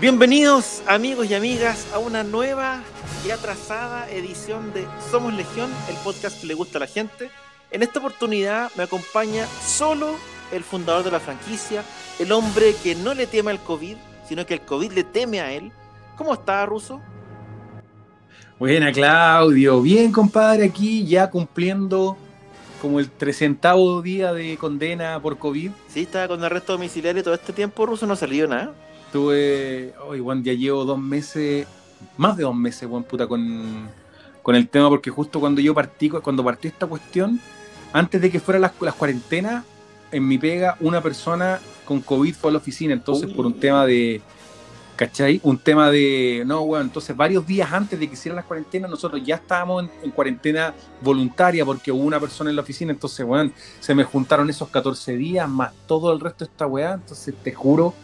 Bienvenidos 0.00 0.80
amigos 0.86 1.28
y 1.28 1.34
amigas 1.34 1.92
a 1.92 1.98
una 1.98 2.22
nueva 2.22 2.82
y 3.26 3.32
atrasada 3.32 4.08
edición 4.08 4.72
de 4.72 4.86
Somos 5.10 5.34
Legión, 5.34 5.68
el 5.88 5.96
podcast 6.04 6.40
que 6.40 6.46
le 6.46 6.54
gusta 6.54 6.78
a 6.78 6.82
la 6.82 6.86
gente. 6.86 7.32
En 7.72 7.82
esta 7.82 7.98
oportunidad 7.98 8.70
me 8.76 8.84
acompaña 8.84 9.44
solo 9.60 10.14
el 10.52 10.62
fundador 10.62 11.02
de 11.02 11.10
la 11.10 11.18
franquicia, 11.18 11.82
el 12.20 12.30
hombre 12.30 12.76
que 12.80 12.94
no 12.94 13.12
le 13.12 13.26
teme 13.26 13.50
al 13.50 13.58
COVID, 13.58 13.96
sino 14.28 14.46
que 14.46 14.54
el 14.54 14.60
COVID 14.60 14.92
le 14.92 15.02
teme 15.02 15.40
a 15.40 15.50
él. 15.50 15.72
¿Cómo 16.16 16.32
está, 16.32 16.64
Ruso? 16.64 17.00
Buena, 18.56 18.92
Claudio. 18.92 19.82
Bien, 19.82 20.12
compadre, 20.12 20.66
aquí 20.66 21.06
ya 21.06 21.28
cumpliendo 21.28 22.16
como 22.80 23.00
el 23.00 23.10
trecentavo 23.10 24.00
día 24.00 24.32
de 24.32 24.56
condena 24.58 25.20
por 25.20 25.38
COVID. 25.38 25.72
Sí, 25.88 26.02
estaba 26.02 26.28
con 26.28 26.44
arresto 26.44 26.74
domiciliario 26.74 27.24
todo 27.24 27.34
este 27.34 27.52
tiempo, 27.52 27.84
Ruso, 27.84 28.06
no 28.06 28.14
salió 28.14 28.46
nada. 28.46 28.72
Tuve, 29.12 29.94
hoy, 30.06 30.20
oh, 30.20 30.34
ya 30.34 30.52
llevo 30.52 30.84
dos 30.84 30.98
meses, 30.98 31.66
más 32.16 32.36
de 32.36 32.42
dos 32.42 32.54
meses, 32.54 32.88
buen 32.88 33.04
puta, 33.04 33.26
con, 33.26 33.88
con 34.42 34.54
el 34.54 34.68
tema, 34.68 34.88
porque 34.88 35.10
justo 35.10 35.40
cuando 35.40 35.60
yo 35.60 35.74
partí, 35.74 36.10
cuando 36.10 36.44
partió 36.44 36.70
esta 36.70 36.86
cuestión, 36.86 37.40
antes 37.92 38.20
de 38.20 38.30
que 38.30 38.40
fueran 38.40 38.62
las, 38.62 38.72
las 38.80 38.94
cuarentenas, 38.94 39.64
en 40.10 40.26
mi 40.26 40.38
pega, 40.38 40.76
una 40.80 41.02
persona 41.02 41.60
con 41.84 42.00
COVID 42.00 42.34
fue 42.34 42.50
a 42.50 42.52
la 42.52 42.58
oficina, 42.58 42.92
entonces 42.92 43.30
por 43.30 43.46
un 43.46 43.58
tema 43.58 43.86
de, 43.86 44.20
¿cachai? 44.96 45.40
Un 45.44 45.58
tema 45.58 45.90
de, 45.90 46.42
no, 46.44 46.66
bueno, 46.66 46.84
entonces 46.84 47.16
varios 47.16 47.46
días 47.46 47.72
antes 47.72 47.98
de 47.98 48.08
que 48.08 48.14
hicieran 48.14 48.36
las 48.36 48.44
cuarentenas, 48.44 48.90
nosotros 48.90 49.22
ya 49.24 49.36
estábamos 49.36 49.86
en, 50.02 50.10
cuarentena 50.10 50.74
voluntaria 51.00 51.64
porque 51.64 51.92
hubo 51.92 52.02
una 52.02 52.18
persona 52.18 52.50
en 52.50 52.56
la 52.56 52.62
oficina, 52.62 52.92
entonces, 52.92 53.24
bueno, 53.24 53.52
se 53.80 53.94
me 53.94 54.04
juntaron 54.04 54.50
esos 54.50 54.68
14 54.68 55.16
días 55.16 55.48
más 55.48 55.72
todo 55.86 56.12
el 56.12 56.20
resto 56.20 56.44
de 56.44 56.50
esta 56.50 56.66
weá, 56.66 56.94
entonces 56.94 57.34
te 57.42 57.52
juro 57.52 57.94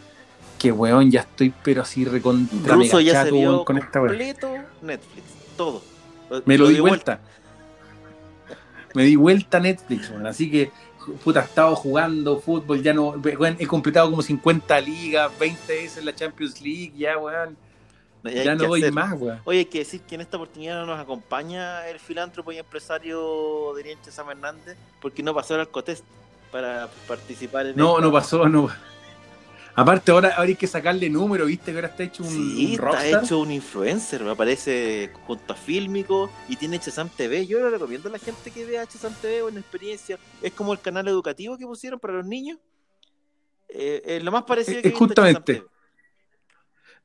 que 0.57 0.71
weón, 0.71 1.11
ya 1.11 1.21
estoy 1.21 1.53
pero 1.63 1.81
así 1.81 2.05
recontra 2.05 2.75
Ruso 2.75 2.99
ya 2.99 3.23
se 3.23 3.31
vio 3.31 3.65
con 3.65 3.77
esta 3.77 3.99
completo 3.99 4.49
Netflix, 4.81 5.25
todo. 5.57 5.81
Me 6.45 6.57
lo, 6.57 6.67
di 6.67 6.79
vuelta. 6.79 7.19
Me 8.93 9.03
di 9.03 9.15
vuelta 9.15 9.57
a 9.57 9.61
Netflix, 9.61 10.09
weón. 10.09 10.25
Así 10.25 10.49
que, 10.49 10.71
puta, 11.23 11.41
he 11.41 11.43
estado 11.43 11.75
jugando 11.75 12.39
fútbol, 12.39 12.81
ya 12.81 12.93
no, 12.93 13.09
weón, 13.09 13.57
he 13.59 13.67
completado 13.67 14.09
como 14.09 14.21
50 14.21 14.79
ligas, 14.81 15.31
20 15.37 15.75
veces 15.75 16.03
la 16.03 16.15
Champions 16.15 16.61
League, 16.61 16.93
ya, 16.97 17.17
weón. 17.17 17.57
ya 18.23 18.55
no 18.55 18.67
voy 18.67 18.89
más, 18.91 19.13
weón. 19.19 19.39
Oye, 19.45 19.59
hay 19.59 19.65
que 19.65 19.79
decir 19.79 20.01
que 20.01 20.15
en 20.15 20.21
esta 20.21 20.37
oportunidad 20.37 20.79
no 20.79 20.85
nos 20.87 20.99
acompaña 20.99 21.87
el 21.87 21.99
filántropo 21.99 22.51
y 22.51 22.57
empresario 22.57 23.73
de 23.75 23.97
Sam 24.09 24.31
Hernández, 24.31 24.77
porque 25.01 25.21
no 25.21 25.33
pasó 25.33 25.55
el 25.55 25.61
Alcotest 25.61 26.05
para 26.51 26.89
participar 27.07 27.67
en 27.67 27.75
No, 27.75 27.99
no 27.99 28.11
pasó, 28.11 28.47
no 28.47 28.69
Aparte, 29.77 30.11
ahora, 30.11 30.33
hay 30.37 30.55
que 30.55 30.67
sacarle 30.67 31.09
número, 31.09 31.45
¿viste? 31.47 31.71
Que 31.71 31.77
ahora 31.77 31.89
está 31.89 32.03
hecho 32.03 32.23
un. 32.23 32.29
Sí, 32.29 32.73
está 32.75 33.21
hecho 33.21 33.39
un 33.39 33.51
influencer, 33.51 34.23
me 34.23 34.31
aparece 34.31 35.11
junto 35.25 35.51
a 35.51 35.55
Fílmico 35.55 36.31
y 36.47 36.55
tiene 36.55 36.79
Chesam 36.79 37.09
TV. 37.09 37.45
Yo 37.45 37.59
le 37.59 37.69
recomiendo 37.69 38.07
a 38.07 38.11
la 38.13 38.19
gente 38.19 38.51
que 38.51 38.65
vea 38.65 38.87
Chesam 38.87 39.13
TV 39.21 39.41
o 39.41 39.49
en 39.49 39.57
experiencia. 39.57 40.17
Es 40.41 40.53
como 40.53 40.71
el 40.71 40.79
canal 40.79 41.07
educativo 41.09 41.57
que 41.57 41.65
pusieron 41.65 41.99
para 41.99 42.13
los 42.13 42.25
niños. 42.25 42.57
Eh, 43.67 44.21
lo 44.23 44.31
más 44.31 44.43
parecido 44.43 44.81
que 44.81 44.91
justamente. 44.91 45.65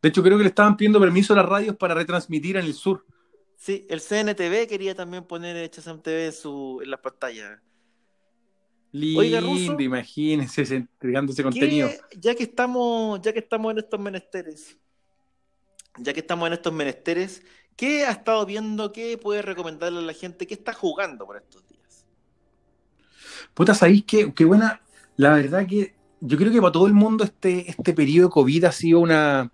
De 0.00 0.08
hecho, 0.08 0.22
creo 0.22 0.38
que 0.38 0.44
le 0.44 0.48
estaban 0.50 0.76
pidiendo 0.76 1.00
permiso 1.00 1.32
a 1.32 1.36
las 1.36 1.46
radios 1.46 1.76
para 1.76 1.94
retransmitir 1.94 2.56
en 2.56 2.64
el 2.64 2.74
sur. 2.74 3.04
Sí, 3.56 3.86
el 3.90 4.00
CNTV 4.00 4.68
quería 4.68 4.94
también 4.94 5.24
poner 5.24 5.68
Chesam 5.70 6.00
TV 6.00 6.26
en, 6.26 6.32
su, 6.32 6.80
en 6.82 6.90
las 6.90 7.00
pantallas. 7.00 7.60
Lindo, 8.92 9.80
imagínense 9.80 10.62
entregando 10.74 11.32
ese 11.32 11.42
contenido. 11.42 11.88
Ya 12.18 12.34
que 12.34 12.42
estamos, 12.42 13.20
ya 13.22 13.32
que 13.32 13.38
estamos 13.38 13.72
en 13.72 13.78
estos 13.78 14.00
menesteres, 14.00 14.76
ya 15.98 16.12
que 16.12 16.20
estamos 16.20 16.46
en 16.48 16.54
estos 16.54 16.72
menesteres, 16.72 17.42
¿qué 17.76 18.04
ha 18.04 18.10
estado 18.10 18.44
viendo? 18.46 18.92
¿Qué 18.92 19.16
puede 19.16 19.42
recomendarle 19.42 20.00
a 20.00 20.02
la 20.02 20.12
gente? 20.12 20.46
¿Qué 20.46 20.54
está 20.54 20.72
jugando 20.72 21.24
por 21.26 21.36
estos 21.36 21.66
días? 21.68 22.04
Puta, 23.54 23.74
¿sabéis 23.74 24.04
qué, 24.04 24.32
qué 24.34 24.44
buena? 24.44 24.80
La 25.16 25.34
verdad 25.34 25.66
que 25.66 25.94
yo 26.20 26.36
creo 26.36 26.52
que 26.52 26.60
para 26.60 26.72
todo 26.72 26.86
el 26.86 26.92
mundo 26.92 27.24
este, 27.24 27.70
este 27.70 27.92
periodo 27.92 28.28
de 28.28 28.32
COVID 28.32 28.64
ha 28.64 28.72
sido 28.72 29.00
una, 29.00 29.52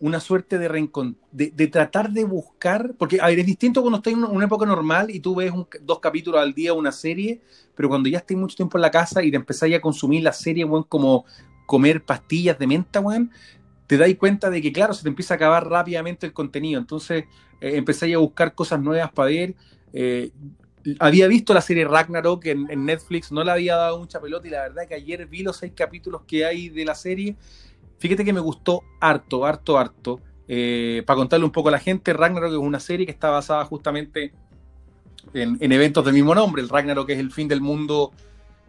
una 0.00 0.18
suerte 0.18 0.58
de, 0.58 1.10
de, 1.30 1.66
tratar 1.66 2.10
de 2.10 2.24
buscar, 2.24 2.94
porque 2.98 3.20
a 3.20 3.26
ver, 3.26 3.38
es 3.38 3.46
distinto 3.46 3.82
cuando 3.82 3.98
estás 3.98 4.14
en 4.14 4.24
una 4.24 4.46
época 4.46 4.64
normal 4.64 5.10
y 5.10 5.20
tú 5.20 5.34
ves 5.34 5.52
dos 5.82 6.00
capítulos 6.00 6.40
al 6.40 6.54
día, 6.54 6.72
una 6.72 6.90
serie, 6.90 7.42
pero 7.74 7.90
cuando 7.90 8.08
ya 8.08 8.18
estás 8.18 8.36
mucho 8.36 8.56
tiempo 8.56 8.78
en 8.78 8.82
la 8.82 8.90
casa 8.90 9.22
y 9.22 9.30
te 9.30 9.36
empezás 9.36 9.70
a 9.72 9.80
consumir 9.80 10.22
la 10.22 10.32
serie, 10.32 10.66
como 10.88 11.26
comer 11.66 12.02
pastillas 12.02 12.58
de 12.58 12.66
menta, 12.66 13.00
weón, 13.00 13.30
te 13.86 13.98
das 13.98 14.08
cuenta 14.14 14.48
de 14.48 14.62
que, 14.62 14.72
claro, 14.72 14.94
se 14.94 15.02
te 15.02 15.08
empieza 15.08 15.34
a 15.34 15.36
acabar 15.36 15.68
rápidamente 15.68 16.26
el 16.26 16.32
contenido. 16.32 16.80
Entonces, 16.80 17.24
eh, 17.60 17.82
a 18.14 18.18
buscar 18.18 18.54
cosas 18.54 18.80
nuevas 18.80 19.12
para 19.12 19.28
ver. 19.28 19.54
Eh, 19.92 20.30
había 20.98 21.26
visto 21.28 21.52
la 21.52 21.60
serie 21.60 21.84
Ragnarok 21.84 22.46
en, 22.46 22.70
en, 22.70 22.86
Netflix, 22.86 23.30
no 23.30 23.44
le 23.44 23.50
había 23.50 23.76
dado 23.76 23.98
mucha 23.98 24.18
pelota 24.18 24.48
y 24.48 24.50
la 24.50 24.62
verdad 24.62 24.88
que 24.88 24.94
ayer 24.94 25.26
vi 25.26 25.42
los 25.42 25.58
seis 25.58 25.72
capítulos 25.74 26.22
que 26.26 26.46
hay 26.46 26.70
de 26.70 26.86
la 26.86 26.94
serie 26.94 27.36
Fíjate 28.00 28.24
que 28.24 28.32
me 28.32 28.40
gustó 28.40 28.82
harto, 28.98 29.44
harto, 29.44 29.78
harto. 29.78 30.20
Eh, 30.48 31.02
para 31.06 31.18
contarle 31.18 31.44
un 31.44 31.52
poco 31.52 31.68
a 31.68 31.72
la 31.72 31.78
gente, 31.78 32.14
Ragnarok 32.14 32.50
es 32.50 32.56
una 32.56 32.80
serie 32.80 33.04
que 33.04 33.12
está 33.12 33.28
basada 33.28 33.62
justamente 33.66 34.32
en, 35.34 35.70
eventos 35.70 36.02
del 36.06 36.14
mismo 36.14 36.34
nombre. 36.34 36.62
El 36.62 36.70
Ragnarok 36.70 37.10
es 37.10 37.18
el 37.18 37.30
fin 37.30 37.46
del 37.46 37.60
mundo 37.60 38.10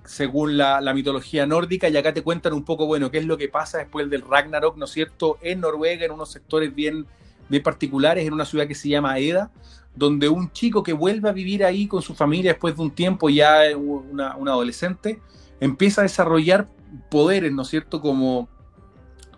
según 0.03 0.57
la, 0.57 0.81
mitología 0.93 1.45
nórdica 1.45 1.87
y 1.87 1.95
acá 1.95 2.13
te 2.13 2.23
cuentan 2.23 2.51
un 2.51 2.65
poco, 2.65 2.87
bueno, 2.87 3.09
qué 3.09 3.19
es 3.19 3.25
lo 3.25 3.37
que 3.37 3.47
pasa 3.47 3.77
después 3.77 4.09
del 4.09 4.21
Ragnarok, 4.21 4.75
¿no 4.75 4.83
es 4.83 4.91
cierto?, 4.91 5.37
en 5.41 5.61
Noruega, 5.61 6.05
en 6.05 6.11
unos 6.11 6.29
sectores 6.29 6.75
bien, 6.75 7.05
bien 7.47 7.63
particulares, 7.63 8.27
en 8.27 8.33
una 8.33 8.43
ciudad 8.43 8.67
que 8.67 8.75
se 8.75 8.89
llama 8.89 9.17
Eda, 9.17 9.49
donde 9.95 10.27
un 10.27 10.51
chico 10.51 10.83
que 10.83 10.91
vuelve 10.91 11.29
a 11.29 11.31
vivir 11.31 11.63
ahí 11.63 11.87
con 11.87 12.01
su 12.01 12.15
familia 12.15 12.51
después 12.51 12.75
de 12.75 12.81
un 12.81 12.91
tiempo, 12.91 13.29
ya 13.29 13.61
una, 13.77 14.35
un 14.35 14.49
adolescente, 14.49 15.21
empieza 15.61 16.01
a 16.01 16.03
desarrollar 16.03 16.67
poderes, 17.09 17.53
¿no 17.53 17.61
es 17.61 17.69
cierto?, 17.69 18.01
como 18.01 18.49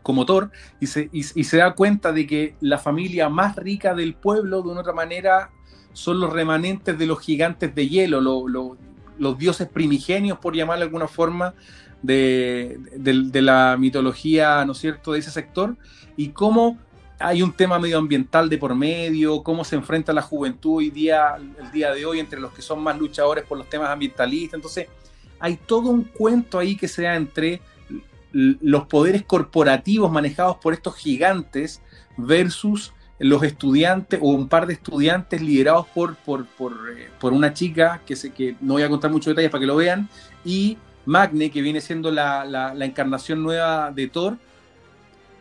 como 0.04 0.26
Thor 0.26 0.52
y 0.80 0.88
se, 0.88 1.58
da 1.58 1.74
cuenta 1.74 2.12
de 2.12 2.28
que 2.28 2.56
la 2.62 2.78
familia 2.78 3.30
más 3.30 3.56
rica 3.56 3.96
del 3.96 4.14
pueblo, 4.14 4.62
de 4.62 4.70
una 4.70 4.82
otra 4.82 4.94
manera, 4.94 5.50
son 5.94 6.20
los 6.20 6.32
remanentes 6.32 6.98
de 6.98 7.06
los 7.06 7.20
gigantes 7.20 7.74
de 7.74 7.88
hielo, 7.88 8.22
los 8.22 9.38
dioses 9.38 9.68
primigenios, 9.68 10.38
por 10.38 10.56
llamarlo 10.56 10.82
de 10.82 10.88
alguna 10.88 11.08
forma, 11.08 11.56
de, 12.02 12.78
la 13.34 13.78
mitología, 13.80 14.64
¿no 14.66 14.74
es 14.74 14.78
cierto?, 14.78 15.14
de 15.14 15.20
ese 15.20 15.32
sector, 15.32 15.76
y 16.18 16.30
cómo 16.30 16.78
hay 17.20 17.42
un 17.42 17.54
tema 17.54 17.80
medioambiental 17.80 18.50
de 18.50 18.58
por 18.58 18.76
medio, 18.76 19.42
cómo 19.44 19.64
se 19.64 19.78
enfrenta 19.78 20.12
la 20.12 20.22
juventud 20.22 20.78
hoy 20.78 20.90
día, 20.90 21.38
el 21.38 21.72
día 21.72 21.94
de 21.94 22.06
hoy 22.06 22.20
entre 22.20 22.42
los 22.42 22.52
que 22.52 22.62
son 22.62 22.84
más 22.84 23.00
luchadores 23.00 23.46
por 23.46 23.58
los 23.58 23.70
temas 23.70 23.90
ambientalistas. 23.90 24.56
Entonces, 24.56 24.88
hay 25.40 25.56
todo 25.56 25.90
un 25.90 26.04
cuento 26.04 26.60
ahí 26.60 26.76
que 26.76 26.88
se 26.88 27.04
da 27.04 27.16
entre 27.16 27.62
los 28.34 28.86
poderes 28.88 29.24
corporativos 29.24 30.12
manejados 30.12 30.58
por 30.58 30.74
estos 30.74 30.96
gigantes 30.96 31.82
versus 32.18 32.94
los 33.20 33.44
estudiantes 33.44 34.20
o 34.22 34.30
un 34.30 34.50
par 34.50 34.68
de 34.68 34.74
estudiantes 34.74 35.42
liderados 35.42 35.88
por, 35.88 36.16
por, 36.16 36.48
eh, 36.98 37.10
una 37.22 37.54
chica 37.54 38.02
que, 38.06 38.16
sé, 38.16 38.32
que 38.32 38.56
no 38.60 38.74
voy 38.74 38.84
a 38.84 38.90
contar 38.90 39.12
muchos 39.12 39.28
detalles 39.28 39.52
para 39.52 39.62
que 39.62 39.68
lo 39.68 39.76
vean 39.76 40.10
y 40.44 40.78
Magne 41.06 41.52
que 41.52 41.62
viene 41.62 41.80
siendo 41.80 42.12
la, 42.12 42.74
encarnación 42.80 43.44
nueva 43.44 43.92
de 43.92 44.08
Thor 44.08 44.38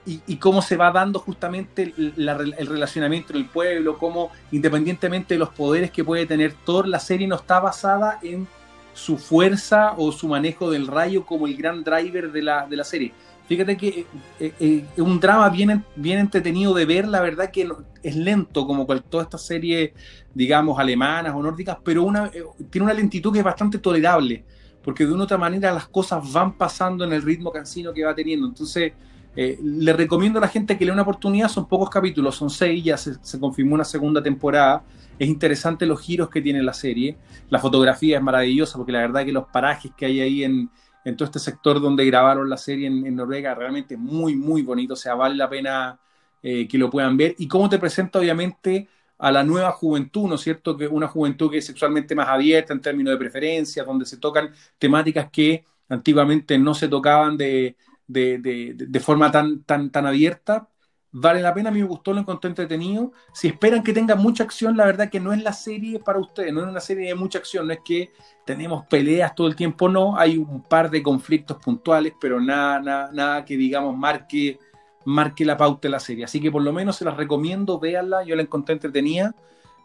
y, 0.05 0.37
cómo 0.37 0.63
se 0.63 0.77
va 0.77 0.91
dando 0.91 1.21
justamente 1.21 1.95
el 1.97 2.67
relacionamiento 2.69 3.33
del 3.33 3.47
pueblo, 3.47 3.99
cómo 3.99 4.33
independientemente 4.51 5.35
de 5.35 5.39
los 5.39 5.51
poderes 5.51 5.93
que 5.93 6.03
puede 6.03 6.27
tener 6.27 6.53
Thor, 6.65 6.89
la 6.89 6.99
serie 6.99 7.29
no 7.29 7.37
está 7.37 7.61
basada 7.61 8.19
en 8.23 8.49
su 8.93 9.19
fuerza 9.19 9.95
o 9.97 10.13
su 10.13 10.29
manejo 10.29 10.71
del 10.71 10.87
rayo 10.87 11.25
como 11.25 11.47
el 11.47 11.57
gran 11.57 11.83
driver 11.83 12.31
de 12.31 12.43
la, 12.43 12.67
de 12.67 12.77
la 12.77 12.85
serie. 12.85 13.13
Fíjate 13.47 13.77
que 13.77 13.89
eh, 13.89 14.07
eh, 14.39 14.55
eh, 14.61 14.85
es 14.97 15.03
un 15.03 15.19
drama 15.19 15.49
bien, 15.51 15.85
bien 15.97 16.19
entretenido 16.19 16.73
de 16.75 16.87
ver, 16.87 17.09
la 17.09 17.21
verdad 17.21 17.51
que 17.51 17.69
es 18.03 18.17
lento 18.17 18.67
como 18.67 18.87
cual, 18.87 19.03
todas 19.03 19.27
estas 19.27 19.45
series, 19.45 19.93
digamos, 20.33 20.79
alemanas 20.79 21.35
o 21.35 21.43
nórdicas, 21.43 21.77
pero 21.85 22.05
una, 22.05 22.31
tiene 22.71 22.85
una 22.85 22.95
lentitud 22.95 23.33
que 23.33 23.41
es 23.41 23.45
bastante 23.45 23.79
tolerable, 23.79 24.45
porque 24.83 25.05
de 25.05 25.13
una 25.13 25.23
u 25.23 25.25
otra 25.25 25.39
manera 25.39 25.73
las 25.73 25.89
cosas 25.89 26.33
van 26.33 26.57
pasando 26.57 27.05
en 27.05 27.13
el 27.13 27.23
ritmo 27.23 27.51
cansino 27.51 27.93
que 27.93 28.05
va 28.05 28.15
teniendo. 28.15 28.47
Entonces, 28.47 28.93
eh, 29.35 29.59
le 29.63 29.93
recomiendo 29.95 30.39
a 30.39 30.43
la 30.43 30.49
gente 30.49 30.77
que 30.77 30.85
le 30.85 30.93
una 30.93 31.03
oportunidad, 31.03 31.49
son 31.49 31.67
pocos 31.67 31.89
capítulos, 31.89 32.37
son 32.37 32.51
seis, 32.51 32.85
ya 32.85 32.97
se, 32.97 33.41
confirmó 33.41 33.75
una 33.75 33.85
segunda 33.85 34.23
temporada. 34.23 34.85
Es 35.19 35.29
interesante 35.29 35.87
los 35.87 36.01
giros 36.01 36.29
que 36.29 36.43
tiene 36.43 36.63
la 36.63 36.75
serie. 36.75 37.17
La 37.49 37.59
fotografía 37.59 38.19
es 38.19 38.23
maravillosa 38.23 38.77
porque 38.77 38.93
la 38.93 39.01
verdad 39.01 39.25
que 39.25 39.33
los 39.33 39.47
parajes 39.47 39.93
que 39.97 40.07
hay 40.07 40.21
ahí 40.21 40.45
en, 40.45 40.71
todo 41.17 41.25
este 41.25 41.39
sector 41.39 41.81
donde 41.81 42.05
grabaron 42.05 42.49
la 42.49 42.57
serie 42.57 42.87
en, 42.87 43.17
Noruega 43.17 43.55
realmente 43.55 43.97
muy, 43.97 44.37
muy 44.37 44.63
bonito. 44.63 44.95
O 44.95 44.97
sea, 44.97 45.15
vale 45.15 45.35
la 45.35 45.49
pena 45.49 45.99
eh, 46.43 46.69
que 46.69 46.77
lo 46.77 46.91
puedan 46.91 47.17
ver. 47.17 47.35
Y 47.39 47.49
cómo 47.49 47.69
te 47.69 47.79
presenta, 47.79 48.19
obviamente, 48.19 48.89
a 49.19 49.33
la 49.33 49.45
nueva 49.45 49.73
juventud, 49.73 50.29
¿no 50.29 50.35
es 50.35 50.43
cierto? 50.43 50.77
Que 50.77 50.87
una 50.89 51.09
juventud 51.09 51.51
que 51.51 51.59
es 51.59 51.67
sexualmente 51.67 52.15
más 52.15 52.29
abierta 52.29 52.73
en 52.73 52.81
términos 52.81 53.13
de 53.13 53.19
preferencia, 53.19 53.85
donde 53.85 54.05
se 54.05 54.19
tocan 54.19 54.51
temáticas 54.79 55.31
que 55.31 55.65
antiguamente 55.89 56.59
no 56.59 56.75
se 56.75 56.89
tocaban 56.89 57.37
de, 57.37 57.77
de, 58.13 58.39
de, 58.39 58.75
de 58.77 59.01
forma 59.01 59.31
tan, 59.31 59.63
tan, 59.65 59.91
tan 59.91 60.07
abierta. 60.07 60.69
Vale 61.15 61.43
la 61.43 61.53
pena, 61.53 61.69
a 61.69 61.73
mí 61.73 61.81
me 61.81 61.89
gustó, 61.89 62.15
lo 62.15 62.21
encontré 62.21 62.49
entretenido. 62.49 63.13
Si 63.35 63.49
esperan 63.49 63.83
que 63.83 63.93
tenga 63.93 64.15
mucha 64.15 64.45
acción, 64.45 64.77
la 64.77 64.87
verdad 64.87 65.11
que 65.11 65.21
no 65.21 65.33
es 65.33 65.43
la 65.43 65.53
serie 65.53 65.99
para 65.99 66.19
ustedes, 66.19 66.53
no 66.55 66.63
es 66.63 66.69
una 66.69 66.81
serie 66.81 67.09
de 67.09 67.15
mucha 67.15 67.39
acción, 67.39 67.67
no 67.67 67.75
es 67.75 67.81
que 67.85 68.13
tenemos 68.47 68.87
peleas 68.87 69.35
todo 69.35 69.47
el 69.47 69.55
tiempo, 69.55 69.89
no, 69.91 70.17
hay 70.17 70.39
un 70.39 70.63
par 70.63 70.91
de 70.91 71.03
conflictos 71.03 71.59
puntuales, 71.59 72.15
pero 72.19 72.41
nada, 72.41 72.81
nada, 72.81 73.11
nada 73.13 73.45
que 73.45 73.57
digamos 73.59 73.97
marque 73.97 74.59
marque 75.05 75.45
la 75.45 75.57
pauta 75.57 75.89
de 75.89 75.91
la 75.91 76.01
serie. 76.01 76.25
Así 76.25 76.41
que 76.41 76.51
por 76.51 76.63
lo 76.63 76.73
menos 76.73 76.97
se 76.97 77.05
las 77.05 77.17
recomiendo, 77.17 77.79
véanla, 77.79 78.25
yo 78.25 78.37
la 78.37 78.43
encontré 78.43 78.75
entretenida. 78.75 79.35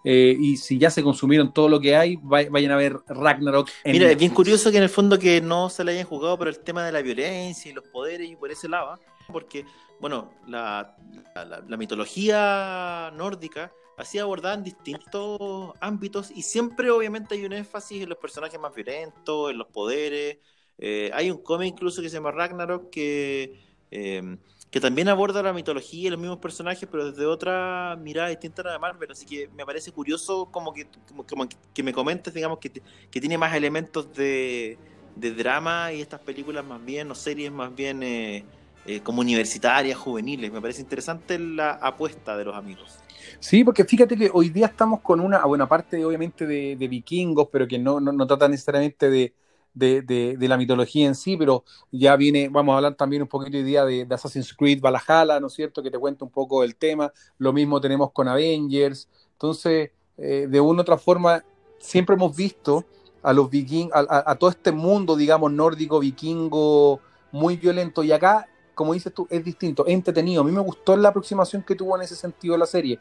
Eh, 0.09 0.37
y 0.39 0.55
si 0.55 0.77
ya 0.77 0.89
se 0.89 1.03
consumieron 1.03 1.53
todo 1.53 1.67
lo 1.67 1.81
que 1.81 1.93
hay, 1.93 2.17
vayan 2.21 2.71
a 2.71 2.77
ver 2.77 2.97
Ragnarok. 3.09 3.69
Mira, 3.83 4.09
es 4.09 4.17
bien 4.17 4.33
curioso 4.33 4.71
que 4.71 4.77
en 4.77 4.83
el 4.83 4.89
fondo 4.89 5.19
que 5.19 5.41
no 5.41 5.69
se 5.69 5.83
le 5.83 5.91
hayan 5.91 6.05
jugado 6.05 6.37
por 6.37 6.47
el 6.47 6.59
tema 6.59 6.85
de 6.85 6.93
la 6.93 7.01
violencia 7.01 7.69
y 7.69 7.73
los 7.73 7.83
poderes 7.89 8.29
y 8.29 8.37
por 8.37 8.49
ese 8.49 8.69
lado, 8.69 8.91
¿ah? 8.91 8.99
porque, 9.33 9.65
bueno, 9.99 10.31
la, 10.47 10.95
la, 11.35 11.61
la 11.67 11.75
mitología 11.75 13.11
nórdica 13.17 13.73
así 13.97 14.17
abordada 14.17 14.55
en 14.55 14.63
distintos 14.63 15.73
ámbitos 15.81 16.31
y 16.31 16.41
siempre 16.43 16.89
obviamente 16.89 17.35
hay 17.35 17.43
un 17.43 17.51
énfasis 17.51 18.03
en 18.03 18.07
los 18.07 18.17
personajes 18.17 18.57
más 18.57 18.73
violentos, 18.73 19.51
en 19.51 19.57
los 19.57 19.67
poderes. 19.67 20.37
Eh, 20.77 21.11
hay 21.13 21.31
un 21.31 21.43
cómic 21.43 21.73
incluso 21.73 22.01
que 22.01 22.07
se 22.07 22.15
llama 22.15 22.31
Ragnarok 22.31 22.89
que... 22.89 23.59
Eh, 23.91 24.37
que 24.71 24.81
también 24.81 25.07
aborda 25.07 25.41
la 25.41 25.53
mitología 25.53 26.07
y 26.07 26.09
los 26.09 26.19
mismos 26.19 26.39
personajes, 26.39 26.87
pero 26.91 27.11
desde 27.11 27.25
otra 27.25 27.97
mirada 28.01 28.29
distinta 28.29 28.61
a 28.63 28.65
la 28.65 28.71
de 28.73 28.79
Marvel. 28.79 29.11
Así 29.11 29.25
que 29.25 29.49
me 29.55 29.65
parece 29.65 29.91
curioso 29.91 30.47
como 30.51 30.73
que, 30.73 30.87
como, 31.07 31.47
que 31.73 31.83
me 31.83 31.93
comentes, 31.93 32.33
digamos, 32.33 32.59
que, 32.59 32.69
que 32.69 33.21
tiene 33.21 33.37
más 33.37 33.55
elementos 33.55 34.13
de, 34.13 34.77
de, 35.15 35.31
drama 35.31 35.93
y 35.93 36.01
estas 36.01 36.19
películas 36.19 36.65
más 36.65 36.83
bien, 36.83 37.09
o 37.09 37.15
series 37.15 37.51
más 37.51 37.73
bien 37.73 38.03
eh, 38.03 38.43
eh, 38.85 38.99
como 39.01 39.21
universitarias, 39.21 39.97
juveniles. 39.97 40.51
Me 40.51 40.59
parece 40.59 40.81
interesante 40.81 41.39
la 41.39 41.71
apuesta 41.71 42.35
de 42.35 42.45
los 42.45 42.55
amigos. 42.55 42.99
Sí, 43.39 43.63
porque 43.63 43.85
fíjate 43.85 44.17
que 44.17 44.29
hoy 44.33 44.49
día 44.49 44.65
estamos 44.65 44.99
con 44.99 45.21
una, 45.21 45.45
buena 45.45 45.67
parte 45.67 46.03
obviamente 46.03 46.45
de, 46.45 46.75
de 46.75 46.87
vikingos, 46.87 47.47
pero 47.51 47.67
que 47.67 47.79
no, 47.79 48.01
no, 48.01 48.11
no 48.11 48.27
trata 48.27 48.49
necesariamente 48.49 49.09
de 49.09 49.33
de, 49.77 50.37
la 50.39 50.57
mitología 50.57 51.07
en 51.07 51.15
sí, 51.15 51.37
pero 51.37 51.63
ya 51.91 52.15
viene, 52.15 52.49
vamos 52.49 52.73
a 52.73 52.77
hablar 52.77 52.95
también 52.95 53.21
un 53.21 53.27
poquito 53.27 53.57
hoy 53.57 53.63
día 53.63 53.85
de, 53.85 54.07
Assassin's 54.09 54.53
Creed 54.53 54.81
Valhalla, 54.81 55.39
¿no 55.39 55.47
es 55.47 55.53
cierto? 55.53 55.83
Que 55.83 55.91
te 55.91 55.99
cuenta 55.99 56.25
un 56.25 56.31
poco 56.31 56.63
el 56.63 56.75
tema. 56.75 57.11
Lo 57.37 57.53
mismo 57.53 57.79
tenemos 57.79 58.11
con 58.11 58.27
Avengers. 58.27 59.07
Entonces, 59.33 59.91
eh, 60.17 60.47
de 60.49 60.59
una 60.59 60.79
u 60.79 60.81
otra 60.81 60.97
forma, 60.97 61.43
siempre 61.77 62.15
hemos 62.15 62.35
visto 62.35 62.85
a 63.21 63.33
los 63.33 63.49
vikingos, 63.49 63.93
a, 63.95 64.31
a, 64.31 64.35
todo 64.35 64.49
este 64.49 64.71
mundo, 64.71 65.15
digamos, 65.15 65.51
nórdico, 65.51 65.99
vikingo, 65.99 66.99
muy 67.31 67.57
violento. 67.57 68.03
Y 68.03 68.11
acá, 68.11 68.47
como 68.73 68.93
dices 68.93 69.13
tú, 69.13 69.27
es 69.29 69.43
distinto, 69.43 69.85
es 69.85 69.93
entretenido. 69.93 70.41
A 70.41 70.45
mí 70.45 70.51
me 70.51 70.61
gustó 70.61 70.95
la 70.95 71.09
aproximación 71.09 71.61
que 71.61 71.75
tuvo 71.75 71.95
en 71.95 72.03
ese 72.03 72.15
sentido 72.15 72.57
la 72.57 72.65
serie. 72.65 72.99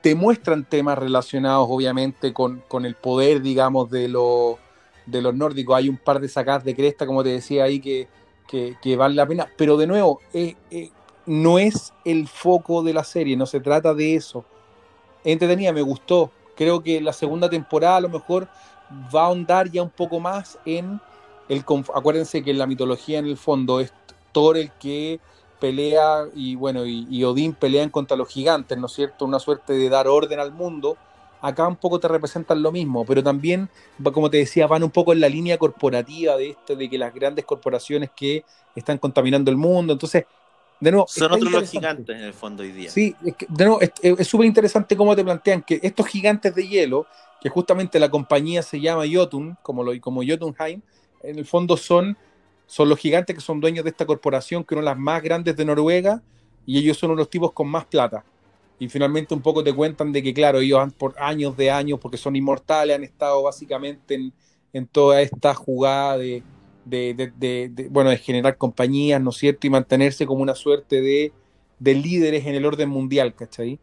Te 0.00 0.14
muestran 0.14 0.64
temas 0.64 0.96
relacionados, 0.96 1.66
obviamente, 1.68 2.32
con, 2.32 2.62
con 2.68 2.86
el 2.86 2.94
poder, 2.94 3.42
digamos, 3.42 3.90
de 3.90 4.08
los 4.08 4.56
de 5.10 5.22
los 5.22 5.34
nórdicos. 5.34 5.76
Hay 5.76 5.88
un 5.88 5.96
par 5.96 6.20
de 6.20 6.28
sacadas 6.28 6.64
de 6.64 6.74
cresta, 6.74 7.06
como 7.06 7.22
te 7.22 7.30
decía 7.30 7.64
ahí, 7.64 7.80
que, 7.80 8.08
que, 8.46 8.96
vale 8.96 9.14
la 9.14 9.26
pena. 9.26 9.48
Pero 9.56 9.76
de 9.76 9.86
nuevo, 9.86 10.20
eh, 10.32 10.56
eh, 10.70 10.90
no 11.26 11.58
es 11.58 11.92
el 12.04 12.28
foco 12.28 12.82
de 12.82 12.94
la 12.94 13.04
serie, 13.04 13.36
no 13.36 13.46
se 13.46 13.60
trata 13.60 13.94
de 13.94 14.14
eso. 14.14 14.44
Entretenida, 15.24 15.72
me 15.72 15.82
gustó. 15.82 16.30
Creo 16.56 16.82
que 16.82 17.00
la 17.00 17.12
segunda 17.12 17.48
temporada 17.48 17.96
a 17.96 18.00
lo 18.00 18.08
mejor 18.08 18.48
va 19.14 19.22
a 19.22 19.26
ahondar 19.26 19.70
ya 19.70 19.82
un 19.82 19.90
poco 19.90 20.20
más 20.20 20.58
en 20.64 21.00
el... 21.48 21.64
Acuérdense 21.94 22.42
que 22.42 22.50
en 22.50 22.58
la 22.58 22.66
mitología 22.66 23.18
en 23.18 23.26
el 23.26 23.36
fondo 23.36 23.80
es 23.80 23.92
Thor 24.32 24.56
el 24.56 24.70
que 24.72 25.20
pelea 25.60 26.26
y 26.34 26.54
bueno, 26.54 26.86
y, 26.86 27.06
y 27.10 27.24
Odín 27.24 27.52
pelean 27.52 27.90
contra 27.90 28.16
los 28.16 28.28
gigantes, 28.28 28.78
¿no 28.78 28.86
es 28.86 28.92
cierto? 28.92 29.24
Una 29.24 29.38
suerte 29.38 29.72
de 29.72 29.88
dar 29.88 30.06
orden 30.06 30.38
al 30.38 30.52
mundo 30.52 30.96
acá 31.40 31.68
un 31.68 31.76
poco 31.76 32.00
te 32.00 32.08
representan 32.08 32.62
lo 32.62 32.72
mismo, 32.72 33.04
pero 33.04 33.22
también, 33.22 33.68
como 34.12 34.30
te 34.30 34.38
decía, 34.38 34.66
van 34.66 34.82
un 34.82 34.90
poco 34.90 35.12
en 35.12 35.20
la 35.20 35.28
línea 35.28 35.58
corporativa 35.58 36.36
de 36.36 36.50
esto, 36.50 36.76
de 36.76 36.88
que 36.88 36.98
las 36.98 37.14
grandes 37.14 37.44
corporaciones 37.44 38.10
que 38.14 38.44
están 38.74 38.98
contaminando 38.98 39.50
el 39.50 39.56
mundo, 39.56 39.92
entonces, 39.92 40.24
de 40.80 40.90
nuevo... 40.90 41.06
Son 41.08 41.32
otros 41.32 41.50
los 41.50 41.70
gigantes 41.70 42.16
en 42.16 42.22
el 42.22 42.32
fondo 42.32 42.62
hoy 42.62 42.72
día. 42.72 42.90
Sí, 42.90 43.14
es 43.24 43.36
que, 43.36 43.46
de 43.48 43.64
nuevo, 43.64 43.80
es 43.80 44.26
súper 44.26 44.46
interesante 44.46 44.96
cómo 44.96 45.14
te 45.14 45.24
plantean 45.24 45.62
que 45.62 45.80
estos 45.82 46.06
gigantes 46.06 46.54
de 46.54 46.66
hielo, 46.66 47.06
que 47.40 47.48
justamente 47.48 47.98
la 47.98 48.10
compañía 48.10 48.62
se 48.62 48.80
llama 48.80 49.04
Jotun, 49.10 49.56
como, 49.62 49.84
lo, 49.84 49.98
como 50.00 50.22
Jotunheim, 50.26 50.80
en 51.22 51.38
el 51.38 51.46
fondo 51.46 51.76
son, 51.76 52.16
son 52.66 52.88
los 52.88 52.98
gigantes 52.98 53.34
que 53.34 53.42
son 53.42 53.60
dueños 53.60 53.84
de 53.84 53.90
esta 53.90 54.06
corporación, 54.06 54.64
que 54.64 54.74
son 54.74 54.84
las 54.84 54.98
más 54.98 55.22
grandes 55.22 55.56
de 55.56 55.64
Noruega, 55.64 56.22
y 56.66 56.78
ellos 56.78 56.98
son 56.98 57.12
unos 57.12 57.30
tipos 57.30 57.52
con 57.52 57.68
más 57.68 57.84
plata 57.86 58.24
y 58.78 58.88
finalmente 58.88 59.34
un 59.34 59.42
poco 59.42 59.64
te 59.64 59.74
cuentan 59.74 60.12
de 60.12 60.22
que, 60.22 60.32
claro, 60.32 60.60
ellos 60.60 60.78
han 60.78 60.92
por 60.92 61.14
años 61.18 61.56
de 61.56 61.70
años, 61.70 61.98
porque 62.00 62.16
son 62.16 62.36
inmortales, 62.36 62.96
han 62.96 63.04
estado 63.04 63.42
básicamente 63.42 64.14
en, 64.14 64.32
en 64.72 64.86
toda 64.86 65.20
esta 65.20 65.54
jugada 65.54 66.16
de, 66.18 66.42
de, 66.84 67.88
bueno, 67.90 68.10
de 68.10 68.18
generar 68.18 68.56
compañías, 68.56 69.20
¿no 69.20 69.30
es 69.30 69.36
cierto? 69.36 69.66
Y 69.66 69.70
mantenerse 69.70 70.26
como 70.26 70.42
una 70.42 70.54
suerte 70.54 71.00
de, 71.00 71.32
líderes 71.80 72.46
en 72.46 72.54
el 72.54 72.64
orden 72.64 72.88
mundial, 72.88 73.34
¿cachai? 73.34 73.78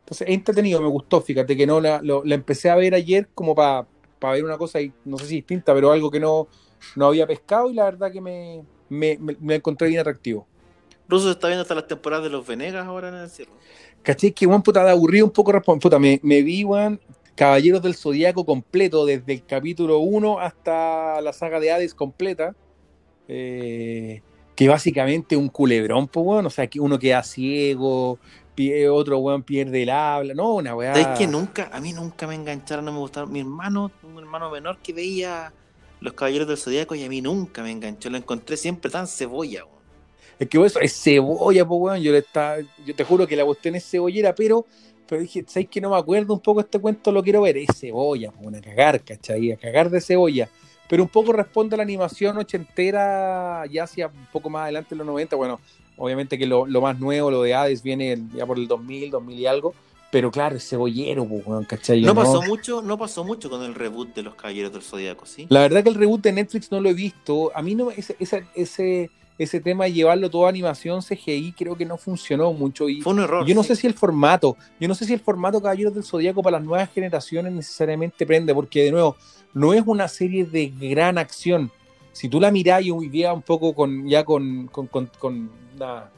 Entonces, 0.00 0.28
es 0.28 0.34
entretenido, 0.34 0.80
me 0.80 0.88
gustó, 0.88 1.20
fíjate 1.20 1.56
que 1.56 1.66
no 1.66 1.80
la, 1.80 2.00
la 2.02 2.34
empecé 2.34 2.70
a 2.70 2.76
ver 2.76 2.94
ayer 2.94 3.28
como 3.34 3.54
para 3.54 3.86
pa 4.18 4.32
ver 4.32 4.44
una 4.44 4.58
cosa, 4.58 4.78
no 5.04 5.16
sé 5.16 5.26
si 5.26 5.36
distinta, 5.36 5.72
pero 5.74 5.92
algo 5.92 6.10
que 6.10 6.20
no, 6.20 6.48
no 6.96 7.06
había 7.06 7.26
pescado 7.26 7.70
y 7.70 7.74
la 7.74 7.84
verdad 7.84 8.12
que 8.12 8.20
me, 8.20 8.62
me, 8.88 9.16
me, 9.18 9.36
me 9.40 9.54
encontré 9.54 9.88
bien 9.88 10.00
atractivo. 10.00 10.46
Russo 11.08 11.30
está 11.30 11.48
viendo 11.48 11.62
hasta 11.62 11.74
las 11.74 11.88
temporadas 11.88 12.24
de 12.24 12.30
los 12.30 12.46
Venegas 12.46 12.86
ahora 12.86 13.08
en 13.08 13.16
el 13.16 13.30
cielo. 13.30 13.50
¿Caché? 14.02 14.32
Que, 14.32 14.46
weón, 14.46 14.62
puta, 14.62 14.88
aburrido 14.90 15.26
un 15.26 15.32
poco. 15.32 15.52
Puta, 15.78 15.98
me, 15.98 16.18
vi, 16.22 16.64
weón, 16.64 17.00
Caballeros 17.34 17.82
del 17.82 17.94
Zodíaco 17.94 18.44
completo, 18.44 19.06
desde 19.06 19.32
el 19.32 19.44
capítulo 19.44 19.98
1 19.98 20.40
hasta 20.40 21.20
la 21.20 21.32
saga 21.32 21.60
de 21.60 21.72
Hades 21.72 21.94
completa. 21.94 22.54
Eh, 23.28 24.22
que 24.54 24.68
básicamente 24.68 25.36
un 25.36 25.48
culebrón, 25.48 26.08
pues, 26.08 26.26
weón. 26.26 26.46
O 26.46 26.50
sea, 26.50 26.66
que 26.66 26.80
uno 26.80 26.98
queda 26.98 27.22
ciego, 27.22 28.18
otro 28.90 29.18
weón 29.18 29.42
pierde 29.42 29.82
el 29.82 29.90
habla. 29.90 30.34
No, 30.34 30.54
una 30.54 30.74
weá. 30.74 30.92
Es 30.92 31.18
que 31.18 31.26
nunca, 31.26 31.70
a 31.72 31.80
mí 31.80 31.92
nunca 31.92 32.26
me 32.26 32.34
engancharon, 32.34 32.84
no 32.84 32.92
me 32.92 32.98
gustaron. 32.98 33.32
Mi 33.32 33.40
hermano, 33.40 33.90
un 34.02 34.18
hermano 34.18 34.50
menor 34.50 34.78
que 34.78 34.92
veía 34.92 35.52
los 36.00 36.12
Caballeros 36.14 36.48
del 36.48 36.58
Zodíaco 36.58 36.94
y 36.94 37.04
a 37.04 37.08
mí 37.08 37.20
nunca 37.20 37.62
me 37.62 37.70
enganchó. 37.70 38.10
Lo 38.10 38.16
encontré 38.16 38.56
siempre 38.56 38.90
tan 38.90 39.06
cebolla, 39.06 39.64
weón. 39.64 39.79
Es 40.40 40.48
que 40.48 40.64
eso 40.64 40.80
es 40.80 40.98
cebolla, 41.02 41.68
pues, 41.68 41.80
weón. 41.80 42.00
Yo, 42.00 42.12
le 42.12 42.18
está, 42.18 42.56
yo 42.86 42.94
te 42.94 43.04
juro 43.04 43.26
que 43.26 43.36
la 43.36 43.44
cuestión 43.44 43.74
es 43.74 43.84
cebollera, 43.88 44.34
pero, 44.34 44.64
pero 45.06 45.20
dije, 45.20 45.44
¿sabes 45.46 45.68
que 45.68 45.82
no 45.82 45.90
me 45.90 45.98
acuerdo 45.98 46.32
un 46.32 46.40
poco 46.40 46.60
este 46.60 46.78
cuento? 46.78 47.12
Lo 47.12 47.22
quiero 47.22 47.42
ver. 47.42 47.58
Es 47.58 47.78
cebolla, 47.78 48.32
pues, 48.32 48.56
a 48.56 48.60
cagar, 48.62 49.04
¿cachai? 49.04 49.52
A 49.52 49.58
cagar 49.58 49.90
de 49.90 50.00
cebolla. 50.00 50.48
Pero 50.88 51.02
un 51.02 51.10
poco 51.10 51.34
responde 51.34 51.74
a 51.74 51.76
la 51.76 51.82
animación 51.82 52.38
ochentera, 52.38 53.64
ya 53.70 53.84
hacia 53.84 54.06
un 54.06 54.26
poco 54.32 54.48
más 54.48 54.62
adelante 54.62 54.94
en 54.94 54.98
los 54.98 55.06
90. 55.08 55.36
Bueno, 55.36 55.60
obviamente 55.98 56.38
que 56.38 56.46
lo, 56.46 56.64
lo 56.64 56.80
más 56.80 56.98
nuevo, 56.98 57.30
lo 57.30 57.42
de 57.42 57.54
Hades, 57.54 57.82
viene 57.82 58.18
ya 58.34 58.46
por 58.46 58.58
el 58.58 58.66
2000, 58.66 59.10
2000 59.10 59.38
y 59.38 59.46
algo. 59.46 59.74
Pero 60.10 60.30
claro, 60.30 60.56
es 60.56 60.66
cebollero, 60.66 61.26
pues, 61.26 61.46
weón, 61.46 61.64
¿cachai? 61.66 62.00
No 62.00 62.14
pasó, 62.14 62.40
mucho, 62.40 62.80
no 62.80 62.96
pasó 62.96 63.24
mucho 63.24 63.50
con 63.50 63.62
el 63.62 63.74
reboot 63.74 64.14
de 64.14 64.22
los 64.22 64.34
Caballeros 64.36 64.72
del 64.72 64.82
Zodíaco, 64.82 65.26
¿sí? 65.26 65.46
La 65.50 65.60
verdad 65.60 65.82
que 65.82 65.90
el 65.90 65.96
reboot 65.96 66.22
de 66.22 66.32
Netflix 66.32 66.72
no 66.72 66.80
lo 66.80 66.88
he 66.88 66.94
visto. 66.94 67.52
A 67.54 67.60
mí 67.60 67.74
no, 67.74 67.90
ese, 67.90 68.16
ese, 68.18 68.46
ese 68.54 69.10
ese 69.42 69.58
tema 69.58 69.84
de 69.84 69.94
llevarlo 69.94 70.28
todo 70.28 70.44
a 70.44 70.50
animación 70.50 71.00
CGI 71.00 71.54
creo 71.56 71.74
que 71.74 71.86
no 71.86 71.96
funcionó 71.96 72.52
mucho. 72.52 72.90
Y 72.90 73.00
Fue 73.00 73.14
un 73.14 73.20
error. 73.20 73.46
Yo 73.46 73.54
no 73.54 73.62
sí. 73.62 73.68
sé 73.68 73.76
si 73.76 73.86
el 73.86 73.94
formato, 73.94 74.54
yo 74.78 74.86
no 74.86 74.94
sé 74.94 75.06
si 75.06 75.14
el 75.14 75.20
formato 75.20 75.62
Caballeros 75.62 75.94
del 75.94 76.04
Zodíaco 76.04 76.42
para 76.42 76.58
las 76.58 76.66
nuevas 76.66 76.90
generaciones 76.92 77.50
necesariamente 77.50 78.26
prende, 78.26 78.54
porque 78.54 78.84
de 78.84 78.90
nuevo, 78.90 79.16
no 79.54 79.72
es 79.72 79.82
una 79.86 80.08
serie 80.08 80.44
de 80.44 80.68
gran 80.68 81.16
acción. 81.16 81.70
Si 82.12 82.28
tú 82.28 82.38
la 82.38 82.50
mirás 82.50 82.82
y 82.82 82.90
hoy 82.90 83.08
día 83.08 83.32
un 83.32 83.40
poco 83.40 83.74
con, 83.74 84.06
ya 84.06 84.24
con, 84.24 84.66
con, 84.66 84.88
con, 84.88 85.10
con 85.18 85.50
una, 85.74 86.10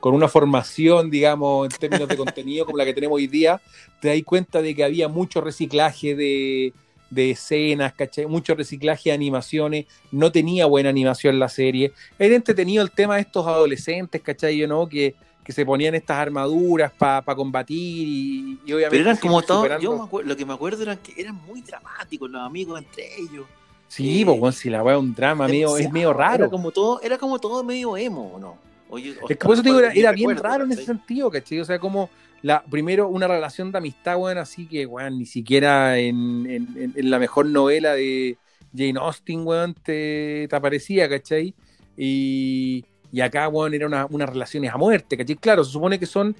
con 0.00 0.14
una 0.14 0.26
formación, 0.26 1.10
digamos, 1.10 1.66
en 1.66 1.78
términos 1.78 2.08
de 2.08 2.16
contenido 2.24 2.64
como 2.64 2.78
la 2.78 2.86
que 2.86 2.94
tenemos 2.94 3.16
hoy 3.16 3.26
día, 3.26 3.60
te 4.00 4.08
das 4.08 4.22
cuenta 4.24 4.62
de 4.62 4.74
que 4.74 4.82
había 4.82 5.08
mucho 5.08 5.42
reciclaje 5.42 6.14
de, 6.14 6.72
de 7.16 7.30
escenas, 7.30 7.92
¿cachai? 7.94 8.26
Mucho 8.26 8.54
reciclaje 8.54 9.08
de 9.10 9.14
animaciones, 9.14 9.86
no 10.12 10.30
tenía 10.30 10.66
buena 10.66 10.90
animación 10.90 11.40
la 11.40 11.48
serie. 11.48 11.92
Era 12.18 12.36
entretenido 12.36 12.84
el 12.84 12.92
tema 12.92 13.16
de 13.16 13.22
estos 13.22 13.46
adolescentes, 13.46 14.22
¿cachai? 14.22 14.56
Yo, 14.56 14.68
¿no? 14.68 14.88
Que, 14.88 15.16
que 15.42 15.52
se 15.52 15.66
ponían 15.66 15.94
estas 15.94 16.18
armaduras 16.18 16.92
para 16.92 17.34
combatir 17.34 18.06
y, 18.06 18.58
y, 18.64 18.72
obviamente... 18.72 18.90
Pero 18.90 19.02
eran 19.02 19.16
como 19.16 19.42
todos, 19.42 19.68
yo 19.80 19.96
me 19.96 20.04
acuerdo, 20.04 20.28
lo 20.28 20.36
que 20.36 20.44
me 20.44 20.52
acuerdo 20.52 20.82
eran 20.82 20.98
que 20.98 21.20
eran 21.20 21.34
muy 21.34 21.62
dramáticos 21.62 22.30
los 22.30 22.42
amigos 22.42 22.78
entre 22.78 23.08
ellos. 23.16 23.46
Sí, 23.88 24.22
eh, 24.22 24.24
pues 24.26 24.38
bueno, 24.38 24.52
si 24.52 24.68
la 24.68 24.82
weá 24.82 24.96
es 24.96 25.00
un 25.00 25.14
drama, 25.14 25.48
medio, 25.48 25.76
es 25.76 25.90
medio 25.90 26.12
raro. 26.12 26.44
Era 26.44 26.50
como 26.50 26.70
todo, 26.70 27.00
era 27.00 27.18
como 27.18 27.38
todo 27.38 27.64
medio 27.64 27.96
emo, 27.96 28.36
¿no? 28.38 28.58
Oye, 28.88 29.10
es 29.10 29.18
que 29.26 29.36
por 29.36 29.54
eso 29.54 29.62
te 29.62 29.68
digo, 29.68 29.80
era, 29.80 29.92
era 29.92 30.12
bien 30.12 30.36
raro 30.36 30.64
en 30.64 30.72
ese 30.72 30.84
sentido, 30.84 31.30
¿cachai? 31.30 31.60
O 31.60 31.64
sea, 31.64 31.78
como 31.78 32.08
la, 32.46 32.62
primero 32.62 33.08
una 33.08 33.26
relación 33.26 33.72
de 33.72 33.78
amistad, 33.78 34.16
weón, 34.18 34.38
así 34.38 34.66
que, 34.66 34.86
weón, 34.86 35.18
ni 35.18 35.26
siquiera 35.26 35.98
en, 35.98 36.46
en, 36.48 36.92
en, 36.94 37.10
la 37.10 37.18
mejor 37.18 37.46
novela 37.46 37.94
de 37.94 38.38
Jane 38.72 39.00
Austen, 39.00 39.44
weón, 39.44 39.74
te, 39.74 40.46
te 40.48 40.54
aparecía, 40.54 41.08
¿cachai? 41.08 41.54
Y, 41.96 42.84
y 43.10 43.20
acá, 43.20 43.48
weón, 43.48 43.74
era 43.74 43.88
unas 43.88 44.06
una 44.10 44.26
relaciones 44.26 44.72
a 44.72 44.76
muerte, 44.76 45.16
¿cachai? 45.16 45.34
Claro, 45.34 45.64
se 45.64 45.72
supone 45.72 45.98
que 45.98 46.06
son, 46.06 46.36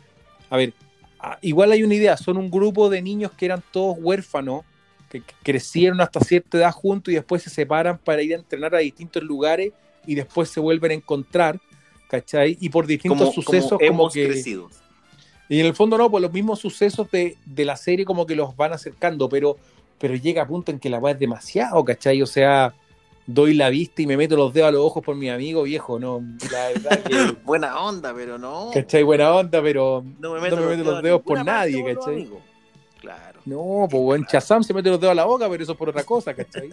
a 0.49 0.57
ver, 0.57 0.75
igual 1.43 1.73
hay 1.73 1.83
una 1.83 1.95
idea, 1.95 2.17
son 2.17 2.37
un 2.37 2.53
grupo 2.53 2.89
de 2.89 3.03
niños 3.03 3.33
que 3.33 3.47
eran 3.47 3.61
todos 3.73 3.97
huérfanos, 3.99 4.63
que 5.11 5.25
crecieron 5.43 6.01
hasta 6.01 6.21
cierta 6.21 6.59
edad 6.59 6.71
juntos 6.71 7.11
y 7.11 7.17
después 7.17 7.43
se 7.43 7.51
separan 7.51 7.99
para 7.99 8.23
ir 8.23 8.33
a 8.33 8.37
entrenar 8.37 8.77
a 8.77 8.79
distintos 8.79 9.25
lugares 9.25 9.73
y 10.07 10.15
después 10.15 10.51
se 10.51 10.61
vuelven 10.61 10.93
a 10.93 10.95
encontrar, 10.95 11.59
¿cachai? 12.09 12.57
Y 12.61 12.69
por 12.69 12.87
distintos 12.87 13.19
como, 13.19 13.33
sucesos 13.33 13.71
como, 13.71 13.83
hemos 13.83 14.15
que... 14.15 14.29
Crecido. 14.29 14.71
Y 15.49 15.61
en 15.61 15.67
el 15.67 15.75
fondo 15.75 15.97
no, 15.97 16.11
pues 16.11 16.23
los 16.23 16.33
mismos 16.33 16.59
sucesos 16.59 17.11
de, 17.11 17.37
de, 17.45 17.65
la 17.65 17.77
serie 17.77 18.05
como 18.05 18.27
que 18.27 18.35
los 18.35 18.57
van 18.57 18.73
acercando, 18.73 19.29
pero, 19.29 19.57
pero 19.99 20.15
llega 20.15 20.43
a 20.43 20.47
punto 20.47 20.73
en 20.73 20.81
que 20.81 20.91
la 20.91 20.99
weá 20.99 21.15
es 21.15 21.21
demasiado, 21.21 21.85
¿cachai? 21.85 22.21
O 22.23 22.27
sea, 22.27 22.75
doy 23.27 23.55
la 23.55 23.71
vista 23.71 24.03
y 24.03 24.07
me 24.07 24.17
meto 24.17 24.37
los 24.37 24.53
dedos 24.53 24.69
a 24.69 24.73
los 24.73 24.81
ojos 24.83 25.05
por 25.05 25.15
mi 25.17 25.29
amigo 25.29 25.63
viejo, 25.65 25.99
no, 25.99 26.23
la 26.51 26.69
verdad 26.69 27.03
que... 27.03 27.37
Buena 27.45 27.81
onda, 27.81 28.13
pero 28.15 28.39
no. 28.39 28.71
¿Cachai? 28.73 29.03
Buena 29.03 29.33
onda, 29.33 29.63
pero 29.63 30.05
no 30.19 30.35
me 30.35 30.41
meto, 30.41 30.57
no 30.57 30.63
me 30.63 30.69
meto 30.77 30.85
los, 30.85 30.95
los 30.95 31.03
dedos 31.03 31.23
por 31.23 31.45
nadie, 31.45 31.95
¿cachai? 31.95 32.29
Claro. 33.01 33.41
No, 33.45 33.87
pues 33.89 34.03
bueno, 34.03 34.27
Chazam 34.29 34.65
se 34.65 34.75
mete 34.75 34.91
los 34.91 35.01
dedos 35.01 35.13
a 35.13 35.15
la 35.15 35.25
boca, 35.25 35.49
pero 35.49 35.63
eso 35.63 35.73
es 35.73 35.79
por 35.79 35.89
otra 35.89 36.03
cosa, 36.03 36.35
¿cachai? 36.35 36.71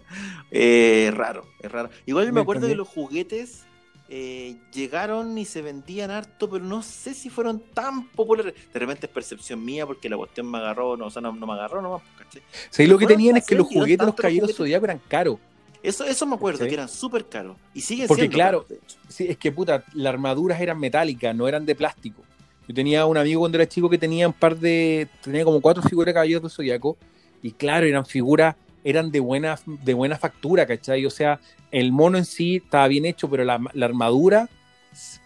eh, 0.50 1.10
raro, 1.14 1.44
es 1.60 1.70
raro. 1.70 1.90
Igual 2.06 2.26
me, 2.26 2.32
me 2.32 2.40
acuerdo 2.40 2.66
entendí? 2.66 2.72
que 2.72 2.78
los 2.78 2.88
juguetes 2.88 3.66
eh, 4.08 4.56
llegaron 4.72 5.36
y 5.38 5.44
se 5.44 5.62
vendían 5.62 6.10
harto, 6.10 6.50
pero 6.50 6.64
no 6.64 6.82
sé 6.82 7.14
si 7.14 7.30
fueron 7.30 7.60
tan 7.72 8.08
populares. 8.08 8.54
De 8.72 8.78
repente 8.78 9.06
es 9.06 9.12
percepción 9.12 9.64
mía 9.64 9.86
porque 9.86 10.08
la 10.08 10.16
cuestión 10.16 10.50
me 10.50 10.58
agarró, 10.58 10.96
no, 10.96 11.06
o 11.06 11.10
sea, 11.10 11.22
no, 11.22 11.32
no 11.32 11.46
me 11.46 11.54
agarró 11.54 11.80
nomás, 11.80 12.02
¿cachai? 12.18 12.42
Sí, 12.70 12.86
lo 12.86 12.98
que 12.98 13.06
tenían 13.06 13.36
es 13.36 13.46
que 13.46 13.54
los 13.54 13.66
juguetes 13.66 13.98
de 13.98 14.06
los 14.06 14.14
caballeros 14.14 14.54
zodiacos 14.54 14.84
eran 14.84 15.00
caros. 15.08 15.38
Eso, 15.82 16.04
eso 16.04 16.26
me 16.26 16.34
acuerdo, 16.34 16.64
¿Sí? 16.64 16.68
que 16.68 16.74
eran 16.74 16.88
súper 16.88 17.26
caros. 17.26 17.56
Y 17.74 17.80
siguen 17.82 18.08
Porque 18.08 18.22
siendo 18.22 18.34
claro, 18.34 18.66
caros, 18.66 18.82
sí, 19.08 19.26
es 19.28 19.36
que 19.36 19.52
puta, 19.52 19.84
las 19.92 20.14
armaduras 20.14 20.60
eran 20.60 20.78
metálicas, 20.80 21.34
no 21.34 21.46
eran 21.46 21.66
de 21.66 21.74
plástico. 21.74 22.22
Yo 22.66 22.74
tenía 22.74 23.04
un 23.04 23.16
amigo 23.18 23.40
cuando 23.40 23.58
era 23.58 23.68
chico 23.68 23.90
que 23.90 23.98
tenía 23.98 24.26
un 24.26 24.32
par 24.32 24.56
de. 24.56 25.08
tenía 25.22 25.44
como 25.44 25.60
cuatro 25.60 25.82
figuras 25.82 26.06
de 26.06 26.14
caballeros 26.14 26.42
del 26.42 26.50
zodiaco. 26.50 26.96
Y 27.42 27.52
claro, 27.52 27.84
eran 27.84 28.06
figuras, 28.06 28.56
eran 28.84 29.10
de 29.10 29.20
buena, 29.20 29.58
de 29.66 29.94
buena 29.94 30.16
factura, 30.16 30.66
¿cachai? 30.66 31.04
O 31.06 31.10
sea, 31.10 31.40
el 31.70 31.90
mono 31.90 32.18
en 32.18 32.24
sí 32.24 32.56
estaba 32.56 32.86
bien 32.86 33.06
hecho, 33.06 33.28
pero 33.28 33.42
la, 33.44 33.60
la 33.72 33.86
armadura, 33.86 34.48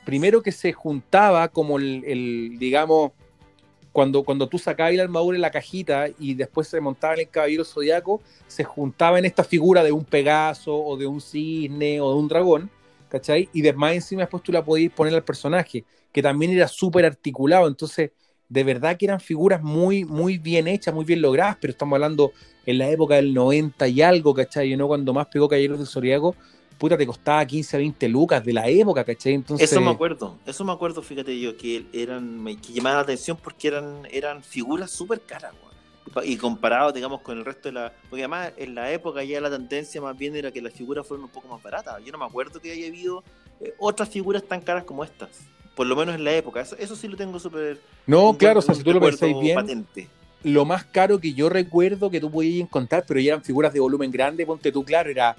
primero 0.05 0.43
que 0.43 0.53
se 0.53 0.73
juntaba 0.73 1.49
como 1.49 1.79
el, 1.79 2.57
digamos, 2.59 3.13
cuando, 3.93 4.23
cuando 4.23 4.49
tú 4.49 4.59
sacabas 4.59 4.95
la 4.95 5.03
armadura 5.03 5.37
en 5.37 5.43
la 5.43 5.51
cajita 5.51 6.07
y 6.19 6.35
después 6.35 6.69
se 6.69 6.81
montaba 6.81 7.15
en 7.15 7.21
el 7.21 7.29
caballero 7.29 7.65
zodiaco, 7.65 8.21
se 8.47 8.65
juntaba 8.65 9.19
en 9.19 9.25
esta 9.25 9.43
figura 9.43 9.83
de 9.83 9.93
un 9.93 10.05
Pegaso 10.05 10.75
o 10.75 10.97
de 10.97 11.07
un 11.07 11.21
cisne 11.21 12.01
o 12.01 12.11
de 12.11 12.17
un 12.17 12.29
dragón, 12.29 12.71
¿cachai? 13.09 13.49
Y 13.53 13.61
después 13.61 13.95
encima 13.95 14.23
después 14.23 14.43
tú 14.43 14.53
la 14.53 14.65
podías 14.65 14.93
poner 14.93 15.15
al 15.15 15.25
personaje, 15.25 15.85
que 16.13 16.23
también 16.23 16.53
era 16.53 16.69
súper 16.69 17.05
articulado, 17.05 17.67
entonces 17.67 18.13
de 18.49 18.65
verdad 18.65 18.97
que 18.97 19.07
eran 19.07 19.21
figuras 19.21 19.63
muy, 19.63 20.05
muy 20.05 20.39
bien 20.39 20.69
hechas, 20.69 20.95
muy 20.95 21.05
bien 21.05 21.21
logradas, 21.21 21.57
pero 21.61 21.71
estamos 21.73 21.97
hablando 21.97 22.33
en 22.65 22.79
la 22.79 22.89
época 22.89 23.17
del 23.17 23.35
90 23.35 23.89
y 23.89 24.03
algo, 24.03 24.35
¿cachai? 24.35 24.77
¿no? 24.77 24.89
Cuando 24.89 25.13
más 25.13 25.27
pegó 25.27 25.49
Caballeros 25.49 25.79
del 25.79 25.87
Zodiaco, 25.87 26.35
puta, 26.79 26.97
te 26.97 27.07
costaba 27.07 27.45
15, 27.45 27.77
20 27.77 28.09
lucas 28.09 28.45
de 28.45 28.53
la 28.53 28.69
época, 28.69 29.05
¿cachai? 29.05 29.35
Entonces... 29.35 29.71
Eso 29.71 29.81
me 29.81 29.91
acuerdo, 29.91 30.39
eso 30.47 30.65
me 30.65 30.73
acuerdo, 30.73 31.03
fíjate 31.03 31.39
yo, 31.39 31.57
que 31.57 31.87
eran, 31.93 32.45
que 32.63 32.73
llamaban 32.73 32.99
la 32.99 33.03
atención 33.03 33.37
porque 33.43 33.69
eran, 33.69 34.07
eran 34.11 34.43
figuras 34.43 34.91
súper 34.91 35.21
caras, 35.21 35.53
y 36.25 36.37
comparado, 36.37 36.91
digamos, 36.91 37.21
con 37.21 37.37
el 37.39 37.45
resto 37.45 37.69
de 37.69 37.73
la... 37.73 37.93
Porque 38.09 38.23
además 38.23 38.53
en 38.57 38.75
la 38.75 38.91
época 38.91 39.23
ya 39.25 39.41
la 39.43 39.51
tendencia 39.51 40.01
más 40.01 40.17
bien 40.17 40.35
era 40.37 40.51
que 40.51 40.63
las 40.63 40.73
figuras 40.73 41.07
fueran 41.07 41.25
un 41.25 41.31
poco 41.31 41.49
más 41.49 41.63
baratas. 41.63 42.03
Yo 42.03 42.13
no 42.13 42.19
me 42.19 42.25
acuerdo 42.25 42.61
que 42.61 42.73
haya 42.73 42.87
habido 42.87 43.23
eh, 43.61 43.75
otras 43.79 44.09
figuras 44.09 44.43
tan 44.43 44.63
caras 44.63 44.85
como 44.85 45.05
estas. 45.05 45.29
Por 45.79 45.87
lo 45.87 45.95
menos 45.95 46.17
en 46.17 46.25
la 46.25 46.33
época. 46.33 46.61
Eso, 46.61 46.75
eso 46.77 46.97
sí 46.97 47.07
lo 47.07 47.17
tengo 47.17 47.39
súper... 47.39 47.79
No, 48.05 48.37
claro, 48.37 48.59
o 48.59 48.63
sea, 48.63 48.75
si 48.75 48.83
tú 48.83 48.93
lo 48.93 49.01
pensáis 49.01 49.39
bien... 49.39 49.55
Patente. 49.55 50.09
Lo 50.43 50.65
más 50.65 50.83
caro 50.83 51.21
que 51.21 51.35
yo 51.35 51.49
recuerdo 51.49 52.11
que 52.11 52.19
tú 52.19 52.33
podías 52.33 52.63
encontrar, 52.63 53.05
pero 53.07 53.21
ya 53.21 53.35
eran 53.35 53.45
figuras 53.45 53.73
de 53.73 53.79
volumen 53.79 54.11
grande, 54.11 54.45
ponte 54.45 54.73
tú, 54.73 54.85
claro, 54.85 55.09
era 55.09 55.37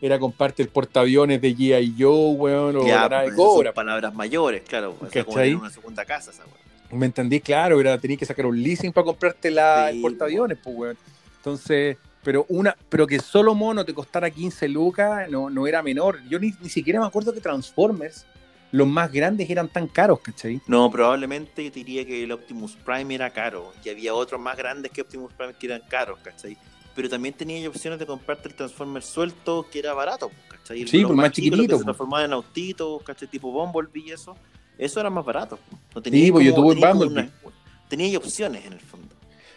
era 0.00 0.18
comparte 0.18 0.62
el 0.62 0.70
portaaviones 0.70 1.42
de 1.42 1.54
G.I. 1.54 1.94
Joe, 1.98 2.32
weón, 2.32 2.76
o 2.76 2.86
ya, 2.86 3.02
la 3.02 3.08
nave 3.10 3.24
pues, 3.26 3.36
Cobra. 3.36 3.68
Son 3.68 3.74
palabras 3.74 4.14
mayores, 4.14 4.62
claro. 4.62 4.96
O 4.98 5.10
sea, 5.10 5.24
como 5.24 5.38
en 5.40 5.56
una 5.56 5.70
segunda 5.70 6.06
casa, 6.06 6.30
esa 6.30 6.44
weón. 6.44 6.98
¿Me 6.98 7.04
entendí? 7.04 7.38
Claro, 7.38 7.78
era, 7.78 7.98
tenías 7.98 8.18
que 8.18 8.26
sacar 8.26 8.46
un 8.46 8.60
leasing 8.62 8.94
para 8.94 9.04
comprarte 9.04 9.50
la, 9.50 9.90
Sí, 9.90 9.96
el 9.96 10.02
portaaviones, 10.02 10.56
pues, 10.64 10.74
weón. 10.74 10.96
Entonces, 11.36 11.98
pero 12.24 12.46
una, 12.48 12.74
pero 12.88 13.06
que 13.06 13.20
solo 13.20 13.54
mono 13.54 13.84
te 13.84 13.92
costara 13.92 14.30
15 14.30 14.68
lucas, 14.68 15.28
no, 15.28 15.50
no 15.50 15.66
era 15.66 15.82
menor. 15.82 16.18
Yo 16.30 16.38
ni, 16.38 16.54
ni 16.62 16.70
siquiera 16.70 16.98
me 16.98 17.06
acuerdo 17.06 17.34
que 17.34 17.40
Transformers, 17.40 18.24
los 18.72 18.88
más 18.88 19.12
grandes, 19.12 19.48
eran 19.48 19.68
tan 19.68 19.86
caros, 19.86 20.18
¿cachai? 20.20 20.60
No, 20.66 20.90
probablemente 20.90 21.62
yo 21.64 21.70
te 21.70 21.78
diría 21.80 22.04
que 22.04 22.24
el 22.24 22.32
Optimus 22.32 22.74
Prime 22.76 23.14
era 23.14 23.30
caro. 23.30 23.72
Y 23.84 23.90
había 23.90 24.14
otros 24.14 24.40
más 24.40 24.56
grandes 24.56 24.90
que 24.90 25.02
Optimus 25.02 25.32
Prime 25.34 25.54
que 25.54 25.66
eran 25.66 25.82
caros, 25.88 26.18
¿cachai? 26.22 26.56
Pero 26.94 27.08
también 27.08 27.34
tenía 27.34 27.66
opciones 27.68 27.98
de 27.98 28.06
comprarte 28.06 28.48
el 28.48 28.54
Transformer 28.54 29.02
suelto 29.02 29.66
que 29.70 29.78
era 29.78 29.94
barato, 29.94 30.30
¿cachai? 30.48 30.86
Sí, 30.86 31.00
Los 31.00 31.08
pues, 31.10 31.16
más 31.16 31.26
los 31.26 31.32
chiquitito, 31.32 31.68
Que 31.74 31.78
se 31.78 31.84
transformaban 31.84 32.26
en 32.26 32.32
autitos, 32.32 33.02
¿cachai? 33.02 33.28
Tipo 33.28 33.50
Bumblebee 33.52 34.08
y 34.08 34.10
eso. 34.12 34.36
Eso 34.78 35.00
era 35.00 35.10
más 35.10 35.24
barato. 35.24 35.58
No 35.94 36.02
tenía 36.02 36.24
Sí, 36.24 36.32
pues, 36.32 36.46
yo 36.46 36.54
tuve 36.54 36.74
tenía 36.74 36.92
Bumblebee. 36.92 37.12
una- 37.44 37.52
Tenía 37.88 38.16
opciones 38.18 38.64
en 38.64 38.72
el 38.72 38.80
fondo. 38.80 39.14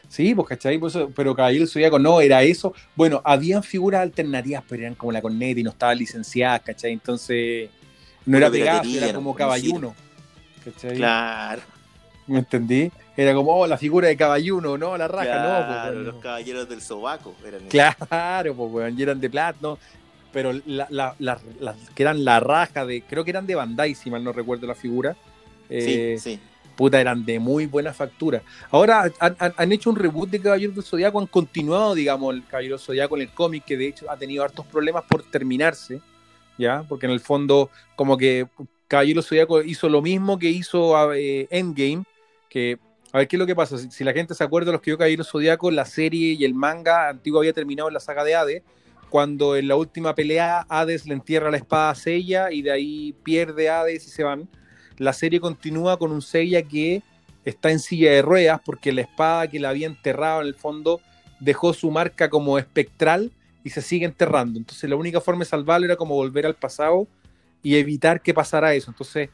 Sí, 0.09 0.35
pues, 0.35 0.47
¿cachai? 0.49 0.77
Pues, 0.77 0.97
pero 1.15 1.33
Caballero 1.35 1.65
Zodíaco 1.65 1.97
no, 1.99 2.19
era 2.21 2.43
eso. 2.43 2.73
Bueno, 2.95 3.21
habían 3.23 3.63
figuras 3.63 4.01
alternativas, 4.01 4.63
pero 4.67 4.83
eran 4.83 4.95
como 4.95 5.11
la 5.13 5.21
corneta 5.21 5.59
y 5.59 5.63
no 5.63 5.69
estaban 5.71 5.97
licenciadas, 5.97 6.61
¿cachai? 6.61 6.91
Entonces, 6.93 7.69
no 8.25 8.37
era 8.37 8.49
piratería, 8.51 9.05
era 9.05 9.13
como 9.15 9.31
un 9.31 9.37
caballuno. 9.37 9.95
¿Cachai? 10.63 10.95
Claro. 10.97 11.61
¿Me 12.27 12.39
entendí? 12.39 12.91
Era 13.15 13.33
como, 13.33 13.55
oh, 13.55 13.67
la 13.67 13.77
figura 13.77 14.07
de 14.07 14.17
caballuno, 14.17 14.77
no, 14.77 14.97
la 14.97 15.07
raja, 15.07 15.35
no, 15.35 15.55
pues, 15.65 15.65
claro, 15.67 15.93
bueno. 15.95 16.11
los 16.11 16.21
caballeros 16.21 16.67
del 16.69 16.81
sobaco 16.81 17.35
eran 17.47 17.61
Claro, 17.67 18.55
pues, 18.55 18.71
weón, 18.71 18.99
y 18.99 19.03
eran 19.03 19.19
de 19.21 19.29
plata, 19.29 19.57
¿no? 19.61 19.77
Pero 20.33 20.51
la, 20.65 20.87
la- 20.89 21.15
la- 21.19 21.39
las 21.59 21.75
que 21.93 22.03
eran 22.03 22.25
la 22.25 22.39
raja 22.41 22.85
de, 22.85 23.03
creo 23.03 23.23
que 23.23 23.29
eran 23.29 23.45
de 23.47 23.55
Bandai, 23.55 23.95
si 23.95 24.09
mal 24.09 24.23
no 24.23 24.33
recuerdo 24.33 24.67
la 24.67 24.75
figura. 24.75 25.15
Eh, 25.69 26.17
Sí, 26.19 26.31
sí. 26.35 26.39
puta, 26.75 26.99
eran 26.99 27.23
de 27.25 27.39
muy 27.39 27.67
buena 27.67 27.93
factura. 27.93 28.41
Ahora 28.71 29.03
han, 29.19 29.35
han- 29.39 29.53
han 29.55 29.71
hecho 29.71 29.89
un 29.91 29.95
reboot 29.95 30.29
de 30.29 30.41
Caballeros 30.41 30.75
del 30.75 30.83
Zodiaco, 30.83 31.19
han 31.19 31.27
continuado, 31.27 31.93
digamos, 31.95 32.33
el 32.35 32.45
Caballero 32.45 32.75
del 32.77 32.85
Zodiaco 32.85 33.15
en 33.15 33.21
el 33.21 33.29
cómic, 33.29 33.63
que 33.65 33.77
de 33.77 33.87
hecho 33.87 34.09
ha 34.11 34.17
tenido 34.17 34.43
hartos 34.43 34.65
problemas 34.65 35.05
por 35.07 35.23
terminarse, 35.23 36.01
¿ya? 36.57 36.83
Porque 36.87 37.05
en 37.05 37.11
el 37.11 37.19
fondo, 37.19 37.69
como 37.95 38.17
que 38.17 38.47
Caballero 38.87 39.21
del 39.21 39.27
Zodiaco 39.27 39.61
hizo 39.61 39.89
lo 39.89 40.01
mismo 40.01 40.37
que 40.39 40.49
hizo 40.49 41.13
eh, 41.13 41.47
Endgame, 41.49 42.03
que, 42.49 42.77
a 43.11 43.19
ver 43.19 43.27
qué 43.27 43.35
es 43.35 43.39
lo 43.39 43.45
que 43.45 43.55
pasa, 43.55 43.77
si, 43.77 44.03
la 44.03 44.13
gente 44.13 44.35
se 44.35 44.43
acuerda 44.43 44.67
de 44.67 44.71
los 44.73 44.81
que 44.81 44.91
vio 44.91 44.97
Caballero 44.97 45.23
del 45.23 45.31
Zodiaco, 45.31 45.71
la 45.71 45.85
serie 45.85 46.33
y 46.33 46.45
el 46.45 46.53
manga 46.53 47.09
antiguo 47.09 47.39
había 47.39 47.53
terminado 47.53 47.89
en 47.89 47.93
la 47.93 47.99
saga 47.99 48.23
de 48.23 48.35
Hades, 48.35 48.63
cuando 49.09 49.55
en 49.55 49.67
la 49.67 49.75
última 49.75 50.15
pelea 50.15 50.65
Hades 50.69 51.05
le 51.05 51.13
entierra 51.13 51.51
la 51.51 51.57
espada 51.57 51.91
a 51.91 51.95
Seiya 51.95 52.51
y 52.51 52.61
de 52.61 52.71
ahí 52.71 53.15
pierde 53.23 53.69
Hades 53.69 54.05
y 54.07 54.09
se 54.09 54.23
van 54.23 54.49
la 54.97 55.13
serie 55.13 55.39
continúa 55.39 55.97
con 55.97 56.11
un 56.11 56.21
Seiya 56.21 56.61
que 56.63 57.03
está 57.43 57.71
en 57.71 57.79
silla 57.79 58.11
de 58.11 58.21
ruedas 58.21 58.61
porque 58.65 58.91
la 58.91 59.01
espada 59.01 59.47
que 59.47 59.59
la 59.59 59.69
había 59.69 59.87
enterrado 59.87 60.41
en 60.41 60.47
el 60.47 60.55
fondo 60.55 61.01
dejó 61.39 61.73
su 61.73 61.91
marca 61.91 62.29
como 62.29 62.57
espectral 62.57 63.31
y 63.65 63.69
se 63.71 63.81
sigue 63.81 64.05
enterrando. 64.05 64.57
Entonces 64.59 64.89
la 64.89 64.95
única 64.95 65.19
forma 65.19 65.39
de 65.39 65.49
salvarlo 65.49 65.85
era 65.85 65.97
como 65.97 66.15
volver 66.15 66.45
al 66.45 66.55
pasado 66.55 67.05
y 67.61 67.75
evitar 67.75 68.21
que 68.21 68.33
pasara 68.33 68.73
eso. 68.73 68.91
Entonces 68.91 69.29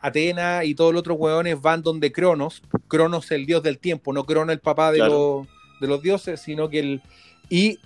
Atena 0.00 0.64
y 0.64 0.74
todos 0.74 0.92
los 0.92 1.00
otros 1.00 1.16
hueones 1.18 1.60
van 1.62 1.82
donde 1.82 2.10
Cronos, 2.10 2.62
Cronos 2.88 3.30
el 3.30 3.46
dios 3.46 3.62
del 3.62 3.78
tiempo, 3.78 4.12
no 4.12 4.24
Cronos 4.24 4.52
el 4.52 4.58
papá 4.60 4.90
de, 4.90 4.98
Claro. 4.98 5.46
los, 5.46 5.80
de 5.80 5.86
los 5.86 6.02
dioses, 6.02 6.40
sino 6.40 6.68
que 6.68 6.80
el... 6.80 7.02
Y 7.48 7.78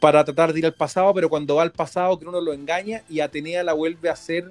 para 0.00 0.24
tratar 0.24 0.52
de 0.52 0.58
ir 0.60 0.66
al 0.66 0.74
pasado, 0.74 1.12
pero 1.14 1.28
cuando 1.28 1.54
va 1.56 1.62
al 1.62 1.72
pasado 1.72 2.18
Cronos 2.18 2.44
lo 2.44 2.52
engaña 2.52 3.02
y 3.08 3.20
Atenea 3.20 3.62
la 3.64 3.72
vuelve 3.72 4.08
a 4.08 4.12
hacer 4.12 4.50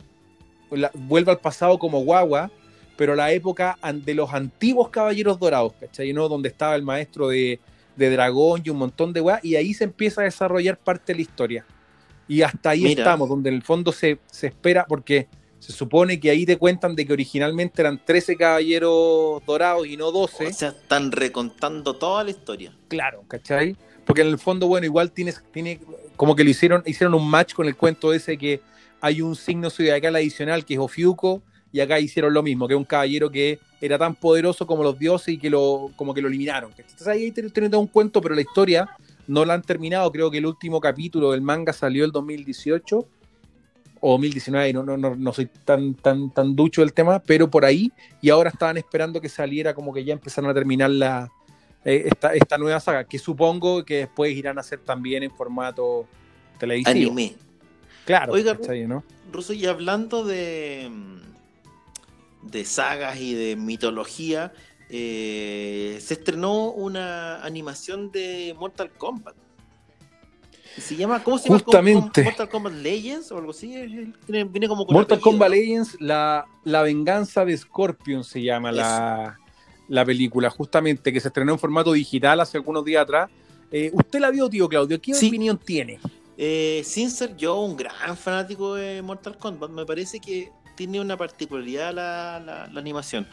la- 0.72 0.92
vuelve 0.94 1.32
al 1.32 1.40
pasado 1.40 1.78
como 1.80 2.02
guagua, 2.02 2.52
pero 2.98 3.16
la 3.16 3.32
época 3.32 3.78
de 3.94 4.14
los 4.14 4.34
antiguos 4.34 4.90
caballeros 4.90 5.40
dorados, 5.40 5.74
¿cachai? 5.80 6.12
¿no? 6.14 6.28
Donde 6.28 6.50
estaba 6.50 6.76
el 6.76 6.82
maestro 6.84 7.28
de, 7.30 7.60
de 7.98 8.10
dragón 8.10 8.62
y 8.64 8.70
un 8.70 8.78
montón 8.78 9.12
de 9.12 9.22
weas, 9.22 9.44
y 9.44 9.56
ahí 9.56 9.74
se 9.74 9.84
empieza 9.84 10.22
a 10.22 10.24
desarrollar 10.26 10.78
parte 10.78 11.14
de 11.14 11.16
la 11.16 11.22
historia. 11.22 11.66
Y 12.28 12.42
hasta 12.42 12.72
ahí 12.72 12.84
Mira. 12.84 13.04
estamos, 13.04 13.28
donde 13.28 13.50
en 13.50 13.56
el 13.56 13.64
fondo 13.64 13.92
se, 13.92 14.20
se 14.32 14.48
espera, 14.48 14.86
porque 14.88 15.28
se 15.60 15.72
supone 15.72 16.20
que 16.20 16.30
ahí 16.30 16.46
te 16.46 16.58
cuentan 16.58 16.96
de 16.96 17.06
que 17.06 17.14
originalmente 17.14 17.82
eran 17.82 18.00
13 18.04 18.36
caballeros 18.38 19.42
dorados 19.46 19.88
y 19.88 19.98
no 19.98 20.12
12. 20.12 20.48
O 20.48 20.54
sea, 20.54 20.70
están 20.70 21.12
recontando 21.12 21.96
toda 21.96 22.24
la 22.24 22.30
historia. 22.30 22.74
Claro, 22.88 23.24
¿cachai? 23.28 23.76
Porque 24.06 24.22
en 24.22 24.28
el 24.28 24.38
fondo, 24.38 24.68
bueno, 24.68 24.86
igual 24.86 25.12
tienes, 25.12 25.44
tiene, 25.52 25.80
como 26.16 26.36
que 26.36 26.44
lo 26.44 26.50
hicieron, 26.50 26.84
hicieron 26.86 27.14
un 27.16 27.30
match 27.30 27.54
con 27.54 27.68
el 27.68 27.76
cuento 27.76 28.14
ese 28.14 28.38
que 28.38 28.62
hay 29.02 29.22
un 29.22 29.36
signo 29.36 29.70
zodiacal 29.70 30.16
adicional 30.16 30.64
que 30.64 30.76
es 30.76 30.80
Ofiuco, 30.80 31.42
y 31.72 31.80
acá 31.80 32.00
hicieron 32.00 32.34
lo 32.34 32.44
mismo, 32.44 32.68
que 32.68 32.74
es 32.74 32.78
un 32.78 32.86
caballero 32.86 33.30
que 33.30 33.60
era 33.82 33.98
tan 33.98 34.16
poderoso 34.16 34.66
como 34.66 34.84
los 34.84 34.98
dioses 34.98 35.30
y 35.30 35.38
que 35.38 35.50
lo, 35.50 35.92
como 35.96 36.14
que 36.14 36.22
lo 36.22 36.28
eliminaron. 36.28 36.72
Entonces 36.78 37.08
ahí 37.08 37.32
tiene 37.32 37.50
tiene 37.50 37.70
todo 37.70 37.82
un 37.82 37.88
cuento, 37.88 38.22
pero 38.22 38.36
la 38.36 38.42
historia 38.42 38.90
no 39.28 39.46
la 39.46 39.54
han 39.54 39.62
terminado. 39.62 40.12
Creo 40.12 40.32
que 40.32 40.38
el 40.38 40.46
último 40.46 40.80
capítulo 40.80 41.32
del 41.32 41.42
manga 41.42 41.74
salió 41.74 42.06
el 42.06 42.12
2018 42.12 43.08
o 44.00 44.12
2019, 44.12 44.74
no, 44.74 44.84
no, 44.84 44.98
no, 44.98 45.16
no 45.16 45.34
soy 45.34 45.50
tan, 45.66 45.96
tan, 45.96 46.32
tan 46.32 46.56
ducho 46.56 46.82
del 46.82 46.94
tema, 46.94 47.20
pero 47.20 47.50
por 47.50 47.66
ahí, 47.66 47.92
y 48.22 48.30
ahora 48.30 48.50
estaban 48.50 48.78
esperando 48.78 49.20
que 49.20 49.30
saliera 49.30 49.74
como 49.74 49.92
que 49.92 50.04
ya 50.04 50.14
empezaron 50.14 50.50
a 50.52 50.54
terminar 50.54 50.92
la, 50.92 51.32
eh, 51.84 52.04
esta, 52.06 52.34
esta 52.34 52.58
nueva 52.58 52.80
saga, 52.80 53.06
que 53.06 53.18
supongo 53.18 53.84
que 53.84 53.98
después 53.98 54.36
irán 54.36 54.58
a 54.58 54.62
hacer 54.62 54.80
también 54.80 55.24
en 55.24 55.32
formato 55.32 56.06
televisivo. 56.60 56.92
Anime. 56.92 57.36
Claro, 58.06 58.34
Oiga, 58.34 58.56
¿cachai, 58.56 58.88
¿no? 58.88 59.04
Russo, 59.32 59.54
y 59.54 59.66
hablando 59.66 60.24
de, 60.24 60.90
de 62.52 62.66
sagas 62.66 63.20
y 63.20 63.34
de 63.34 63.56
mitología, 63.56 64.54
eh, 64.90 65.98
se 66.02 66.14
estrenó 66.16 66.72
una 66.72 67.44
animación 67.44 68.12
de 68.12 68.56
Mortal 68.58 68.92
Kombat. 68.92 69.36
Se 70.78 70.96
llama, 70.96 71.24
¿cómo 71.24 71.40
se 71.40 71.50
llama? 71.50 71.60
Justamente. 71.60 72.24
Mortal 72.24 72.50
Kombat 72.50 72.74
Legends 72.74 73.32
o 73.32 73.38
algo 73.40 73.50
así. 73.52 73.68
Viene, 74.28 74.68
como 74.68 74.86
con 74.86 74.94
Mortal 74.94 75.18
apellido, 75.18 75.22
Kombat. 75.32 75.50
Legends, 75.50 75.98
la, 76.00 76.46
la 76.64 76.82
venganza 76.84 77.44
de 77.46 77.58
Scorpion 77.58 78.24
se 78.24 78.44
llama 78.44 78.72
la, 78.72 79.40
la 79.88 80.06
película, 80.06 80.50
justamente, 80.52 81.12
que 81.12 81.20
se 81.20 81.30
estrenó 81.30 81.54
en 81.54 81.60
formato 81.60 81.94
digital 81.94 82.40
hace 82.42 82.58
algunos 82.58 82.86
días 82.86 83.02
atrás. 83.04 83.30
Eh, 83.72 83.90
¿Usted 83.92 84.20
la 84.20 84.30
vio, 84.30 84.48
tío 84.50 84.70
Claudio? 84.70 85.02
¿Qué 85.02 85.14
Sí. 85.16 85.28
opinión 85.30 85.58
tiene? 85.58 86.00
Eh, 86.38 86.84
sin 86.86 87.10
ser 87.10 87.36
yo 87.36 87.60
un 87.60 87.76
gran 87.76 88.16
fanático 88.16 88.76
de 88.76 89.02
Mortal 89.02 89.36
Kombat, 89.38 89.72
me 89.72 89.84
parece 89.86 90.20
que 90.20 90.52
tiene 90.78 91.02
una 91.02 91.18
particularidad 91.18 91.94
la, 91.94 92.40
la- 92.72 92.80
animación 92.80 93.28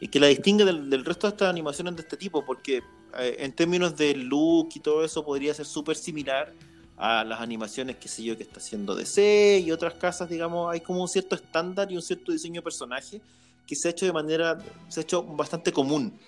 y 0.00 0.08
que 0.08 0.20
la 0.20 0.26
distingue 0.26 0.64
del, 0.66 1.04
resto 1.04 1.26
de 1.26 1.30
estas 1.32 1.48
animaciones 1.48 1.96
de 1.96 2.02
este 2.02 2.18
tipo, 2.18 2.44
porque 2.44 2.82
eh, 3.18 3.36
en 3.38 3.52
términos 3.52 3.96
de 3.96 4.14
look 4.14 4.68
y 4.74 4.80
todo 4.80 5.02
eso 5.04 5.24
podría 5.24 5.54
ser 5.54 5.64
súper 5.64 5.96
similar 5.96 6.52
a 6.98 7.24
las 7.24 7.40
animaciones, 7.40 7.96
qué 7.96 8.08
sé 8.08 8.22
yo, 8.24 8.36
que 8.36 8.42
está 8.42 8.58
haciendo 8.58 8.94
DC 8.94 9.62
y 9.64 9.70
otras 9.72 9.94
casas, 9.94 10.28
digamos, 10.28 10.70
hay 10.70 10.80
como 10.80 11.00
un 11.00 11.08
cierto 11.08 11.34
estándar 11.36 11.90
y 11.90 11.96
un 11.96 12.02
cierto 12.02 12.32
diseño 12.32 12.60
de 12.60 12.62
personaje 12.64 13.22
que 13.66 13.74
se 13.76 13.88
ha 13.88 13.90
hecho 13.92 14.04
de 14.06 14.12
manera, 14.12 14.58
se 14.88 15.00
ha 15.00 15.02
hecho 15.04 15.22
bastante 15.22 15.72
común. 15.72 16.18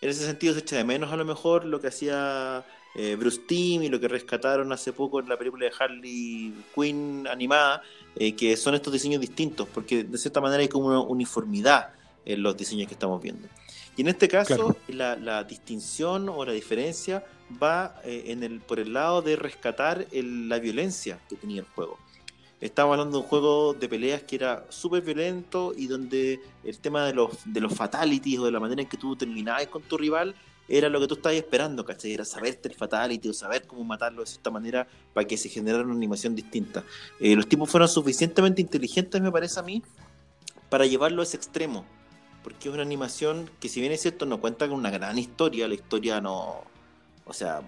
En 0.00 0.08
ese 0.10 0.24
sentido 0.24 0.54
se 0.54 0.60
echa 0.60 0.76
de 0.76 0.84
menos 0.84 1.12
a 1.12 1.16
lo 1.16 1.24
mejor 1.24 1.64
lo 1.64 1.80
que 1.80 1.88
hacía 1.88 2.64
eh, 2.94 3.16
Bruce 3.16 3.40
Timm 3.46 3.82
y 3.82 3.88
lo 3.88 3.98
que 4.00 4.08
rescataron 4.08 4.72
hace 4.72 4.92
poco 4.92 5.20
en 5.20 5.28
la 5.28 5.36
película 5.36 5.66
de 5.66 5.72
Harley 5.78 6.54
Quinn 6.74 7.26
animada, 7.30 7.82
eh, 8.16 8.34
que 8.34 8.56
son 8.56 8.74
estos 8.74 8.92
diseños 8.92 9.20
distintos, 9.20 9.66
porque 9.72 10.04
de 10.04 10.18
cierta 10.18 10.40
manera 10.40 10.60
hay 10.62 10.68
como 10.68 10.86
una 10.88 11.00
uniformidad 11.00 11.92
en 12.24 12.42
los 12.42 12.56
diseños 12.56 12.86
que 12.88 12.94
estamos 12.94 13.20
viendo. 13.20 13.48
Y 13.96 14.02
en 14.02 14.08
este 14.08 14.28
caso, 14.28 14.54
Claro. 14.56 14.76
la, 14.88 15.16
la 15.16 15.44
distinción 15.44 16.28
o 16.28 16.44
la 16.44 16.52
diferencia 16.52 17.24
va 17.62 18.00
eh, 18.04 18.24
en 18.28 18.42
el, 18.42 18.60
por 18.60 18.80
el 18.80 18.92
lado 18.92 19.22
de 19.22 19.36
rescatar 19.36 20.06
el- 20.10 20.48
la 20.48 20.58
violencia 20.58 21.18
que 21.28 21.36
tenía 21.36 21.60
el 21.60 21.66
juego. 21.74 21.98
Estamos 22.60 22.92
hablando 22.94 23.18
de 23.18 23.22
un 23.24 23.28
juego 23.28 23.74
de 23.74 23.88
peleas 23.88 24.22
que 24.22 24.36
era 24.36 24.64
súper 24.70 25.02
violento 25.02 25.74
y 25.76 25.86
donde 25.86 26.40
el 26.64 26.78
tema 26.78 27.04
de 27.06 27.12
los, 27.12 27.30
de 27.44 27.60
los 27.60 27.74
fatalities 27.74 28.38
o 28.38 28.46
de 28.46 28.52
la 28.52 28.58
manera 28.60 28.80
en 28.80 28.88
que 28.88 28.96
tú 28.96 29.14
terminabas 29.16 29.66
con 29.66 29.82
tu 29.82 29.98
rival 29.98 30.34
era 30.68 30.88
lo 30.88 31.00
que 31.00 31.06
tú 31.06 31.14
estabas 31.14 31.36
esperando, 31.36 31.84
¿cachai? 31.84 32.12
Era 32.12 32.24
saberte 32.24 32.68
el 32.68 32.74
fatality 32.74 33.28
o 33.28 33.32
saber 33.34 33.66
cómo 33.66 33.84
matarlo 33.84 34.22
de 34.22 34.26
cierta 34.26 34.50
manera 34.50 34.86
para 35.12 35.26
que 35.26 35.36
se 35.36 35.48
generara 35.48 35.84
una 35.84 35.94
animación 35.94 36.34
distinta. 36.34 36.84
Eh, 37.20 37.36
los 37.36 37.48
tipos 37.48 37.70
fueron 37.70 37.88
suficientemente 37.88 38.62
inteligentes, 38.62 39.20
me 39.20 39.30
parece 39.30 39.60
a 39.60 39.62
mí, 39.62 39.82
para 40.70 40.86
llevarlo 40.86 41.20
a 41.20 41.24
ese 41.24 41.36
extremo. 41.36 41.84
Porque 42.42 42.68
es 42.68 42.74
una 42.74 42.82
animación 42.82 43.50
que, 43.60 43.68
si 43.68 43.80
bien 43.80 43.92
es 43.92 44.02
cierto, 44.02 44.26
no 44.26 44.40
cuenta 44.40 44.68
con 44.68 44.78
una 44.78 44.90
gran 44.90 45.18
historia, 45.18 45.66
la 45.68 45.74
historia 45.74 46.20
no. 46.20 46.62
O 47.24 47.32
sea, 47.32 47.62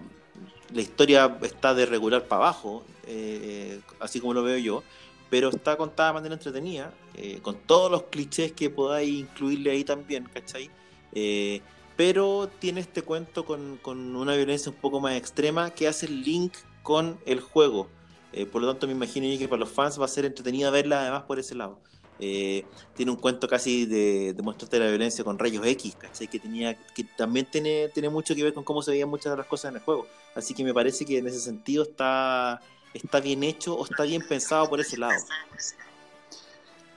la 0.73 0.81
historia 0.81 1.37
está 1.41 1.73
de 1.73 1.85
regular 1.85 2.25
para 2.27 2.43
abajo, 2.43 2.83
eh, 3.07 3.79
así 3.99 4.19
como 4.19 4.33
lo 4.33 4.43
veo 4.43 4.57
yo, 4.57 4.83
pero 5.29 5.49
está 5.49 5.75
contada 5.77 6.09
de 6.09 6.13
manera 6.13 6.35
entretenida, 6.35 6.93
eh, 7.15 7.39
con 7.41 7.55
todos 7.55 7.91
los 7.91 8.03
clichés 8.03 8.51
que 8.53 8.69
podáis 8.69 9.21
incluirle 9.21 9.71
ahí 9.71 9.83
también, 9.83 10.25
¿cachai? 10.33 10.69
Eh, 11.13 11.61
pero 11.97 12.49
tiene 12.59 12.79
este 12.79 13.01
cuento 13.01 13.43
con, 13.43 13.77
con 13.81 14.15
una 14.15 14.35
violencia 14.35 14.71
un 14.71 14.77
poco 14.77 15.01
más 15.01 15.15
extrema 15.15 15.71
que 15.71 15.87
hace 15.87 16.05
el 16.05 16.21
link 16.21 16.53
con 16.83 17.19
el 17.25 17.41
juego. 17.41 17.89
Eh, 18.31 18.45
por 18.45 18.61
lo 18.61 18.67
tanto, 18.69 18.85
me 18.85 18.93
imagino 18.93 19.27
yo 19.27 19.37
que 19.39 19.47
para 19.47 19.59
los 19.59 19.71
fans 19.71 19.99
va 19.99 20.05
a 20.05 20.07
ser 20.07 20.23
entretenida 20.23 20.69
verla 20.69 21.01
además 21.01 21.23
por 21.23 21.39
ese 21.39 21.55
lado. 21.55 21.79
Eh, 22.19 22.65
tiene 22.95 23.11
un 23.11 23.17
cuento 23.17 23.47
casi 23.47 23.85
de, 23.85 24.33
de 24.33 24.43
mostrarte 24.43 24.79
la 24.79 24.87
violencia 24.87 25.23
con 25.23 25.37
rayos 25.39 25.65
X, 25.65 25.95
¿cachai? 25.95 26.27
Que, 26.27 26.39
tenía, 26.39 26.77
que 26.93 27.03
también 27.03 27.47
tiene, 27.49 27.89
tiene 27.89 28.09
mucho 28.09 28.35
que 28.35 28.43
ver 28.43 28.53
con 28.53 28.63
cómo 28.63 28.81
se 28.81 28.91
veían 28.91 29.09
muchas 29.09 29.33
de 29.33 29.37
las 29.37 29.47
cosas 29.47 29.69
en 29.69 29.77
el 29.77 29.81
juego. 29.81 30.07
Así 30.35 30.53
que 30.53 30.63
me 30.63 30.73
parece 30.73 31.03
que 31.03 31.17
en 31.17 31.27
ese 31.27 31.39
sentido 31.39 31.83
está, 31.83 32.61
está 32.93 33.19
bien 33.19 33.43
hecho 33.43 33.75
o 33.75 33.85
está 33.85 34.03
bien 34.03 34.21
pensado 34.27 34.69
por 34.69 34.79
ese 34.79 34.97
lado. 34.97 35.19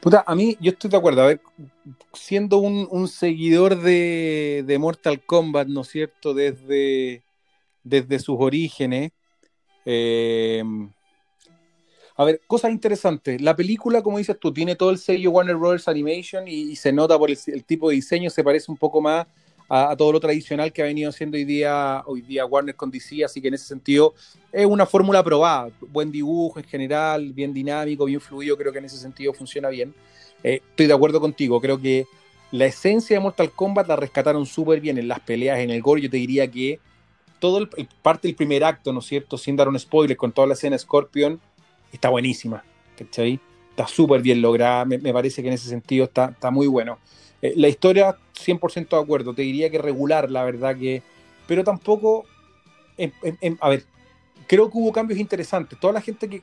Puta, 0.00 0.24
a 0.26 0.34
mí, 0.34 0.56
yo 0.60 0.72
estoy 0.72 0.90
de 0.90 0.96
acuerdo. 0.96 1.22
A 1.22 1.26
ver, 1.26 1.40
siendo 2.14 2.58
un, 2.58 3.08
seguidor 3.08 3.80
de, 3.80 4.76
Mortal 4.80 5.24
Kombat, 5.24 5.68
¿no 5.68 5.82
es 5.82 5.88
cierto? 5.88 6.34
Desde, 6.34 7.22
desde 7.84 8.18
sus 8.18 8.36
orígenes. 8.38 9.12
eh, 9.84 10.62
a 12.20 12.24
ver, 12.24 12.42
cosas 12.46 12.70
interesantes. 12.70 13.40
La 13.40 13.56
película, 13.56 14.02
como 14.02 14.18
dices 14.18 14.38
tú, 14.38 14.52
tiene 14.52 14.76
todo 14.76 14.90
el 14.90 14.98
sello 14.98 15.30
Warner 15.30 15.56
Brothers 15.56 15.88
Animation 15.88 16.46
y, 16.46 16.76
se 16.76 16.92
nota 16.92 17.18
por 17.18 17.30
el 17.30 17.64
tipo 17.64 17.88
de 17.88 17.94
diseño, 17.94 18.28
se 18.28 18.44
parece 18.44 18.70
un 18.70 18.76
poco 18.76 19.00
más 19.00 19.26
a, 19.72 19.94
todo 19.96 20.10
lo 20.10 20.18
tradicional 20.18 20.72
que 20.72 20.82
ha 20.82 20.84
venido 20.84 21.08
haciendo 21.08 21.36
hoy 21.36 21.44
día, 21.44 22.02
hoy 22.04 22.22
día 22.22 22.44
Warner 22.44 22.74
con 22.74 22.90
DC, 22.90 23.24
así 23.24 23.40
que 23.40 23.48
en 23.48 23.54
ese 23.54 23.66
sentido 23.66 24.14
es 24.50 24.66
una 24.66 24.84
fórmula 24.84 25.22
probada. 25.22 25.70
Buen 25.80 26.10
dibujo 26.10 26.58
en 26.58 26.66
general, 26.66 27.32
bien 27.32 27.54
dinámico, 27.54 28.04
bien 28.04 28.20
fluido, 28.20 28.56
creo 28.56 28.72
que 28.72 28.78
en 28.78 28.86
ese 28.86 28.96
sentido 28.96 29.32
funciona 29.32 29.68
bien. 29.68 29.94
Eh, 30.42 30.60
estoy 30.70 30.88
de 30.88 30.92
acuerdo 30.92 31.20
contigo, 31.20 31.60
creo 31.60 31.80
que 31.80 32.04
la 32.50 32.66
esencia 32.66 33.16
de 33.16 33.20
Mortal 33.20 33.52
Kombat 33.52 33.86
la 33.86 33.94
rescataron 33.94 34.44
súper 34.44 34.80
bien 34.80 34.98
en 34.98 35.06
las 35.06 35.20
peleas, 35.20 35.60
en 35.60 35.70
el 35.70 35.80
gore, 35.80 36.02
yo 36.02 36.10
te 36.10 36.16
diría 36.16 36.50
que 36.50 36.80
todo 37.38 37.58
el, 37.58 37.68
parte 38.02 38.26
del 38.26 38.34
primer 38.34 38.64
acto, 38.64 38.92
¿no 38.92 38.98
es 38.98 39.06
cierto? 39.06 39.38
Sin 39.38 39.54
dar 39.54 39.68
un 39.68 39.78
spoiler, 39.78 40.16
con 40.16 40.32
toda 40.32 40.48
la 40.48 40.54
escena 40.54 40.76
Scorpion, 40.76 41.40
está 41.92 42.08
buenísima, 42.08 42.64
¿cachai? 42.98 43.38
Está 43.70 43.86
súper 43.86 44.20
bien 44.20 44.42
lograda, 44.42 44.84
me, 44.84 44.98
me, 44.98 45.12
parece 45.12 45.42
que 45.42 45.48
en 45.48 45.54
ese 45.54 45.68
sentido 45.68 46.06
está, 46.06 46.30
está 46.30 46.50
muy 46.50 46.66
bueno. 46.66 46.98
Eh, 47.40 47.54
la 47.56 47.68
historia, 47.68 48.16
100% 48.46 48.96
de 48.96 49.02
acuerdo, 49.02 49.34
te 49.34 49.42
diría 49.42 49.70
que 49.70 49.78
regular, 49.78 50.30
la 50.30 50.44
verdad 50.44 50.76
que, 50.76 51.02
pero 51.46 51.64
tampoco, 51.64 52.24
a 53.60 53.68
ver, 53.68 53.84
creo 54.46 54.70
que 54.70 54.78
hubo 54.78 54.92
cambios 54.92 55.18
interesantes. 55.18 55.78
Toda 55.78 55.92
la 55.92 56.00
gente 56.00 56.28
que, 56.28 56.42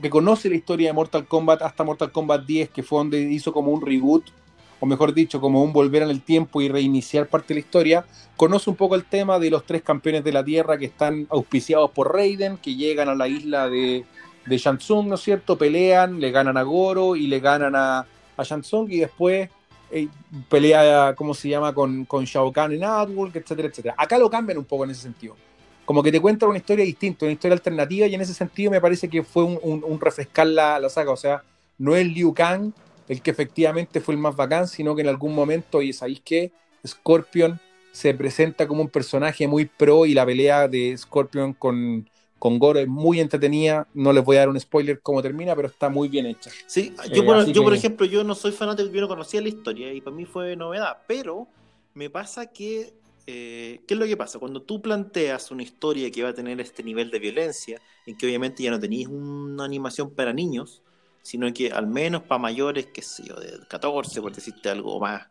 que, 0.00 0.10
conoce 0.10 0.48
la 0.48 0.56
historia 0.56 0.88
de 0.88 0.92
Mortal 0.92 1.26
Kombat 1.26 1.62
hasta 1.62 1.84
Mortal 1.84 2.12
Kombat 2.12 2.44
10, 2.44 2.70
que 2.70 2.82
fue 2.82 2.98
donde 2.98 3.20
hizo 3.20 3.52
como 3.52 3.70
un 3.70 3.80
reboot, 3.80 4.24
o 4.80 4.86
mejor 4.86 5.14
dicho, 5.14 5.40
como 5.40 5.62
un 5.62 5.72
volver 5.72 6.02
en 6.02 6.10
el 6.10 6.22
tiempo 6.22 6.60
y 6.60 6.68
reiniciar 6.68 7.28
parte 7.28 7.48
de 7.48 7.60
la 7.60 7.60
historia, 7.60 8.04
conoce 8.36 8.68
un 8.68 8.76
poco 8.76 8.96
el 8.96 9.04
tema 9.04 9.38
de 9.38 9.48
los 9.48 9.64
tres 9.64 9.82
campeones 9.82 10.24
de 10.24 10.32
la 10.32 10.44
Tierra 10.44 10.76
que 10.76 10.86
están 10.86 11.26
auspiciados 11.30 11.90
por 11.92 12.12
Raiden, 12.12 12.56
que 12.56 12.74
llegan 12.74 13.08
a 13.08 13.14
la 13.14 13.28
isla 13.28 13.68
de, 13.68 14.04
de 14.44 14.58
Shansung, 14.58 15.08
¿no 15.08 15.14
es 15.14 15.20
cierto? 15.20 15.56
Pelean, 15.56 16.20
le 16.20 16.30
ganan 16.30 16.56
a 16.56 16.62
Goro 16.62 17.14
y 17.14 17.28
le 17.28 17.38
ganan 17.38 17.76
a, 17.76 18.06
a 18.36 18.42
Shansung 18.42 18.90
y 18.90 18.98
después 18.98 19.50
eh, 19.92 20.08
pelea, 20.48 21.14
¿cómo 21.16 21.34
se 21.34 21.48
llama?, 21.48 21.72
con, 21.74 22.04
con 22.04 22.24
Shao 22.24 22.52
Kahn 22.52 22.72
en 22.72 22.84
Outworld, 22.84 23.36
etcétera, 23.36 23.68
etcétera. 23.68 23.94
Acá 23.96 24.18
lo 24.18 24.30
cambian 24.30 24.58
un 24.58 24.64
poco 24.64 24.84
en 24.84 24.90
ese 24.90 25.02
sentido. 25.02 25.36
Como 25.84 26.02
que 26.02 26.10
te 26.10 26.20
cuentan 26.20 26.48
una 26.48 26.58
historia 26.58 26.84
distinta, 26.84 27.26
una 27.26 27.32
historia 27.32 27.54
alternativa 27.54 28.06
y 28.06 28.14
en 28.14 28.20
ese 28.20 28.34
sentido 28.34 28.70
me 28.70 28.80
parece 28.80 29.08
que 29.08 29.22
fue 29.22 29.44
un 29.44 30.00
refrescar 30.00 30.46
la, 30.46 30.78
la, 30.78 30.88
saga. 30.88 31.10
O 31.10 31.16
sea, 31.16 31.42
no 31.78 31.96
es 31.96 32.06
Liu 32.06 32.32
Kang 32.32 32.72
el 33.08 33.20
que 33.20 33.30
efectivamente 33.30 34.00
fue 34.00 34.14
el 34.14 34.20
más 34.20 34.36
bacán, 34.36 34.68
sino 34.68 34.94
que 34.94 35.02
en 35.02 35.08
algún 35.08 35.34
momento, 35.34 35.82
y 35.82 35.92
sabéis 35.92 36.20
que 36.20 36.52
Scorpion 36.86 37.60
se 37.90 38.14
presenta 38.14 38.66
como 38.66 38.82
un 38.82 38.88
personaje 38.88 39.46
muy 39.46 39.66
pro 39.66 40.06
y 40.06 40.14
la 40.14 40.24
pelea 40.24 40.66
de 40.66 40.96
Scorpion 40.96 41.52
con, 41.52 42.08
con 42.42 42.58
Goro 42.58 42.80
es 42.80 42.88
muy 42.88 43.20
entretenida. 43.20 43.86
No 43.94 44.12
les 44.12 44.24
voy 44.24 44.34
a 44.34 44.40
dar 44.40 44.48
un 44.48 44.58
spoiler 44.58 45.00
cómo 45.00 45.22
termina, 45.22 45.54
pero 45.54 45.68
está 45.68 45.88
muy 45.88 46.08
bien 46.08 46.26
hecha. 46.26 46.50
Sí, 46.66 46.92
yo, 47.14 47.22
eh, 47.22 47.24
por, 47.24 47.46
yo 47.46 47.52
que... 47.52 47.60
por, 47.60 47.72
ejemplo, 47.72 48.04
yo 48.04 48.24
no 48.24 48.34
soy 48.34 48.50
fanático, 48.50 48.90
yo 48.90 49.00
no 49.00 49.06
conocía 49.06 49.40
la 49.40 49.48
historia 49.48 49.92
y 49.92 50.00
para 50.00 50.16
mí 50.16 50.24
fue 50.24 50.56
novedad, 50.56 51.02
pero 51.06 51.46
me 51.94 52.10
pasa 52.10 52.46
que 52.46 52.94
eh, 53.28 53.82
¿qué 53.86 53.94
es 53.94 54.00
lo 54.00 54.06
que 54.06 54.16
pasa? 54.16 54.40
Cuando 54.40 54.60
tú 54.60 54.82
planteas 54.82 55.52
una 55.52 55.62
historia 55.62 56.10
que 56.10 56.24
va 56.24 56.30
a 56.30 56.34
tener 56.34 56.60
este 56.60 56.82
nivel 56.82 57.12
de 57.12 57.20
violencia, 57.20 57.80
en 58.06 58.16
que 58.16 58.26
obviamente 58.26 58.64
ya 58.64 58.72
no 58.72 58.80
tenéis 58.80 59.06
una 59.06 59.64
animación 59.64 60.10
para 60.10 60.32
niños, 60.32 60.82
sino 61.22 61.52
que 61.54 61.70
al 61.70 61.86
menos 61.86 62.24
para 62.24 62.40
mayores, 62.40 62.86
que 62.86 63.02
sé 63.02 63.22
yo, 63.22 63.36
de 63.36 63.60
14, 63.68 64.20
por 64.20 64.34
decirte 64.34 64.68
algo 64.68 64.98
más, 64.98 65.28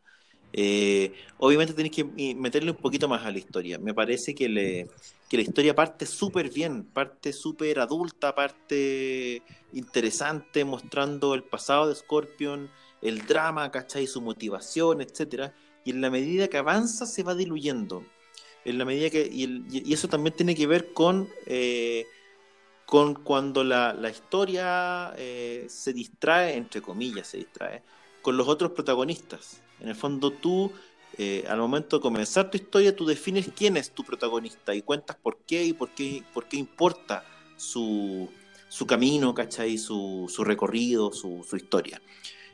eh, 0.53 1.13
obviamente 1.37 1.73
tenéis 1.73 1.95
que 1.95 2.35
meterle 2.35 2.71
un 2.71 2.77
poquito 2.77 3.07
más 3.07 3.25
a 3.25 3.31
la 3.31 3.37
historia. 3.37 3.79
Me 3.79 3.93
parece 3.93 4.35
que, 4.35 4.49
la 4.49 5.41
historia 5.41 5.75
parte 5.75 6.05
súper 6.05 6.49
bien, 6.49 6.83
parte 6.83 7.33
súper 7.33 7.79
adulta, 7.79 8.35
parte 8.35 9.41
interesante, 9.73 10.65
mostrando 10.65 11.33
el 11.33 11.43
pasado 11.43 11.87
de 11.87 11.95
Scorpion, 11.95 12.69
el 13.01 13.25
drama, 13.25 13.71
¿cachai? 13.71 14.07
Su 14.07 14.21
motivación, 14.21 15.01
etcétera 15.01 15.53
y 15.83 15.91
en 15.91 16.01
la 16.01 16.09
medida 16.09 16.47
que 16.47 16.57
avanza 16.57 17.05
se 17.05 17.23
va 17.23 17.35
diluyendo. 17.35 18.03
En 18.63 18.77
la 18.77 18.85
medida 18.85 19.09
que, 19.09 19.27
y, 19.31 19.91
eso 19.91 20.07
también 20.07 20.35
tiene 20.35 20.55
que 20.55 20.67
ver 20.67 20.93
con, 20.93 21.29
eh, 21.47 22.05
cuando 22.85 23.63
la, 23.63 24.09
historia 24.09 25.13
eh, 25.17 25.65
se 25.69 25.93
distrae, 25.93 26.55
entre 26.55 26.81
comillas, 26.81 27.27
se 27.27 27.37
distrae, 27.37 27.81
con 28.21 28.37
los 28.37 28.47
otros 28.47 28.71
protagonistas. 28.71 29.60
En 29.81 29.89
el 29.89 29.95
fondo 29.95 30.31
tú, 30.31 30.71
eh, 31.17 31.43
al 31.47 31.57
momento 31.57 31.97
de 31.97 32.01
comenzar 32.01 32.49
tu 32.49 32.57
historia, 32.57 32.95
tú 32.95 33.05
defines 33.05 33.49
quién 33.55 33.77
es 33.77 33.91
tu 33.91 34.03
protagonista 34.03 34.73
y 34.73 34.81
cuentas 34.81 35.17
por 35.21 35.39
qué 35.39 35.65
y 35.65 35.73
por 35.73 35.89
qué, 35.89 36.23
por 36.33 36.47
qué 36.47 36.57
importa 36.57 37.23
su, 37.57 38.29
su 38.69 38.85
camino, 38.85 39.33
¿cachai? 39.33 39.77
Su, 39.77 40.31
su 40.33 40.43
recorrido, 40.43 41.11
su, 41.11 41.45
su 41.47 41.55
historia. 41.57 42.01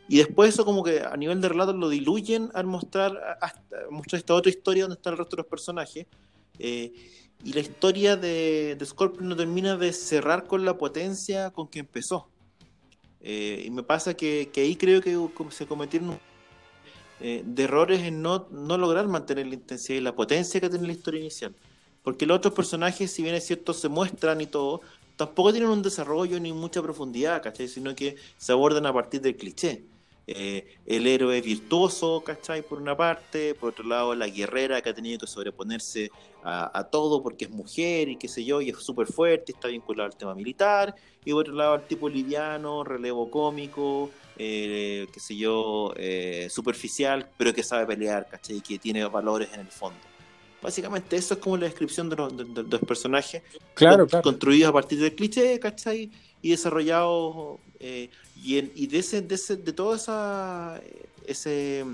Y 0.10 0.18
después 0.18 0.54
eso 0.54 0.64
como 0.64 0.84
que 0.84 1.02
a 1.02 1.18
nivel 1.18 1.42
de 1.42 1.50
relato 1.50 1.74
lo 1.74 1.90
diluyen 1.90 2.50
al 2.54 2.66
mostrar, 2.66 3.38
hasta, 3.42 3.78
mostrar 3.92 4.20
esta 4.20 4.34
otra 4.34 4.50
historia 4.50 4.84
donde 4.84 4.96
están 4.96 5.14
el 5.14 5.20
resto 5.20 5.36
de 5.36 5.42
los 5.42 5.50
personajes. 5.50 6.08
Eh, 6.60 6.94
y 7.44 7.54
la 7.54 7.60
historia 7.60 8.16
de, 8.16 8.76
de, 8.80 8.86
Scorpion 8.86 9.28
no 9.28 9.36
termina 9.36 9.76
de 9.78 9.94
cerrar 9.94 10.48
con 10.48 10.66
la 10.66 10.78
potencia 10.78 11.52
con 11.52 11.68
que 11.68 11.80
empezó. 11.80 12.30
Eh, 13.20 13.64
y 13.66 13.70
me 13.70 13.84
pasa 13.84 14.14
que, 14.14 14.50
que, 14.54 14.62
ahí 14.62 14.76
creo 14.76 15.02
que 15.02 15.18
se 15.52 15.68
cometieron 15.68 16.18
eh, 17.20 17.44
de 17.46 17.64
errores 17.64 18.02
en 18.02 18.22
no, 18.22 18.48
no 18.52 18.78
lograr 18.78 19.08
mantener 19.08 19.48
la 19.48 19.56
intensidad 19.56 19.98
y 19.98 20.02
la 20.02 20.16
potencia 20.16 20.62
que 20.62 20.70
tiene 20.70 20.88
la 20.88 20.94
historia 20.94 21.20
inicial. 21.20 21.56
Porque 22.04 22.26
los 22.26 22.38
otros 22.38 22.54
personajes, 22.54 23.12
si 23.12 23.24
bien 23.24 23.36
es 23.36 23.46
cierto, 23.46 23.74
se 23.74 23.90
muestran 23.90 24.40
y 24.42 24.46
todo, 24.46 24.82
tampoco 25.16 25.52
tienen 25.52 25.70
un 25.70 25.82
desarrollo 25.82 26.40
ni 26.40 26.54
mucha 26.54 26.82
profundidad, 26.82 27.42
¿cachai? 27.42 27.68
Sino 27.68 27.96
que 27.96 28.16
se 28.38 28.52
abordan 28.52 28.86
a 28.86 28.94
partir 28.94 29.22
del 29.22 29.36
cliché. 29.36 29.84
Eh, 30.30 30.76
el 30.86 31.08
héroe 31.08 31.42
virtuoso, 31.42 32.22
¿cachai? 32.22 32.62
Por 32.62 32.82
una 32.82 32.96
parte, 32.96 33.56
por 33.56 33.70
otro 33.70 33.86
lado 33.86 34.14
la 34.14 34.28
guerrera 34.28 34.82
que 34.82 34.90
ha 34.90 34.94
tenido 34.94 35.20
que 35.20 35.28
sobreponerse 35.28 36.10
a, 36.44 36.86
todo 36.90 37.22
porque 37.22 37.46
es 37.46 37.52
mujer 37.52 38.08
y 38.08 38.16
qué 38.16 38.30
sé 38.30 38.46
yo, 38.46 38.62
y 38.62 38.70
es 38.70 38.78
súper 38.78 39.08
fuerte, 39.08 39.52
está 39.52 39.68
vinculado 39.68 40.10
al 40.10 40.16
tema 40.16 40.34
militar, 40.34 40.96
y 41.26 41.32
por 41.32 41.42
otro 41.42 41.54
lado 41.54 41.76
el 41.76 41.88
tipo 41.88 42.08
liviano, 42.08 42.86
relevo 42.86 43.30
cómico, 43.30 44.10
eh, 44.38 45.08
qué 45.12 45.20
sé 45.20 45.36
yo, 45.36 45.94
eh, 45.96 46.48
superficial, 46.50 47.30
pero 47.38 47.54
que 47.54 47.64
sabe 47.64 47.86
pelear, 47.86 48.28
¿cachai? 48.30 48.58
Y 48.58 48.62
que 48.62 48.80
tiene 48.80 49.06
valores 49.06 49.50
en 49.54 49.62
el 49.62 49.68
fondo. 49.68 50.00
Básicamente 50.62 51.16
eso 51.16 51.36
es 51.36 51.40
como 51.40 51.58
la 51.58 51.66
descripción 51.66 52.10
de 52.10 52.16
los, 52.16 52.82
personajes 52.82 53.44
claro, 53.74 54.08
construidos 54.24 54.70
a 54.70 54.74
partir 54.74 55.00
del 55.00 55.16
cliché, 55.16 55.60
¿cachai? 55.60 56.12
Y 56.42 56.52
desarrollados 56.52 57.60
eh, 57.80 58.10
y, 58.36 58.58
y, 58.58 58.88
de 58.88 59.00
ese, 59.00 59.22
de 59.22 59.36
ese, 59.36 59.58
de 59.58 59.74
todo 59.74 59.96
esa, 59.96 60.82
ese, 61.26 61.86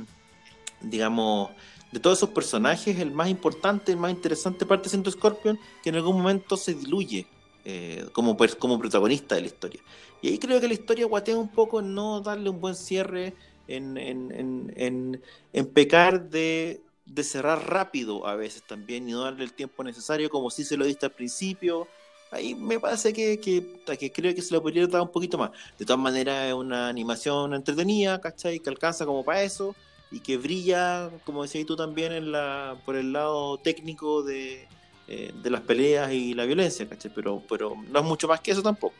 digamos, 0.82 1.52
de 1.92 2.00
todos 2.00 2.20
esos 2.20 2.30
personajes, 2.30 2.98
el 2.98 3.12
más 3.12 3.30
importante, 3.30 3.92
el 3.92 3.98
más 3.98 4.12
interesante 4.12 4.66
parte 4.66 4.90
siendo 4.90 5.12
Scorpion, 5.12 5.60
que 5.84 5.90
en 5.90 5.96
algún 5.96 6.18
momento 6.18 6.58
se 6.58 6.74
diluye 6.74 7.28
eh, 7.66 8.06
como, 8.12 8.38
como 8.60 8.80
protagonista 8.80 9.36
de 9.36 9.42
la 9.42 9.48
historia. 9.48 9.82
Y 10.22 10.30
ahí 10.30 10.38
creo 10.38 10.60
que 10.60 10.68
la 10.68 10.74
historia 10.74 11.06
guatea 11.06 11.38
un 11.38 11.50
poco 11.50 11.80
en 11.80 11.94
no 11.94 12.22
darle 12.22 12.50
un 12.50 12.60
buen 12.60 12.76
cierre, 12.76 13.34
en, 13.68 13.98
en, 13.98 14.74
en, 14.76 15.22
en 15.54 15.66
pecar 15.68 16.30
de, 16.30 16.82
de, 17.06 17.24
cerrar 17.24 17.70
rápido 17.70 18.28
a 18.28 18.36
veces 18.36 18.64
también 18.64 19.08
y 19.08 19.14
no 19.14 19.22
darle 19.22 19.46
el 19.46 19.54
tiempo 19.54 19.86
necesario 19.86 20.30
como 20.30 20.50
si 20.50 20.66
se 20.66 20.76
lo 20.76 20.86
diste 20.86 21.06
al 21.06 21.14
principio 21.14 21.88
ahí 22.34 22.56
me 22.56 22.80
parece 22.80 23.14
que, 23.14 23.40
que, 23.40 24.12
creo 24.12 24.36
que 24.36 24.42
se 24.42 24.54
lo 24.54 24.62
podría 24.62 24.88
dar 24.88 25.02
un 25.02 25.12
poquito 25.12 25.38
más. 25.38 25.52
De 25.78 25.86
todas 25.86 26.02
maneras, 26.02 26.48
es 26.48 26.54
una 26.54 26.88
animación 26.88 27.54
entretenida, 27.54 28.20
¿cachai? 28.20 28.60
Que 28.60 28.70
alcanza 28.70 29.06
como 29.06 29.24
para 29.24 29.44
eso 29.44 29.76
y 30.12 30.20
que 30.20 30.38
brilla, 30.38 31.10
como 31.26 31.44
decías 31.44 31.66
tú 31.66 31.76
también, 31.76 32.12
en 32.12 32.32
la, 32.32 32.78
por 32.86 32.96
el 32.96 33.14
lado 33.14 33.58
técnico 33.58 34.24
de, 34.24 34.68
eh, 35.08 35.34
de 35.42 35.50
las 35.50 35.62
peleas 35.62 36.12
y 36.12 36.34
la 36.34 36.46
violencia, 36.46 36.88
¿cachai? 36.88 37.12
Pero, 37.14 37.42
pero 37.48 37.76
no 37.90 38.00
es 38.00 38.06
mucho 38.06 38.28
más 38.28 38.40
que 38.40 38.52
eso 38.52 38.62
tampoco. 38.62 38.96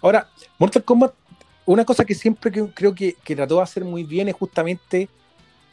Ahora, 0.00 0.28
Mortal 0.58 0.84
Kombat, 0.84 1.14
una 1.64 1.84
cosa 1.84 2.04
que 2.04 2.14
siempre 2.14 2.50
creo 2.74 2.94
que, 2.94 3.14
que 3.22 3.36
trató 3.36 3.56
de 3.56 3.62
hacer 3.62 3.84
muy 3.84 4.04
bien 4.04 4.28
es 4.28 4.34
justamente, 4.34 5.08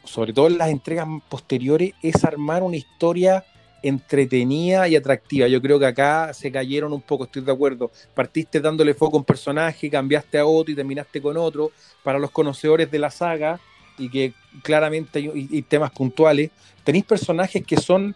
sobre 0.04 0.32
todo 0.32 0.46
en 0.46 0.58
las 0.58 0.70
entregas 0.70 1.06
posteriores, 1.28 1.92
es 2.02 2.24
armar 2.24 2.62
una 2.62 2.76
historia 2.76 3.44
entretenida 3.82 4.88
y 4.88 4.96
atractiva. 4.96 5.48
Yo 5.48 5.60
creo 5.60 5.78
que 5.78 5.86
acá 5.86 6.32
se 6.34 6.52
cayeron 6.52 6.92
un 6.92 7.02
poco, 7.02 7.24
estoy 7.24 7.42
de 7.42 7.52
acuerdo. 7.52 7.90
Partiste 8.14 8.60
dándole 8.60 8.94
foco 8.94 9.16
a 9.16 9.20
un 9.20 9.24
personaje, 9.24 9.90
cambiaste 9.90 10.38
a 10.38 10.46
otro 10.46 10.72
y 10.72 10.76
terminaste 10.76 11.20
con 11.20 11.36
otro. 11.36 11.72
Para 12.02 12.18
los 12.18 12.30
conocedores 12.30 12.90
de 12.90 12.98
la 12.98 13.10
saga 13.10 13.60
y 13.98 14.08
que 14.08 14.32
claramente 14.62 15.18
hay, 15.18 15.62
temas 15.62 15.90
puntuales, 15.90 16.50
tenéis 16.84 17.04
personajes 17.04 17.64
que 17.64 17.76
son 17.76 18.14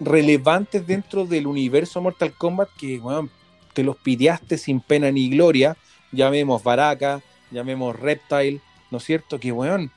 relevantes 0.00 0.86
dentro 0.86 1.26
del 1.26 1.46
universo 1.46 2.00
Mortal 2.00 2.32
Kombat 2.32 2.68
que 2.78 2.98
bueno, 2.98 3.28
te 3.72 3.82
los 3.82 3.96
pideaste 3.96 4.58
sin 4.58 4.80
pena 4.80 5.10
ni 5.10 5.30
gloria. 5.30 5.76
Llamemos 6.10 6.62
Baraka, 6.62 7.22
llamemos 7.50 7.98
Reptile, 7.98 8.60
¿no 8.90 8.98
es 8.98 9.04
cierto? 9.04 9.40
Que 9.40 9.52
bueno, 9.52 9.90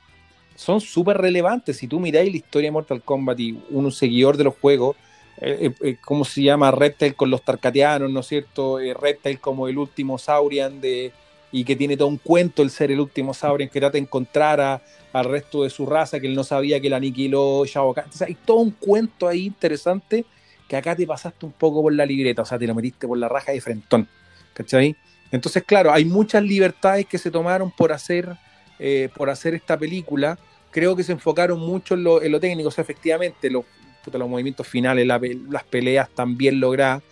son 0.54 0.80
súper 0.80 1.18
relevantes. 1.18 1.76
Si 1.76 1.86
tú 1.86 2.00
miráis 2.00 2.30
la 2.30 2.38
historia 2.38 2.68
de 2.68 2.72
Mortal 2.72 3.02
Kombat 3.02 3.38
y 3.40 3.58
un 3.70 3.92
seguidor 3.92 4.36
de 4.36 4.44
los 4.44 4.54
juegos, 4.56 4.96
eh, 5.38 5.58
eh, 5.60 5.74
eh, 5.82 5.96
¿cómo 6.02 6.24
se 6.24 6.42
llama? 6.42 6.70
Reptile 6.70 7.14
con 7.14 7.30
los 7.30 7.42
Tarkatianos, 7.42 8.10
¿no 8.10 8.20
es 8.20 8.26
cierto? 8.26 8.78
Reptile 8.78 9.38
como 9.38 9.68
el 9.68 9.76
último 9.76 10.16
Saurian 10.16 10.80
de, 10.80 11.12
y 11.52 11.64
que 11.64 11.76
tiene 11.76 11.96
todo 11.96 12.08
un 12.08 12.16
cuento 12.16 12.62
el 12.62 12.70
ser 12.70 12.90
el 12.90 13.00
último 13.00 13.34
Saurian 13.34 13.68
que 13.68 13.80
trata 13.80 13.92
de 13.92 13.98
encontrar 14.00 14.82
al 15.18 15.24
resto 15.26 15.62
de 15.62 15.70
su 15.70 15.86
raza 15.86 16.20
que 16.20 16.26
él 16.26 16.34
no 16.34 16.44
sabía 16.44 16.80
que 16.80 16.90
la 16.90 16.96
aniquiló 16.96 17.64
Shao 17.64 17.94
Kahn. 17.94 18.04
Entonces 18.04 18.28
hay 18.28 18.36
todo 18.44 18.58
un 18.58 18.70
cuento 18.70 19.28
ahí 19.28 19.46
interesante 19.46 20.24
que 20.68 20.76
acá 20.76 20.96
te 20.96 21.06
pasaste 21.06 21.46
un 21.46 21.52
poco 21.52 21.82
por 21.82 21.92
la 21.92 22.04
libreta, 22.04 22.42
o 22.42 22.44
sea, 22.44 22.58
te 22.58 22.66
lo 22.66 22.74
metiste 22.74 23.06
por 23.06 23.16
la 23.16 23.28
raja 23.28 23.52
de 23.52 23.60
frentón, 23.60 24.08
¿cachai? 24.52 24.96
Entonces, 25.30 25.62
claro, 25.64 25.92
hay 25.92 26.04
muchas 26.04 26.42
libertades 26.42 27.06
que 27.06 27.18
se 27.18 27.30
tomaron 27.30 27.70
por 27.70 27.92
hacer 27.92 28.36
eh, 28.78 29.08
por 29.16 29.30
hacer 29.30 29.54
esta 29.54 29.78
película. 29.78 30.38
Creo 30.70 30.94
que 30.94 31.02
se 31.02 31.12
enfocaron 31.12 31.58
mucho 31.58 31.94
en 31.94 32.04
lo, 32.04 32.40
técnico, 32.40 32.68
o 32.68 32.72
sea, 32.72 32.82
efectivamente, 32.82 33.50
los, 33.50 33.64
los 34.12 34.28
movimientos 34.28 34.66
finales, 34.66 35.06
las 35.06 35.64
peleas 35.64 36.10
también 36.10 36.60
logradas. 36.60 37.02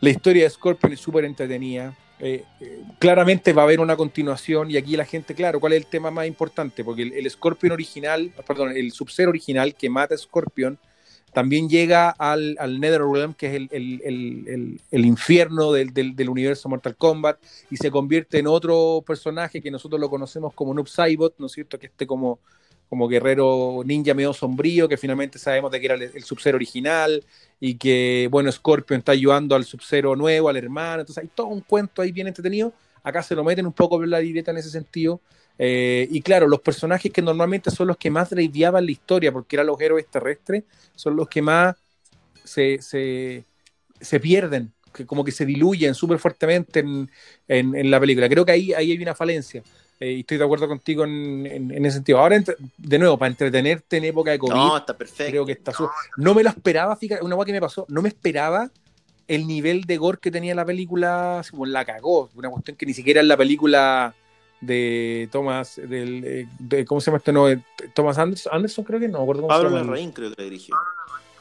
La 0.00 0.10
historia 0.10 0.44
de 0.44 0.50
Scorpion 0.50 0.92
es 0.92 1.00
súper 1.00 1.24
entretenida. 1.24 1.96
Eh, 2.20 2.44
eh, 2.60 2.82
claramente 2.98 3.52
va 3.52 3.62
a 3.62 3.64
haber 3.64 3.78
una 3.78 3.96
continuación 3.96 4.70
y 4.70 4.76
aquí 4.76 4.96
la 4.96 5.04
gente, 5.04 5.34
claro, 5.34 5.60
¿cuál 5.60 5.74
es 5.74 5.78
el 5.78 5.86
tema 5.86 6.10
más 6.10 6.26
importante? 6.26 6.82
Porque 6.82 7.02
el, 7.02 7.30
Scorpion 7.30 7.72
original, 7.72 8.32
perdón, 8.46 8.72
el 8.76 8.90
Sub-Zero 8.90 9.30
original 9.30 9.74
que 9.74 9.88
mata 9.88 10.14
a 10.14 10.18
Scorpion 10.18 10.78
también 11.32 11.68
llega 11.68 12.10
al, 12.10 12.56
al 12.58 12.80
Netherrealm, 12.80 13.34
que 13.34 13.46
es 13.46 13.54
el, 13.70 14.80
infierno 14.90 15.72
del, 15.72 16.28
universo 16.28 16.68
Mortal 16.68 16.96
Kombat, 16.96 17.38
y 17.70 17.76
se 17.76 17.90
convierte 17.90 18.38
en 18.38 18.46
otro 18.46 19.04
personaje 19.06 19.60
que 19.60 19.70
nosotros 19.70 20.00
lo 20.00 20.10
conocemos 20.10 20.52
como 20.54 20.74
Noob 20.74 20.88
Saibot, 20.88 21.34
¿no 21.38 21.46
es 21.46 21.52
cierto? 21.52 21.78
Que 21.78 21.86
este 21.86 22.06
como, 22.06 22.40
como 22.88 23.08
guerrero 23.08 23.82
ninja 23.84 24.14
medio 24.14 24.32
sombrío, 24.32 24.88
que 24.88 24.96
finalmente 24.96 25.38
sabemos 25.38 25.70
de 25.70 25.80
que 25.80 25.86
era 25.86 25.94
el, 25.94 26.22
Sub-Zero 26.22 26.56
original, 26.56 27.22
y 27.60 27.74
que, 27.74 28.28
bueno, 28.30 28.50
Scorpion 28.50 28.98
está 28.98 29.12
ayudando 29.12 29.54
al 29.54 29.64
Sub-Zero 29.64 30.16
nuevo, 30.16 30.48
al 30.48 30.56
hermano, 30.56 31.00
entonces 31.00 31.22
hay 31.22 31.30
todo 31.34 31.48
un 31.48 31.60
cuento 31.60 32.02
ahí 32.02 32.12
bien 32.12 32.28
entretenido. 32.28 32.72
Acá 33.02 33.22
se 33.22 33.34
lo 33.34 33.44
meten 33.44 33.66
un 33.66 33.72
poco 33.72 33.96
por 33.98 34.08
la 34.08 34.18
directa 34.18 34.50
en 34.50 34.58
ese 34.58 34.70
sentido. 34.70 35.20
Eh, 35.58 36.06
y 36.10 36.20
claro, 36.22 36.46
los 36.46 36.60
personajes 36.60 37.12
que 37.12 37.20
normalmente 37.20 37.70
son 37.70 37.88
los 37.88 37.96
que 37.96 38.10
más 38.10 38.30
driveaban 38.30 38.84
la 38.86 38.92
historia, 38.92 39.32
porque 39.32 39.56
eran 39.56 39.66
los 39.66 39.80
héroes 39.80 40.06
terrestres, 40.06 40.64
son 40.94 41.16
los 41.16 41.28
que 41.28 41.42
más 41.42 41.76
se, 42.44 43.44
pierden, 44.20 44.72
que 44.94 45.04
como 45.04 45.24
que 45.24 45.32
se 45.32 45.44
diluyen 45.44 45.94
súper 45.94 46.18
fuertemente 46.18 46.80
en, 47.48 47.90
la 47.90 48.00
película. 48.00 48.28
Creo 48.28 48.46
que 48.46 48.52
ahí, 48.52 48.72
ahí 48.72 48.92
hay 48.92 49.02
una 49.02 49.14
falencia. 49.14 49.62
Eh, 50.00 50.12
y 50.12 50.20
estoy 50.20 50.38
de 50.38 50.44
acuerdo 50.44 50.68
contigo 50.68 51.04
en, 51.04 51.72
ese 51.84 51.96
sentido. 51.96 52.18
Ahora, 52.18 52.40
de 52.76 52.98
nuevo, 52.98 53.18
para 53.18 53.30
entretenerte 53.30 53.96
en 53.96 54.04
época 54.04 54.30
de 54.30 54.38
COVID, 54.38 54.52
no, 54.52 54.76
está 54.76 54.96
perfecto. 54.96 55.30
creo 55.30 55.46
que 55.46 55.52
está 55.52 55.72
no. 56.16 56.34
me 56.34 56.42
lo 56.42 56.50
esperaba, 56.50 56.94
fíjate, 56.94 57.24
una 57.24 57.34
cosa 57.34 57.46
que 57.46 57.52
me 57.52 57.60
pasó, 57.60 57.84
no 57.88 58.00
me 58.00 58.08
esperaba 58.08 58.70
el 59.26 59.46
nivel 59.46 59.82
de 59.82 59.96
gore 59.96 60.18
que 60.20 60.30
tenía 60.30 60.54
la 60.54 60.64
película, 60.64 61.42
como 61.50 61.66
la 61.66 61.84
cagó, 61.84 62.30
una 62.34 62.48
cuestión 62.48 62.76
que 62.76 62.86
ni 62.86 62.94
siquiera 62.94 63.20
en 63.20 63.28
la 63.28 63.36
película 63.36 64.14
de 64.60 65.28
Thomas, 65.30 65.76
del, 65.76 66.24
eh, 66.24 66.48
de- 66.58 66.84
¿cómo 66.84 67.00
se 67.00 67.06
llama 67.06 67.18
este? 67.18 67.32
No, 67.32 67.48
eh, 67.48 67.60
Thomas 67.94 68.18
Anderson, 68.18 68.54
Anderson 68.54 68.84
creo 68.84 69.00
que 69.00 69.08
no, 69.08 69.18
me 69.18 69.22
acuerdo 69.22 69.42
cómo 69.42 69.48
Pablo. 69.48 69.70
Larraín 69.70 70.12
creo 70.12 70.30
que 70.30 70.42
la 70.42 70.44
dirigió. 70.44 70.76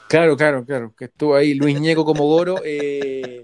Claro, 0.08 0.36
claro, 0.38 0.65
claro, 0.65 0.93
que 0.98 1.06
estuvo 1.06 1.36
ahí 1.36 1.54
Luis 1.54 1.80
Ñeco 1.80 2.06
como 2.06 2.26
Goro, 2.26 2.58
eh, 2.63 3.43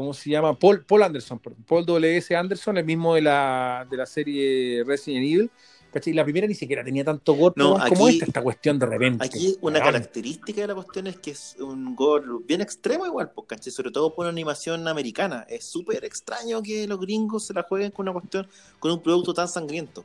¿cómo 0.00 0.14
se 0.14 0.30
llama? 0.30 0.58
Paul, 0.58 0.84
Paul 0.84 1.02
Anderson, 1.04 1.40
Paul 1.66 1.86
W.S. 1.86 2.34
Anderson, 2.34 2.78
el 2.78 2.84
mismo 2.84 3.14
de 3.14 3.22
la, 3.22 3.86
de 3.90 3.96
la 3.96 4.06
serie 4.06 4.82
Resident 4.86 5.24
Evil. 5.24 5.50
¿cachai? 5.92 6.12
La 6.12 6.22
primera 6.22 6.46
ni 6.46 6.54
siquiera 6.54 6.84
tenía 6.84 7.04
tanto 7.04 7.34
gore 7.34 7.54
No, 7.56 7.74
weón, 7.74 7.88
como 7.88 8.06
aquí- 8.06 8.14
esta, 8.14 8.26
esta 8.26 8.42
cuestión 8.42 8.78
de 8.78 8.86
repente. 8.86 9.24
Aquí 9.24 9.56
una 9.60 9.80
característica 9.80 10.60
de 10.60 10.68
la 10.68 10.74
cuestión 10.76 11.08
es 11.08 11.18
que 11.18 11.32
es 11.32 11.56
un 11.58 11.96
gore 11.96 12.26
bien 12.46 12.60
extremo 12.60 13.06
igual, 13.06 13.32
pues, 13.34 13.48
¿cachai? 13.48 13.72
Sobre 13.72 13.90
todo 13.90 14.14
por 14.14 14.24
una 14.24 14.30
animación 14.30 14.86
americana. 14.86 15.44
Es 15.48 15.64
súper 15.64 16.04
extraño 16.04 16.62
que 16.62 16.86
los 16.86 17.00
gringos 17.00 17.44
se 17.46 17.54
la 17.54 17.64
jueguen 17.64 17.90
con 17.90 18.04
una 18.08 18.12
cuestión, 18.12 18.46
con 18.78 18.92
un 18.92 19.02
producto 19.02 19.34
tan 19.34 19.48
sangriento. 19.48 20.04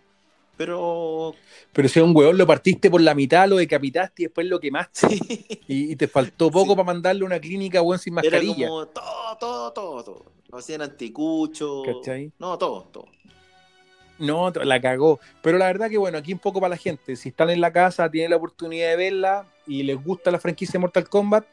Pero 0.58 1.34
Pero 1.74 1.90
si 1.90 2.00
a 2.00 2.04
un 2.04 2.16
huevón 2.16 2.38
lo 2.38 2.48
partiste 2.48 2.90
por 2.90 3.02
la 3.02 3.14
mitad, 3.14 3.48
lo 3.48 3.58
decapitaste 3.58 4.24
y 4.24 4.26
después 4.26 4.48
lo 4.48 4.60
quemaste 4.60 5.08
sí, 5.10 5.20
y, 5.68 5.92
y 5.92 5.96
te 5.96 6.08
faltó 6.08 6.50
poco 6.50 6.72
Sí. 6.72 6.76
para 6.76 6.86
mandarle 6.86 7.24
a 7.24 7.26
una 7.26 7.40
clínica 7.40 7.82
weón 7.82 8.00
sin 8.00 8.14
era 8.14 8.22
mascarilla. 8.24 8.68
como 8.68 8.88
todo, 8.88 9.38
todo, 9.40 9.74
todo, 9.74 10.04
todo. 10.04 10.26
Lo 10.50 10.58
hacían 10.60 10.82
anticucho. 10.82 11.84
¿Cachai? 11.86 12.32
No, 12.40 12.58
todo, 12.58 12.84
todo. 12.92 13.06
No, 14.18 14.50
la 14.52 14.80
cagó. 14.80 15.20
Pero 15.42 15.58
la 15.58 15.66
verdad 15.66 15.90
que 15.90 15.98
bueno, 15.98 16.18
aquí 16.18 16.32
un 16.32 16.40
poco 16.40 16.62
para 16.62 16.70
la 16.70 16.78
gente. 16.78 17.18
Si 17.18 17.30
están 17.30 17.50
en 17.50 17.60
la 17.60 17.74
casa, 17.74 18.10
tienen 18.10 18.32
la 18.32 18.38
oportunidad 18.38 18.90
de 18.92 18.96
verla 18.96 19.46
y 19.68 19.84
les 19.84 20.02
gusta 20.02 20.32
la 20.32 20.40
franquicia 20.40 20.74
de 20.74 20.80
Mortal 20.80 21.10
Kombat, 21.10 21.46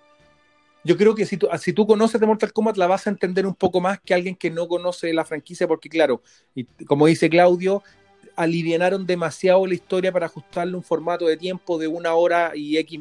yo 0.84 0.96
creo 0.96 1.14
que 1.14 1.26
si 1.26 1.36
tú, 1.36 1.48
si 1.60 1.72
tú 1.72 1.86
conoces 1.86 2.20
de 2.20 2.26
Mortal 2.26 2.52
Kombat 2.52 2.76
la 2.76 2.86
vas 2.86 3.06
a 3.06 3.10
entender 3.10 3.46
un 3.46 3.54
poco 3.54 3.80
más 3.80 4.00
que 4.00 4.14
alguien 4.14 4.34
que 4.36 4.50
no 4.50 4.68
conoce 4.68 5.12
la 5.12 5.24
franquicia, 5.24 5.66
porque 5.66 5.88
claro, 5.88 6.22
y 6.54 6.64
como 6.86 7.06
dice 7.06 7.30
Claudio, 7.30 7.82
alivianaron 8.36 9.06
demasiado 9.06 9.66
la 9.66 9.74
historia 9.74 10.12
para 10.12 10.26
ajustarle 10.26 10.76
un 10.76 10.82
formato 10.82 11.26
de 11.26 11.36
tiempo 11.36 11.78
de 11.78 11.88
una 11.88 12.14
hora 12.14 12.52
y 12.54 12.76
X 12.78 13.00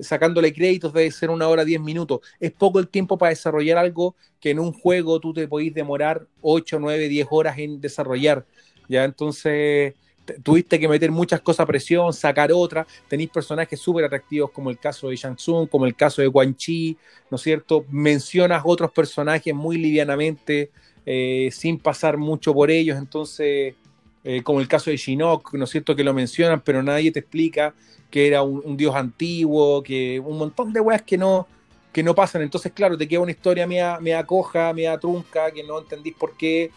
sacándole 0.00 0.52
créditos 0.52 0.92
debe 0.92 1.10
ser 1.10 1.30
una 1.30 1.48
hora 1.48 1.64
diez 1.64 1.80
minutos. 1.80 2.20
Es 2.40 2.52
poco 2.52 2.78
el 2.78 2.88
tiempo 2.88 3.18
para 3.18 3.30
desarrollar 3.30 3.78
algo 3.78 4.14
que 4.40 4.50
en 4.50 4.58
un 4.58 4.72
juego 4.72 5.20
tú 5.20 5.32
te 5.32 5.48
podís 5.48 5.74
demorar 5.74 6.26
8, 6.40 6.78
9, 6.78 7.08
10 7.08 7.26
horas 7.30 7.58
en 7.58 7.80
desarrollar. 7.80 8.44
Ya 8.88 9.04
entonces 9.04 9.94
tuviste 10.42 10.78
que 10.78 10.88
meter 10.88 11.10
muchas 11.10 11.40
cosas 11.40 11.60
a 11.60 11.66
presión, 11.66 12.12
sacar 12.12 12.50
otras. 12.52 12.86
Tenéis 13.08 13.30
personajes 13.30 13.80
súper 13.80 14.04
atractivos 14.04 14.50
como 14.50 14.70
el 14.70 14.78
caso 14.78 15.08
de 15.08 15.16
Shang 15.16 15.36
Tsung, 15.36 15.68
como 15.68 15.86
el 15.86 15.94
caso 15.94 16.22
de 16.22 16.30
Quan 16.30 16.54
Chi, 16.54 16.96
¿no 17.30 17.36
es 17.36 17.42
cierto? 17.42 17.84
Mencionas 17.90 18.62
otros 18.64 18.92
personajes 18.92 19.54
muy 19.54 19.78
livianamente, 19.78 20.70
eh, 21.06 21.48
sin 21.52 21.78
pasar 21.78 22.16
mucho 22.18 22.52
por 22.52 22.70
ellos. 22.70 22.98
Entonces, 22.98 23.74
eh, 24.24 24.42
como 24.42 24.60
el 24.60 24.68
caso 24.68 24.90
de 24.90 24.96
Shinnok, 24.96 25.54
¿no 25.54 25.64
es 25.64 25.70
cierto? 25.70 25.94
Que 25.96 26.04
lo 26.04 26.14
mencionan, 26.14 26.60
pero 26.60 26.82
nadie 26.82 27.12
te 27.12 27.20
explica 27.20 27.74
que 28.10 28.26
era 28.26 28.42
un, 28.42 28.76
dios 28.76 28.94
antiguo, 28.94 29.82
que 29.82 30.18
un 30.20 30.38
montón 30.38 30.72
de 30.72 30.80
weas 30.80 31.02
que 31.02 31.18
no, 31.18 31.46
que 31.92 32.02
no 32.02 32.14
pasan. 32.14 32.42
Entonces, 32.42 32.72
claro, 32.72 32.96
te 32.96 33.06
queda 33.06 33.20
una 33.20 33.32
historia 33.32 33.66
media, 33.66 33.98
media 34.00 34.24
coja, 34.24 34.72
media 34.72 34.98
trunca, 34.98 35.50
que 35.50 35.62
no 35.62 35.78
entendís 35.78 36.14
por 36.14 36.36
qué 36.36 36.70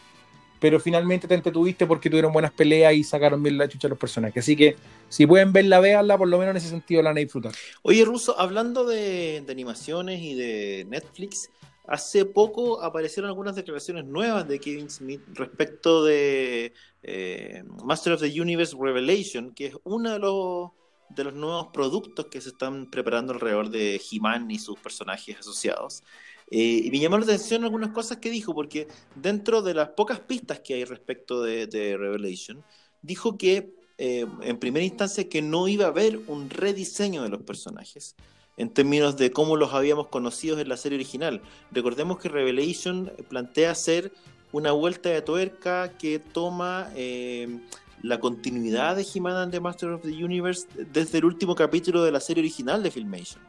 pero 0.61 0.79
finalmente 0.79 1.27
te 1.27 1.33
entretuviste 1.33 1.87
porque 1.87 2.07
tuvieron 2.07 2.31
buenas 2.31 2.51
peleas 2.51 2.93
y 2.93 3.03
sacaron 3.03 3.41
bien 3.41 3.57
la 3.57 3.67
chucha 3.67 3.87
a 3.87 3.89
los 3.89 3.97
personajes. 3.97 4.43
Así 4.43 4.55
que 4.55 4.75
si 5.09 5.25
pueden 5.25 5.51
verla, 5.51 5.79
véanla, 5.79 6.19
por 6.19 6.27
lo 6.27 6.37
menos 6.37 6.51
en 6.51 6.57
ese 6.57 6.69
sentido 6.69 7.01
la 7.01 7.09
van 7.09 7.17
a 7.17 7.21
disfrutar. 7.21 7.51
Oye, 7.81 8.05
Russo, 8.05 8.39
hablando 8.39 8.85
de 8.85 9.43
animaciones 9.49 10.21
y 10.21 10.35
de 10.35 10.85
Netflix, 10.87 11.49
hace 11.91 12.23
poco 12.23 12.81
aparecieron 12.81 13.27
algunas 13.27 13.53
declaraciones 13.53 14.05
nuevas 14.05 14.47
de 14.47 14.59
Kevin 14.59 14.89
Smith 14.89 15.21
respecto 15.33 16.05
de 16.05 16.73
eh, 17.03 17.63
Master 17.83 18.13
of 18.13 18.21
the 18.21 18.41
Universe 18.41 18.73
Revelation, 18.79 19.53
que 19.53 19.67
es 19.67 19.75
uno 19.83 20.13
de 20.13 20.19
los, 20.19 20.71
de 21.09 21.25
los 21.25 21.33
nuevos 21.33 21.67
productos 21.73 22.27
que 22.27 22.39
se 22.39 22.49
están 22.49 22.89
preparando 22.89 23.33
alrededor 23.33 23.69
de 23.69 23.99
He-Man 24.09 24.49
y 24.49 24.57
sus 24.57 24.79
personajes 24.79 25.39
asociados. 25.39 26.01
Eh, 26.49 26.81
y 26.85 26.91
me 26.91 26.99
llamó 26.99 27.17
la 27.17 27.25
atención 27.25 27.65
algunas 27.65 27.89
cosas 27.89 28.19
que 28.19 28.29
dijo, 28.29 28.55
porque 28.55 28.87
dentro 29.15 29.61
de 29.61 29.73
las 29.73 29.89
pocas 29.89 30.21
pistas 30.21 30.61
que 30.61 30.75
hay 30.75 30.85
respecto 30.85 31.43
de, 31.43 31.67
de 31.67 31.97
Revelation, 31.97 32.63
dijo 33.01 33.37
que 33.37 33.75
eh, 33.97 34.25
en 34.43 34.57
primera 34.59 34.85
instancia 34.85 35.27
que 35.27 35.41
no 35.41 35.67
iba 35.67 35.87
a 35.87 35.89
haber 35.89 36.21
un 36.27 36.49
rediseño 36.49 37.21
de 37.21 37.29
los 37.29 37.41
personajes 37.43 38.15
en 38.57 38.69
términos 38.69 39.17
de 39.17 39.31
cómo 39.31 39.55
los 39.55 39.73
habíamos 39.73 40.07
conocido 40.07 40.59
en 40.59 40.69
la 40.69 40.77
serie 40.77 40.97
original. 40.97 41.41
Recordemos 41.71 42.19
que 42.19 42.29
Revelation 42.29 43.11
plantea 43.29 43.73
ser 43.75 44.11
una 44.51 44.71
vuelta 44.71 45.09
de 45.09 45.21
tuerca 45.21 45.97
que 45.97 46.19
toma 46.19 46.89
eh, 46.95 47.59
la 48.01 48.19
continuidad 48.19 48.95
de 48.95 49.05
He-Man 49.11 49.35
and 49.35 49.51
the 49.51 49.59
Master 49.59 49.89
of 49.89 50.01
the 50.01 50.23
Universe 50.23 50.67
desde 50.91 51.19
el 51.19 51.25
último 51.25 51.55
capítulo 51.55 52.03
de 52.03 52.11
la 52.11 52.19
serie 52.19 52.41
original 52.41 52.83
de 52.83 52.91
Filmation. 52.91 53.41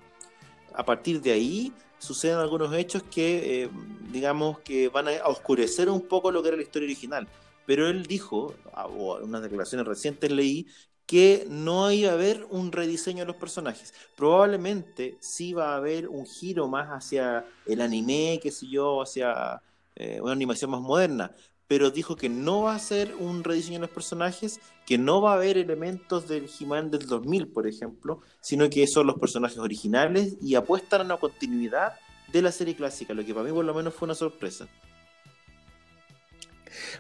A 0.75 0.85
partir 0.85 1.21
de 1.21 1.33
ahí 1.33 1.73
suceden 1.99 2.39
algunos 2.39 2.75
hechos 2.75 3.03
que, 3.05 3.65
eh, 3.65 3.71
digamos, 4.11 4.61
que 4.61 4.89
van 4.89 5.09
a 5.09 5.27
oscurecer 5.27 5.89
un 5.89 6.03
poco 6.03 6.31
lo 6.31 6.43
que 6.43 6.49
era 6.49 6.57
la 6.57 6.63
historia 6.63 6.87
original. 6.87 7.29
Pero 7.65 7.87
él 7.89 8.07
dijo, 8.07 8.55
o 8.75 9.19
en 9.19 9.25
unas 9.25 9.43
declaraciones 9.43 9.87
recientes 9.87 10.31
leí, 10.31 10.67
que 11.13 11.47
no 11.51 11.93
iba 11.93 12.11
a 12.11 12.15
haber 12.15 12.47
un 12.49 12.73
rediseño 12.73 13.19
de 13.19 13.27
los 13.27 13.37
personajes. 13.37 13.93
Probablemente 14.17 15.19
sí 15.21 15.53
va 15.53 15.75
a 15.75 15.77
haber 15.77 16.09
un 16.09 16.25
giro 16.25 16.69
más 16.69 16.89
hacia 16.89 17.45
el 17.67 17.83
anime, 17.83 18.41
qué 18.43 18.51
sé 18.51 18.67
yo, 18.67 19.03
hacia 19.03 19.61
eh, 19.95 20.23
una 20.23 20.33
animación 20.33 20.71
más 20.71 20.81
moderna. 20.81 21.31
Pero 21.69 21.91
dijo 21.91 22.17
que 22.17 22.31
no 22.31 22.63
va 22.63 22.75
a 22.75 22.79
ser 22.79 23.15
un 23.17 23.45
rediseño 23.45 23.75
de 23.75 23.81
los 23.81 23.91
personajes, 23.91 24.59
que 24.87 24.97
no 24.97 25.21
va 25.21 25.33
a 25.33 25.35
haber 25.35 25.59
elementos 25.59 26.27
del 26.29 26.49
He-Man 26.49 26.91
del 26.91 27.05
2000, 27.07 27.49
por 27.49 27.67
ejemplo, 27.67 28.23
sino 28.41 28.71
que 28.71 28.87
son 28.87 29.07
los 29.07 29.19
personajes 29.19 29.59
originales 29.59 30.39
y 30.41 30.55
apuestan 30.55 31.03
a 31.03 31.05
una 31.05 31.17
continuidad 31.19 31.93
de 32.33 32.41
la 32.41 32.53
serie 32.53 32.75
clásica, 32.75 33.13
lo 33.13 33.23
que 33.23 33.35
para 33.35 33.45
mí 33.45 33.53
por 33.53 33.67
lo 33.67 33.75
menos 33.75 33.93
fue 33.93 34.07
una 34.07 34.15
sorpresa. 34.15 34.67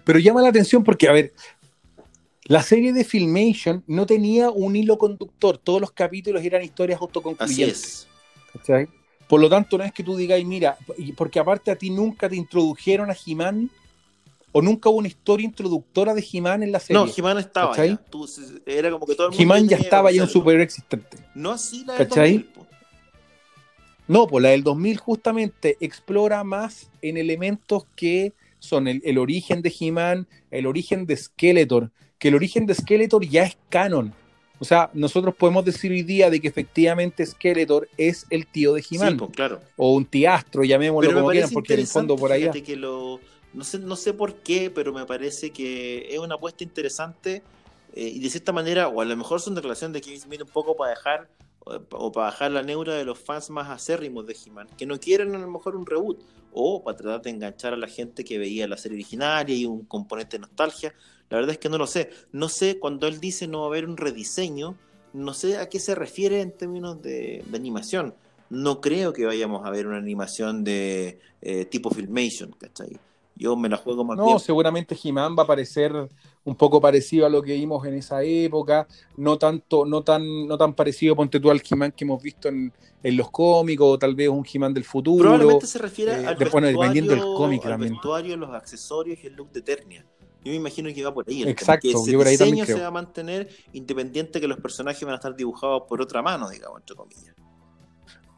Pero 0.04 0.18
llama 0.18 0.42
la 0.42 0.50
atención 0.50 0.84
porque, 0.84 1.08
a 1.08 1.12
ver, 1.12 1.32
la 2.44 2.62
serie 2.62 2.92
de 2.92 3.04
Filmation 3.04 3.84
no 3.86 4.06
tenía 4.06 4.50
un 4.50 4.74
hilo 4.76 4.98
conductor, 4.98 5.58
todos 5.58 5.80
los 5.80 5.92
capítulos 5.92 6.42
eran 6.44 6.62
historias 6.62 6.96
Así 6.96 7.04
autoconcluyentes. 7.04 7.82
es. 7.82 8.08
¿cachai? 8.52 8.88
Por 9.28 9.40
lo 9.40 9.48
tanto, 9.48 9.78
no 9.78 9.84
es 9.84 9.92
que 9.92 10.02
tú 10.02 10.16
digas, 10.16 10.42
mira, 10.44 10.76
porque 11.16 11.38
aparte 11.38 11.70
a 11.70 11.76
ti 11.76 11.88
nunca 11.90 12.28
te 12.28 12.36
introdujeron 12.36 13.10
a 13.10 13.16
He-Man 13.26 13.70
o 14.50 14.60
nunca 14.60 14.90
hubo 14.90 14.98
una 14.98 15.08
historia 15.08 15.46
introductora 15.46 16.12
de 16.12 16.22
He-Man 16.30 16.62
en 16.62 16.72
la 16.72 16.80
serie. 16.80 17.02
No, 17.02 17.10
He-Man 17.16 17.38
estaba 17.38 17.74
ya. 17.86 17.96
Tú- 17.96 18.28
era 18.66 18.90
como 18.90 19.06
que 19.06 19.14
todo 19.14 19.28
el 19.28 19.30
mundo 19.30 19.42
He-Man 19.42 19.68
ya 19.68 19.76
estaba 19.78 20.10
ya 20.12 20.22
un 20.24 20.28
superhéroe 20.28 20.64
existente. 20.64 21.16
No 21.34 21.52
así 21.52 21.84
la 21.86 21.94
del 21.94 22.08
¿Cachai? 22.08 22.32
2000, 22.38 22.44
po. 22.52 22.66
No, 24.08 24.26
pues 24.26 24.42
la 24.42 24.50
del 24.50 24.62
2000 24.62 24.98
justamente 24.98 25.76
explora 25.80 26.44
más 26.44 26.90
en 27.00 27.16
elementos 27.16 27.86
que 27.96 28.34
son 28.58 28.86
el, 28.88 29.00
el 29.04 29.16
origen 29.16 29.62
de 29.62 29.72
He-Man, 29.78 30.26
el 30.50 30.66
origen 30.66 31.06
de 31.06 31.16
Skeletor, 31.16 31.90
que 32.22 32.28
el 32.28 32.36
origen 32.36 32.66
de 32.66 32.74
Skeletor 32.76 33.26
ya 33.26 33.42
es 33.42 33.58
canon. 33.68 34.14
O 34.60 34.64
sea, 34.64 34.90
nosotros 34.94 35.34
podemos 35.34 35.64
decir 35.64 35.90
hoy 35.90 36.02
día 36.02 36.30
de 36.30 36.40
que 36.40 36.46
efectivamente 36.46 37.26
Skeletor 37.26 37.88
es 37.96 38.26
el 38.30 38.46
tío 38.46 38.74
de 38.74 38.82
Sí, 38.84 38.94
He-Man, 38.94 39.16
po, 39.16 39.28
claro. 39.28 39.60
o 39.76 39.92
un 39.92 40.04
tiastro, 40.04 40.62
llamémoslo 40.62 41.10
Pero 41.10 41.20
como 41.20 41.32
quieran, 41.32 41.50
porque 41.50 41.74
en 41.74 41.80
el 41.80 41.88
fondo 41.88 42.14
por 42.14 42.30
que 42.30 42.76
lo 42.76 43.18
no 43.52 43.64
sé 43.64 43.80
no 43.80 43.96
sé 43.96 44.14
por 44.14 44.36
qué, 44.36 44.70
pero 44.70 44.92
me 44.92 45.04
parece 45.04 45.50
que 45.50 46.14
es 46.14 46.20
una 46.20 46.36
apuesta 46.36 46.62
interesante 46.62 47.42
eh, 47.92 48.12
y 48.14 48.20
de 48.20 48.30
cierta 48.30 48.52
manera, 48.52 48.86
o 48.86 49.00
a 49.00 49.04
lo 49.04 49.16
mejor 49.16 49.40
son 49.40 49.56
declaraciones 49.56 49.94
de 49.94 50.00
Kevin 50.00 50.20
Smith 50.20 50.42
un 50.42 50.48
poco 50.48 50.76
para 50.76 50.90
dejar 50.90 51.28
o, 51.64 52.12
para 52.12 52.26
bajar 52.26 52.50
la 52.52 52.62
neura 52.62 52.94
de 52.94 53.04
los 53.04 53.18
fans 53.18 53.50
más 53.50 53.70
acérrimos 53.70 54.26
de 54.26 54.36
He-Man, 54.44 54.68
que 54.76 54.86
no 54.86 54.98
quieren 54.98 55.34
a 55.34 55.38
lo 55.38 55.48
mejor 55.50 55.76
un 55.76 55.86
reboot 55.86 56.20
o 56.52 56.82
para 56.84 56.96
tratar 56.96 57.22
de 57.22 57.30
enganchar 57.30 57.72
a 57.72 57.76
la 57.76 57.88
gente 57.88 58.24
que 58.24 58.38
veía 58.38 58.68
la 58.68 58.76
serie 58.76 58.96
original 58.96 59.48
y 59.48 59.64
un 59.66 59.84
componente 59.84 60.36
de 60.36 60.42
nostalgia. 60.42 60.94
La 61.30 61.38
verdad 61.38 61.52
es 61.52 61.58
que 61.58 61.70
no 61.70 61.78
lo 61.78 61.86
sé. 61.86 62.10
No 62.32 62.48
sé 62.50 62.78
cuando 62.78 63.06
él 63.06 63.20
dice 63.20 63.46
no 63.48 63.60
va 63.60 63.64
a 63.66 63.68
haber 63.68 63.86
un 63.88 63.96
rediseño, 63.96 64.76
no 65.14 65.32
sé 65.34 65.56
a 65.58 65.68
qué 65.68 65.78
se 65.80 65.94
refiere 65.94 66.40
en 66.42 66.52
términos 66.52 67.00
de, 67.00 67.42
de 67.46 67.56
animación. 67.56 68.14
No 68.50 68.80
creo 68.82 69.14
que 69.14 69.24
vayamos 69.24 69.64
a 69.64 69.70
ver 69.70 69.86
una 69.86 69.96
animación 69.96 70.62
de 70.62 71.20
eh, 71.40 71.64
tipo 71.64 71.90
Filmation, 71.90 72.52
¿cachai? 72.52 72.98
Yo 73.34 73.56
me 73.56 73.70
la 73.70 73.78
juego 73.78 74.04
más 74.04 74.18
No, 74.18 74.26
bien. 74.26 74.38
seguramente 74.40 74.96
He-Man 75.02 75.34
va 75.38 75.44
a 75.44 75.46
parecer 75.46 75.92
un 76.44 76.56
poco 76.56 76.80
parecido 76.80 77.24
a 77.26 77.28
lo 77.28 77.40
que 77.42 77.54
vimos 77.54 77.86
en 77.86 77.94
esa 77.94 78.22
época, 78.22 78.86
no 79.16 79.38
tanto, 79.38 79.84
no 79.86 80.02
tan, 80.02 80.46
no 80.46 80.58
tan 80.58 80.74
parecido, 80.74 81.14
ponte 81.14 81.38
tú 81.38 81.50
al 81.50 81.62
He-Man 81.68 81.92
que 81.92 82.04
hemos 82.04 82.20
visto 82.22 82.48
en, 82.48 82.72
en 83.02 83.16
los 83.16 83.30
cómicos, 83.30 83.86
o 83.94 83.98
tal 83.98 84.14
vez 84.14 84.28
un 84.28 84.44
He-Man 84.52 84.74
del 84.74 84.84
futuro. 84.84 85.22
Probablemente 85.22 85.66
se 85.66 85.78
refiere 85.78 86.12
eh, 86.12 86.26
al, 86.26 86.36
de- 86.36 86.44
bueno, 86.46 86.66
dependiendo 86.66 87.12
del 87.12 87.22
cómic 87.22 87.64
al 87.64 87.72
también. 87.72 87.92
vestuario, 87.92 88.36
los 88.36 88.50
accesorios 88.50 89.18
y 89.22 89.28
el 89.28 89.34
look 89.34 89.52
de 89.52 89.60
Eternia. 89.60 90.04
Yo 90.44 90.50
me 90.50 90.56
imagino 90.56 90.92
que 90.92 91.04
va 91.04 91.14
por 91.14 91.24
ahí. 91.28 91.36
el 91.36 91.40
tema, 91.42 91.50
Exacto, 91.52 91.82
que 91.82 91.90
ese 91.92 92.16
por 92.16 92.26
ahí 92.26 92.36
también 92.36 92.56
diseño 92.56 92.76
se 92.76 92.82
va 92.82 92.88
a 92.88 92.90
mantener 92.90 93.48
independiente 93.72 94.40
que 94.40 94.48
los 94.48 94.58
personajes 94.58 95.00
van 95.04 95.12
a 95.12 95.16
estar 95.16 95.36
dibujados 95.36 95.84
por 95.88 96.02
otra 96.02 96.20
mano, 96.20 96.50
digamos, 96.50 96.80
entre 96.80 96.96
comillas. 96.96 97.36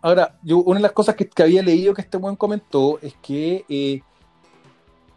Ahora, 0.02 0.38
yo, 0.42 0.58
una 0.58 0.76
de 0.80 0.82
las 0.82 0.92
cosas 0.92 1.14
que, 1.14 1.26
que 1.26 1.42
había 1.42 1.62
leído 1.62 1.94
que 1.94 2.02
este 2.02 2.18
buen 2.18 2.36
comentó 2.36 2.98
es 3.00 3.14
que 3.22 3.64
eh, 3.70 4.02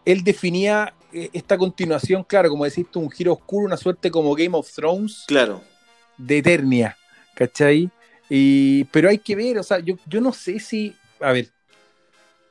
él 0.05 0.23
definía 0.23 0.93
esta 1.33 1.57
continuación, 1.57 2.23
claro, 2.23 2.49
como 2.49 2.65
decís 2.65 2.85
tú, 2.91 2.99
un 2.99 3.11
giro 3.11 3.33
oscuro, 3.33 3.65
una 3.65 3.77
suerte 3.77 4.09
como 4.11 4.35
Game 4.35 4.57
of 4.57 4.71
Thrones 4.71 5.25
Claro. 5.27 5.61
de 6.17 6.37
Eternia, 6.39 6.97
¿cachai? 7.35 7.89
Y, 8.29 8.83
pero 8.85 9.09
hay 9.09 9.17
que 9.19 9.35
ver, 9.35 9.57
o 9.59 9.63
sea, 9.63 9.79
yo, 9.79 9.95
yo 10.05 10.19
no 10.21 10.33
sé 10.33 10.59
si, 10.59 10.95
a 11.19 11.31
ver, 11.31 11.49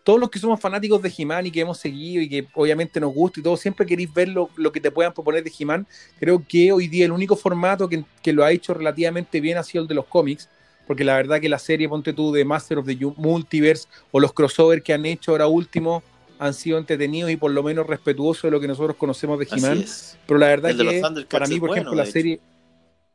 todos 0.02 0.20
los 0.20 0.30
que 0.30 0.38
somos 0.38 0.60
fanáticos 0.60 1.02
de 1.02 1.12
He-Man 1.16 1.46
y 1.46 1.50
que 1.50 1.60
hemos 1.60 1.78
seguido 1.78 2.22
y 2.22 2.28
que 2.28 2.46
obviamente 2.54 3.00
nos 3.00 3.12
gusta 3.12 3.40
y 3.40 3.42
todo, 3.42 3.56
siempre 3.56 3.84
queréis 3.84 4.14
ver 4.14 4.28
lo, 4.28 4.50
lo 4.56 4.70
que 4.70 4.80
te 4.80 4.90
puedan 4.92 5.12
proponer 5.12 5.42
de 5.42 5.52
He-Man. 5.58 5.84
Creo 6.20 6.42
que 6.46 6.70
hoy 6.70 6.86
día 6.86 7.06
el 7.06 7.12
único 7.12 7.34
formato 7.34 7.88
que, 7.88 8.04
que 8.22 8.32
lo 8.32 8.44
ha 8.44 8.52
hecho 8.52 8.72
relativamente 8.72 9.40
bien 9.40 9.58
ha 9.58 9.64
sido 9.64 9.82
el 9.82 9.88
de 9.88 9.96
los 9.96 10.06
cómics, 10.06 10.48
porque 10.86 11.02
la 11.02 11.16
verdad 11.16 11.40
que 11.40 11.48
la 11.48 11.58
serie, 11.58 11.88
ponte 11.88 12.12
tú, 12.12 12.32
de 12.32 12.44
Master 12.44 12.78
of 12.78 12.86
the 12.86 12.96
Multiverse 13.16 13.88
o 14.12 14.20
los 14.20 14.32
crossover 14.32 14.80
que 14.80 14.92
han 14.92 15.04
hecho 15.04 15.32
ahora 15.32 15.48
último 15.48 16.04
han 16.38 16.54
sido 16.54 16.78
entretenidos 16.78 17.30
y 17.30 17.36
por 17.36 17.50
lo 17.50 17.62
menos 17.62 17.86
respetuosos 17.86 18.42
de 18.44 18.50
lo 18.50 18.60
que 18.60 18.68
nosotros 18.68 18.96
conocemos 18.96 19.38
de 19.38 19.48
He-Man. 19.50 19.78
es. 19.78 20.18
Pero 20.26 20.38
la 20.38 20.46
verdad 20.48 20.74
de 20.74 20.76
que 20.76 21.24
para 21.28 21.46
mí, 21.46 21.54
es 21.54 21.60
por 21.60 21.68
bueno, 21.70 21.82
ejemplo, 21.82 21.94
la 21.94 22.06
serie. 22.06 22.40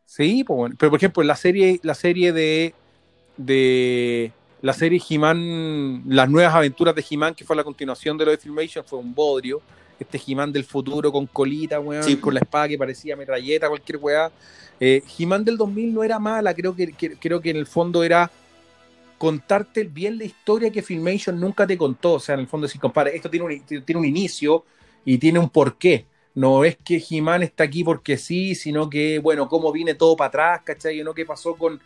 Sí, 0.06 0.44
pues 0.44 0.58
bueno. 0.58 0.76
Pero 0.78 0.90
por 0.90 0.98
ejemplo, 1.00 1.24
la 1.24 1.36
serie, 1.36 1.80
la 1.84 1.94
serie 1.96 2.34
de. 2.34 2.74
de 3.38 4.32
la 4.62 4.74
serie 4.74 5.02
He-Man, 5.10 6.04
las 6.08 6.30
nuevas 6.30 6.54
aventuras 6.54 6.94
de 6.94 7.04
He-Man, 7.10 7.34
que 7.34 7.44
fue 7.44 7.56
la 7.56 7.64
continuación 7.64 8.16
de 8.18 8.26
lo 8.26 8.32
de 8.32 8.38
Filmation, 8.38 8.86
fue 8.86 9.00
un 9.00 9.14
bodrio. 9.14 9.62
Este 10.00 10.20
He-Man 10.26 10.52
del 10.52 10.64
futuro 10.66 11.12
con 11.12 11.26
colita, 11.28 11.80
weón, 11.80 12.04
Sí. 12.04 12.18
con 12.18 12.34
la 12.34 12.40
espada 12.42 12.68
que 12.68 12.78
parecía 12.78 13.16
metralleta, 13.16 13.68
cualquier 13.70 13.98
weá. 14.00 14.32
Eh, 14.80 15.02
He-Man 15.18 15.44
del 15.46 15.58
2000 15.58 15.94
no 15.94 16.04
era 16.04 16.20
mala, 16.20 16.54
creo 16.54 16.76
que, 16.76 16.92
que- 16.94 17.16
creo 17.18 17.40
que 17.42 17.52
en 17.52 17.58
el 17.58 17.66
fondo 17.68 18.04
era 18.04 18.30
contarte 19.22 19.84
bien 19.84 20.18
la 20.18 20.24
historia 20.26 20.72
que 20.72 20.82
Filmation 20.82 21.40
nunca 21.40 21.68
te 21.68 21.78
contó. 21.78 22.14
O 22.14 22.20
sea, 22.20 22.34
en 22.34 22.42
el 22.42 22.48
fondo, 22.48 22.68
si 22.68 22.80
compara, 22.80 23.12
esto 23.12 23.30
tiene 23.30 23.46
un, 23.46 23.84
tiene 23.86 24.00
un 24.00 24.06
inicio 24.06 24.66
y 25.06 25.20
tiene 25.20 25.38
un 25.38 25.48
porqué. 25.48 26.08
No 26.34 26.64
es 26.66 26.76
que 26.78 27.00
He-Man 27.08 27.44
está 27.44 27.66
aquí 27.66 27.84
porque 27.84 28.18
sí, 28.18 28.56
sino 28.56 28.90
que, 28.90 29.20
bueno, 29.20 29.48
cómo 29.48 29.72
viene 29.72 29.94
todo 29.94 30.16
para 30.16 30.30
atrás, 30.30 30.62
¿cachai? 30.64 31.04
¿No? 31.04 31.14
¿Qué 31.14 31.24
pasó 31.24 31.54
con, 31.56 31.80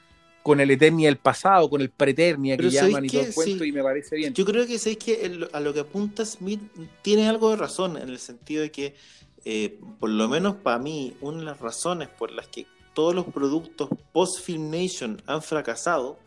con 0.44 0.62
el 0.62 0.72
Eternia 0.72 1.10
del 1.10 1.18
pasado, 1.18 1.70
con 1.70 1.82
el 1.82 1.90
Preternia 1.90 2.56
que 2.56 2.64
Pero 2.64 2.72
¿sabéis 2.72 2.94
llaman 2.96 3.06
y 3.06 3.10
todo 3.10 3.22
qué? 3.22 3.28
el 3.28 3.34
cuento? 3.34 3.64
Sí. 3.66 3.70
Y 3.70 3.72
me 3.74 3.84
parece 3.84 4.16
bien. 4.16 4.34
Yo 4.34 4.46
creo 4.46 4.66
que 4.66 4.80
sabéis 4.80 5.00
que 5.00 5.26
el- 5.26 5.50
a 5.52 5.60
lo 5.60 5.74
que 5.74 5.82
apunta 5.82 6.24
Smith 6.24 6.62
tiene 7.02 7.28
algo 7.28 7.50
de 7.50 7.58
razón, 7.58 7.98
en 7.98 8.08
el 8.08 8.20
sentido 8.20 8.62
de 8.62 8.72
que, 8.72 8.96
eh, 9.44 9.78
por 10.00 10.10
lo 10.10 10.30
menos 10.30 10.56
para 10.56 10.80
mí, 10.80 11.18
una 11.20 11.40
de 11.40 11.44
las 11.44 11.60
razones 11.60 12.08
por 12.08 12.32
las 12.32 12.48
que 12.48 12.66
todos 12.94 13.14
los 13.14 13.26
productos 13.26 13.90
post-Filmation 14.14 15.22
han 15.28 15.42
fracasado 15.42 16.24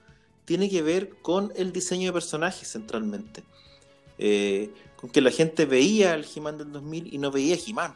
tiene 0.49 0.71
que 0.71 0.81
ver 0.83 1.11
con 1.21 1.53
el 1.57 1.73
diseño 1.73 2.07
de 2.07 2.13
personajes 2.15 2.73
centralmente. 2.73 3.45
Eh, 4.17 4.71
con 4.97 5.11
que 5.11 5.21
la 5.21 5.31
gente 5.31 5.67
veía 5.67 6.15
al 6.15 6.25
He-Man 6.35 6.57
del 6.59 6.73
2000 6.73 7.13
y 7.15 7.19
no 7.19 7.31
veía 7.31 7.55
He-Man. 7.65 7.95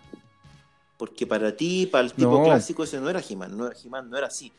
Porque 0.98 1.26
para 1.26 1.56
ti, 1.56 1.86
para 1.90 2.04
el 2.04 2.12
tipo 2.12 2.30
No. 2.38 2.44
clásico, 2.44 2.84
ese 2.84 3.00
no 3.00 3.08
era 3.10 3.22
He-Man, 3.26 3.56
no 3.56 3.66
era 3.66 3.74
He-Man, 3.82 4.08
no 4.10 4.18
era 4.18 4.26
así. 4.28 4.52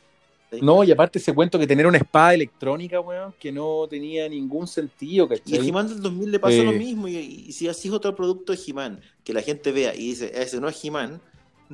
No, 0.62 0.84
y 0.84 0.92
aparte 0.92 1.18
ese 1.20 1.34
cuento 1.34 1.58
que 1.58 1.66
tener 1.66 1.88
una 1.88 1.98
espada 1.98 2.34
electrónica, 2.34 3.00
weón, 3.00 3.34
que 3.40 3.52
no 3.52 3.88
tenía 3.90 4.28
ningún 4.30 4.68
sentido, 4.68 5.26
Y 5.26 5.30
¿cachai? 5.30 5.58
el 5.58 5.68
He-Man 5.70 5.88
del 5.88 6.02
2000 6.02 6.32
le 6.32 6.40
pasa 6.40 6.56
Eh. 6.58 6.64
lo 6.64 6.72
mismo. 6.74 7.08
Y, 7.08 7.16
y 7.18 7.52
si 7.54 7.68
así 7.68 7.88
es 7.88 7.94
otro 7.94 8.16
producto 8.16 8.54
de 8.54 8.60
He-Man 8.68 9.02
que 9.24 9.34
la 9.34 9.42
gente 9.42 9.72
vea 9.72 9.96
y 9.96 10.00
dice, 10.10 10.32
ese 10.36 10.60
no 10.60 10.68
es 10.68 10.84
He-Man, 10.84 11.22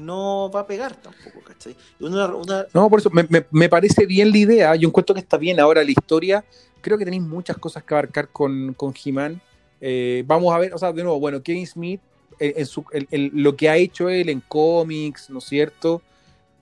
no 0.06 0.50
va 0.54 0.62
a 0.62 0.68
pegar 0.68 0.96
tampoco, 0.96 1.42
¿cachai? 1.46 1.76
Una, 2.00 2.28
una- 2.36 2.66
No, 2.74 2.90
por 2.90 3.00
eso 3.00 3.10
me, 3.10 3.24
me- 3.30 3.46
me 3.52 3.70
parece 3.70 4.06
bien 4.06 4.32
la 4.32 4.38
idea. 4.38 4.76
Yo 4.76 4.88
encuentro 4.88 5.14
que 5.14 5.22
está 5.22 5.38
bien 5.38 5.60
ahora 5.60 5.84
la 5.84 5.92
historia. 5.92 6.44
Creo 6.82 6.98
que 6.98 7.06
tenéis 7.06 7.24
muchas 7.24 7.58
cosas 7.58 7.84
que 7.84 7.94
abarcar 7.94 8.30
con, 8.30 8.74
con 8.74 8.94
He-Man. 9.04 9.42
Eh, 9.82 10.24
vamos 10.26 10.54
a 10.54 10.58
ver, 10.60 10.74
o 10.74 10.78
sea, 10.78 10.92
de 10.94 11.04
nuevo, 11.04 11.20
bueno, 11.20 11.42
Kevin 11.44 11.68
Smith, 11.68 12.02
eh, 12.40 12.54
en 12.58 12.66
su- 12.66 12.86
el- 12.92 13.08
el- 13.12 13.32
lo 13.34 13.56
que 13.56 13.70
ha 13.70 13.76
hecho 13.78 14.10
él 14.10 14.30
en 14.30 14.42
cómics, 14.42 15.30
¿no 15.30 15.40
es 15.40 15.46
cierto? 15.46 16.02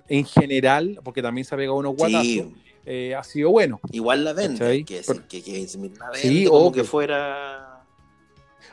En 0.10 0.26
general, 0.26 1.00
porque 1.04 1.21
también 1.21 1.45
se 1.45 1.54
ha 1.54 1.58
pegado 1.58 1.78
unos 1.78 1.95
guatazos, 1.95 2.23
sí, 2.26 2.56
eh, 2.86 3.13
ha 3.15 3.23
sido 3.23 3.50
bueno. 3.52 3.80
igual 3.91 4.23
la 4.23 4.34
vende, 4.34 4.84
que 4.86 4.95
decir 4.95 5.15
Pero- 5.15 5.28
que 5.28 5.41
Kevin 5.43 5.67
Smith 5.67 5.97
la 6.00 6.10
vende 6.12 6.21
Sí, 6.30 6.45
como 6.45 6.71
que 6.71 6.84
fuera... 6.84 7.84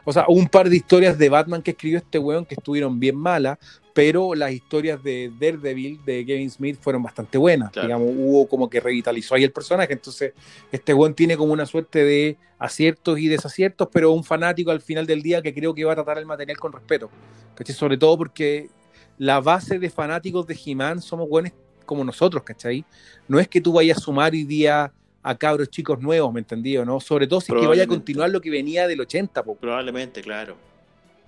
O 0.07 0.12
sea, 0.12 0.27
un 0.29 0.46
par 0.48 0.68
de 0.68 0.77
historias 0.77 1.16
de 1.18 1.29
Batman 1.31 1.62
que 1.62 1.70
escribió 1.70 1.98
este 1.98 2.18
weón 2.18 2.44
que 2.44 2.55
estuvieron 2.55 3.00
bien 3.00 3.16
malas, 3.16 3.59
pero 3.95 4.35
las 4.35 4.51
historias 4.51 5.03
de 5.03 5.33
Daredevil 5.39 6.05
de 6.05 6.27
Kevin 6.27 6.51
Smith 6.51 6.79
fueron 6.81 7.03
bastante 7.03 7.39
buenas. 7.39 7.71
Claro. 7.71 7.87
Digamos, 7.87 8.09
hubo 8.15 8.49
como 8.49 8.69
que 8.69 8.81
revitalizó 8.81 9.37
ahí 9.37 9.45
el 9.45 9.53
personaje. 9.53 9.93
Entonces, 9.93 10.35
este 10.73 10.93
weón 10.93 11.15
tiene 11.15 11.37
como 11.37 11.53
una 11.53 11.65
suerte 11.65 12.05
de 12.05 12.37
aciertos 12.59 13.21
y 13.21 13.29
desaciertos, 13.29 13.89
pero 13.93 14.11
un 14.11 14.25
fanático 14.25 14.73
al 14.73 14.81
final 14.81 15.07
del 15.07 15.23
día 15.23 15.41
que 15.41 15.55
creo 15.55 15.73
que 15.73 15.85
va 15.85 15.93
a 15.93 15.95
tratar 15.95 16.19
el 16.19 16.27
material 16.27 16.59
con 16.59 16.73
respeto. 16.73 17.09
¿Cachai? 17.55 17.75
Sobre 17.75 17.97
todo 17.97 18.19
porque 18.19 18.69
la 19.17 19.41
base 19.41 19.79
de 19.79 19.89
fanáticos 19.89 20.45
de 20.49 20.59
He-Man 20.65 21.01
somos 21.01 21.29
buenos 21.29 21.53
como 21.87 22.03
nosotros, 22.03 22.43
¿cachai? 22.43 22.85
No 23.29 23.39
es 23.39 23.47
que 23.47 23.61
tú 23.61 23.73
vayas 23.73 23.99
a 23.99 24.01
sumar 24.01 24.33
hoy 24.33 24.43
día 24.43 24.93
a 25.23 25.35
cabros 25.37 25.71
chicos 25.71 26.01
nuevos, 26.01 26.33
¿me 26.33 26.41
entendí? 26.41 26.77
o 26.77 26.85
¿no? 26.85 26.99
Sobre 26.99 27.29
todo 27.29 27.41
si 27.41 27.53
es 27.53 27.61
que 27.61 27.67
vaya 27.67 27.85
a 27.85 27.87
continuar 27.87 28.31
lo 28.31 28.41
que 28.41 28.51
venía 28.51 28.89
del 28.89 29.01
80, 29.01 29.45
po. 29.45 29.55
Probablemente, 29.55 30.21
claro. 30.21 30.57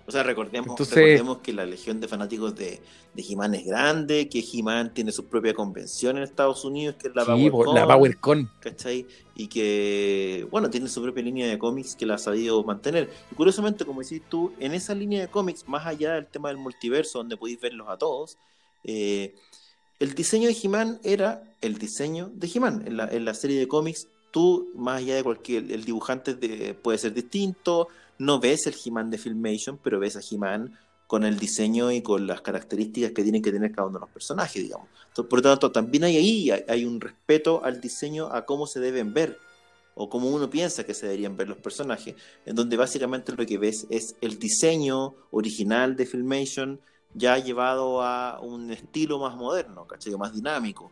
O 0.08 0.12
sea, 0.12 0.22
recordemos, 0.22 0.68
Entonces- 0.70 0.94
recordemos 0.94 1.38
que 1.38 1.52
la 1.52 1.66
legión 1.66 2.00
de 2.00 2.06
fanáticos 2.06 2.54
de, 2.54 2.80
de 3.14 3.22
He-Man 3.28 3.54
es 3.56 3.64
grande, 3.66 4.28
que 4.28 4.38
He-Man 4.52 4.94
tiene 4.94 5.10
su 5.10 5.24
propia 5.24 5.52
convención 5.52 6.16
en 6.16 6.22
Estados 6.22 6.64
Unidos, 6.64 6.94
que 6.96 7.08
es 7.08 7.14
la 7.16 7.24
Sí, 7.24 7.50
po, 7.50 7.64
PowerCon. 7.64 7.74
la 7.74 7.86
PowerCon. 7.88 8.50
¿cachai? 8.60 9.06
Y 9.34 9.48
que, 9.48 10.46
bueno, 10.50 10.70
tiene 10.70 10.88
su 10.88 11.02
propia 11.02 11.22
línea 11.24 11.48
de 11.48 11.58
cómics 11.58 11.96
que 11.96 12.06
la 12.06 12.14
ha 12.14 12.18
sabido 12.18 12.62
mantener. 12.62 13.10
Y 13.32 13.34
curiosamente, 13.34 13.84
como 13.84 14.00
decís 14.00 14.22
tú, 14.28 14.52
en 14.60 14.74
esa 14.74 14.94
línea 14.94 15.20
de 15.22 15.28
cómics, 15.28 15.66
más 15.66 15.84
allá 15.86 16.14
del 16.14 16.26
tema 16.26 16.48
del 16.48 16.58
multiverso, 16.58 17.18
donde 17.18 17.36
podéis 17.36 17.60
verlos 17.60 17.88
a 17.88 17.96
todos, 17.98 18.38
eh, 18.84 19.34
el 19.98 20.14
diseño 20.14 20.48
de 20.48 20.56
He-Man 20.62 21.00
era 21.02 21.42
el 21.60 21.78
diseño 21.78 22.30
de 22.34 22.48
He-Man. 22.54 22.84
En 22.86 22.96
la, 22.96 23.08
en 23.08 23.24
la 23.24 23.34
serie 23.34 23.58
de 23.58 23.66
cómics, 23.66 24.08
tú, 24.30 24.70
más 24.76 24.98
allá 24.98 25.16
de 25.16 25.24
cualquier, 25.24 25.70
el 25.72 25.84
dibujante 25.84 26.34
de- 26.34 26.74
puede 26.74 26.98
ser 26.98 27.12
distinto, 27.14 27.88
no 28.18 28.40
ves 28.40 28.66
el 28.66 28.74
He-Man 28.84 29.10
de 29.10 29.18
Filmation, 29.18 29.78
pero 29.82 29.98
ves 30.00 30.16
a 30.16 30.20
He-Man 30.28 30.78
con 31.06 31.24
el 31.24 31.38
diseño 31.38 31.92
y 31.92 32.02
con 32.02 32.26
las 32.26 32.40
características 32.40 33.12
que 33.12 33.22
tienen 33.22 33.42
que 33.42 33.52
tener 33.52 33.70
cada 33.72 33.86
uno 33.88 33.98
de 33.98 34.00
los 34.06 34.10
personajes, 34.10 34.62
digamos. 34.62 34.88
Entonces, 35.08 35.30
por 35.30 35.38
lo 35.38 35.42
tanto, 35.42 35.70
también 35.72 36.04
hay 36.04 36.16
ahí 36.16 36.50
hay, 36.50 36.64
hay 36.68 36.84
un 36.84 37.00
respeto 37.00 37.64
al 37.64 37.80
diseño, 37.80 38.26
a 38.32 38.44
cómo 38.44 38.66
se 38.66 38.80
deben 38.80 39.14
ver, 39.14 39.38
o 39.94 40.08
cómo 40.10 40.28
uno 40.30 40.50
piensa 40.50 40.84
que 40.84 40.94
se 40.94 41.06
deberían 41.06 41.36
ver 41.36 41.48
los 41.48 41.58
personajes, 41.58 42.14
en 42.44 42.54
donde 42.56 42.76
básicamente 42.76 43.32
lo 43.34 43.46
que 43.46 43.56
ves 43.58 43.86
es 43.90 44.16
el 44.20 44.38
diseño 44.38 45.14
original 45.30 45.96
de 45.96 46.06
Filmation 46.06 46.80
ya 47.14 47.38
llevado 47.38 48.02
a 48.02 48.40
un 48.40 48.70
estilo 48.70 49.18
más 49.18 49.36
moderno, 49.36 49.86
¿cachai? 49.86 50.14
Más 50.16 50.34
dinámico. 50.34 50.90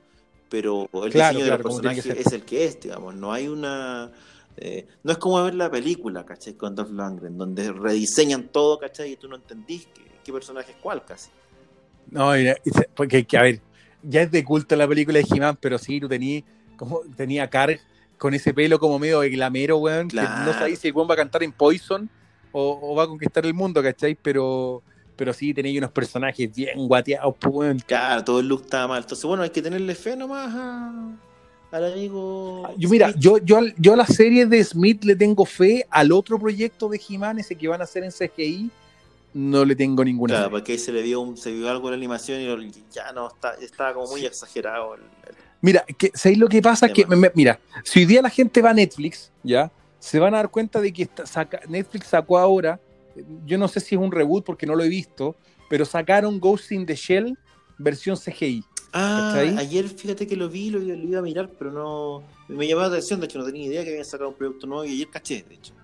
Pero 0.48 0.88
el 1.04 1.10
Claro, 1.10 1.38
diseño 1.38 1.44
claro, 1.44 1.44
de 1.44 1.50
los 1.50 1.60
personajes 1.62 2.06
es 2.06 2.32
el 2.32 2.44
que 2.44 2.64
es, 2.64 2.80
digamos. 2.80 3.14
No 3.14 3.32
hay 3.32 3.48
una. 3.48 4.10
Eh, 4.56 4.86
no 5.02 5.12
es 5.12 5.18
como 5.18 5.42
ver 5.42 5.54
la 5.54 5.70
película, 5.70 6.24
¿cachai? 6.24 6.54
Con 6.54 6.74
Dolph 6.74 6.90
Lundgren, 6.90 7.36
donde 7.36 7.72
rediseñan 7.72 8.48
todo, 8.48 8.78
¿cachai? 8.78 9.12
Y 9.12 9.16
tú 9.16 9.28
no 9.28 9.36
entendís 9.36 9.86
qué, 9.94 10.02
qué 10.24 10.32
personaje 10.32 10.72
es 10.72 10.76
cuál, 10.82 11.04
casi. 11.04 11.30
No, 12.10 12.32
porque, 12.94 13.24
que, 13.24 13.38
a 13.38 13.42
ver, 13.42 13.60
ya 14.02 14.22
es 14.22 14.30
de 14.30 14.44
culto 14.44 14.76
la 14.76 14.86
película 14.86 15.18
de 15.18 15.26
He-Man, 15.28 15.58
pero 15.60 15.78
sí, 15.78 16.00
tú 16.00 16.08
tenías 16.08 16.44
como 16.76 17.00
tenía 17.16 17.44
a 17.44 17.50
Karg 17.50 17.80
con 18.18 18.34
ese 18.34 18.52
pelo 18.54 18.78
como 18.78 18.98
medio 18.98 19.20
de 19.20 19.30
glamero, 19.30 19.78
weón, 19.78 20.08
que 20.08 20.16
no 20.16 20.52
sabéis 20.52 20.78
si 20.80 20.88
el 20.88 20.94
weón 20.94 21.08
va 21.08 21.14
a 21.14 21.18
cantar 21.18 21.42
en 21.42 21.52
Poison 21.52 22.08
o, 22.52 22.78
o 22.82 22.94
va 22.94 23.04
a 23.04 23.06
conquistar 23.06 23.44
el 23.46 23.54
mundo, 23.54 23.82
¿cachai? 23.82 24.14
Pero, 24.14 24.82
pero 25.16 25.32
sí 25.32 25.52
tenéis 25.52 25.78
unos 25.78 25.90
personajes 25.92 26.54
bien 26.54 26.86
guateados, 26.86 27.34
pues, 27.40 27.54
weón. 27.54 27.78
Claro, 27.86 28.24
todo 28.24 28.40
el 28.40 28.48
look 28.48 28.62
estaba 28.62 28.88
mal. 28.88 29.02
Entonces, 29.02 29.24
bueno, 29.24 29.42
hay 29.42 29.50
que 29.50 29.62
tenerle 29.62 29.94
fe 29.94 30.16
nomás 30.16 30.54
a- 30.54 31.16
al 31.74 31.92
amigo. 31.92 32.62
Yo, 32.78 32.88
mira, 32.88 33.10
Smith. 33.10 33.22
yo, 33.22 33.38
yo, 33.38 33.56
al- 33.58 33.74
yo 33.76 33.92
a 33.92 33.96
la 33.96 34.06
serie 34.06 34.46
de 34.46 34.62
Smith 34.62 35.04
le 35.04 35.16
tengo 35.16 35.44
fe, 35.44 35.84
al 35.90 36.12
otro 36.12 36.38
proyecto 36.38 36.88
de 36.88 37.00
He-Man, 37.08 37.38
ese 37.40 37.56
que 37.56 37.66
van 37.68 37.80
a 37.80 37.84
hacer 37.84 38.04
en 38.04 38.12
CGI, 38.12 38.70
no 39.34 39.64
le 39.64 39.74
tengo 39.74 40.04
ninguna 40.04 40.34
Claro, 40.34 40.46
fe. 40.46 40.50
porque 40.52 40.72
ahí 40.72 40.78
se 40.78 40.92
le 40.92 41.16
un- 41.16 41.36
se 41.36 41.50
vio 41.52 41.68
algo 41.68 41.88
en 41.88 41.92
la 41.92 41.96
animación 41.96 42.40
y 42.40 42.46
lo- 42.46 42.62
ya 42.92 43.10
no, 43.12 43.26
está, 43.28 43.54
estaba 43.60 43.92
como 43.94 44.06
muy 44.08 44.20
Sí. 44.20 44.26
exagerado. 44.26 44.94
el- 44.94 45.00
el- 45.00 45.34
Mira, 45.60 45.84
que, 45.98 46.10
¿sabéis 46.14 46.38
lo 46.38 46.46
que 46.48 46.60
pasa? 46.62 46.88
Que, 46.88 47.06
me- 47.06 47.32
mira, 47.34 47.58
si 47.82 48.00
hoy 48.00 48.06
día 48.06 48.22
la 48.22 48.30
gente 48.30 48.60
va 48.62 48.70
a 48.70 48.74
Netflix, 48.74 49.32
¿ya? 49.42 49.72
Se 49.98 50.18
van 50.18 50.34
a 50.34 50.36
dar 50.36 50.50
cuenta 50.50 50.80
de 50.80 50.92
que 50.92 51.02
está- 51.04 51.24
saca- 51.26 51.62
Netflix 51.68 52.06
sacó 52.08 52.38
ahora, 52.38 52.78
yo 53.46 53.56
no 53.58 53.66
sé 53.66 53.80
si 53.80 53.94
es 53.94 54.00
un 54.00 54.12
reboot 54.12 54.44
porque 54.44 54.66
no 54.66 54.74
lo 54.76 54.84
he 54.84 54.88
visto, 54.88 55.34
pero 55.70 55.84
sacaron 55.86 56.38
Ghost 56.38 56.70
in 56.72 56.84
the 56.86 56.94
Shell 56.94 57.36
versión 57.78 58.16
CGI. 58.16 58.62
Ah, 58.96 59.32
¿Cachai? 59.32 59.58
ayer 59.58 59.88
fíjate 59.88 60.26
que 60.26 60.36
lo 60.36 60.48
vi, 60.48 60.70
lo, 60.70 60.78
lo 60.78 60.94
iba 60.94 61.18
a 61.18 61.22
mirar, 61.22 61.50
pero 61.58 61.72
no. 61.72 62.22
Me 62.48 62.68
llamó 62.68 62.82
la 62.82 62.86
atención, 62.88 63.18
de 63.18 63.26
hecho, 63.26 63.38
no 63.40 63.44
tenía 63.44 63.66
idea 63.66 63.82
que 63.82 63.90
habían 63.90 64.04
sacado 64.04 64.30
un 64.30 64.36
producto 64.36 64.68
nuevo 64.68 64.84
y 64.84 64.92
ayer 64.92 65.08
caché, 65.10 65.44
de 65.48 65.56
hecho. 65.56 65.74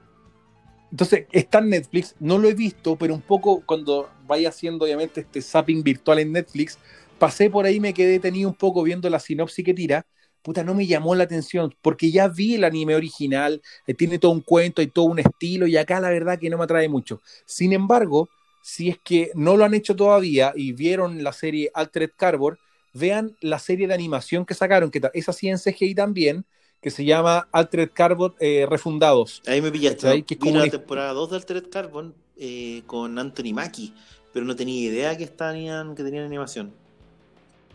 Entonces, 0.93 1.27
está 1.33 1.59
en 1.59 1.71
Netflix, 1.71 2.15
no 2.21 2.39
lo 2.39 2.49
he 2.49 2.55
visto, 2.55 2.97
pero 2.97 3.15
un 3.15 3.21
poco 3.21 3.63
cuando 3.67 4.09
vaya 4.27 4.49
haciendo 4.49 4.85
obviamente 4.85 5.21
este 5.23 5.43
zapping 5.43 5.83
virtual 5.83 6.21
en 6.21 6.33
Netflix, 6.33 6.79
pasé 7.19 7.51
por 7.51 7.67
ahí, 7.67 7.81
me 7.81 7.95
quedé 7.95 8.21
tenido 8.21 8.49
un 8.49 8.55
poco 8.55 8.83
viendo 8.83 9.11
la 9.11 9.21
sinopsis 9.21 9.65
que 9.65 9.75
tira, 9.75 10.07
puta, 10.43 10.65
no 10.65 10.75
me 10.75 10.87
llamó 10.87 11.15
la 11.15 11.25
atención, 11.25 11.75
porque 11.83 12.11
ya 12.11 12.29
vi 12.29 12.55
el 12.55 12.65
anime 12.65 12.95
original, 12.95 13.61
eh, 13.87 13.95
tiene 13.95 14.19
todo 14.19 14.33
un 14.33 14.41
cuento 14.41 14.83
y 14.83 14.87
todo 14.87 15.07
un 15.07 15.19
estilo, 15.19 15.67
y 15.67 15.77
acá 15.77 16.01
la 16.01 16.11
verdad 16.11 16.39
que 16.39 16.51
no 16.51 16.59
me 16.59 16.65
atrae 16.65 16.89
mucho. 16.89 17.21
Sin 17.45 17.73
embargo, 17.73 18.29
si 18.63 18.89
es 18.89 18.99
que 18.99 19.31
no 19.35 19.57
lo 19.57 19.65
han 19.65 19.75
hecho 19.75 19.97
todavía 19.97 20.53
y 20.55 20.73
vieron 20.73 21.23
la 21.23 21.33
serie 21.33 21.71
Altered 21.75 22.11
Carbon, 22.17 22.59
vean 22.93 23.37
la 23.41 23.59
serie 23.59 23.87
de 23.87 23.95
animación 23.95 24.45
que 24.45 24.55
sacaron, 24.55 24.91
que 24.91 25.01
es 25.15 25.29
así 25.29 25.49
en 25.49 25.59
CGI 25.59 25.95
también, 25.95 26.45
que 26.81 26.91
se 26.91 27.05
llama 27.05 27.49
Altered 27.53 27.91
Carbon 27.93 28.35
eh, 28.41 28.67
Refundados. 28.69 29.43
Ahí 29.47 29.61
me 29.61 29.71
pillaste. 29.71 30.07
¿no? 30.07 30.25
Que 30.25 30.35
es 30.35 30.41
como 30.41 30.59
la 30.59 30.69
temporada 30.69 31.13
2 31.13 31.31
de 31.31 31.37
Altered 31.37 31.69
Carbon 31.71 32.15
eh, 32.37 32.83
con 32.87 33.19
Anthony 33.19 33.53
Mackie, 33.53 33.93
pero 34.33 34.47
no 34.47 34.57
tenía 34.57 34.81
idea 34.81 35.17
que, 35.17 35.25
estaban, 35.25 35.95
que 35.95 36.03
tenían 36.03 36.25
animación. 36.25 36.73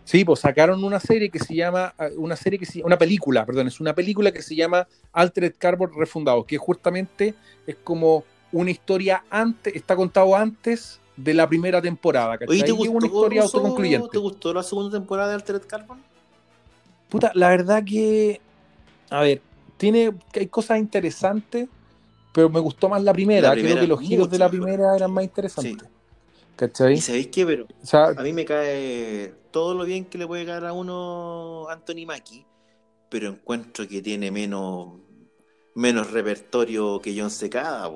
Sí, 0.06 0.24
pues 0.24 0.40
sacaron 0.40 0.84
una 0.84 1.00
serie 1.00 1.30
que 1.30 1.40
se 1.40 1.56
llama, 1.56 1.94
ah, 1.98 2.10
una 2.18 2.36
serie 2.36 2.60
que 2.60 2.66
se, 2.66 2.84
una 2.84 2.98
película, 2.98 3.46
perdón, 3.46 3.68
es 3.68 3.80
una 3.80 3.96
película 3.96 4.32
que 4.32 4.44
se 4.44 4.56
llama 4.56 4.88
Altered 5.12 5.56
Carbon 5.58 5.92
Refundados, 5.98 6.46
que 6.46 6.60
justamente 6.60 7.34
es 7.66 7.76
como 7.84 8.24
una 8.52 8.70
historia 8.70 9.24
antes, 9.32 9.76
está 9.76 9.96
contado 9.96 10.36
antes 10.36 11.00
de 11.16 11.34
la 11.34 11.48
primera 11.48 11.82
temporada. 11.82 12.38
¿cachai? 12.38 12.56
Oye, 12.56 12.64
¿te 12.64 12.72
gustó, 12.72 12.92
una 12.92 13.08
historia 13.08 13.42
autoconcluyente. 13.44 14.10
¿Te 14.12 14.18
gustó 14.18 14.54
la 14.54 14.64
segunda 14.64 14.98
temporada 14.98 15.30
de 15.30 15.36
Altered 15.36 15.64
Carbon? 15.68 16.02
Puta, 17.10 17.32
la 17.36 17.50
verdad 17.50 17.84
que, 17.84 18.42
a 19.10 19.22
ver, 19.22 19.42
tiene, 19.78 20.14
hay 20.34 20.48
cosas 20.48 20.80
interesantes, 20.80 21.68
pero 22.34 22.50
me 22.50 22.60
gustó 22.60 22.90
más 22.90 23.02
la 23.04 23.14
primera. 23.14 23.54
Creo 23.54 23.80
que 23.80 23.88
los 23.88 24.00
giros 24.00 24.30
de 24.30 24.40
la 24.40 24.50
primera 24.50 24.96
eran 24.96 25.12
más 25.12 25.24
interesantes. 25.24 25.88
¿Cachai? 26.56 26.94
¿Y 26.94 27.02
sabéis 27.02 27.28
qué? 27.28 27.46
Pero 27.46 27.68
a 27.94 28.24
mí 28.24 28.32
me 28.32 28.46
cae 28.46 29.34
todo 29.52 29.74
lo 29.74 29.84
bien 29.84 30.06
que 30.06 30.18
le 30.18 30.26
puede 30.26 30.46
caer 30.46 30.66
a 30.66 30.74
uno 30.74 31.68
Anthony 31.70 32.06
Mackie, 32.06 32.46
pero 33.10 33.30
encuentro 33.30 33.88
que 33.88 34.02
tiene 34.02 34.32
menos 34.32 34.94
menos 35.76 36.12
repertorio 36.12 37.02
que 37.02 37.18
John 37.18 37.30
Secada, 37.30 37.92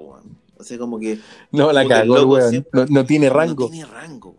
O 0.59 0.63
sea, 0.63 0.77
como 0.77 0.99
que. 0.99 1.19
No, 1.51 1.71
la 1.71 1.87
cagó, 1.87 2.25
weón. 2.25 2.67
No, 2.89 3.05
tiene 3.05 3.29
rango. 3.29 3.65
No 3.65 3.71
tiene 3.71 3.89
rango, 3.89 4.35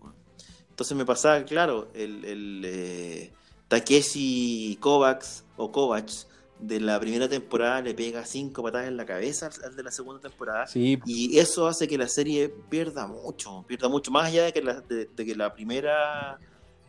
Entonces 0.69 0.97
me 0.97 1.07
pasaba, 1.07 1.43
claro, 1.45 1.89
el, 1.95 2.25
el 2.25 2.63
eh, 2.67 3.33
Takeshi 3.69 4.77
Kovacs 4.81 5.45
o 5.57 5.73
Kovacs 5.73 6.27
de 6.61 6.79
la 6.79 7.01
primera 7.01 7.29
temporada 7.29 7.81
le 7.81 7.95
pega 7.95 8.25
cinco 8.27 8.63
patadas 8.63 8.89
en 8.89 8.97
la 8.97 9.07
cabeza 9.07 9.49
al 9.65 9.77
de 9.77 9.83
la 9.83 9.91
segunda 9.91 10.21
temporada. 10.21 10.67
Y 10.75 11.39
eso 11.39 11.67
hace 11.67 11.89
que 11.89 11.97
la 11.97 12.09
serie 12.09 12.49
pierda 12.69 13.07
mucho, 13.07 13.65
pierda 13.67 13.89
mucho. 13.89 14.11
Más 14.11 14.27
allá 14.27 14.45
de 14.45 14.53
que 14.53 14.63
la, 14.63 14.81
de, 14.81 15.09
que 15.17 15.35
la 15.35 15.55
primera 15.55 16.39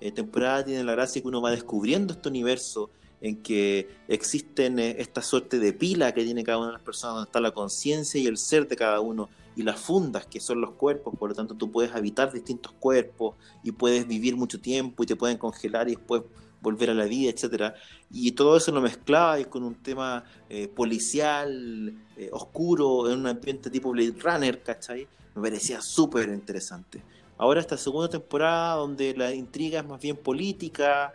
eh, 0.02 0.12
temporada 0.12 0.66
tiene 0.66 0.84
la 0.84 0.92
gracia 0.92 1.22
que 1.22 1.28
uno 1.28 1.42
va 1.42 1.52
descubriendo 1.52 2.14
este 2.14 2.28
universo 2.28 2.90
en 3.22 3.41
que 3.41 3.88
existen 4.07 4.80
eh, 4.80 4.95
esta 4.99 5.22
suerte 5.22 5.59
de 5.59 5.74
pila 5.74 6.11
que 6.13 6.24
tiene 6.24 6.43
cada 6.43 6.57
una 6.57 6.67
de 6.67 6.74
las 6.74 6.82
personas, 6.82 7.15
donde 7.15 7.30
está 7.30 7.39
la 7.39 7.51
conciencia 7.51 8.19
y 8.19 8.28
el 8.28 8.38
ser 8.38 8.67
de 8.67 8.76
cada 8.76 8.99
uno, 8.99 9.30
y 9.55 9.63
las 9.63 9.80
fundas 9.80 10.26
que 10.26 10.39
son 10.39 10.61
los 10.61 10.72
cuerpos, 10.72 11.13
por 11.17 11.30
lo 11.30 11.36
tanto 11.36 11.55
tú 11.55 11.72
puedes 11.72 11.93
habitar 11.93 12.32
distintos 12.32 12.72
cuerpos 12.74 13.36
y 13.63 13.72
puedes 13.72 14.07
vivir 14.07 14.36
mucho 14.36 14.59
tiempo 14.59 15.03
y 15.03 15.05
te 15.05 15.15
pueden 15.15 15.38
congelar 15.38 15.88
y 15.89 15.95
después 15.95 16.24
volver 16.61 16.91
a 16.91 16.93
la 16.93 17.05
vida, 17.05 17.32
etcétera. 17.32 17.76
Y 18.11 18.32
todo 18.32 18.55
eso 18.55 18.72
lo 18.72 18.82
mezclaba 18.82 19.39
y 19.39 19.45
con 19.45 19.63
un 19.63 19.76
tema 19.76 20.24
eh, 20.49 20.67
policial, 20.67 21.93
eh, 22.15 22.30
oscuro, 22.32 23.11
en 23.11 23.19
un 23.19 23.28
ambiente 23.28 23.69
tipo 23.69 23.91
Blade 23.91 24.15
Runner, 24.19 24.61
¿cachai? 24.63 25.07
Me 25.36 25.41
parecía 25.41 25.82
súper 25.82 26.30
interesante. 26.30 27.01
Ahora 27.38 27.59
esta 27.59 27.78
segunda 27.78 28.09
temporada 28.09 28.76
donde 28.76 29.15
la 29.15 29.34
intriga 29.34 29.80
es 29.80 29.86
más 29.86 29.99
bien 29.99 30.15
política, 30.15 31.13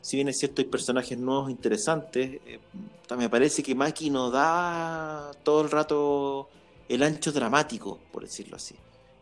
si 0.00 0.16
bien 0.16 0.28
es 0.28 0.38
cierto 0.38 0.62
hay 0.62 0.68
personajes 0.68 1.18
nuevos 1.18 1.50
interesantes, 1.50 2.40
me 3.16 3.28
parece 3.28 3.62
que 3.62 3.74
Maki 3.74 4.10
nos 4.10 4.32
da 4.32 5.30
todo 5.42 5.62
el 5.62 5.70
rato 5.70 6.48
el 6.88 7.02
ancho 7.02 7.32
dramático, 7.32 7.98
por 8.12 8.22
decirlo 8.22 8.56
así. 8.56 8.76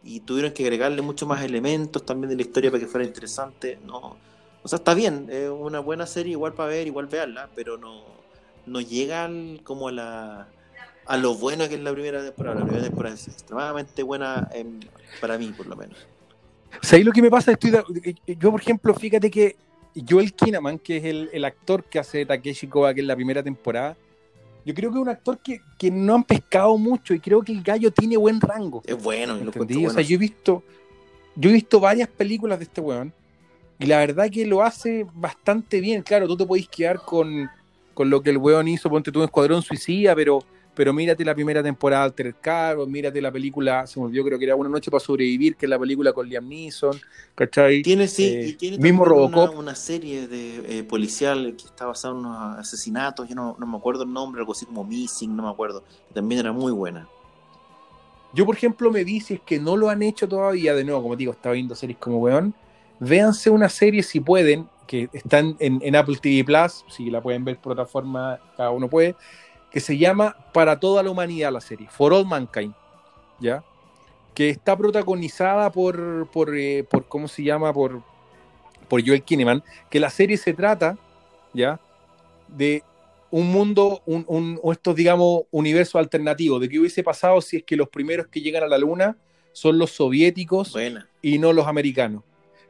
Y 0.04 0.20
tuvieron 0.20 0.52
que 0.52 0.62
agregarle 0.62 1.02
mucho 1.02 1.26
más 1.26 1.42
elementos 1.42 2.04
también 2.04 2.30
de 2.30 2.36
la 2.36 2.42
historia 2.42 2.70
para 2.70 2.80
que 2.80 2.86
fuera 2.86 3.06
interesante. 3.06 3.78
No, 3.84 4.16
o 4.62 4.68
sea, 4.68 4.78
está 4.78 4.94
bien, 4.94 5.28
es 5.30 5.50
una 5.50 5.80
buena 5.80 6.06
serie, 6.06 6.32
igual 6.32 6.52
para 6.52 6.70
ver, 6.70 6.86
igual 6.86 7.06
verla, 7.06 7.48
pero 7.54 7.76
no, 7.76 8.04
no 8.66 8.80
llega 8.80 9.30
como 9.64 9.88
a 9.88 9.92
la 9.92 10.48
a 11.06 11.16
lo 11.16 11.34
bueno 11.36 11.68
que 11.68 11.76
es 11.76 11.80
la 11.80 11.92
primera 11.92 12.22
temporada. 12.22 12.60
La 12.60 12.64
primera 12.64 12.84
temporada 12.84 13.14
es 13.14 13.28
extremadamente 13.28 14.02
buena 14.02 14.48
para 15.20 15.38
mí, 15.38 15.52
por 15.56 15.66
lo 15.66 15.76
menos. 15.76 15.96
¿Sabéis 16.82 17.06
lo 17.06 17.12
que 17.12 17.22
me 17.22 17.30
pasa? 17.30 17.52
Estoy 17.52 17.72
yo, 18.26 18.50
por 18.50 18.60
ejemplo, 18.60 18.92
fíjate 18.94 19.30
que 19.30 19.56
Joel 20.08 20.32
Kinnaman, 20.32 20.78
que 20.78 20.96
es 20.96 21.04
el, 21.04 21.44
actor 21.44 21.84
que 21.84 21.98
hace 21.98 22.26
Takeshi 22.26 22.66
Koba, 22.66 22.92
que 22.92 23.00
es 23.00 23.06
la 23.06 23.16
primera 23.16 23.42
temporada, 23.42 23.96
yo 24.64 24.74
creo 24.74 24.90
que 24.90 24.98
es 24.98 25.02
un 25.02 25.08
actor 25.08 25.38
que, 25.38 25.60
que, 25.78 25.90
no 25.90 26.16
han 26.16 26.24
pescado 26.24 26.76
mucho 26.76 27.14
y 27.14 27.20
creo 27.20 27.42
que 27.42 27.52
el 27.52 27.62
gallo 27.62 27.92
tiene 27.92 28.16
buen 28.16 28.40
rango. 28.40 28.82
Es 28.84 29.00
bueno, 29.00 29.36
lo 29.36 29.52
bueno. 29.52 29.88
O 29.88 29.90
sea, 29.90 30.02
yo 30.02 30.16
he 30.16 30.18
visto, 30.18 30.62
yo 31.36 31.50
he 31.50 31.52
visto 31.52 31.78
varias 31.78 32.08
películas 32.08 32.58
de 32.58 32.64
este 32.64 32.80
weón 32.80 33.12
y 33.78 33.86
la 33.86 33.98
verdad 33.98 34.30
que 34.30 34.46
lo 34.46 34.62
hace 34.62 35.06
bastante 35.14 35.80
bien. 35.80 36.02
Claro, 36.02 36.26
tú 36.26 36.36
te 36.36 36.46
podés 36.46 36.68
quedar 36.68 37.00
con, 37.00 37.48
lo 37.96 38.22
que 38.22 38.30
el 38.30 38.38
weón 38.38 38.68
hizo, 38.68 38.88
ponte 38.88 39.12
tú 39.12 39.20
en 39.20 39.26
Escuadrón 39.26 39.62
Suicida, 39.62 40.14
pero, 40.14 40.40
pero 40.76 40.92
mírate 40.92 41.24
la 41.24 41.34
primera 41.34 41.62
temporada 41.62 42.02
de 42.02 42.06
Altered 42.08 42.34
Carbon, 42.40 42.92
mírate 42.92 43.20
la 43.22 43.32
película, 43.32 43.86
se 43.86 43.98
me 43.98 44.06
olvidó, 44.06 44.24
creo 44.24 44.38
que 44.38 44.44
era 44.44 44.54
Una 44.54 44.68
Noche 44.68 44.90
para 44.90 45.00
Sobrevivir, 45.00 45.56
que 45.56 45.64
es 45.64 45.70
la 45.70 45.78
película 45.78 46.12
con 46.12 46.28
Liam 46.28 46.46
Neeson, 46.46 47.00
¿cachai? 47.34 47.82
Tiene, 47.82 48.06
sí, 48.06 48.24
y 48.24 48.50
eh, 48.50 48.52
tiene 48.52 48.78
mismo 48.78 49.06
Robocop. 49.06 49.58
Una, 49.58 49.74
serie 49.74 50.28
de 50.28 50.78
eh, 50.78 50.84
policial 50.84 51.56
que 51.56 51.64
está 51.64 51.86
basada 51.86 52.12
en 52.12 52.20
unos 52.20 52.58
asesinatos, 52.58 53.26
yo 53.26 53.34
no, 53.34 53.56
no 53.58 53.66
me 53.66 53.78
acuerdo 53.78 54.02
el 54.02 54.12
nombre, 54.12 54.40
algo 54.40 54.52
así 54.52 54.66
como 54.66 54.84
Missing, 54.84 55.34
no 55.34 55.44
me 55.44 55.48
acuerdo, 55.48 55.82
que 56.08 56.14
también 56.14 56.40
era 56.40 56.52
muy 56.52 56.72
buena. 56.72 57.08
Yo, 58.34 58.44
por 58.44 58.54
ejemplo, 58.54 58.90
me 58.90 59.02
vi 59.02 59.20
si 59.20 59.34
es 59.34 59.40
que 59.40 59.58
no 59.58 59.78
lo 59.78 59.88
han 59.88 60.02
hecho 60.02 60.28
todavía, 60.28 60.74
de 60.74 60.84
nuevo, 60.84 61.00
como 61.02 61.16
digo, 61.16 61.32
estaba 61.32 61.54
viendo 61.54 61.74
series 61.74 61.96
como 61.98 62.18
weón, 62.18 62.54
véanse 63.00 63.48
una 63.48 63.70
serie 63.70 64.02
si 64.02 64.20
pueden, 64.20 64.68
que 64.86 65.08
están 65.14 65.56
en, 65.58 65.96
Apple 65.96 66.18
TV 66.20 66.44
Plus, 66.44 66.84
si 66.88 67.10
la 67.10 67.22
pueden 67.22 67.46
ver 67.46 67.56
por 67.56 67.72
otra 67.72 67.86
forma, 67.86 68.38
cada 68.56 68.70
uno 68.70 68.88
puede, 68.88 69.16
que 69.70 69.80
se 69.80 69.98
llama 69.98 70.36
Para 70.52 70.80
toda 70.80 71.02
la 71.02 71.10
humanidad 71.10 71.52
la 71.52 71.60
serie, 71.60 71.88
For 71.90 72.12
All 72.12 72.26
Mankind, 72.26 72.74
¿ya? 73.40 73.64
Que 74.34 74.50
está 74.50 74.76
protagonizada 74.76 75.70
por, 75.70 76.28
por, 76.30 76.56
eh, 76.56 76.84
por 76.84 77.06
¿cómo 77.06 77.28
se 77.28 77.42
llama? 77.42 77.72
Por, 77.72 78.02
por 78.88 79.06
Joel 79.06 79.22
Kinneman, 79.22 79.62
que 79.90 80.00
la 80.00 80.10
serie 80.10 80.36
se 80.36 80.52
trata, 80.52 80.98
¿ya? 81.52 81.80
De 82.48 82.82
un 83.30 83.50
mundo, 83.50 84.02
un, 84.06 84.24
un, 84.28 84.60
estos, 84.72 84.94
digamos, 84.94 85.42
universo 85.50 85.98
alternativo, 85.98 86.58
de 86.58 86.68
qué 86.68 86.78
hubiese 86.78 87.02
pasado 87.02 87.40
si 87.40 87.58
es 87.58 87.64
que 87.64 87.76
los 87.76 87.88
primeros 87.88 88.28
que 88.28 88.40
llegan 88.40 88.62
a 88.62 88.68
la 88.68 88.78
luna 88.78 89.16
son 89.52 89.78
los 89.78 89.90
soviéticos 89.90 90.74
y 91.22 91.38
no 91.38 91.52
los 91.52 91.66
americanos. 91.66 92.22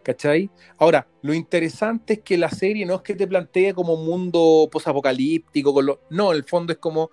¿Cachai? 0.06 0.48
Ahora, 0.78 1.04
lo 1.22 1.34
interesante 1.34 2.12
es 2.12 2.20
que 2.20 2.38
la 2.38 2.48
serie 2.48 2.86
no 2.86 2.94
es 2.94 3.00
que 3.00 3.16
te 3.16 3.26
plantee 3.26 3.74
como 3.74 3.94
un 3.94 4.06
mundo 4.06 4.68
posapocalíptico, 4.70 5.74
con 5.74 5.84
lo... 5.84 6.00
no, 6.10 6.30
en 6.30 6.36
el 6.36 6.44
fondo 6.44 6.72
es 6.72 6.78
como, 6.78 7.10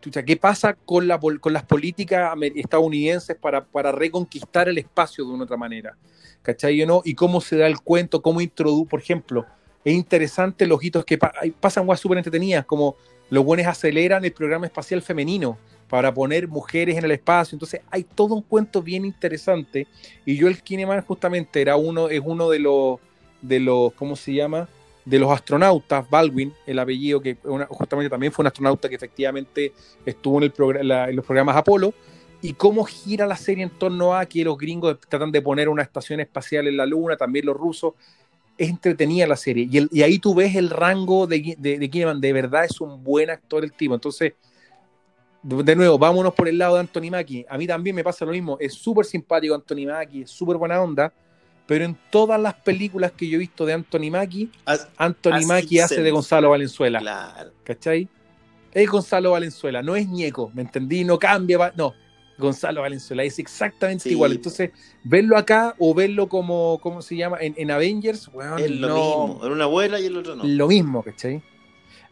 ¿qué 0.00 0.36
pasa 0.38 0.72
con, 0.72 1.06
la, 1.06 1.20
con 1.20 1.52
las 1.52 1.64
políticas 1.64 2.34
estadounidenses 2.54 3.36
para, 3.36 3.62
para 3.62 3.92
reconquistar 3.92 4.66
el 4.70 4.78
espacio 4.78 5.26
de 5.26 5.30
una 5.30 5.44
otra 5.44 5.58
manera? 5.58 5.94
¿Cachai? 6.40 6.86
¿no? 6.86 7.02
Y 7.04 7.14
cómo 7.14 7.42
se 7.42 7.58
da 7.58 7.66
el 7.66 7.80
cuento, 7.80 8.22
cómo 8.22 8.40
introduce, 8.40 8.88
por 8.88 9.00
ejemplo, 9.00 9.44
es 9.84 9.92
interesante 9.92 10.66
los 10.66 10.82
hitos 10.82 11.04
que 11.04 11.18
pasan 11.18 11.84
cosas 11.84 12.00
súper 12.00 12.16
entretenidas, 12.16 12.64
como 12.64 12.96
los 13.28 13.44
buenos 13.44 13.66
aceleran 13.66 14.24
el 14.24 14.32
programa 14.32 14.64
espacial 14.64 15.02
femenino 15.02 15.58
para 15.92 16.14
poner 16.14 16.48
mujeres 16.48 16.96
en 16.96 17.04
el 17.04 17.10
espacio. 17.10 17.54
Entonces 17.54 17.82
hay 17.90 18.04
todo 18.04 18.34
un 18.34 18.40
cuento 18.40 18.80
bien 18.80 19.04
interesante. 19.04 19.86
Y 20.24 20.38
yo 20.38 20.48
el 20.48 20.62
Kineman 20.62 21.02
justamente 21.02 21.60
era 21.60 21.76
uno, 21.76 22.08
es 22.08 22.22
uno 22.24 22.48
de 22.48 22.60
los, 22.60 22.98
de 23.42 23.60
los, 23.60 23.92
¿cómo 23.92 24.16
se 24.16 24.32
llama? 24.32 24.70
De 25.04 25.18
los 25.18 25.30
astronautas, 25.30 26.08
Baldwin, 26.08 26.54
el 26.66 26.78
apellido 26.78 27.20
que 27.20 27.36
justamente 27.68 28.08
también 28.08 28.32
fue 28.32 28.42
un 28.42 28.46
astronauta 28.46 28.88
que 28.88 28.94
efectivamente 28.94 29.74
estuvo 30.06 30.42
en, 30.42 30.50
el 30.80 31.14
los 31.14 31.26
programas 31.26 31.56
Apolo. 31.56 31.92
Y 32.40 32.54
cómo 32.54 32.84
gira 32.84 33.26
la 33.26 33.36
serie 33.36 33.62
en 33.62 33.68
torno 33.78 34.16
a 34.16 34.24
que 34.24 34.44
los 34.44 34.56
gringos 34.56 34.96
tratan 35.10 35.30
de 35.30 35.42
poner 35.42 35.68
una 35.68 35.82
estación 35.82 36.20
espacial 36.20 36.68
en 36.68 36.78
la 36.78 36.86
Luna, 36.86 37.18
también 37.18 37.44
los 37.44 37.54
rusos. 37.54 37.92
Es 38.56 38.70
entretenida 38.70 39.26
la 39.26 39.36
serie. 39.36 39.68
Y, 39.70 40.00
ahí 40.00 40.18
tú 40.18 40.34
ves 40.34 40.56
el 40.56 40.70
rango 40.70 41.26
de, 41.26 41.54
de, 41.58 41.78
de. 41.78 42.14
De 42.18 42.32
verdad 42.32 42.64
es 42.64 42.80
un 42.80 43.04
buen 43.04 43.28
actor 43.28 43.62
el 43.62 43.74
tipo. 43.74 43.92
Entonces, 43.92 44.32
de 45.42 45.76
nuevo, 45.76 45.98
vámonos 45.98 46.34
por 46.34 46.48
el 46.48 46.58
lado 46.58 46.74
de 46.74 46.80
Anthony 46.80 47.10
Mackie. 47.10 47.44
A 47.48 47.58
mí 47.58 47.66
también 47.66 47.96
me 47.96 48.04
pasa 48.04 48.24
lo 48.24 48.32
mismo. 48.32 48.56
Es 48.60 48.74
súper 48.74 49.04
simpático 49.04 49.54
Anthony 49.54 49.86
Mackie, 49.86 50.22
es 50.22 50.30
súper 50.30 50.56
buena 50.56 50.80
onda. 50.80 51.12
Pero 51.66 51.84
en 51.84 51.96
todas 52.10 52.40
las 52.40 52.54
películas 52.54 53.12
que 53.12 53.28
yo 53.28 53.36
he 53.36 53.38
visto 53.38 53.64
de 53.64 53.72
Anthony 53.72 54.10
Mackie, 54.10 54.50
Anthony 54.96 55.46
Mackie 55.46 55.80
hace 55.80 56.02
de 56.02 56.10
Gonzalo 56.10 56.50
Valenzuela. 56.50 56.98
Claro. 56.98 57.52
¿Cachai? 57.62 58.08
Es 58.72 58.88
Gonzalo 58.88 59.32
Valenzuela, 59.32 59.82
no 59.82 59.94
es 59.96 60.08
Ñeco, 60.08 60.50
¿me 60.54 60.62
entendí? 60.62 61.04
No 61.04 61.18
cambia, 61.18 61.72
no. 61.76 61.94
Gonzalo 62.38 62.80
Valenzuela 62.80 63.22
es 63.22 63.38
exactamente 63.38 64.08
igual. 64.08 64.32
Entonces, 64.32 64.70
verlo 65.04 65.36
acá 65.36 65.74
o 65.78 65.94
verlo 65.94 66.28
como, 66.28 66.78
¿cómo 66.82 67.02
se 67.02 67.16
llama? 67.16 67.38
En, 67.40 67.70
Avengers, 67.70 68.30
bueno, 68.32 68.56
es 68.56 68.70
lo 68.70 68.88
mismo. 68.88 69.40
En 69.44 69.52
una 69.52 69.64
abuela 69.64 70.00
y 70.00 70.06
el 70.06 70.16
otro 70.16 70.34
no. 70.36 70.44
Lo 70.44 70.68
mismo, 70.68 71.02
¿cachai? 71.02 71.42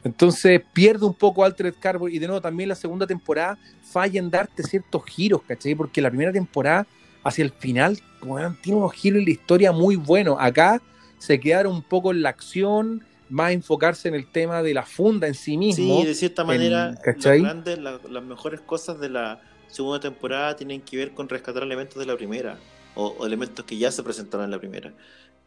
Entonces 0.04 0.62
pierde 0.72 1.04
un 1.04 1.14
poco 1.14 1.44
Altered 1.44 1.74
Carbon 1.78 2.10
y 2.10 2.18
de 2.18 2.26
nuevo 2.26 2.40
también 2.40 2.68
la 2.68 2.74
segunda 2.74 3.06
temporada 3.06 3.58
falla 3.82 4.18
en 4.18 4.30
darte 4.30 4.62
ciertos 4.62 5.04
giros, 5.04 5.42
¿cachai? 5.46 5.74
Porque 5.74 6.00
la 6.00 6.08
primera 6.10 6.32
temporada 6.32 6.86
hacia 7.22 7.44
el 7.44 7.50
final, 7.52 7.98
weón, 8.22 8.56
tiene 8.62 8.78
unos 8.78 8.92
giros 8.94 9.18
en 9.18 9.24
la 9.26 9.30
historia 9.30 9.72
muy 9.72 9.96
buenos. 9.96 10.36
Acá 10.40 10.80
se 11.18 11.38
quedaron 11.38 11.74
un 11.74 11.82
poco 11.82 12.12
en 12.12 12.22
la 12.22 12.30
acción, 12.30 13.04
más 13.28 13.52
enfocarse 13.52 14.08
en 14.08 14.14
el 14.14 14.26
tema 14.26 14.62
de 14.62 14.72
la 14.72 14.84
funda 14.84 15.26
en 15.28 15.34
sí 15.34 15.58
mismo. 15.58 16.00
Sí, 16.00 16.06
de 16.06 16.14
cierta 16.14 16.44
manera, 16.44 16.88
en- 16.88 16.94
las, 16.94 17.40
grandes, 17.42 17.78
la- 17.78 18.00
las 18.08 18.24
mejores 18.24 18.60
cosas 18.60 18.98
de 19.00 19.10
la 19.10 19.40
segunda 19.68 20.00
temporada 20.00 20.56
tienen 20.56 20.80
que 20.80 20.96
ver 20.96 21.12
con 21.12 21.28
rescatar 21.28 21.62
elementos 21.62 21.98
de 21.98 22.06
la 22.06 22.16
primera, 22.16 22.58
o, 22.94 23.08
o 23.18 23.26
elementos 23.26 23.64
que 23.66 23.76
ya 23.76 23.92
se 23.92 24.02
presentaron 24.02 24.46
en 24.46 24.50
la 24.50 24.58
primera. 24.58 24.92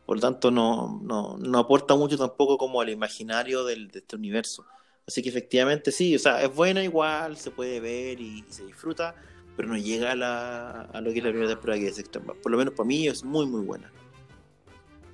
Por 0.05 0.17
lo 0.17 0.21
tanto, 0.21 0.51
no, 0.51 0.99
no, 1.03 1.37
no 1.37 1.59
aporta 1.59 1.95
mucho 1.95 2.17
tampoco 2.17 2.57
como 2.57 2.81
al 2.81 2.89
imaginario 2.89 3.63
del, 3.63 3.89
de 3.89 3.99
este 3.99 4.15
universo. 4.15 4.65
Así 5.07 5.21
que 5.21 5.29
efectivamente 5.29 5.91
sí, 5.91 6.15
o 6.15 6.19
sea, 6.19 6.41
es 6.43 6.53
buena 6.53 6.83
igual, 6.83 7.37
se 7.37 7.51
puede 7.51 7.79
ver 7.79 8.19
y, 8.19 8.43
se 8.49 8.65
disfruta, 8.65 9.15
pero 9.55 9.67
no 9.67 9.77
llega 9.77 10.11
a, 10.11 10.15
la, 10.15 10.81
a 10.81 11.01
lo 11.01 11.11
que 11.11 11.19
es 11.19 11.23
la 11.23 11.29
primera 11.29 11.49
temporada 11.49 11.79
que 11.79 11.87
es 11.87 11.99
extrema. 11.99 12.33
Por 12.33 12.51
lo 12.51 12.57
menos 12.57 12.73
para 12.73 12.87
mí 12.87 13.07
es 13.07 13.23
muy, 13.23 13.45
muy 13.45 13.61
buena. 13.61 13.91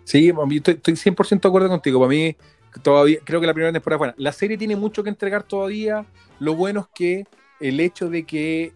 Sí, 0.03 0.33
estoy, 0.51 0.73
estoy 0.75 0.93
100% 0.95 1.41
de 1.41 1.47
acuerdo 1.47 1.69
contigo. 1.69 1.99
Para 1.99 2.09
mí, 2.09 2.35
todavía 2.81 3.19
creo 3.23 3.39
que 3.39 3.47
la 3.47 3.53
primera 3.53 3.73
temporada 3.73 3.95
es 3.95 3.99
buena. 3.99 4.15
La 4.17 4.31
serie 4.31 4.57
tiene 4.57 4.75
mucho 4.75 5.03
que 5.03 5.09
entregar 5.09 5.43
todavía. 5.43 6.05
Lo 6.39 6.55
bueno 6.55 6.81
es 6.81 6.87
que 6.93 7.25
el 7.59 7.79
hecho 7.79 8.09
de 8.09 8.23
que 8.23 8.73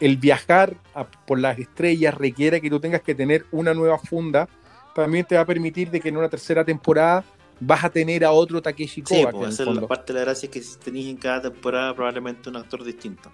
el, 0.00 0.16
viajar 0.16 0.76
por 1.26 1.38
las 1.38 1.58
estrellas 1.58 2.14
requiera 2.14 2.60
que 2.60 2.70
tú 2.70 2.80
tengas 2.80 3.02
que 3.02 3.14
tener 3.14 3.46
una 3.50 3.74
nueva 3.74 3.98
funda, 3.98 4.48
también 4.94 5.24
te 5.26 5.34
va 5.34 5.42
a 5.42 5.46
permitir 5.46 5.90
de 5.90 6.00
que 6.00 6.08
en 6.08 6.16
una 6.16 6.28
tercera 6.28 6.64
temporada 6.64 7.24
vas 7.60 7.84
a 7.84 7.90
tener 7.90 8.24
a 8.24 8.32
otro 8.32 8.60
Takeshi 8.60 9.02
Sí, 9.06 9.20
Kovacs. 9.20 9.36
pues 9.36 9.48
hacer 9.48 9.68
la 9.68 9.86
parte 9.86 10.12
de 10.12 10.18
la 10.18 10.24
gracia 10.24 10.46
es 10.46 10.52
que 10.52 10.60
si 10.62 10.78
tenéis 10.78 11.06
en 11.08 11.16
cada 11.16 11.42
temporada 11.50 11.94
probablemente 11.94 12.48
un 12.48 12.56
actor 12.56 12.82
distinto. 12.84 13.30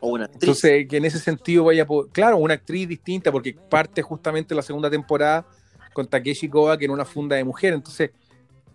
O 0.00 0.08
una 0.08 0.24
actriz. 0.24 0.42
Entonces, 0.42 0.86
que 0.88 0.96
en 0.98 1.04
ese 1.04 1.18
sentido 1.18 1.64
vaya, 1.64 1.86
po- 1.86 2.08
claro, 2.12 2.36
una 2.36 2.54
actriz 2.54 2.86
distinta, 2.88 3.32
porque 3.32 3.54
parte 3.54 4.02
justamente 4.02 4.54
la 4.54 4.62
segunda 4.62 4.90
temporada 4.90 5.46
con 5.92 6.06
Takeshi 6.06 6.48
Kovacs 6.48 6.82
en 6.82 6.90
una 6.90 7.04
funda 7.04 7.36
de 7.36 7.44
mujer. 7.44 7.72
Entonces, 7.72 8.10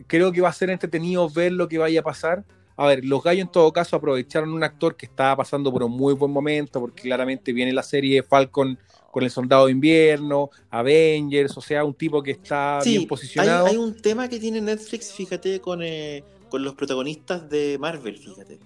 creo 0.07 0.31
que 0.31 0.41
va 0.41 0.49
a 0.49 0.53
ser 0.53 0.69
entretenido 0.69 1.29
ver 1.29 1.51
lo 1.51 1.67
que 1.67 1.77
vaya 1.77 1.99
a 1.99 2.03
pasar. 2.03 2.43
A 2.75 2.87
ver, 2.87 3.03
los 3.03 3.21
gallos 3.21 3.45
en 3.45 3.51
todo 3.51 3.71
caso 3.73 3.95
aprovecharon 3.97 4.53
un 4.53 4.63
actor 4.63 4.95
que 4.95 5.05
estaba 5.05 5.35
pasando 5.35 5.71
por 5.71 5.83
un 5.83 5.91
muy 5.91 6.13
buen 6.13 6.31
momento, 6.31 6.79
porque 6.79 7.03
claramente 7.03 7.51
viene 7.53 7.73
la 7.73 7.83
serie 7.83 8.23
Falcon 8.23 8.79
con 9.11 9.23
el 9.23 9.31
Soldado 9.31 9.65
de 9.65 9.71
Invierno, 9.71 10.49
Avengers, 10.69 11.57
o 11.57 11.61
sea, 11.61 11.83
un 11.83 11.93
tipo 11.93 12.21
que 12.21 12.31
está 12.31 12.79
Sí, 12.81 12.91
bien 12.91 13.01
hay, 13.01 13.07
posicionado. 13.07 13.65
hay 13.67 13.77
un 13.77 13.95
tema 13.95 14.27
que 14.27 14.39
tiene 14.39 14.61
Netflix, 14.61 15.11
fíjate, 15.11 15.59
con, 15.59 15.81
eh, 15.81 16.23
con 16.49 16.63
los 16.63 16.75
protagonistas 16.75 17.49
de 17.49 17.77
Marvel, 17.79 18.17
fíjate. 18.17 18.59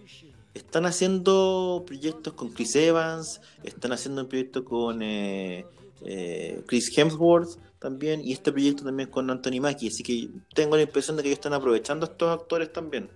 Están 0.53 0.85
haciendo 0.85 1.83
proyectos 1.85 2.33
con 2.33 2.49
Chris 2.49 2.75
Evans, 2.75 3.41
están 3.63 3.91
haciendo 3.91 4.21
un 4.21 4.27
proyecto 4.27 4.63
con 4.63 5.01
eh, 5.01 5.65
eh, 6.05 6.61
Chris 6.67 6.95
Hemsworth 6.95 7.57
también, 7.79 8.21
y 8.23 8.33
este 8.33 8.51
proyecto 8.51 8.83
también 8.83 9.09
con 9.09 9.29
Anthony 9.29 9.59
Mackie, 9.59 9.87
así 9.87 10.03
que 10.03 10.29
tengo 10.53 10.75
la 10.75 10.83
impresión 10.83 11.17
de 11.17 11.23
que 11.23 11.29
ellos 11.29 11.39
están 11.39 11.53
aprovechando 11.53 12.05
a 12.05 12.09
estos 12.09 12.29
actores 12.39 12.71
también. 12.71 13.09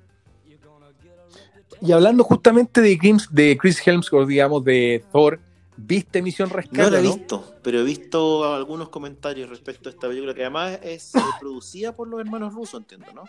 Y 1.79 1.91
hablando 1.91 2.23
justamente 2.23 2.81
de 2.81 2.97
Chris, 2.97 3.27
de 3.29 3.55
Chris 3.55 3.85
Hemsworth, 3.85 4.27
digamos, 4.27 4.63
de 4.63 5.03
Thor, 5.11 5.39
¿viste 5.77 6.21
Misión 6.21 6.49
Rescate? 6.49 6.81
No 6.81 6.89
la 6.89 6.99
he 6.99 7.03
no? 7.03 7.13
visto, 7.15 7.55
pero 7.63 7.79
he 7.79 7.83
visto 7.83 8.53
algunos 8.53 8.89
comentarios 8.89 9.49
respecto 9.49 9.89
a 9.89 9.91
esta 9.91 10.07
película, 10.07 10.33
que 10.33 10.41
además 10.41 10.79
es 10.83 11.15
eh, 11.15 11.19
producida 11.39 11.95
por 11.95 12.07
los 12.07 12.19
hermanos 12.19 12.53
rusos, 12.53 12.81
entiendo, 12.81 13.07
¿no? 13.13 13.23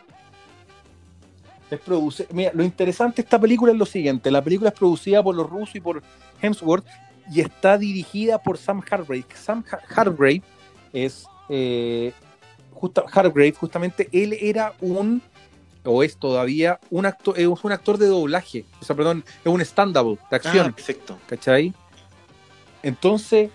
Es 1.70 1.80
produce- 1.80 2.26
Mira, 2.32 2.50
lo 2.54 2.64
interesante 2.64 3.16
de 3.16 3.26
esta 3.26 3.38
película 3.38 3.72
es 3.72 3.78
lo 3.78 3.84
siguiente: 3.86 4.30
la 4.30 4.42
película 4.42 4.70
es 4.70 4.74
producida 4.78 5.22
por 5.22 5.34
los 5.34 5.48
rusos 5.48 5.74
y 5.76 5.80
por 5.80 6.02
Hemsworth 6.40 6.86
y 7.30 7.40
está 7.40 7.76
dirigida 7.76 8.42
por 8.42 8.56
Sam 8.56 8.82
Hargrave. 8.90 9.26
Sam 9.34 9.62
Ha- 9.70 10.00
Hargrave 10.00 10.42
es 10.94 11.26
eh, 11.50 12.12
justa- 12.72 13.04
Hargrave, 13.12 13.52
justamente 13.52 14.08
él 14.12 14.34
era 14.40 14.72
un 14.80 15.20
o 15.84 16.02
es 16.02 16.16
todavía 16.16 16.80
un 16.90 17.04
actor, 17.06 17.38
es 17.38 17.46
un 17.62 17.72
actor 17.72 17.96
de 17.98 18.06
doblaje, 18.06 18.64
o 18.80 18.84
sea, 18.84 18.94
perdón, 18.96 19.24
es 19.44 19.52
un 19.52 19.60
stand-up 19.60 20.18
de 20.30 20.36
acción. 20.36 20.66
Ah, 20.70 20.74
perfecto. 20.74 21.18
¿cachai? 21.26 21.72
Entonces, 22.88 23.50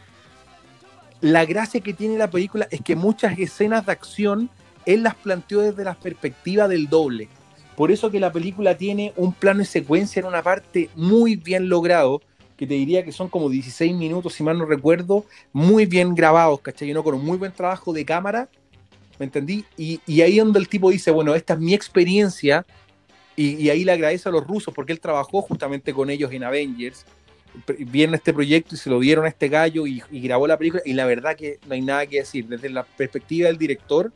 la 1.21 1.43
gracia 1.45 1.81
que 1.81 1.93
tiene 1.93 2.17
la 2.17 2.29
película 2.29 2.67
es 2.69 2.81
que 2.81 2.95
muchas 2.95 3.37
escenas 3.39 3.85
de 3.85 3.91
acción 3.91 4.49
él 4.85 5.01
las 5.01 5.15
planteó 5.15 5.61
desde 5.61 5.83
la 5.83 5.95
perspectiva 5.95 6.67
del 6.67 6.87
doble. 6.87 7.29
Por 7.75 7.91
eso 7.91 8.11
que 8.11 8.19
la 8.19 8.31
película 8.31 8.77
tiene 8.77 9.11
un 9.15 9.33
plano 9.33 9.59
de 9.59 9.65
secuencia 9.65 10.19
en 10.19 10.27
una 10.27 10.43
parte 10.43 10.89
muy 10.95 11.35
bien 11.35 11.67
logrado, 11.67 12.21
que 12.57 12.67
te 12.67 12.75
diría 12.75 13.03
que 13.03 13.11
son 13.11 13.27
como 13.27 13.49
16 13.49 13.95
minutos, 13.95 14.33
si 14.33 14.43
mal 14.43 14.59
no 14.59 14.65
recuerdo, 14.65 15.25
muy 15.51 15.87
bien 15.87 16.13
grabados, 16.13 16.61
¿cachai? 16.61 16.93
¿no? 16.93 17.03
Con 17.03 17.15
un 17.15 17.25
muy 17.25 17.37
buen 17.37 17.53
trabajo 17.53 17.91
de 17.91 18.05
cámara, 18.05 18.49
¿me 19.17 19.25
entendí? 19.25 19.65
Y, 19.77 19.99
y 20.05 20.21
ahí 20.21 20.37
donde 20.37 20.59
el 20.59 20.67
tipo 20.67 20.91
dice, 20.91 21.09
bueno, 21.09 21.33
esta 21.33 21.55
es 21.55 21.59
mi 21.59 21.73
experiencia, 21.73 22.65
y, 23.35 23.55
y 23.55 23.71
ahí 23.71 23.83
le 23.83 23.93
agradece 23.93 24.29
a 24.29 24.31
los 24.31 24.45
rusos, 24.45 24.71
porque 24.75 24.93
él 24.93 24.99
trabajó 24.99 25.41
justamente 25.41 25.91
con 25.91 26.11
ellos 26.11 26.31
en 26.31 26.43
Avengers, 26.43 27.07
vieron 27.79 28.15
este 28.15 28.33
proyecto 28.33 28.75
y 28.75 28.77
se 28.77 28.89
lo 28.89 28.99
dieron 28.99 29.25
a 29.25 29.27
este 29.27 29.47
gallo 29.47 29.85
y, 29.87 30.01
grabó 30.11 30.47
la 30.47 30.57
película 30.57 30.81
y 30.85 30.93
la 30.93 31.05
verdad 31.05 31.35
que 31.35 31.59
no 31.67 31.73
hay 31.73 31.81
nada 31.81 32.05
que 32.05 32.17
decir. 32.17 32.47
Desde 32.47 32.69
la 32.69 32.83
perspectiva 32.83 33.47
del 33.47 33.57
director, 33.57 34.11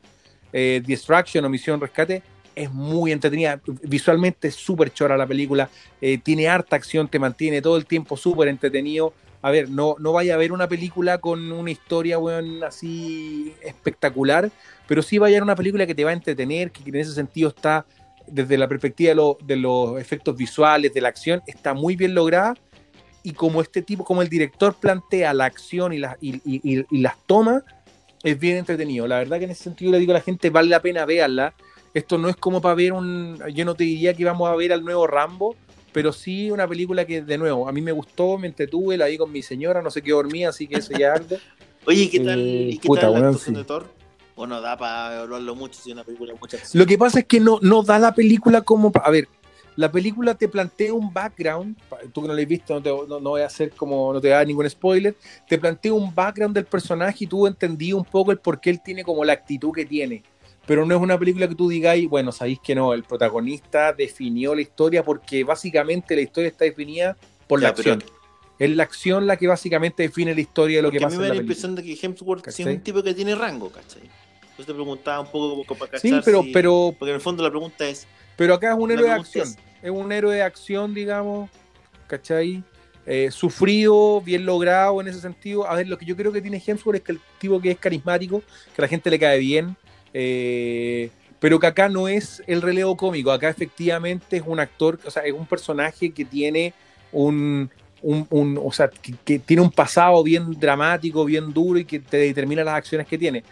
eh, 0.53 0.81
Distraction 0.85 1.45
o 1.45 1.49
Misión 1.49 1.79
Rescate 1.79 2.23
es 2.55 2.71
muy 2.71 3.11
entretenida. 3.11 3.61
Visualmente 3.83 4.47
es 4.47 4.55
súper 4.55 4.91
chora 4.91 5.15
la 5.15 5.27
película, 5.27 5.69
eh, 6.01 6.17
tiene 6.17 6.47
harta 6.47 6.75
acción, 6.75 7.07
te 7.07 7.19
mantiene 7.19 7.61
todo 7.61 7.77
el 7.77 7.85
tiempo 7.85 8.17
súper 8.17 8.47
entretenido. 8.47 9.13
A 9.43 9.51
ver, 9.51 9.69
no, 9.69 9.95
no 9.99 10.13
vaya 10.13 10.33
a 10.33 10.38
ver 10.38 10.51
una 10.51 10.67
película 10.67 11.19
con 11.19 11.51
una 11.51 11.69
historia, 11.69 12.17
weón, 12.17 12.63
así 12.63 13.53
espectacular, 13.61 14.49
pero 14.88 15.03
sí 15.03 15.19
vaya 15.19 15.35
a 15.35 15.38
ver 15.38 15.43
una 15.43 15.55
película 15.55 15.85
que 15.85 15.93
te 15.93 16.03
va 16.03 16.09
a 16.09 16.13
entretener, 16.13 16.71
que 16.71 16.89
en 16.89 16.95
ese 16.95 17.13
sentido 17.13 17.49
está, 17.49 17.85
desde 18.25 18.57
la 18.57 18.67
perspectiva 18.67 19.09
de, 19.09 19.15
lo- 19.15 19.38
de 19.45 19.55
los 19.55 20.01
efectos 20.01 20.35
visuales, 20.35 20.91
de 20.91 21.01
la 21.01 21.09
acción, 21.09 21.43
está 21.45 21.75
muy 21.75 21.95
bien 21.95 22.15
lograda 22.15 22.55
y 23.28 23.34
como 23.34 23.61
este 23.61 23.82
tipo, 23.82 24.05
como 24.05 24.21
el 24.21 24.30
director 24.30 24.73
plantea 24.73 25.34
la 25.34 25.43
acción 25.43 25.91
y, 25.91 25.97
las 25.97 26.15
y, 26.21 26.36
y- 26.45 26.61
y- 26.63 26.86
y 26.89 26.97
las 27.01 27.15
toma, 27.25 27.61
es 28.23 28.39
bien 28.39 28.55
entretenido. 28.55 29.05
La 29.05 29.17
verdad 29.17 29.38
que 29.38 29.43
en 29.43 29.51
ese 29.51 29.65
sentido 29.65 29.91
le 29.91 29.99
digo 29.99 30.13
a 30.13 30.15
la 30.15 30.21
gente, 30.21 30.49
vale 30.49 30.69
la 30.69 30.82
pena 30.82 31.05
verla. 31.05 31.53
Esto 31.93 32.17
no 32.17 32.30
es 32.30 32.38
como 32.38 32.61
para 32.61 32.73
ver 32.75 32.93
un, 32.93 33.38
yo 33.53 33.65
no 33.65 33.75
te 33.75 33.84
diría 33.84 34.13
que 34.13 34.23
vamos 34.23 34.49
a 34.49 34.55
ver 34.55 34.71
al 34.71 34.82
nuevo 34.86 35.07
Rambo, 35.07 35.57
pero 35.91 36.13
sí 36.13 36.49
una 36.51 36.65
película 36.69 37.03
que 37.05 37.21
de 37.21 37.38
nuevo, 37.38 37.67
a 37.67 37.73
mí 37.73 37.82
me 37.82 37.91
gustó, 37.91 38.38
me 38.38 38.47
entretuve, 38.47 38.95
la 38.95 39.07
vi 39.07 39.17
con 39.17 39.30
mi 39.30 39.41
señora, 39.41 39.82
no 39.82 39.91
se 39.91 40.01
quedó 40.01 40.17
dormida, 40.17 40.49
así 40.49 40.67
que 40.67 40.78
eso 40.78 40.97
ya 40.97 41.11
algo. 41.13 41.36
Oye, 41.86 42.03
¿y 42.03 42.07
qué 42.09 42.21
tal, 42.21 42.39
Eh, 42.39 42.69
¿y 42.71 42.78
qué 42.78 42.88
puta, 42.88 43.01
tal 43.01 43.13
la 43.13 43.19
actuación 43.19 43.55
sí. 43.55 43.59
de 43.59 43.65
Thor? 43.65 43.89
O 44.38 44.47
no 44.47 44.61
da 44.61 44.78
para 44.78 45.15
evaluarlo 45.15 45.53
mucho 45.55 45.82
si 45.82 45.89
es 45.89 45.95
una 45.95 46.03
película 46.05 46.32
de 46.32 46.39
mucha 46.39 46.55
acción. 46.57 46.80
Lo 46.80 46.86
que 46.86 46.97
pasa 46.97 47.19
es 47.19 47.25
que 47.25 47.39
no, 47.41 47.59
no 47.61 47.82
da 47.84 47.97
la 47.99 48.13
película 48.13 48.61
como. 48.61 48.91
A 49.03 49.09
ver, 49.11 49.28
la 49.78 49.89
película 49.91 50.36
te 50.36 50.49
plantea 50.49 50.93
un 50.93 51.13
background. 51.13 51.78
Tú 52.13 52.21
que 52.23 52.28
no 52.28 52.34
la 52.34 52.41
has 52.41 52.47
visto, 52.47 52.73
no, 52.73 52.82
te, 52.82 52.89
no, 52.89 53.19
no 53.21 53.30
voy 53.30 53.41
a 53.41 53.45
hacer 53.45 53.71
como. 53.71 54.11
No 54.11 54.19
te 54.19 54.28
voy 54.28 54.34
a 54.34 54.38
dar 54.38 54.47
ningún 54.47 54.69
spoiler. 54.69 55.15
Te 55.47 55.57
plantea 55.57 55.93
un 55.93 56.13
background 56.13 56.53
del 56.53 56.65
personaje 56.65 57.23
y 57.23 57.28
tú 57.28 57.47
entendí 57.47 57.93
un 57.93 58.03
poco 58.03 58.32
el 58.32 58.39
por 58.39 58.59
qué 58.59 58.71
él 58.71 58.82
tiene 58.84 59.03
como 59.03 59.23
la 59.23 59.34
actitud 59.34 59.71
que 59.71 59.86
tiene. 59.86 60.23
Pero 60.65 60.86
no 60.86 60.93
es 60.95 61.01
una 61.01 61.17
película 61.17 61.47
que 61.47 61.55
tú 61.55 61.69
digáis, 61.69 62.09
bueno, 62.09 62.34
sabéis 62.34 62.59
que 62.61 62.75
no, 62.75 62.91
el 62.93 63.03
protagonista 63.03 63.93
definió 63.93 64.53
la 64.53 64.61
historia 64.61 65.01
porque 65.05 65.45
básicamente 65.45 66.13
la 66.13 66.21
historia 66.23 66.49
está 66.49 66.65
definida 66.65 67.15
por 67.47 67.61
la 67.61 67.69
Ya, 67.69 67.75
pero- 67.75 67.93
acción. 67.93 68.17
Es 68.59 68.71
la 68.71 68.82
acción 68.84 69.28
la 69.28 69.38
que 69.38 69.45
básicamente 69.47 70.01
define 70.01 70.34
la 70.34 70.41
historia 70.41 70.78
de 70.78 70.82
lo 70.82 70.89
que 70.89 70.97
a 70.97 71.01
mí 71.01 71.05
pasa 71.05 71.17
me 71.19 71.28
da 71.28 71.34
la 71.36 71.39
impresión 71.41 71.75
de 71.75 71.84
que 71.84 71.93
Hemsworth 72.01 72.49
sí 72.49 72.63
es 72.63 72.67
un 72.67 72.82
tipo 72.82 73.03
que 73.03 73.13
tiene 73.13 73.36
rango, 73.36 73.69
¿cachai? 73.69 74.01
Entonces 74.41 74.65
te 74.65 74.73
preguntaba 74.73 75.19
un 75.19 75.28
poco 75.28 75.63
como 75.63 75.80
para 75.80 75.99
Sí, 75.99 76.09
cachar 76.09 76.23
pero, 76.25 76.41
si- 76.41 76.51
pero, 76.51 76.95
Porque 76.97 77.11
en 77.11 77.15
el 77.17 77.21
fondo 77.21 77.43
la 77.43 77.51
pregunta 77.51 77.88
es, 77.88 78.07
Pero 78.36 78.55
acá 78.55 78.71
es 78.73 78.78
un 78.80 78.89
héroe 78.89 79.05
de 79.05 79.11
acción. 79.11 79.47
es- 79.47 79.57
Es... 79.82 79.91
un 79.91 80.11
héroe 80.11 80.36
de 80.36 80.41
acción, 80.41 80.93
digamos, 80.93 81.49
¿cachai? 82.07 82.63
Eh, 83.05 83.30
sufrido, 83.32 84.21
bien 84.21 84.45
logrado 84.45 84.99
en 84.99 85.07
ese 85.07 85.21
sentido. 85.21 85.65
A 85.69 85.75
ver, 85.75 85.88
lo 85.88 85.97
que 85.97 86.05
yo 86.05 86.15
creo 86.15 86.32
que 86.32 86.41
tiene 86.41 86.61
Hemsworth 86.65 86.97
es 86.97 87.03
que 87.03 87.11
el 87.13 87.21
tipo 87.39 87.61
que 87.61 87.71
es 87.71 87.78
carismático, 87.78 88.41
que 88.75 88.82
a 88.82 88.84
la 88.84 88.88
gente 88.88 89.09
le 89.09 89.17
cae 89.17 89.39
bien, 89.39 89.78
eh, 90.13 91.09
pero 91.39 91.59
que 91.59 91.67
acá 91.67 91.88
no 91.88 92.07
es 92.07 92.43
el 92.47 92.61
relevo 92.61 92.97
cómico. 92.97 93.32
Acá 93.32 93.49
efectivamente 93.49 94.38
es 94.38 94.43
un 94.45 94.59
actor, 94.59 94.99
o 95.05 95.11
sea, 95.11 95.23
es 95.23 95.34
un 95.34 95.45
personaje 95.45 96.11
que 96.11 96.25
tiene 96.25 96.73
un, 97.13 97.69
un, 98.01 98.28
un- 98.30 98.59
o 98.61 98.71
sea, 98.71 98.89
que, 98.89 99.13
que 99.23 99.39
tiene 99.39 99.61
un 99.61 99.71
pasado 99.71 100.21
bien 100.23 100.51
dramático, 100.59 101.23
bien 101.23 101.53
duro 101.53 101.80
y 101.80 101.86
que 101.86 101.99
te 101.99 102.17
determina 102.17 102.63
las 102.63 102.75
acciones 102.75 103.07
que 103.07 103.17
tiene. 103.17 103.43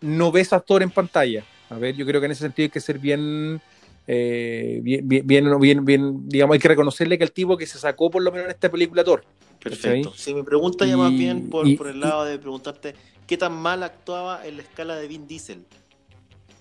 No 0.00 0.32
ves 0.32 0.52
actor 0.52 0.82
en 0.82 0.90
pantalla. 0.90 1.44
A 1.70 1.76
ver, 1.76 1.94
yo 1.94 2.04
creo 2.06 2.20
que 2.20 2.26
en 2.26 2.32
ese 2.32 2.42
sentido 2.42 2.64
hay 2.66 2.70
que 2.70 2.80
ser 2.80 2.98
bien, 2.98 3.60
eh, 4.06 4.80
bien, 4.82 5.06
bien, 5.06 5.58
bien, 5.60 5.84
bien, 5.84 6.28
digamos, 6.28 6.54
hay 6.54 6.60
que 6.60 6.68
reconocerle 6.68 7.18
que 7.18 7.24
el 7.24 7.32
tipo 7.32 7.56
que 7.56 7.66
se 7.66 7.78
sacó 7.78 8.10
por 8.10 8.22
lo 8.22 8.30
menos 8.30 8.44
en 8.46 8.50
esta 8.52 8.70
película 8.70 9.02
Thor. 9.04 9.24
perfecto. 9.62 10.12
Si 10.16 10.32
mi 10.32 10.42
pregunta 10.42 10.86
ya 10.86 10.96
más 10.96 11.16
bien 11.16 11.48
por, 11.50 11.66
y- 11.66 11.76
por 11.76 11.88
el 11.88 12.00
lado 12.00 12.24
de 12.24 12.38
preguntarte, 12.38 12.94
¿qué 13.26 13.36
tan 13.36 13.52
mal 13.54 13.82
actuaba 13.82 14.46
en 14.46 14.56
la 14.58 14.62
escala 14.62 14.96
de 14.96 15.08
Vin 15.08 15.26
Diesel? 15.26 15.64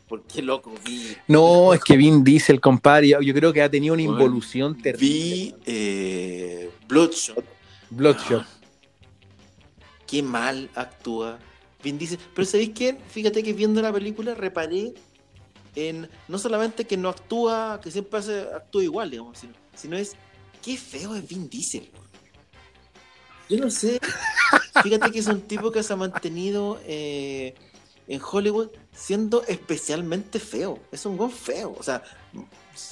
Porque 0.08 0.42
loco, 0.42 0.72
vi... 0.86 1.16
No, 1.28 1.74
es 1.74 1.84
que 1.84 1.98
Vin 1.98 2.24
Diesel, 2.24 2.62
compadre, 2.62 3.10
yo, 3.10 3.22
yo 3.22 3.34
creo 3.34 3.52
que 3.52 3.62
ha 3.62 3.70
tenido 3.70 3.94
una 3.96 4.04
Bueno, 4.04 4.22
involución 4.22 4.80
terrible. 4.80 5.08
Vi 5.08 5.56
eh, 5.66 6.70
Bloodshot. 6.88 7.44
Bloodshot. 7.90 8.42
Ah, 8.44 8.48
qué 10.08 10.22
mal 10.22 10.70
actúa 10.76 11.40
Vin 11.84 11.98
Diesel. 11.98 12.20
Pero 12.36 12.46
¿sabéis 12.46 12.70
qué? 12.76 12.96
Fíjate 13.10 13.42
que 13.44 13.54
viendo 13.54 13.82
la 13.82 13.92
película 13.92 14.36
reparé 14.36 14.94
en 15.76 16.10
no 16.28 16.38
solamente 16.38 16.86
que 16.86 16.98
no 16.98 17.10
actúa, 17.10 17.80
que 17.84 17.92
siempre 17.92 18.20
hace, 18.20 18.42
actúa 18.42 18.84
igual, 18.84 19.12
digamos, 19.12 19.38
sino, 19.38 19.54
sino 19.76 19.98
es 19.98 20.16
qué 20.62 20.78
feo 20.78 21.16
es 21.16 21.28
Vin 21.28 21.50
Diesel. 21.50 21.90
Yo 23.50 23.58
no 23.58 23.70
sé. 23.70 24.00
Fíjate 24.84 25.12
que 25.12 25.20
es 25.20 25.28
un 25.28 25.42
tipo 25.42 25.72
que 25.72 25.84
se 25.84 25.94
ha 25.94 25.96
mantenido 25.96 26.80
eh, 26.86 27.54
en 28.08 28.22
Hollywood 28.22 28.70
siendo 28.92 29.44
especialmente 29.44 30.40
feo. 30.40 30.80
Es 30.92 31.06
un 31.06 31.18
gol 31.18 31.32
feo. 31.32 31.76
O 31.78 31.84
sea, 31.84 32.04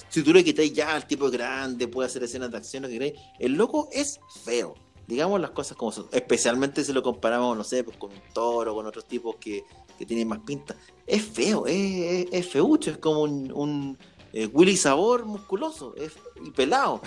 si 0.09 0.23
tú 0.23 0.34
le 0.34 0.43
quitáis 0.43 0.73
ya 0.73 0.95
al 0.95 1.07
tipo 1.07 1.29
grande, 1.29 1.88
puede 1.88 2.07
hacer 2.07 2.23
escenas 2.23 2.51
de 2.51 2.57
acción, 2.57 2.84
que 2.84 2.89
queréis, 2.89 3.13
el 3.39 3.53
loco 3.53 3.89
es 3.91 4.19
feo. 4.43 4.75
Digamos 5.07 5.41
las 5.41 5.51
cosas 5.51 5.75
como 5.75 5.91
son. 5.91 6.07
Especialmente 6.11 6.84
si 6.84 6.93
lo 6.93 7.03
comparamos, 7.03 7.57
no 7.57 7.63
sé, 7.63 7.84
pues, 7.84 7.97
con 7.97 8.11
un 8.11 8.21
toro, 8.34 8.73
con 8.73 8.86
otros 8.86 9.05
tipos 9.05 9.36
que, 9.38 9.65
que 9.97 10.05
tienen 10.05 10.27
más 10.27 10.39
pinta. 10.39 10.75
Es 11.06 11.24
feo, 11.24 11.66
es, 11.68 12.28
es, 12.32 12.47
feucho, 12.49 12.91
es 12.91 12.97
como 12.97 13.24
un, 13.24 13.97
eh, 14.32 14.47
Willy 14.47 14.78
Sabor 14.78 15.26
musculoso 15.26 15.95
es, 15.97 16.14
y 16.43 16.51
pelado. 16.51 17.01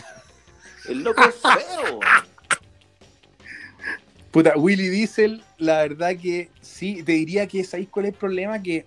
El 0.88 1.02
loco 1.02 1.22
es 1.22 1.34
feo. 1.40 2.00
Puta, 4.30 4.52
Willy 4.56 4.88
Diesel, 4.88 5.42
la 5.58 5.78
verdad 5.78 6.16
que 6.20 6.50
sí, 6.60 7.02
te 7.02 7.12
diría 7.12 7.46
que 7.46 7.66
ahí 7.72 7.86
cuál 7.86 8.06
es 8.06 8.12
el 8.12 8.18
problema, 8.18 8.62
que 8.62 8.84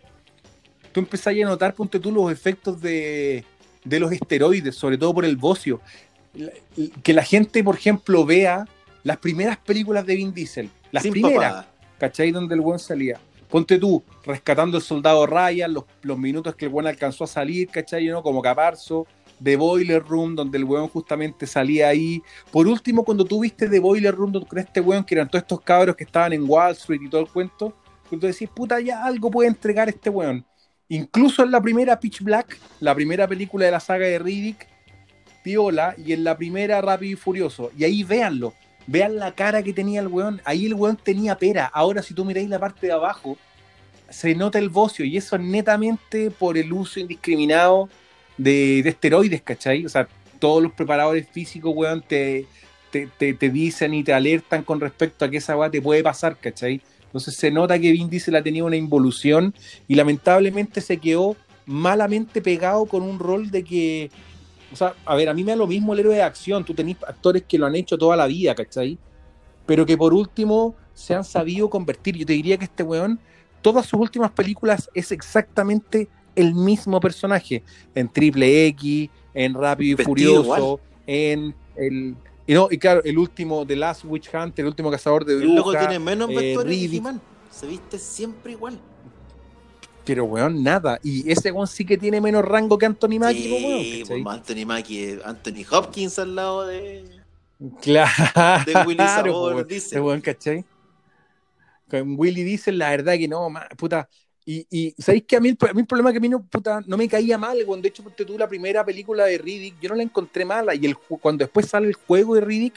tú 0.91 0.99
empezás 0.99 1.33
a 1.35 1.45
notar, 1.45 1.73
ponte 1.73 1.99
tú, 1.99 2.11
los 2.11 2.31
efectos 2.31 2.79
de, 2.81 3.43
de 3.83 3.99
los 3.99 4.11
esteroides, 4.11 4.75
sobre 4.75 4.97
todo 4.97 5.13
por 5.13 5.25
el 5.25 5.37
bocio. 5.37 5.81
Que 7.03 7.13
la 7.13 7.23
gente, 7.23 7.63
por 7.63 7.75
ejemplo, 7.75 8.25
vea 8.25 8.67
las 9.03 9.17
primeras 9.17 9.57
películas 9.57 10.05
de 10.05 10.15
Vin 10.15 10.33
Diesel, 10.33 10.69
las 10.91 11.05
primeras, 11.07 11.65
¿cachai? 11.97 12.31
Donde 12.31 12.55
el 12.55 12.61
buen 12.61 12.79
salía. 12.79 13.19
Ponte 13.49 13.79
tú, 13.79 14.03
rescatando 14.23 14.77
el 14.77 14.83
soldado 14.83 15.25
Ryan, 15.25 15.73
los, 15.73 16.17
minutos 16.17 16.55
que 16.55 16.65
el 16.65 16.71
buen 16.71 16.85
alcanzó 16.85 17.23
a 17.23 17.27
salir, 17.27 17.67
¿cachai? 17.67 18.05
¿no? 18.07 18.21
Como 18.21 18.43
Caparzo, 18.43 19.07
The 19.43 19.55
Boiler 19.55 20.03
Room, 20.03 20.35
donde 20.35 20.59
el 20.59 20.65
weón 20.65 20.87
justamente 20.87 21.47
salía 21.47 21.87
ahí. 21.87 22.21
Por 22.51 22.67
último, 22.67 23.03
cuando 23.03 23.25
tú 23.25 23.41
viste 23.41 23.67
The 23.67 23.79
Boiler 23.79 24.13
Room 24.13 24.33
con 24.45 24.59
este 24.59 24.81
weón, 24.81 25.03
que 25.03 25.15
eran 25.15 25.27
todos 25.27 25.41
estos 25.41 25.61
cabros 25.61 25.95
que 25.95 26.03
estaban 26.03 26.33
en 26.33 26.47
Wall 26.47 26.73
Street 26.73 27.01
y 27.03 27.09
todo 27.09 27.21
el 27.21 27.27
cuento, 27.27 27.73
tú 28.09 28.19
decís, 28.19 28.49
puta, 28.49 28.79
ya 28.79 29.03
algo 29.03 29.31
puede 29.31 29.49
entregar 29.49 29.89
este 29.89 30.11
weón. 30.11 30.45
Incluso 30.87 31.43
en 31.43 31.51
la 31.51 31.61
primera 31.61 31.99
Pitch 31.99 32.21
Black, 32.21 32.57
la 32.79 32.93
primera 32.93 33.27
película 33.27 33.65
de 33.65 33.71
la 33.71 33.79
saga 33.79 34.05
de 34.05 34.19
Riddick, 34.19 34.67
piola, 35.43 35.95
y 35.97 36.13
en 36.13 36.23
la 36.23 36.37
primera 36.37 36.81
Rápido 36.81 37.13
y 37.13 37.15
Furioso. 37.15 37.71
Y 37.77 37.83
ahí 37.83 38.03
véanlo, 38.03 38.53
vean 38.89 39.17
la 39.17 39.33
cara 39.33 39.61
que 39.61 39.71
tenía 39.71 40.01
el 40.01 40.07
weón. 40.07 40.41
Ahí 40.45 40.65
el 40.65 40.73
weón 40.73 40.97
tenía 40.97 41.37
pera. 41.37 41.69
Ahora, 41.71 42.01
si 42.01 42.13
tú 42.13 42.25
miráis 42.25 42.49
la 42.49 42.59
parte 42.59 42.87
de 42.87 42.93
abajo, 42.93 43.37
se 44.09 44.33
nota 44.33 44.57
el 44.57 44.69
bocio, 44.69 45.05
y 45.05 45.17
eso 45.17 45.35
es 45.35 45.41
netamente 45.43 46.31
por 46.31 46.57
el 46.57 46.73
uso 46.73 46.99
indiscriminado 46.99 47.89
de, 48.37 48.79
esteroides, 48.79 49.43
¿cachai? 49.43 49.85
O 49.85 49.89
sea, 49.89 50.07
todos 50.39 50.63
los 50.63 50.71
preparadores 50.71 51.27
físicos, 51.29 51.71
weón, 51.75 52.01
te, 52.01 52.47
te, 52.91 53.49
dicen 53.49 53.93
y 53.93 54.03
te 54.03 54.13
alertan 54.13 54.63
con 54.63 54.79
respecto 54.79 55.23
a 55.23 55.29
que 55.29 55.37
esa 55.37 55.55
weá 55.55 55.69
te 55.69 55.81
puede 55.81 56.01
pasar, 56.01 56.37
¿cachai? 56.37 56.81
Entonces 57.03 57.35
se 57.35 57.51
nota 57.51 57.77
que 57.77 57.91
Vin 57.91 58.09
Diesel 58.09 58.35
ha 58.35 58.43
tenido 58.43 58.65
una 58.65 58.75
involución 58.75 59.53
y 59.87 59.95
lamentablemente 59.95 60.81
se 60.81 60.97
quedó 60.97 61.35
malamente 61.65 62.41
pegado 62.41 62.85
con 62.85 63.03
un 63.03 63.19
rol 63.19 63.51
de 63.51 63.63
que, 63.63 64.09
o 64.71 64.75
sea, 64.75 64.93
a 65.05 65.15
ver, 65.15 65.29
a 65.29 65.33
mí 65.33 65.43
me 65.43 65.51
da 65.51 65.57
lo 65.57 65.67
mismo 65.67 65.93
el 65.93 65.99
héroe 65.99 66.15
de 66.15 66.21
acción, 66.21 66.63
tú 66.63 66.73
tenés 66.73 66.97
actores 67.07 67.43
que 67.47 67.57
lo 67.57 67.65
han 67.65 67.75
hecho 67.75 67.97
toda 67.97 68.15
la 68.15 68.27
vida, 68.27 68.53
¿cachai? 68.55 68.97
Pero 69.65 69.85
que 69.85 69.97
por 69.97 70.13
último 70.13 70.75
se 70.93 71.15
han 71.15 71.23
sabido 71.23 71.69
convertir. 71.69 72.17
Yo 72.17 72.25
te 72.25 72.33
diría 72.33 72.57
que 72.57 72.65
este 72.65 72.83
weón, 72.83 73.19
todas 73.61 73.85
sus 73.85 73.99
últimas 73.99 74.31
películas 74.31 74.89
es 74.93 75.11
exactamente 75.11 76.07
el 76.35 76.53
mismo 76.53 76.99
personaje 76.99 77.63
en 77.95 78.09
Triple 78.09 78.67
X, 78.67 79.09
en 79.33 79.53
Rápido 79.53 80.01
y 80.01 80.03
Furioso, 80.03 80.79
en 81.05 81.55
el 81.75 82.15
y 82.49 82.53
no, 82.55 82.67
y 82.71 82.79
claro, 82.79 83.03
el 83.03 83.15
último 83.19 83.63
The 83.63 83.75
Last 83.75 84.05
Witch 84.05 84.31
Hunter, 84.33 84.65
el 84.65 84.69
último 84.69 84.89
cazador 84.89 85.23
de 85.23 85.35
brujas. 85.35 85.51
El 85.51 85.55
loco 85.55 85.77
tiene 85.77 85.99
menos 85.99 86.31
eh, 86.31 86.35
vestuario 86.35 87.21
Se 87.51 87.67
viste 87.67 87.99
siempre 87.99 88.53
igual. 88.53 88.79
Pero 90.09 90.25
weón, 90.25 90.63
nada. 90.63 90.99
Y 91.03 91.31
ese 91.31 91.51
weón 91.51 91.67
sí 91.67 91.85
que 91.85 91.97
tiene 91.97 92.19
menos 92.19 92.43
rango 92.43 92.77
que 92.77 92.85
Anthony 92.87 93.19
Mackie, 93.19 93.43
sí, 93.43 94.03
pues, 94.07 94.25
Anthony 94.25 94.65
Mackie, 94.65 95.19
Anthony 95.23 95.65
Hopkins 95.69 96.17
al 96.17 96.35
lado 96.35 96.65
de. 96.65 97.05
Claro. 97.81 98.63
De 98.65 98.73
Willy 98.87 98.97
Sabor, 98.97 99.67
dice. 99.67 99.87
Ese 99.87 100.01
weón, 100.01 100.21
¿cachai? 100.21 100.65
Con 101.89 102.15
Willy 102.17 102.43
dice 102.43 102.71
la 102.71 102.89
verdad 102.89 103.13
que 103.17 103.27
no, 103.27 103.49
puta 103.77 104.07
y, 104.51 104.65
y 104.71 104.95
¿sabéis 104.97 105.25
que 105.27 105.35
a 105.35 105.39
mí, 105.39 105.55
a 105.59 105.73
mí 105.73 105.81
el 105.81 105.85
problema 105.85 106.09
es 106.09 106.13
que 106.13 106.17
a 106.17 106.21
mí 106.21 106.29
no, 106.29 106.41
puta, 106.41 106.81
no 106.87 106.97
me 106.97 107.07
caía 107.07 107.37
mal? 107.37 107.63
Cuando 107.67 107.83
de 107.83 107.89
hecho 107.89 108.03
tú 108.25 108.35
la 108.35 108.47
primera 108.47 108.83
película 108.83 109.25
de 109.25 109.37
Riddick, 109.37 109.79
yo 109.79 109.89
no 109.89 109.95
la 109.95 110.01
encontré 110.01 110.43
mala. 110.43 110.73
Y 110.73 110.87
el, 110.87 110.97
cuando 110.97 111.43
después 111.43 111.67
sale 111.67 111.87
el 111.87 111.93
juego 111.93 112.33
de 112.33 112.41
Riddick, 112.41 112.73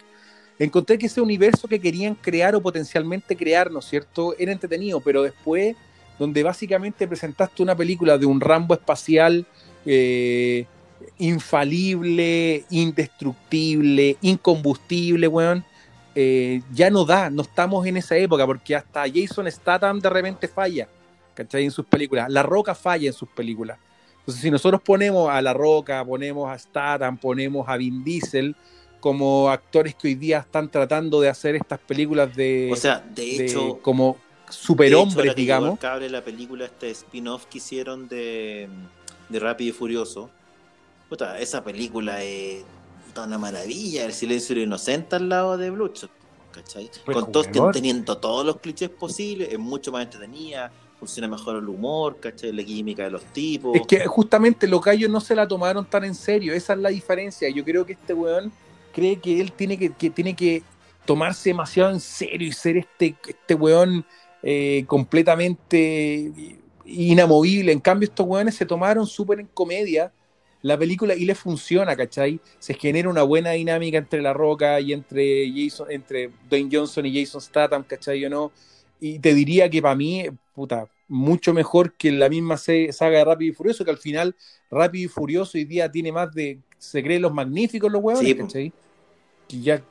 encontré 0.59 0.99
que 0.99 1.07
ese 1.07 1.22
universo 1.22 1.66
que 1.66 1.80
querían 1.80 2.14
crear 2.14 2.55
o 2.55 2.61
potencialmente 2.61 3.35
crear, 3.35 3.70
¿no 3.70 3.78
es 3.78 3.87
cierto? 3.87 4.35
Era 4.39 4.53
entretenido, 4.53 5.01
pero 5.01 5.22
después, 5.22 5.74
donde 6.22 6.44
básicamente 6.44 7.08
presentaste 7.08 7.64
una 7.64 7.74
película 7.74 8.16
de 8.16 8.26
un 8.26 8.40
Rambo 8.40 8.74
espacial 8.74 9.44
eh, 9.84 10.66
infalible, 11.18 12.64
indestructible, 12.70 14.16
incombustible, 14.22 15.26
weón. 15.26 15.64
Eh, 16.14 16.62
ya 16.72 16.90
no 16.90 17.04
da, 17.04 17.28
no 17.28 17.42
estamos 17.42 17.84
en 17.86 17.96
esa 17.96 18.16
época, 18.16 18.46
porque 18.46 18.76
hasta 18.76 19.02
Jason 19.12 19.50
Statham 19.50 19.98
de 19.98 20.10
repente 20.10 20.46
falla. 20.46 20.86
¿cachai? 21.34 21.64
En 21.64 21.72
sus 21.72 21.86
películas. 21.86 22.30
La 22.30 22.44
Roca 22.44 22.76
falla 22.76 23.08
en 23.08 23.14
sus 23.14 23.28
películas. 23.28 23.76
Entonces, 24.20 24.42
si 24.42 24.50
nosotros 24.52 24.80
ponemos 24.80 25.28
a 25.28 25.42
La 25.42 25.52
Roca, 25.52 26.04
ponemos 26.04 26.48
a 26.48 26.56
Statham, 26.56 27.18
ponemos 27.18 27.68
a 27.68 27.76
Vin 27.76 28.04
Diesel 28.04 28.54
como 29.00 29.50
actores 29.50 29.96
que 29.96 30.06
hoy 30.06 30.14
día 30.14 30.38
están 30.38 30.68
tratando 30.68 31.20
de 31.20 31.30
hacer 31.30 31.56
estas 31.56 31.80
películas 31.80 32.36
de. 32.36 32.70
O 32.72 32.76
sea, 32.76 33.00
de 33.12 33.46
hecho. 33.46 33.80
como 33.82 34.18
superhombres, 34.55 35.34
digamos. 35.34 35.78
cable 35.78 36.09
la 36.09 36.22
película, 36.22 36.64
este 36.64 36.90
spin-off 36.90 37.46
que 37.46 37.59
hicieron 37.59 38.09
de, 38.09 38.68
de 39.28 39.38
Rápido 39.38 39.70
y 39.70 39.72
Furioso. 39.72 40.30
Puta, 41.09 41.38
esa 41.38 41.62
película 41.62 42.22
es 42.22 42.64
una 43.16 43.38
maravilla. 43.38 44.05
El 44.05 44.12
silencio 44.12 44.59
inocente 44.61 45.16
al 45.16 45.28
lado 45.28 45.57
de 45.59 45.70
Bloodshot. 45.70 46.11
¿cachai? 46.53 46.90
Con 47.05 47.32
todos 47.32 47.48
teniendo 47.72 48.18
todos 48.18 48.44
los 48.44 48.59
clichés 48.61 48.90
posibles, 48.90 49.48
es 49.50 49.59
mucho 49.59 49.90
más 49.90 50.05
entretenida, 50.05 50.70
funciona 50.98 51.26
mejor 51.26 51.57
el 51.57 51.68
humor, 51.68 52.18
¿cachai? 52.20 52.53
La 52.53 52.62
química 52.62 53.05
de 53.05 53.11
los 53.11 53.24
tipos. 53.24 53.74
Es 53.74 53.86
que 53.86 54.07
justamente 54.07 54.68
los 54.68 54.80
gallos 54.80 55.11
no 55.11 55.20
se 55.20 55.34
la 55.34 55.48
tomaron 55.48 55.84
tan 55.84 56.05
en 56.05 56.14
serio, 56.14 56.53
esa 56.53 56.74
es 56.74 56.78
la 56.78 56.90
diferencia. 56.90 57.48
Yo 57.48 57.64
creo 57.64 57.84
que 57.84 57.94
este 57.94 58.14
weón 58.14 58.53
cree 58.92 59.18
que 59.18 59.40
él 59.40 59.53
tiene 59.53 59.76
que, 59.78 60.11
tiene 60.11 60.36
que 60.36 60.62
tomarse 61.05 61.50
demasiado 61.50 61.90
en 61.90 62.00
serio 62.00 62.46
y 62.46 62.53
ser 62.53 62.76
este, 62.76 63.16
este 63.26 63.55
weón 63.55 64.05
eh, 64.43 64.84
completamente 64.86 66.32
inamovible. 66.84 67.72
En 67.72 67.80
cambio, 67.80 68.09
estos 68.09 68.26
weones 68.26 68.55
se 68.55 68.66
tomaron 68.66 69.07
súper 69.07 69.40
en 69.40 69.47
comedia 69.47 70.12
la 70.62 70.78
película 70.78 71.14
y 71.14 71.24
le 71.24 71.34
funciona, 71.34 71.97
¿cachai? 71.97 72.40
Se 72.61 72.74
genera 72.74 73.09
una 73.09 73.24
buena 73.24 73.51
dinámica 73.51 73.99
entre 73.99 74.22
La 74.22 74.32
Roca 74.32 74.80
y 74.80 74.93
entre 74.93 75.53
Jason, 75.53 75.90
entre 75.90 76.30
Dwayne 76.49 76.70
Johnson 76.72 77.05
y 77.05 77.20
Jason 77.20 77.40
Statham, 77.40 77.82
¿cachai? 77.82 78.24
O 78.24 78.30
no. 78.30 78.53
Y 79.01 79.18
te 79.18 79.34
diría 79.34 79.68
que 79.68 79.82
para 79.82 79.97
mí, 79.97 80.24
puta, 80.55 80.88
mucho 81.09 81.53
mejor 81.53 81.93
que 81.95 82.12
la 82.12 82.28
misma 82.28 82.57
saga 82.57 83.18
de 83.18 83.24
Rápido 83.24 83.53
y 83.53 83.55
Furioso, 83.55 83.84
que 83.84 83.90
al 83.90 83.99
final 83.99 84.36
Rápido 84.70 85.07
y 85.07 85.09
Furioso 85.09 85.59
hoy 85.59 85.64
día 85.64 85.90
tiene 85.90 86.12
más 86.12 86.32
de. 86.32 86.61
Se 86.78 87.03
creen 87.03 87.22
los 87.22 87.34
magníficos 87.34 87.90
los 87.90 88.03
huevos, 88.03 88.24
¿cachai? 88.38 88.72
Y 89.49 89.62
ya, 89.62 89.82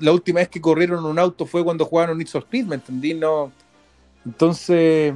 la 0.00 0.12
última 0.12 0.40
vez 0.40 0.48
que 0.48 0.60
corrieron 0.60 1.04
un 1.04 1.18
auto 1.18 1.46
fue 1.46 1.62
cuando 1.62 1.84
jugaron 1.84 2.18
Need 2.18 2.28
for 2.28 2.42
Speed, 2.42 2.66
¿me 2.66 2.74
entendí? 2.74 3.14
No. 3.14 3.52
Entonces, 4.24 5.14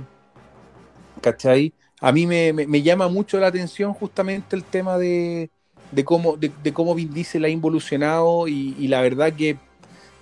¿cachai? 1.21 1.73
A 2.01 2.13
mí 2.13 2.27
me, 2.27 2.53
me, 2.53 2.83
llama 2.83 3.09
mucho 3.09 3.39
la 3.39 3.47
atención 3.47 3.95
justamente 3.95 4.57
el 4.57 4.65
tema 4.65 4.99
de, 4.99 5.51
de 5.91 6.05
cómo, 6.05 6.37
de, 6.37 6.73
cómo 6.73 6.95
Vin 6.95 7.13
Diesel 7.13 7.45
ha 7.45 7.49
involucionado 7.49 8.47
y, 8.49 8.77
y 8.79 8.89
la 8.89 9.01
verdad 9.01 9.33
que 9.33 9.57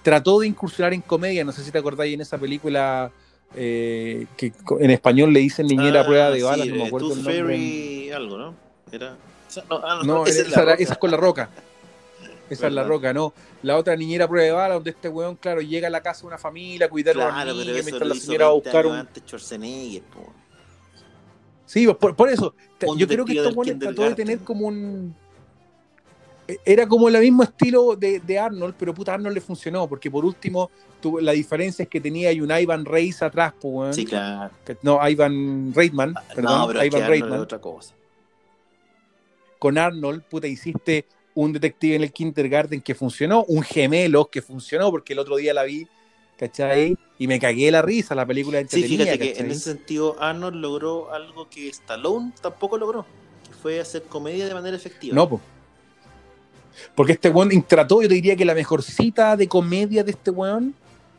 trató 0.02 0.40
de 0.40 0.46
incursionar 0.48 0.92
en 0.92 1.00
comedia, 1.00 1.44
no 1.44 1.52
sé 1.52 1.64
si 1.64 1.70
te 1.70 1.78
acordáis 1.78 2.14
en 2.14 2.20
esa 2.20 2.38
película 2.38 3.10
eh, 3.54 4.26
que 4.36 4.52
en 4.80 4.90
español 4.90 5.32
le 5.32 5.40
dicen 5.40 5.66
niñera 5.66 6.00
ah, 6.00 6.06
prueba 6.06 6.30
de 6.30 6.42
balas, 6.42 6.66
no 6.66 6.76
me 6.76 6.86
acuerdo 6.86 7.12
el 7.12 7.22
nombre. 7.22 8.14
algo, 8.14 8.38
¿no? 8.38 8.54
Era... 8.90 9.16
No, 10.04 10.26
esa, 10.26 10.74
es 10.74 10.96
con 10.96 11.10
la 11.10 11.18
roca. 11.18 11.50
Esa 12.53 12.66
es 12.66 12.72
la 12.72 12.84
roca, 12.84 13.12
¿no? 13.12 13.32
La 13.62 13.76
otra 13.76 13.96
niñera 13.96 14.28
prueba 14.28 14.44
de 14.44 14.53
balas, 14.53 14.76
donde 14.76 14.90
este 14.90 15.09
weón, 15.09 15.36
claro, 15.36 15.61
llega 15.61 15.88
a 15.88 15.90
la 15.90 16.03
casa 16.03 16.22
de 16.22 16.26
una 16.28 16.38
familia 16.38 16.86
a 16.86 16.90
cuidar 16.90 17.18
a 17.20 17.44
la 17.44 17.53
niña 17.53 17.72
mientras 17.82 18.09
la 18.09 18.14
señora 18.14 18.46
va 18.46 18.50
a 18.50 18.55
buscar 18.55 18.86
un... 18.86 19.09
Sí, 21.66 21.86
por, 21.86 22.14
por 22.14 22.28
eso, 22.28 22.55
yo 22.96 23.09
creo 23.09 23.24
que 23.24 23.32
estos 23.32 23.57
weones 23.57 23.78
trató 23.78 24.03
de 24.03 24.14
tener 24.14 24.38
como 24.40 24.66
un 24.66 25.14
era 26.64 26.86
como 26.86 27.09
el 27.09 27.18
mismo 27.20 27.42
estilo 27.42 27.96
de, 27.96 28.20
de, 28.20 28.38
Arnold, 28.38 28.74
pero 28.78 28.92
puta 28.94 29.14
Arnold 29.14 29.34
le 29.34 29.40
funcionó, 29.40 29.88
porque 29.88 30.11
por 30.11 30.24
último 30.24 30.70
tuvo, 31.00 31.20
la 31.20 31.32
diferencia 31.32 31.84
es 31.84 31.88
que 31.88 32.00
tenía 32.00 32.30
un 32.42 32.50
Ivan 32.50 32.84
Reis 32.84 33.22
atrás, 33.22 33.55
pues, 33.61 33.96
Sí, 33.96 34.05
claro. 34.05 34.50
no, 34.82 35.09
Ivan 35.09 35.72
Reitman, 35.74 36.14
perdón, 36.34 36.59
no, 36.59 36.66
pero 36.68 36.84
Ivan 36.84 37.09
Reitman. 37.09 37.40
Otra 37.40 37.61
cosa. 37.61 37.94
Con 39.59 39.78
Arnold, 39.78 40.22
puta, 40.24 40.46
hiciste 40.46 41.07
un 41.34 41.52
detective 41.52 41.96
en 41.96 42.02
el 42.02 42.12
kindergarten 42.12 42.80
que 42.80 42.94
funcionó, 42.94 43.44
un 43.44 43.62
gemelo 43.62 44.26
que 44.26 44.42
funcionó, 44.42 44.90
porque 44.90 45.12
el 45.14 45.18
otro 45.18 45.36
día 45.36 45.54
la 45.54 45.62
vi, 45.64 45.86
¿cachai? 46.38 46.96
Y 47.18 47.26
me 47.26 47.38
cagué 47.38 47.70
la 47.70 47.82
risa, 47.82 48.14
la 48.14 48.26
película 48.26 48.58
Sí, 48.58 48.62
entretenida, 48.62 49.04
fíjate 49.04 49.18
que 49.34 49.40
en 49.40 49.50
ese 49.50 49.60
sentido 49.60 50.16
Arnold 50.20 50.56
logró 50.56 51.12
algo 51.12 51.48
que 51.48 51.68
Stallone 51.68 52.32
tampoco 52.40 52.76
logró, 52.78 53.06
que 53.48 53.54
fue 53.54 53.80
hacer 53.80 54.02
comedia 54.04 54.46
de 54.46 54.54
manera 54.54 54.76
efectiva. 54.76 55.14
No, 55.14 55.28
po. 55.28 55.40
Porque 56.94 57.12
este 57.12 57.28
weón 57.28 57.50
trató, 57.66 58.02
yo 58.02 58.08
te 58.08 58.14
diría 58.14 58.34
que 58.36 58.44
la 58.44 58.54
mejor 58.54 58.82
cita 58.82 59.36
de 59.36 59.46
comedia 59.46 60.02
de 60.02 60.10
este 60.12 60.30
weón 60.30 60.74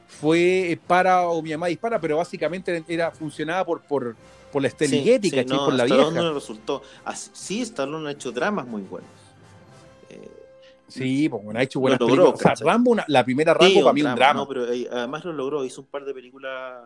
fue 0.08 0.80
para 0.88 1.28
o 1.28 1.42
mi 1.42 1.52
mamá 1.52 1.68
dispara, 1.68 2.00
pero 2.00 2.18
básicamente 2.18 2.84
era 2.88 3.12
funcionaba 3.12 3.64
por, 3.66 3.82
por, 3.82 4.16
por 4.52 4.62
la 4.62 4.68
Estela 4.68 4.90
Sí, 4.92 5.20
sí, 5.22 5.46
no, 5.48 5.66
por 5.66 5.74
la 5.74 5.84
Stallone 5.86 6.10
vieja. 6.10 6.22
no 6.22 6.28
le 6.30 6.34
resultó. 6.34 6.82
Así- 7.06 7.30
sí, 7.34 7.62
Stallone 7.62 8.10
ha 8.10 8.12
hecho 8.12 8.32
dramas 8.32 8.68
muy 8.68 8.82
buenos. 8.82 9.10
Sí, 10.94 11.28
pues 11.30 11.44
bueno, 11.44 11.60
ha 11.60 11.64
hecho 11.64 11.80
buenas 11.80 12.00
Lo 12.00 12.08
logró, 12.08 12.24
películas. 12.24 12.40
O 12.40 12.44
sea, 12.44 12.52
¿cachai? 12.52 12.68
Rambo, 12.68 12.92
una- 12.92 13.06
la 13.08 13.26
primera 13.26 13.54
Rambo 13.54 13.68
sí, 13.80 13.80
para 13.82 13.94
mí 13.94 14.02
un 14.04 14.16
drama. 14.16 14.34
No, 14.42 14.48
pero 14.48 14.72
eh, 14.72 14.88
además 14.92 15.26
lo 15.26 15.34
logró, 15.34 15.66
hizo 15.66 15.82
un 15.82 15.88
par 15.88 16.06
de 16.06 16.14
películas. 16.14 16.84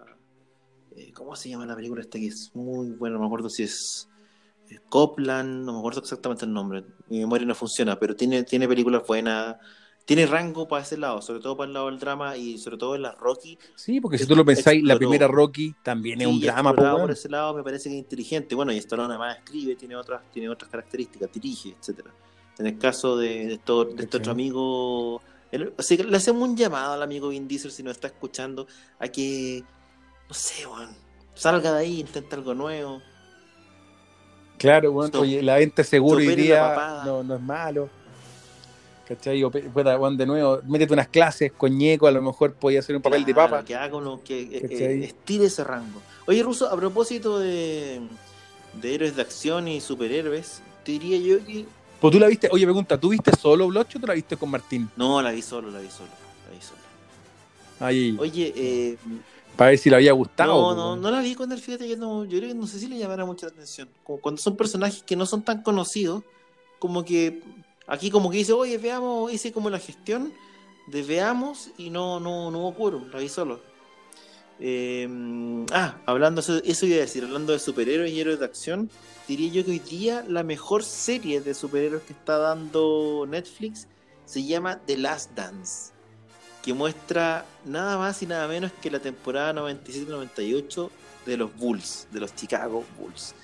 eh, 0.95 1.11
¿Cómo 1.13 1.35
se 1.35 1.49
llama 1.49 1.65
la 1.65 1.75
película 1.75 2.01
esta 2.01 2.17
que 2.17 2.27
es 2.27 2.51
muy 2.53 2.91
buena? 2.91 3.15
No 3.15 3.21
me 3.21 3.25
acuerdo 3.27 3.49
si 3.49 3.63
es 3.63 4.09
eh, 4.69 4.77
Copland, 4.89 5.65
no 5.65 5.73
me 5.73 5.79
acuerdo 5.79 5.99
exactamente 5.99 6.45
el 6.45 6.53
nombre. 6.53 6.83
Mi 7.09 7.19
memoria 7.19 7.45
no 7.45 7.55
funciona, 7.55 7.99
pero 7.99 8.15
tiene, 8.15 8.43
tiene 8.43 8.67
películas 8.67 9.03
buenas. 9.07 9.57
Tiene 10.05 10.25
rango 10.25 10.69
para 10.69 10.83
ese 10.83 10.95
lado, 10.95 11.21
sobre 11.21 11.41
todo 11.41 11.57
para 11.57 11.67
el 11.67 11.73
lado 11.73 11.87
del 11.87 11.99
drama 11.99 12.37
y 12.37 12.57
sobre 12.57 12.77
todo 12.77 12.95
en 12.95 13.01
las 13.01 13.17
Rocky. 13.17 13.59
Sí, 13.75 13.99
porque 13.99 14.17
si 14.17 14.25
tú 14.25 14.37
lo 14.37 14.45
pensáis, 14.45 14.81
la 14.81 14.97
primera 14.97 15.27
Rocky 15.27 15.75
también 15.83 16.21
es 16.21 16.27
un 16.27 16.39
drama, 16.39 16.69
explorado 16.69 16.95
pues, 16.95 17.01
por 17.07 17.11
ese 17.11 17.27
lado 17.29 17.53
me 17.53 17.61
parece 17.61 17.89
que 17.89 17.95
es 17.95 17.99
inteligente. 18.03 18.55
Bueno, 18.55 18.71
y 18.71 18.77
Stallone 18.77 19.09
además 19.09 19.37
escribe, 19.39 19.75
tiene 19.75 19.97
otras, 19.97 20.21
tiene 20.31 20.47
otras 20.47 20.71
características, 20.71 21.29
dirige, 21.33 21.75
etcétera. 21.77 22.13
En 22.59 22.67
el 22.67 22.77
caso 22.77 23.17
de, 23.17 23.45
de, 23.47 23.53
esto- 23.55 23.85
de 23.85 24.03
este 24.03 24.17
otro 24.17 24.31
amigo, 24.31 25.21
el- 25.51 25.73
así 25.77 25.95
que 25.97 26.03
le 26.03 26.17
hacemos 26.17 26.47
un 26.47 26.57
llamado 26.57 26.93
al 26.93 27.03
amigo 27.03 27.29
Vin 27.29 27.47
Diesel 27.47 27.71
si 27.71 27.83
nos 27.83 27.91
está 27.93 28.07
escuchando 28.07 28.65
a 28.99 29.07
que, 29.07 29.63
no 30.27 30.33
sé, 30.33 30.65
weón, 30.65 30.89
salga 31.35 31.71
de 31.73 31.79
ahí, 31.79 31.99
intenta 31.99 32.35
algo 32.35 32.53
nuevo. 32.53 33.01
Claro. 34.57 34.91
So- 35.11 35.21
Oye, 35.21 35.41
la 35.43 35.57
venta 35.57 35.83
seguro 35.83 36.17
hoy 36.17 36.35
día 36.35 37.03
no, 37.05 37.23
no 37.23 37.35
es 37.35 37.41
malo. 37.41 37.89
¿Cachai? 39.07 39.41
O 39.43 39.49
weón, 39.49 40.17
de 40.17 40.25
nuevo, 40.25 40.59
métete 40.65 40.91
unas 40.93 41.07
clases 41.07 41.51
con 41.53 41.77
ñeco, 41.77 42.07
a 42.07 42.11
lo 42.11 42.21
mejor 42.21 42.53
podía 42.55 42.79
hacer 42.79 42.95
un 42.95 43.01
papel 43.01 43.23
de 43.23 43.33
papa. 43.35 43.63
Que 43.63 43.75
haga 43.75 43.95
uno, 43.95 44.19
que 44.23 44.41
eh, 44.41 44.67
eh, 44.69 45.01
estire 45.05 45.45
ese 45.45 45.63
rango. 45.63 46.01
Oye, 46.25 46.43
Ruso, 46.43 46.67
a 46.69 46.75
propósito 46.75 47.39
de, 47.39 48.01
de 48.73 48.95
héroes 48.95 49.15
de 49.15 49.21
acción 49.21 49.67
y 49.69 49.79
superhéroes, 49.79 50.61
te 50.83 50.91
diría 50.93 51.17
yo 51.19 51.45
que 51.45 51.65
Pues 51.99 52.13
tú 52.13 52.19
la 52.19 52.27
viste, 52.27 52.47
oye, 52.51 52.65
pregunta, 52.65 52.99
¿tú 52.99 53.09
viste 53.09 53.31
solo 53.35 53.67
Blocho 53.67 53.97
o 53.97 54.01
tú 54.01 54.07
la 54.07 54.13
viste 54.13 54.37
con 54.37 54.49
Martín? 54.49 54.89
no, 54.95 55.21
la 55.21 55.31
vi 55.31 55.41
solo, 55.41 55.71
la 55.71 55.79
vi 55.79 55.89
solo, 55.89 56.09
la 56.47 56.55
vi 56.55 56.61
solo. 56.61 56.81
Ahí, 57.79 58.17
Oye, 58.19 58.53
eh, 58.55 58.97
para 59.55 59.71
ver 59.71 59.79
si 59.79 59.89
le 59.89 59.95
había 59.95 60.11
gustado. 60.11 60.53
No, 60.53 60.75
no, 60.75 60.95
no 60.95 61.11
la 61.11 61.21
vi 61.21 61.35
con 61.35 61.51
él, 61.51 61.59
fíjate 61.59 61.87
que 61.87 61.97
no, 61.97 62.25
yo 62.25 62.37
creo 62.37 62.49
que 62.49 62.55
no 62.55 62.67
sé 62.67 62.79
si 62.79 62.87
le 62.87 62.97
llamara 62.97 63.25
mucho 63.25 63.45
la 63.47 63.51
atención. 63.51 63.89
Como 64.03 64.19
cuando 64.19 64.41
son 64.41 64.55
personajes 64.55 65.03
que 65.03 65.15
no 65.15 65.25
son 65.25 65.41
tan 65.41 65.63
conocidos, 65.63 66.23
como 66.79 67.03
que 67.03 67.41
aquí 67.87 68.11
como 68.11 68.29
que 68.29 68.37
dice, 68.37 68.53
oye, 68.53 68.77
veamos, 68.77 69.31
hice 69.31 69.51
como 69.51 69.69
la 69.69 69.79
gestión 69.79 70.31
de 70.87 71.03
veamos 71.03 71.69
y 71.77 71.89
no, 71.89 72.19
no, 72.19 72.51
no 72.51 72.59
hubo 72.59 72.73
quórum, 72.75 73.09
la 73.11 73.19
vi 73.19 73.29
solo. 73.29 73.61
Eh, 74.59 75.07
ah, 75.71 75.97
hablando, 76.05 76.41
eso, 76.41 76.61
eso 76.63 76.85
iba 76.85 76.97
a 76.97 77.01
decir, 77.01 77.23
hablando 77.23 77.53
de 77.53 77.59
superhéroes 77.59 78.11
y 78.11 78.19
héroes 78.19 78.39
de 78.39 78.45
acción, 78.45 78.89
diría 79.27 79.51
yo 79.51 79.65
que 79.65 79.71
hoy 79.71 79.79
día 79.79 80.25
la 80.27 80.43
mejor 80.43 80.83
serie 80.83 81.41
de 81.41 81.53
superhéroes 81.53 82.03
que 82.03 82.13
está 82.13 82.37
dando 82.37 83.25
Netflix 83.27 83.87
se 84.25 84.43
llama 84.43 84.79
The 84.85 84.97
Last 84.97 85.31
Dance 85.35 85.97
que 86.67 86.73
muestra 86.73 87.45
nada 87.63 87.97
más 87.97 88.21
y 88.21 88.25
nada 88.25 88.45
menos 88.45 88.73
que 88.81 88.91
la 88.91 88.99
temporada 88.99 89.53
97-98 89.53 90.89
de 91.25 91.37
los 91.37 91.55
Bulls, 91.55 92.09
de 92.11 92.19
los 92.19 92.35
Chicago 92.35 92.83
Bulls. 92.99 93.35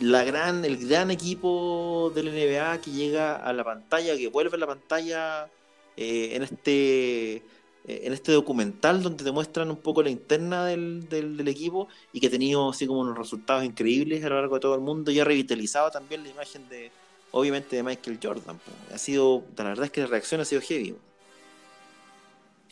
La 0.00 0.22
gran, 0.22 0.62
el 0.66 0.86
gran 0.86 1.10
equipo 1.10 2.12
del 2.14 2.26
NBA 2.26 2.78
que 2.82 2.90
llega 2.90 3.36
a 3.36 3.54
la 3.54 3.64
pantalla, 3.64 4.14
que 4.18 4.28
vuelve 4.28 4.56
a 4.56 4.58
la 4.58 4.66
pantalla 4.66 5.48
eh, 5.96 6.32
en 6.34 6.42
este 6.42 7.42
en 7.84 8.12
este 8.12 8.32
documental 8.32 9.02
donde 9.02 9.24
te 9.24 9.32
muestran 9.32 9.70
un 9.70 9.78
poco 9.82 10.02
la 10.02 10.10
interna 10.10 10.66
del, 10.66 11.08
del- 11.08 11.36
equipo 11.48 11.88
y 12.12 12.20
que 12.20 12.26
ha 12.28 12.30
tenido 12.30 12.70
así 12.70 12.86
como 12.86 13.00
unos 13.00 13.16
resultados 13.18 13.64
increíbles 13.64 14.24
a 14.24 14.28
lo 14.28 14.36
largo 14.36 14.56
de 14.56 14.60
todo 14.60 14.74
el 14.74 14.80
mundo 14.82 15.10
y 15.10 15.20
ha 15.20 15.24
revitalizado 15.24 15.90
también 15.90 16.22
la 16.22 16.30
imagen 16.30 16.68
de 16.68 16.92
obviamente 17.30 17.76
de 17.76 17.82
Michael 17.82 18.18
Jordan. 18.22 18.60
Ha 18.92 18.98
sido, 18.98 19.44
la 19.56 19.64
verdad 19.64 19.86
es 19.86 19.90
que 19.92 20.00
la 20.02 20.06
reacción 20.08 20.40
ha 20.40 20.44
sido 20.44 20.60
heavy. 20.62 20.96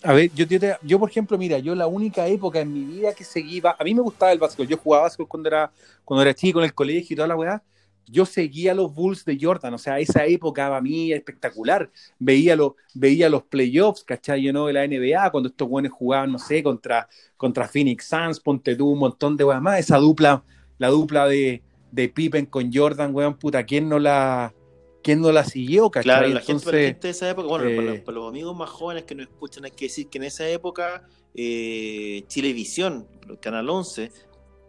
A 0.02 0.12
ver, 0.12 0.30
yo, 0.34 0.44
yo, 0.44 0.60
te- 0.60 0.76
yo, 0.82 0.98
por 0.98 1.10
ejemplo, 1.10 1.38
mira, 1.38 1.58
yo 1.58 1.74
la 1.74 1.86
única 1.86 2.26
época 2.28 2.60
en 2.60 2.72
mi 2.72 2.84
vida 2.84 3.14
que 3.14 3.24
seguí, 3.24 3.60
ba- 3.60 3.76
a 3.78 3.84
mí 3.84 3.94
me 3.94 4.02
gustaba 4.02 4.32
el 4.32 4.38
básquetbol, 4.38 4.68
yo 4.68 4.76
jugaba 4.76 5.04
básquetbol 5.04 5.28
cuando 5.28 5.48
era, 5.48 5.72
cuando 6.04 6.22
era 6.22 6.34
chico 6.34 6.58
en 6.60 6.66
el 6.66 6.74
colegio 6.74 7.14
y 7.14 7.16
toda 7.16 7.28
la 7.28 7.36
weá, 7.36 7.62
yo 8.08 8.24
seguía 8.24 8.74
los 8.74 8.94
Bulls 8.94 9.24
de 9.24 9.38
Jordan, 9.40 9.74
o 9.74 9.78
sea, 9.78 9.98
esa 9.98 10.24
época 10.24 10.68
para 10.68 10.80
mí 10.80 11.12
espectacular, 11.12 11.90
veía, 12.18 12.54
los 12.56 12.72
veía 12.94 13.28
los 13.28 13.42
playoffs, 13.44 14.04
¿cachai? 14.04 14.42
Yo 14.42 14.52
no 14.52 14.66
de 14.66 14.72
la 14.72 14.86
NBA, 14.86 15.30
cuando 15.30 15.48
estos 15.48 15.68
buenos 15.68 15.92
jugaban, 15.92 16.32
no 16.32 16.38
sé, 16.38 16.62
contra, 16.62 17.08
contra 17.36 17.68
Phoenix 17.68 18.06
Suns, 18.06 18.40
ponte 18.40 18.76
tú 18.76 18.90
un 18.90 18.98
montón 19.00 19.36
de 19.36 19.44
weas 19.44 19.60
más, 19.60 19.80
esa 19.80 19.98
dupla, 19.98 20.44
la 20.78 20.88
dupla 20.88 21.26
de, 21.26 21.62
de 21.90 22.08
Pippen 22.08 22.46
con 22.46 22.72
Jordan, 22.72 23.14
weón, 23.14 23.36
puta, 23.36 23.64
¿quién 23.64 23.88
no 23.88 23.98
la, 23.98 24.54
quién 25.02 25.20
no 25.20 25.32
la 25.32 25.44
siguió, 25.44 25.90
cachai? 25.90 26.04
Claro, 26.04 26.28
la 26.28 26.40
gente, 26.40 26.64
para 26.64 26.76
la 26.76 26.82
Entonces, 26.82 26.86
gente 26.86 27.08
de 27.08 27.10
esa 27.10 27.30
época, 27.30 27.48
bueno, 27.48 27.64
para, 27.64 27.82
eh, 27.82 27.96
los, 27.96 27.98
para 28.00 28.18
los 28.18 28.28
amigos 28.28 28.56
más 28.56 28.70
jóvenes 28.70 29.04
que 29.04 29.14
nos 29.14 29.26
escuchan, 29.26 29.64
hay 29.64 29.72
que 29.72 29.86
decir 29.86 30.08
que 30.08 30.18
en 30.18 30.24
esa 30.24 30.48
época 30.48 31.02
eh, 31.34 32.24
Chilevisión, 32.28 33.06
Canal 33.40 33.68
11, 33.68 34.10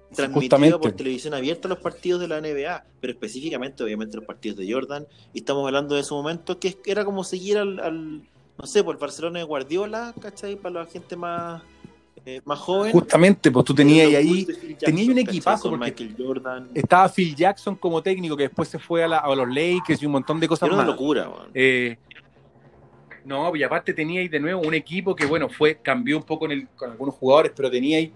Justamente. 0.09 0.77
por 0.79 0.91
televisión 0.93 1.33
abierta 1.33 1.67
los 1.67 1.79
partidos 1.79 2.21
de 2.21 2.27
la 2.27 2.39
NBA, 2.39 2.85
pero 3.01 3.13
específicamente, 3.13 3.83
obviamente, 3.83 4.15
los 4.17 4.25
partidos 4.25 4.57
de 4.57 4.71
Jordan. 4.71 5.05
Y 5.33 5.39
estamos 5.39 5.65
hablando 5.65 5.95
de 5.95 6.01
ese 6.01 6.13
momento 6.13 6.59
que 6.59 6.77
era 6.85 7.03
como 7.05 7.23
seguir 7.23 7.57
al, 7.57 7.79
al, 7.79 8.21
no 8.57 8.65
sé, 8.65 8.83
por 8.83 8.95
el 8.95 8.99
Barcelona 9.01 9.39
de 9.39 9.45
Guardiola, 9.45 10.13
¿cachai? 10.21 10.55
Para 10.55 10.81
la 10.81 10.85
gente 10.85 11.15
más, 11.15 11.61
eh, 12.25 12.41
más 12.45 12.57
joven. 12.59 12.91
justamente, 12.93 13.51
pues 13.51 13.65
tú 13.65 13.75
tenías 13.75 14.13
ahí, 14.15 14.45
tenías 14.79 15.09
un 15.09 15.17
equipazo 15.19 15.69
Con 15.69 15.79
porque- 15.79 16.05
Michael 16.05 16.25
Jordan. 16.27 16.69
estaba 16.73 17.09
Phil 17.09 17.35
Jackson 17.35 17.75
como 17.75 18.01
técnico, 18.01 18.35
que 18.37 18.43
después 18.43 18.69
se 18.69 18.79
fue 18.79 19.03
a, 19.03 19.07
la- 19.07 19.19
a 19.19 19.35
los 19.35 19.47
Lakers 19.47 20.01
y 20.01 20.05
un 20.05 20.13
montón 20.13 20.39
de 20.39 20.47
cosas 20.47 20.67
Era 20.67 20.75
una 20.75 20.83
más. 20.83 20.91
locura. 20.93 21.29
Eh, 21.53 21.97
no, 23.25 23.53
y 23.55 23.61
aparte 23.63 23.93
tenía 23.93 24.21
ahí 24.21 24.29
de 24.29 24.39
nuevo 24.39 24.61
un 24.61 24.73
equipo 24.73 25.13
que, 25.15 25.25
bueno, 25.25 25.49
fue, 25.49 25.75
cambió 25.81 26.15
un 26.17 26.23
poco 26.23 26.45
en 26.45 26.51
el- 26.51 26.67
con 26.69 26.91
algunos 26.91 27.13
jugadores, 27.15 27.51
pero 27.55 27.69
tenía 27.69 27.97
ahí 27.97 28.11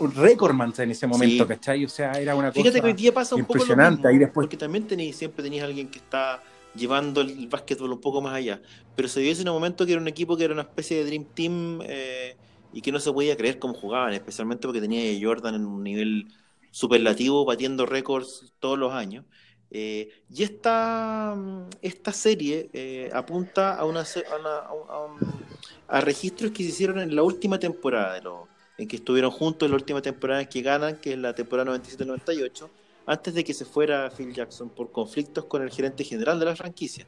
un 0.00 0.14
récord 0.14 0.52
mancha 0.54 0.82
en 0.82 0.90
ese 0.90 1.06
momento, 1.06 1.44
Sí. 1.44 1.48
¿cachai? 1.48 1.84
O 1.84 1.88
sea, 1.88 2.12
era 2.12 2.34
una 2.34 2.50
Fíjate 2.52 2.70
cosa... 2.70 2.80
que 2.82 2.86
hoy 2.88 2.92
día 2.94 3.12
pasa 3.14 3.34
un 3.36 3.44
poco 3.44 3.64
lo 3.64 3.76
mismo, 3.76 4.08
ahí 4.08 4.18
después- 4.18 4.44
porque 4.46 4.56
también 4.56 4.86
tenéis, 4.86 5.16
siempre 5.16 5.42
tenías 5.42 5.64
alguien 5.64 5.88
que 5.88 5.98
está 5.98 6.42
llevando 6.74 7.20
el, 7.20 7.46
básquetbol 7.48 7.92
un 7.92 8.00
poco 8.00 8.20
más 8.22 8.34
allá, 8.34 8.60
pero 8.96 9.08
se 9.08 9.20
dio 9.20 9.32
ese 9.32 9.44
momento 9.44 9.84
que 9.86 9.92
era 9.92 10.00
un 10.00 10.08
equipo 10.08 10.36
que 10.36 10.44
era 10.44 10.52
una 10.54 10.62
especie 10.62 10.98
de 10.98 11.04
Dream 11.04 11.24
Team 11.34 11.80
eh, 11.84 12.36
y 12.72 12.80
que 12.80 12.92
no 12.92 13.00
se 13.00 13.12
podía 13.12 13.36
creer 13.36 13.58
cómo 13.58 13.74
jugaban, 13.74 14.12
especialmente 14.12 14.66
porque 14.68 14.80
tenía 14.80 15.02
a 15.02 15.20
Jordan 15.20 15.54
en 15.56 15.66
un 15.66 15.82
nivel 15.82 16.28
superlativo, 16.70 17.44
batiendo 17.44 17.86
récords 17.86 18.52
todos 18.60 18.78
los 18.78 18.92
años. 18.92 19.24
Eh, 19.72 20.08
y 20.28 20.42
esta, 20.42 21.36
esta 21.82 22.12
serie 22.12 22.70
eh, 22.72 23.10
apunta 23.12 23.74
a, 23.76 23.84
una, 23.84 24.00
a, 24.02 24.36
una- 24.38 24.72
un- 24.72 25.12
un- 25.18 25.32
a 25.88 26.00
registros 26.00 26.52
que 26.52 26.62
se 26.62 26.68
hicieron 26.70 27.00
en 27.00 27.14
la 27.16 27.22
última 27.24 27.58
temporada, 27.58 28.14
de 28.14 28.22
los, 28.22 28.48
en 28.80 28.88
que 28.88 28.96
estuvieron 28.96 29.30
juntos 29.30 29.66
en 29.66 29.72
la 29.72 29.76
última 29.76 30.00
temporada 30.00 30.42
que 30.48 30.62
ganan, 30.62 30.96
que 30.96 31.12
es 31.12 31.18
la 31.18 31.34
temporada 31.34 31.70
97-98, 31.76 32.66
antes 33.04 33.34
de 33.34 33.44
que 33.44 33.52
se 33.52 33.66
fuera 33.66 34.10
Phil 34.10 34.32
Jackson 34.32 34.70
por 34.70 34.90
conflictos 34.90 35.44
con 35.44 35.60
el 35.60 35.70
gerente 35.70 36.02
general 36.02 36.38
de 36.40 36.46
la 36.46 36.56
franquicia, 36.56 37.06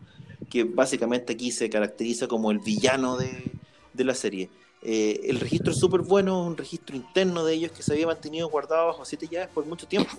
que 0.50 0.64
básicamente 0.64 1.32
aquí 1.32 1.50
se 1.50 1.70
caracteriza 1.70 2.28
como 2.28 2.50
el 2.50 2.58
villano 2.58 3.16
de, 3.16 3.50
de 3.94 4.04
la 4.04 4.14
serie. 4.14 4.50
Eh, 4.82 5.20
el 5.24 5.40
registro 5.40 5.72
es 5.72 5.78
súper 5.78 6.02
bueno, 6.02 6.44
un 6.44 6.58
registro 6.58 6.94
interno 6.94 7.42
de 7.42 7.54
ellos 7.54 7.72
que 7.72 7.82
se 7.82 7.94
había 7.94 8.06
mantenido 8.06 8.50
guardado 8.50 8.88
bajo 8.88 9.06
siete 9.06 9.26
llaves 9.26 9.48
por 9.48 9.64
mucho 9.64 9.86
tiempo. 9.86 10.12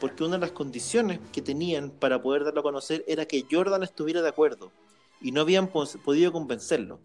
Porque 0.00 0.24
una 0.24 0.36
de 0.36 0.40
las 0.40 0.52
condiciones 0.52 1.18
que 1.32 1.42
tenían 1.42 1.90
para 1.90 2.22
poder 2.22 2.44
darlo 2.44 2.60
a 2.60 2.62
conocer 2.62 3.04
era 3.06 3.26
que 3.26 3.44
Jordan 3.50 3.82
estuviera 3.82 4.22
de 4.22 4.28
acuerdo 4.30 4.72
y 5.20 5.32
no 5.32 5.42
habían 5.42 5.68
podido 5.68 6.32
convencerlo. 6.32 6.98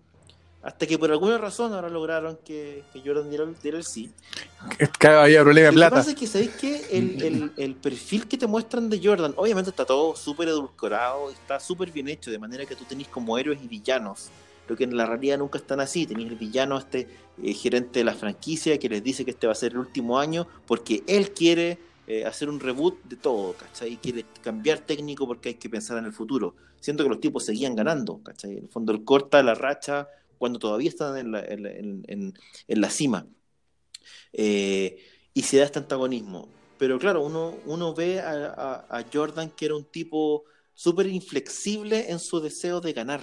Hasta 0.64 0.88
que 0.88 0.97
por 0.97 1.11
alguna 1.11 1.38
razón 1.38 1.74
ahora 1.74 1.89
lograron 1.89 2.38
que, 2.45 2.84
que 2.93 3.01
Jordan 3.05 3.30
diera, 3.30 3.43
el- 3.43 3.59
diera 3.61 3.78
el 3.78 3.84
sí. 3.84 4.09
Cada 4.97 5.24
había 5.24 5.43
problema 5.43 5.68
de 5.68 5.72
Lo 5.74 5.82
que 5.84 5.89
plata. 5.89 5.95
pasa 5.97 6.11
es 6.11 6.16
que, 6.16 6.28
¿sabéis 6.28 6.51
qué? 6.59 6.82
El, 6.89 7.22
el- 7.22 7.51
el 7.57 7.76
perfil 7.76 8.28
que 8.28 8.38
te 8.38 8.47
muestran 8.47 8.89
de 8.89 8.99
Jordan, 9.03 9.34
obviamente 9.36 9.72
está 9.72 9.86
todo 9.86 10.16
súper 10.16 10.47
edulcorado, 10.47 11.30
está 11.32 11.59
súper 11.59 11.91
bien 11.91 12.07
hecho, 12.07 12.32
de 12.32 12.39
manera 12.39 12.66
que 12.66 12.76
tú 12.76 12.86
tenés 12.86 13.09
como 13.09 13.38
héroes 13.38 13.59
y 13.61 13.68
villanos. 13.68 14.30
Lo 14.68 14.78
que 14.78 14.86
en 14.86 14.95
la 14.95 15.05
realidad 15.05 15.38
nunca 15.38 15.57
están 15.57 15.82
así. 15.82 16.07
Tenéis 16.07 16.30
el 16.30 16.38
villano, 16.38 16.78
este 16.78 17.09
eh, 17.43 17.53
gerente 17.53 17.99
de 17.99 18.05
la 18.05 18.14
franquicia, 18.14 18.80
que 18.80 18.88
les 18.88 19.03
dice 19.03 19.26
que 19.26 19.32
este 19.32 19.47
va 19.47 19.51
a 19.51 19.55
ser 19.57 19.74
el 19.74 19.80
último 19.80 20.18
año, 20.18 20.47
porque 20.66 21.03
él 21.07 21.32
quiere 21.34 21.78
eh, 22.07 22.24
hacer 22.26 22.47
un 22.49 22.61
reboot 22.61 23.03
de 23.03 23.18
todo, 23.18 23.53
¿cachai? 23.57 23.97
Quiere 23.97 24.26
cambiar 24.41 24.80
técnico 24.80 25.28
porque 25.28 25.49
hay 25.49 25.55
que 25.55 25.70
pensar 25.70 25.97
en 25.97 26.05
el 26.05 26.14
futuro. 26.14 26.55
Siento 26.80 27.03
que 27.03 27.09
los 27.09 27.20
tipos 27.20 27.43
seguían 27.45 27.76
ganando, 27.76 28.22
¿cachai? 28.24 28.51
En 28.53 28.64
el 28.64 28.70
fondo, 28.70 28.93
él 28.93 29.03
corta 29.03 29.43
la 29.43 29.55
racha 29.55 30.07
cuando 30.44 30.60
todavía 30.60 30.89
están 30.89 31.18
en 31.18 31.32
la, 31.32 31.39
en 31.46 31.66
en- 31.66 32.04
en- 32.68 32.82
la 32.82 32.89
cima. 32.89 33.26
Eh, 34.34 34.98
y 35.34 35.44
se 35.44 35.58
da 35.58 35.66
este 35.66 35.80
antagonismo. 35.80 36.50
Pero 36.78 37.00
claro, 37.00 37.24
uno, 37.24 37.56
uno 37.66 37.94
ve 37.94 38.20
a, 38.20 38.32
a- 38.89 39.00
a 39.00 39.06
Jordan 39.12 39.50
que 39.52 39.66
era 39.66 39.76
un 39.76 39.86
tipo 39.86 40.44
súper 40.74 41.08
inflexible 41.08 42.12
en 42.12 42.20
su 42.20 42.39
deseo 42.41 42.82
de 42.82 42.94
ganar, 42.94 43.22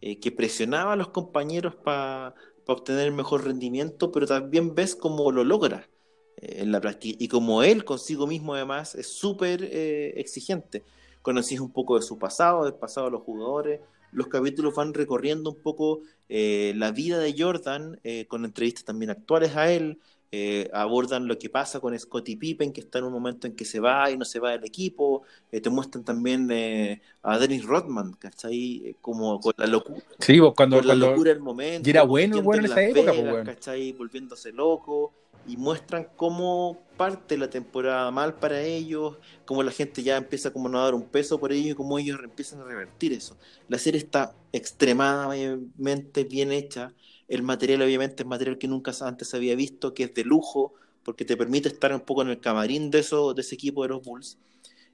eh, 0.00 0.20
que 0.20 0.32
presionaba 0.32 0.92
a 0.92 0.96
los 0.96 1.08
compañeros 1.08 1.74
para 1.76 2.34
obtener 2.66 3.06
el 3.08 3.12
mejor 3.12 3.44
rendimiento, 3.44 4.12
pero 4.12 4.26
también 4.26 4.74
ves 4.76 4.94
cómo 4.94 5.32
lo 5.32 5.42
logra 5.44 5.88
eh, 6.36 6.58
en 6.62 6.70
la 6.72 6.80
práctica 6.80 7.16
y 7.20 7.26
como 7.28 7.62
él 7.64 7.84
consigo 7.84 8.26
mismo 8.28 8.54
además 8.54 8.94
es 8.94 9.08
súper 9.08 9.64
eh, 9.64 10.14
exigente. 10.20 10.84
Conocís 11.22 11.60
un 11.60 11.72
poco 11.72 11.96
de 11.96 12.02
su 12.02 12.18
pasado, 12.18 12.64
del 12.64 12.74
pasado 12.74 13.06
de 13.06 13.12
los 13.12 13.22
jugadores. 13.22 13.80
Los 14.12 14.28
capítulos 14.28 14.74
van 14.74 14.94
recorriendo 14.94 15.50
un 15.50 15.62
poco 15.62 16.02
eh, 16.28 16.72
la 16.76 16.92
vida 16.92 17.18
de 17.18 17.34
Jordan 17.36 18.00
eh, 18.04 18.26
con 18.26 18.44
entrevistas 18.44 18.84
también 18.84 19.10
actuales 19.10 19.56
a 19.56 19.70
él, 19.70 19.98
eh, 20.32 20.70
abordan 20.72 21.26
lo 21.26 21.38
que 21.38 21.50
pasa 21.50 21.80
con 21.80 21.98
Scottie 21.98 22.36
Pippen, 22.36 22.72
que 22.72 22.80
está 22.80 22.98
en 22.98 23.04
un 23.04 23.12
momento 23.12 23.46
en 23.46 23.56
que 23.56 23.64
se 23.64 23.80
va 23.80 24.10
y 24.10 24.16
no 24.16 24.24
se 24.24 24.38
va 24.38 24.52
del 24.52 24.64
equipo. 24.64 25.22
Eh, 25.50 25.60
te 25.60 25.70
muestran 25.70 26.04
también 26.04 26.48
eh, 26.52 27.00
a 27.22 27.38
Dennis 27.38 27.64
Rodman, 27.64 28.12
¿cachai? 28.12 28.82
Eh, 28.86 28.96
Como 29.00 29.40
con 29.40 29.52
la, 29.56 29.66
locu- 29.66 30.02
Sí, 30.20 30.38
vos, 30.38 30.54
cuando, 30.54 30.76
con 30.78 30.86
la 30.86 30.92
cuando 30.92 31.10
locura 31.10 31.32
del 31.32 31.40
momento. 31.42 31.88
y 31.88 31.90
era 31.90 32.02
bueno, 32.04 32.40
bueno 32.42 32.64
en 32.64 32.70
esa 32.70 32.82
época, 32.82 33.02
pues, 33.06 33.16
Vegas, 33.18 33.32
weón. 33.34 33.46
¿cachai? 33.46 33.92
Volviéndose 33.92 34.52
loco. 34.52 35.12
Y 35.48 35.56
muestran 35.56 36.06
cómo 36.16 36.78
parte 36.98 37.38
la 37.38 37.48
temporada 37.48 38.10
mal 38.10 38.34
para 38.34 38.60
ellos, 38.60 39.16
cómo 39.46 39.62
la 39.62 39.72
gente 39.72 40.02
ya 40.02 40.18
empieza 40.18 40.52
como 40.52 40.68
a 40.68 40.82
dar 40.82 40.94
un 40.94 41.08
peso 41.08 41.40
por 41.40 41.50
ellos 41.50 41.72
y 41.72 41.74
cómo 41.74 41.98
ellos 41.98 42.20
empiezan 42.22 42.60
a 42.60 42.64
revertir 42.64 43.14
eso. 43.14 43.38
La 43.66 43.78
serie 43.78 43.98
está 44.00 44.34
extremadamente 44.52 46.24
bien 46.24 46.52
hecha. 46.52 46.92
El 47.30 47.44
material, 47.44 47.80
obviamente, 47.82 48.24
es 48.24 48.28
material 48.28 48.58
que 48.58 48.66
nunca 48.66 48.92
antes 49.02 49.32
había 49.34 49.54
visto, 49.54 49.94
que 49.94 50.02
es 50.02 50.14
de 50.14 50.24
lujo, 50.24 50.74
porque 51.04 51.24
te 51.24 51.36
permite 51.36 51.68
estar 51.68 51.94
un 51.94 52.00
poco 52.00 52.22
en 52.22 52.28
el 52.28 52.40
camarín 52.40 52.90
de, 52.90 52.98
eso, 52.98 53.34
de 53.34 53.42
ese 53.42 53.54
equipo 53.54 53.84
de 53.84 53.90
los 53.90 54.02
Bulls. 54.02 54.36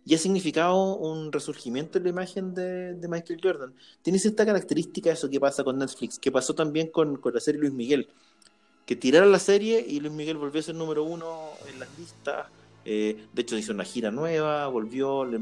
Y 0.04 0.14
ha 0.14 0.18
significado 0.18 0.96
un 0.96 1.32
resurgimiento 1.32 1.96
en 1.96 2.04
la 2.04 2.10
imagen 2.10 2.54
de, 2.54 2.92
de 2.92 3.08
Michael 3.08 3.40
Jordan. 3.42 3.74
Tiene 4.02 4.18
cierta 4.18 4.44
característica 4.44 5.10
eso 5.10 5.30
que 5.30 5.40
pasa 5.40 5.64
con 5.64 5.78
Netflix, 5.78 6.18
que 6.18 6.30
pasó 6.30 6.54
también 6.54 6.88
con, 6.88 7.16
con 7.16 7.32
la 7.32 7.40
serie 7.40 7.58
Luis 7.58 7.72
Miguel, 7.72 8.06
que 8.84 8.96
tiraron 8.96 9.32
la 9.32 9.38
serie 9.38 9.82
y 9.88 9.98
Luis 10.00 10.12
Miguel 10.12 10.36
volvió 10.36 10.60
a 10.60 10.62
ser 10.62 10.74
número 10.74 11.04
uno 11.04 11.52
en 11.72 11.80
las 11.80 11.88
listas. 11.98 12.48
Eh, 12.84 13.26
de 13.32 13.42
hecho, 13.42 13.56
hizo 13.56 13.72
una 13.72 13.84
gira 13.84 14.10
nueva, 14.10 14.66
volvió, 14.68 15.24
le 15.24 15.40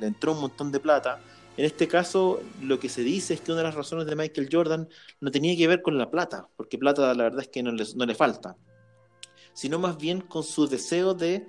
entró 0.00 0.32
un 0.32 0.42
montón 0.42 0.70
de 0.70 0.78
plata. 0.78 1.20
En 1.56 1.64
este 1.64 1.88
caso, 1.88 2.40
lo 2.62 2.78
que 2.78 2.88
se 2.88 3.02
dice 3.02 3.34
es 3.34 3.40
que 3.40 3.52
una 3.52 3.60
de 3.60 3.66
las 3.66 3.74
razones 3.74 4.06
de 4.06 4.16
Michael 4.16 4.48
Jordan 4.50 4.88
no 5.20 5.30
tenía 5.30 5.56
que 5.56 5.66
ver 5.66 5.82
con 5.82 5.98
la 5.98 6.10
plata, 6.10 6.48
porque 6.56 6.78
plata 6.78 7.12
la 7.14 7.24
verdad 7.24 7.42
es 7.42 7.48
que 7.48 7.62
no 7.62 7.72
le, 7.72 7.84
no 7.96 8.06
le 8.06 8.14
falta, 8.14 8.56
sino 9.52 9.78
más 9.78 9.98
bien 9.98 10.20
con 10.20 10.42
su 10.42 10.66
deseo 10.68 11.14
de 11.14 11.46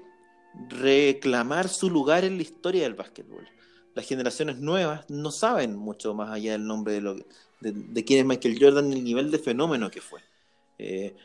reclamar 0.69 1.69
su 1.69 1.89
lugar 1.89 2.25
en 2.25 2.35
la 2.35 2.43
historia 2.43 2.83
del 2.83 2.95
básquetbol. 2.95 3.47
Las 3.93 4.07
generaciones 4.07 4.57
nuevas 4.57 5.09
no 5.09 5.31
saben 5.31 5.75
mucho 5.75 6.13
más 6.13 6.31
allá 6.31 6.53
del 6.53 6.65
nombre 6.65 6.99
de, 6.99 7.23
de 7.61 8.05
quién 8.05 8.19
es 8.19 8.25
Michael 8.25 8.57
Jordan 8.59 8.89
ni 8.89 8.97
el 8.97 9.03
nivel 9.03 9.31
de 9.31 9.39
fenómeno 9.39 9.89
que 9.89 10.01
fue. 10.01 10.21
Eh, 10.77 11.15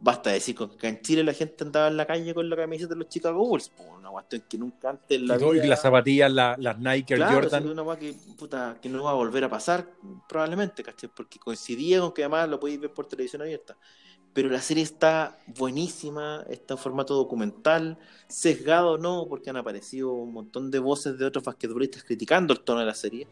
basta 0.00 0.30
decir 0.30 0.54
que 0.54 0.64
acá 0.64 0.88
en 0.88 1.00
Chile 1.02 1.24
la 1.24 1.32
gente 1.32 1.64
andaba 1.64 1.88
en 1.88 1.96
la 1.96 2.06
calle 2.06 2.32
con 2.32 2.48
la 2.48 2.56
camiseta 2.56 2.90
de 2.94 3.00
los 3.00 3.08
Chicago 3.08 3.44
Bulls, 3.46 3.72
una 3.98 4.10
cuestión 4.10 4.44
que 4.48 4.58
nunca 4.58 4.90
antes 4.90 5.20
la 5.20 5.36
y, 5.36 5.50
vida- 5.52 5.66
las 5.66 5.82
zapatillas, 5.82 6.30
la- 6.32 6.56
las 6.58 6.78
Nike 6.78 7.16
Claro, 7.16 7.34
Jordan. 7.42 7.64
es 7.64 7.70
una 7.70 7.82
weá 7.82 7.98
que, 7.98 8.14
puta, 8.38 8.78
que 8.80 8.88
no 8.88 9.02
va 9.02 9.10
a 9.10 9.14
volver 9.14 9.44
a 9.44 9.48
pasar, 9.48 9.88
probablemente, 10.28 10.82
¿cachai? 10.82 11.10
Porque 11.14 11.38
coincidía 11.38 12.00
con 12.00 12.12
que 12.12 12.22
además 12.22 12.48
lo 12.48 12.60
podéis 12.60 12.80
ver 12.80 12.92
por 12.92 13.06
televisión 13.06 13.42
abierta. 13.42 13.76
Pero 14.32 14.48
la 14.48 14.60
serie 14.60 14.82
está 14.82 15.38
buenísima, 15.46 16.44
está 16.50 16.74
en 16.74 16.78
formato 16.78 17.14
documental, 17.14 17.98
sesgado 18.28 18.98
no, 18.98 19.26
porque 19.28 19.50
han 19.50 19.56
aparecido 19.56 20.12
un 20.12 20.32
montón 20.32 20.70
de 20.70 20.78
voces 20.80 21.18
de 21.18 21.24
otros 21.24 21.44
basquetbolistas 21.44 22.02
criticando 22.04 22.52
el 22.52 22.60
tono 22.60 22.80
de 22.80 22.86
la 22.86 22.94
serie. 22.94 23.28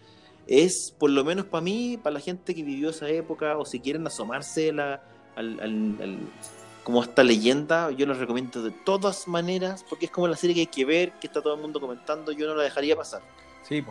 Es, 0.47 0.95
por 0.99 1.11
lo 1.11 1.24
menos 1.24 1.47
para 1.47 1.61
mí, 1.62 1.99
para 2.03 2.14
la 2.14 2.20
gente 2.20 2.55
que 2.55 2.62
vivió 2.62 2.90
esa 2.90 3.09
época, 3.09 3.57
o 3.59 3.64
si 3.64 3.80
quieren 3.80 4.07
asomarse 4.07 4.72
la- 4.72 5.03
al, 5.36 6.18
como 6.82 7.02
esta 7.02 7.22
leyenda, 7.22 7.90
yo 7.92 8.06
la 8.06 8.14
recomiendo 8.14 8.62
de 8.62 8.70
todas 8.70 9.28
maneras, 9.28 9.84
porque 9.88 10.06
es 10.06 10.10
como 10.10 10.26
la 10.28 10.36
serie 10.36 10.54
que 10.54 10.60
hay 10.60 10.66
que 10.66 10.84
ver, 10.84 11.12
que 11.20 11.28
está 11.28 11.40
todo 11.40 11.54
el 11.54 11.60
mundo 11.60 11.80
comentando, 11.80 12.32
yo 12.32 12.46
no 12.46 12.54
la 12.56 12.64
dejaría 12.64 12.96
pasar. 12.96 13.22
Sí. 13.68 13.84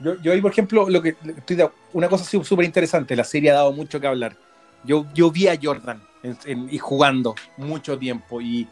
Yo, 0.00 0.20
yo 0.20 0.32
ahí, 0.32 0.40
por 0.42 0.50
ejemplo, 0.50 0.88
lo 0.90 1.00
que 1.00 1.16
estoy 1.24 1.56
de- 1.56 1.70
una 1.94 2.08
cosa 2.08 2.24
súper 2.44 2.66
interesante, 2.66 3.16
la 3.16 3.24
serie 3.24 3.50
ha 3.50 3.54
dado 3.54 3.72
mucho 3.72 3.98
que 3.98 4.06
hablar. 4.06 4.36
Yo, 4.84 5.06
yo 5.14 5.30
vi 5.30 5.48
a 5.48 5.58
Jordan 5.60 6.02
y 6.70 6.78
jugando 6.78 7.34
mucho 7.56 7.98
tiempo 7.98 8.40
y 8.40 8.68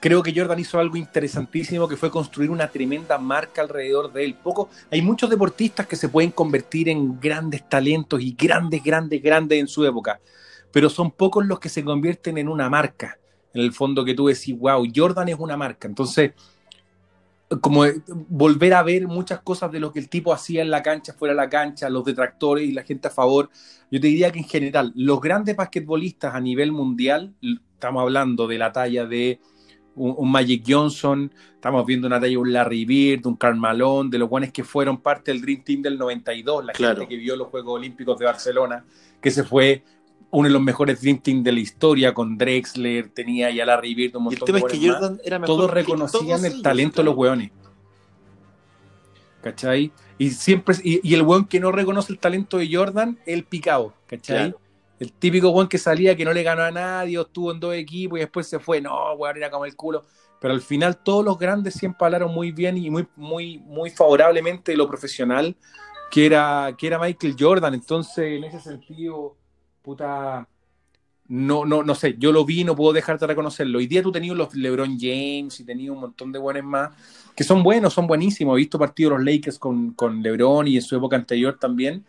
creo 0.00 0.22
que 0.22 0.32
Jordan 0.34 0.58
hizo 0.58 0.78
algo 0.78 0.96
interesantísimo 0.96 1.88
que 1.88 1.96
fue 1.96 2.10
construir 2.10 2.50
una 2.50 2.68
tremenda 2.68 3.18
marca 3.18 3.62
alrededor 3.62 4.12
de 4.12 4.24
él. 4.24 4.34
Poco, 4.34 4.68
hay 4.90 5.02
muchos 5.02 5.30
deportistas 5.30 5.86
que 5.86 5.96
se 5.96 6.08
pueden 6.08 6.30
convertir 6.30 6.88
en 6.88 7.18
grandes 7.20 7.68
talentos 7.68 8.20
y 8.20 8.34
grandes, 8.38 8.82
grandes, 8.82 9.22
grandes 9.22 9.58
en 9.58 9.68
su 9.68 9.84
época, 9.84 10.20
pero 10.72 10.88
son 10.88 11.10
pocos 11.10 11.46
los 11.46 11.58
que 11.58 11.68
se 11.68 11.84
convierten 11.84 12.38
en 12.38 12.48
una 12.48 12.68
marca. 12.68 13.18
En 13.54 13.62
el 13.62 13.72
fondo 13.72 14.04
que 14.04 14.14
tú 14.14 14.26
decís, 14.26 14.56
wow, 14.58 14.86
Jordan 14.94 15.28
es 15.30 15.36
una 15.38 15.56
marca. 15.56 15.88
Entonces, 15.88 16.32
como 17.60 17.86
eh, 17.86 18.02
volver 18.28 18.74
a 18.74 18.82
ver 18.82 19.06
muchas 19.06 19.40
cosas 19.40 19.72
de 19.72 19.80
lo 19.80 19.92
que 19.92 19.98
el 19.98 20.08
tipo 20.08 20.32
hacía 20.32 20.62
en 20.62 20.70
la 20.70 20.82
cancha, 20.82 21.14
fuera 21.14 21.32
de 21.32 21.36
la 21.36 21.48
cancha, 21.48 21.88
los 21.88 22.04
detractores 22.04 22.68
y 22.68 22.72
la 22.72 22.82
gente 22.82 23.08
a 23.08 23.10
favor. 23.10 23.50
Yo 23.90 24.00
te 24.00 24.06
diría 24.06 24.30
que 24.30 24.40
en 24.40 24.44
general, 24.44 24.92
los 24.94 25.20
grandes 25.20 25.56
basquetbolistas 25.56 26.34
a 26.34 26.40
nivel 26.40 26.72
mundial, 26.72 27.34
estamos 27.74 28.02
hablando 28.02 28.46
de 28.46 28.58
la 28.58 28.72
talla 28.72 29.06
de 29.06 29.40
un, 29.98 30.14
un 30.16 30.30
Magic 30.30 30.62
Johnson, 30.66 31.30
estamos 31.54 31.84
viendo 31.86 32.06
una 32.06 32.16
talla 32.20 32.30
de 32.30 32.36
un 32.36 32.52
Larry 32.52 32.84
Bird, 32.84 33.26
un 33.26 33.36
Karl 33.36 33.56
Malone, 33.56 34.10
de 34.10 34.18
los 34.18 34.28
guanes 34.28 34.52
que 34.52 34.64
fueron 34.64 34.98
parte 34.98 35.32
del 35.32 35.40
Dream 35.42 35.62
Team 35.64 35.82
del 35.82 35.98
92, 35.98 36.64
la 36.64 36.72
Claro. 36.72 36.96
gente 37.00 37.08
que 37.08 37.16
vio 37.20 37.36
los 37.36 37.48
Juegos 37.48 37.74
Olímpicos 37.74 38.18
de 38.18 38.24
Barcelona, 38.24 38.84
que 39.20 39.30
se 39.30 39.44
fue 39.44 39.82
uno 40.30 40.46
de 40.48 40.52
los 40.52 40.62
mejores 40.62 41.00
Dream 41.00 41.18
Team 41.18 41.42
de 41.42 41.52
la 41.52 41.60
historia 41.60 42.12
con 42.14 42.36
Drexler, 42.38 43.08
tenía 43.08 43.50
ya 43.50 43.64
Larry 43.66 43.94
Bird, 43.94 44.16
un 44.16 44.24
Y 44.30 44.34
el 44.34 44.40
montón 44.40 44.46
tema 44.46 44.58
de 44.58 44.64
es 44.66 44.72
que 44.72 44.86
más 44.86 44.96
Jordan 44.96 45.20
era 45.24 45.38
mejor 45.38 45.56
todos 45.56 45.70
reconocían 45.70 46.40
todos 46.40 46.44
el 46.44 46.62
talento 46.62 47.00
de 47.00 47.04
los 47.06 47.16
hueones. 47.16 47.50
¿Cachai? 49.42 49.92
Y 50.18 50.30
siempre, 50.30 50.74
y, 50.82 51.00
y 51.08 51.14
el 51.14 51.22
hueón 51.22 51.46
que 51.46 51.60
no 51.60 51.70
reconoce 51.72 52.12
el 52.12 52.18
talento 52.18 52.58
de 52.58 52.68
Jordan 52.74 53.18
el 53.24 53.44
picado, 53.44 53.94
¿cachai? 54.06 54.36
Claro. 54.50 54.60
El 54.98 55.12
típico 55.12 55.50
hueón 55.50 55.68
que 55.68 55.78
salía, 55.78 56.16
que 56.16 56.24
no 56.24 56.32
le 56.32 56.42
ganó 56.42 56.62
a 56.62 56.70
nadie, 56.70 57.20
estuvo 57.20 57.52
en 57.52 57.60
dos 57.60 57.74
equipos 57.74 58.18
y 58.18 58.20
después 58.20 58.46
se 58.46 58.58
fue, 58.58 58.80
no, 58.80 59.12
hueón, 59.14 59.36
era 59.36 59.50
como 59.50 59.64
el 59.64 59.76
culo. 59.76 60.04
Pero 60.40 60.54
al 60.54 60.60
final 60.60 61.02
todos 61.02 61.24
los 61.24 61.38
grandes 61.38 61.74
siempre 61.74 62.04
hablaron 62.04 62.32
muy 62.32 62.52
bien 62.52 62.76
y 62.76 62.90
muy, 62.90 63.06
muy, 63.16 63.58
muy 63.58 63.90
favorablemente 63.90 64.72
de 64.72 64.78
lo 64.78 64.88
profesional 64.88 65.56
que 66.10 66.26
era, 66.26 66.74
que 66.76 66.86
era 66.86 66.98
Michael 66.98 67.36
Jordan. 67.38 67.74
Entonces, 67.74 68.38
en 68.38 68.44
ese 68.44 68.60
sentido, 68.60 69.36
puta, 69.82 70.48
no, 71.28 71.64
no, 71.66 71.82
no 71.82 71.94
sé, 71.94 72.16
yo 72.18 72.32
lo 72.32 72.44
vi, 72.44 72.64
no 72.64 72.74
puedo 72.74 72.92
dejar 72.92 73.18
de 73.18 73.26
reconocerlo. 73.26 73.78
Hoy 73.78 73.86
día 73.86 74.02
tú 74.02 74.10
tenías 74.10 74.36
los 74.36 74.54
LeBron 74.54 74.98
James 74.98 75.60
y 75.60 75.64
tenías 75.64 75.90
un 75.90 76.00
montón 76.00 76.32
de 76.32 76.38
buenos 76.38 76.64
más, 76.64 76.90
que 77.36 77.44
son 77.44 77.62
buenos, 77.62 77.92
son 77.92 78.06
buenísimos. 78.06 78.54
He 78.54 78.58
visto 78.58 78.78
partidos 78.78 79.12
de 79.12 79.18
los 79.18 79.24
Lakers 79.24 79.58
con, 79.58 79.92
con 79.92 80.22
LeBron 80.22 80.66
y 80.66 80.76
en 80.76 80.82
su 80.82 80.96
época 80.96 81.16
anterior 81.16 81.58
también. 81.58 82.04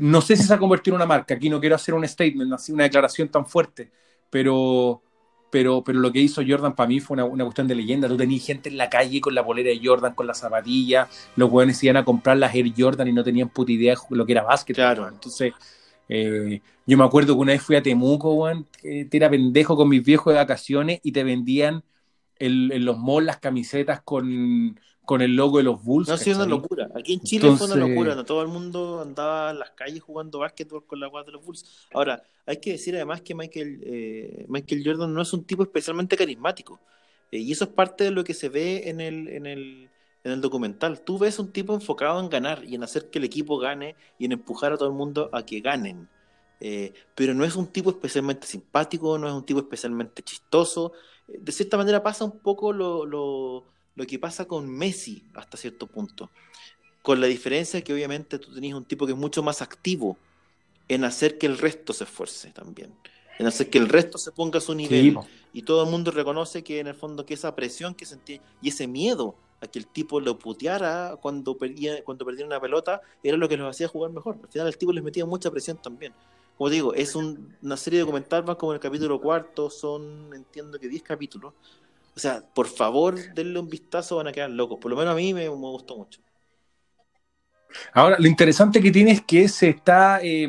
No 0.00 0.20
sé 0.20 0.36
si 0.36 0.42
se 0.42 0.54
ha 0.54 0.58
convertido 0.58 0.94
en 0.94 1.02
una 1.02 1.06
marca. 1.06 1.34
Aquí 1.34 1.48
no 1.48 1.60
quiero 1.60 1.76
hacer 1.76 1.94
un 1.94 2.06
statement, 2.06 2.52
así 2.52 2.72
una 2.72 2.84
declaración 2.84 3.28
tan 3.28 3.46
fuerte, 3.46 3.90
pero, 4.28 5.02
pero, 5.50 5.84
pero 5.84 6.00
lo 6.00 6.10
que 6.12 6.20
hizo 6.20 6.42
Jordan 6.46 6.74
para 6.74 6.88
mí 6.88 7.00
fue 7.00 7.14
una, 7.14 7.24
una 7.24 7.44
cuestión 7.44 7.68
de 7.68 7.74
leyenda. 7.74 8.08
Tú 8.08 8.16
tenías 8.16 8.44
gente 8.44 8.68
en 8.68 8.76
la 8.76 8.90
calle 8.90 9.20
con 9.20 9.34
la 9.34 9.44
polera 9.44 9.70
de 9.70 9.80
Jordan, 9.82 10.14
con 10.14 10.26
la 10.26 10.34
zapatilla, 10.34 11.08
los 11.36 11.50
buenos 11.50 11.82
iban 11.84 11.96
a 11.96 12.04
comprar 12.04 12.36
las 12.36 12.54
Air 12.54 12.72
Jordan 12.76 13.08
y 13.08 13.12
no 13.12 13.22
tenían 13.22 13.48
puta 13.48 13.72
idea 13.72 13.94
de 13.94 14.16
lo 14.16 14.26
que 14.26 14.32
era 14.32 14.42
básquet. 14.42 14.74
Claro. 14.74 15.08
Entonces, 15.08 15.52
eh, 16.08 16.60
yo 16.86 16.98
me 16.98 17.04
acuerdo 17.04 17.34
que 17.34 17.40
una 17.40 17.52
vez 17.52 17.62
fui 17.62 17.76
a 17.76 17.82
Temuco, 17.82 18.34
weón, 18.34 18.66
que 18.82 19.08
era 19.12 19.30
pendejo 19.30 19.76
con 19.76 19.88
mis 19.88 20.04
viejos 20.04 20.32
de 20.32 20.38
vacaciones 20.38 21.00
y 21.02 21.12
te 21.12 21.24
vendían 21.24 21.84
en, 22.38 22.72
en 22.72 22.84
los 22.84 22.98
malls 22.98 23.26
las 23.26 23.38
camisetas 23.38 24.02
con, 24.02 24.78
con 25.04 25.20
el 25.20 25.36
logo 25.36 25.58
de 25.58 25.64
los 25.64 25.82
Bulls. 25.82 26.08
No 26.08 26.14
ha 26.14 26.18
sido 26.18 26.36
una 26.36 26.46
locura. 26.46 26.88
Aquí 26.94 27.14
en 27.14 27.20
Chile 27.20 27.54
fue 27.56 27.66
una 27.66 27.76
locura. 27.76 28.14
No 28.14 28.24
todo 28.24 28.42
el 28.42 28.48
mundo 28.48 29.02
andaba 29.02 29.50
en 29.50 29.58
las 29.58 29.70
calles 29.70 30.02
jugando 30.02 30.38
básquetbol 30.38 30.86
con 30.86 31.00
la 31.00 31.08
guata 31.08 31.26
de 31.26 31.32
los 31.32 31.44
Bulls. 31.44 31.86
Ahora, 31.92 32.22
hay 32.46 32.56
que 32.58 32.72
decir 32.72 32.94
además 32.94 33.20
que 33.22 33.34
Michael, 33.34 33.80
eh, 33.84 34.46
Michael 34.48 34.82
Jordan 34.84 35.12
no 35.12 35.22
es 35.22 35.32
un 35.32 35.44
tipo 35.44 35.62
especialmente 35.62 36.16
carismático. 36.16 36.80
Eh, 37.30 37.38
y 37.38 37.52
eso 37.52 37.64
es 37.64 37.70
parte 37.70 38.04
de 38.04 38.10
lo 38.10 38.24
que 38.24 38.34
se 38.34 38.48
ve 38.48 38.88
en 38.88 39.00
el, 39.00 39.28
en 39.28 39.46
el, 39.46 39.90
en 40.24 40.32
el 40.32 40.40
documental. 40.40 41.00
Tú 41.00 41.18
ves 41.18 41.38
un 41.38 41.52
tipo 41.52 41.74
enfocado 41.74 42.20
en 42.20 42.30
ganar 42.30 42.64
y 42.64 42.74
en 42.74 42.82
hacer 42.82 43.10
que 43.10 43.18
el 43.18 43.24
equipo 43.24 43.58
gane 43.58 43.96
y 44.18 44.24
en 44.24 44.32
empujar 44.32 44.72
a 44.72 44.78
todo 44.78 44.88
el 44.88 44.94
mundo 44.94 45.28
a 45.32 45.44
que 45.44 45.60
ganen. 45.60 46.08
Eh, 46.60 46.94
pero 47.14 47.34
no 47.34 47.44
es 47.44 47.56
un 47.56 47.66
tipo 47.66 47.90
especialmente 47.90 48.46
simpático, 48.46 49.18
no 49.18 49.28
es 49.28 49.34
un 49.34 49.44
tipo 49.44 49.60
especialmente 49.60 50.22
chistoso. 50.22 50.92
De 51.26 51.52
cierta 51.52 51.76
manera 51.76 52.02
pasa 52.02 52.24
un 52.24 52.38
poco 52.38 52.72
lo, 52.72 53.04
lo, 53.04 53.73
lo 53.96 54.06
que 54.06 54.18
pasa 54.18 54.46
con 54.46 54.68
Messi 54.68 55.24
hasta 55.34 55.56
cierto 55.56 55.86
punto. 55.86 56.30
Con 57.02 57.20
la 57.20 57.26
diferencia 57.26 57.82
que 57.82 57.92
obviamente 57.92 58.38
tú 58.38 58.54
tenías 58.54 58.76
un 58.76 58.84
tipo 58.84 59.06
que 59.06 59.12
es 59.12 59.18
mucho 59.18 59.42
más 59.42 59.60
activo 59.62 60.16
en 60.88 61.04
hacer 61.04 61.38
que 61.38 61.46
el 61.46 61.58
resto 61.58 61.92
se 61.92 62.04
esfuerce 62.04 62.50
también. 62.50 62.92
En 63.38 63.46
hacer 63.46 63.68
que 63.68 63.78
el 63.78 63.88
resto 63.88 64.16
se 64.18 64.32
ponga 64.32 64.58
a 64.58 64.60
su 64.60 64.74
nivel. 64.74 65.12
Sí. 65.12 65.30
Y 65.52 65.62
todo 65.62 65.84
el 65.84 65.90
mundo 65.90 66.10
reconoce 66.10 66.62
que 66.64 66.80
en 66.80 66.86
el 66.86 66.94
fondo 66.94 67.26
que 67.26 67.34
esa 67.34 67.54
presión 67.54 67.94
que 67.94 68.06
sentía 68.06 68.40
y 68.62 68.68
ese 68.68 68.86
miedo 68.86 69.34
a 69.60 69.66
que 69.66 69.78
el 69.78 69.86
tipo 69.86 70.20
lo 70.20 70.38
puteara 70.38 71.16
cuando 71.20 71.56
perdía, 71.56 72.02
cuando 72.04 72.24
perdía 72.24 72.44
una 72.46 72.60
pelota 72.60 73.00
era 73.22 73.36
lo 73.36 73.48
que 73.48 73.56
los 73.56 73.68
hacía 73.68 73.88
jugar 73.88 74.10
mejor. 74.12 74.38
Al 74.42 74.48
final 74.48 74.66
el 74.68 74.76
tipo 74.76 74.92
les 74.92 75.02
metía 75.04 75.24
mucha 75.26 75.50
presión 75.50 75.76
también. 75.78 76.12
Como 76.56 76.68
te 76.70 76.74
digo, 76.76 76.94
es 76.94 77.14
un- 77.16 77.56
una 77.62 77.76
serie 77.76 78.00
documental 78.00 78.44
más 78.44 78.56
como 78.56 78.72
en 78.72 78.76
el 78.76 78.80
capítulo 78.80 79.20
cuarto, 79.20 79.68
son 79.70 80.32
entiendo 80.34 80.78
que 80.78 80.88
10 80.88 81.02
capítulos. 81.02 81.52
O 82.16 82.20
sea, 82.20 82.42
por 82.54 82.66
favor, 82.68 83.14
denle 83.34 83.58
un 83.60 83.68
vistazo, 83.68 84.16
van 84.16 84.28
a 84.28 84.32
quedar 84.32 84.50
locos. 84.50 84.78
Por 84.80 84.90
lo 84.90 84.96
menos 84.96 85.12
a 85.12 85.16
mí 85.16 85.34
me, 85.34 85.42
me 85.42 85.48
gustó 85.56 85.96
mucho. 85.96 86.20
Ahora, 87.92 88.16
lo 88.18 88.26
interesante 88.28 88.80
que 88.80 88.90
tiene 88.90 89.12
es 89.12 89.22
que 89.22 89.48
se 89.48 89.68
está 89.70 90.20
eh, 90.22 90.48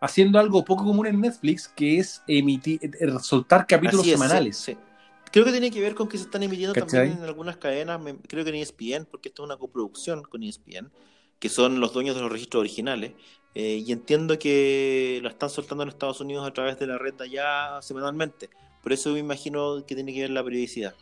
haciendo 0.00 0.38
algo 0.38 0.64
poco 0.64 0.84
común 0.84 1.06
en 1.06 1.20
Netflix, 1.20 1.68
que 1.68 1.98
es 1.98 2.22
emitir, 2.26 2.80
eh, 2.82 2.90
soltar 3.22 3.66
capítulos 3.66 4.06
es, 4.06 4.10
semanales. 4.12 4.56
sí, 4.56 4.72
sí. 4.74 4.78
Creo 5.32 5.44
que 5.44 5.50
tiene 5.52 5.70
que 5.70 5.80
ver 5.80 5.94
con 5.94 6.08
que 6.08 6.16
se 6.18 6.24
están 6.24 6.42
emitiendo 6.42 6.74
¿Cachai? 6.74 7.08
también 7.08 7.18
en 7.18 7.24
algunas 7.24 7.58
cadenas, 7.58 8.00
me- 8.00 8.16
creo 8.18 8.44
que 8.44 8.50
en 8.50 8.56
ESPN, 8.56 9.06
porque 9.06 9.28
esto 9.28 9.42
es 9.42 9.46
una 9.46 9.58
coproducción 9.58 10.22
con 10.22 10.42
ESPN, 10.42 10.90
que 11.38 11.48
son 11.48 11.80
los 11.80 11.92
dueños 11.92 12.16
de 12.16 12.22
los 12.22 12.32
registros 12.32 12.60
originales. 12.60 13.12
eh, 13.54 13.82
y 13.84 13.90
entiendo 13.92 14.38
que 14.38 15.18
lo 15.22 15.28
están 15.28 15.50
soltando 15.50 15.82
en 15.82 15.88
Estados 15.88 16.20
Unidos 16.20 16.46
a 16.46 16.52
través 16.52 16.78
de 16.78 16.86
la 16.86 16.96
red 16.98 17.14
de 17.14 17.24
allá 17.24 17.82
semanalmente. 17.82 18.50
Por 18.88 18.94
eso 18.94 19.12
me 19.12 19.18
imagino 19.18 19.84
que 19.86 19.94
tiene 19.94 20.14
que 20.14 20.22
ver 20.22 20.30
la 20.30 20.42
periodicidad. 20.42 20.94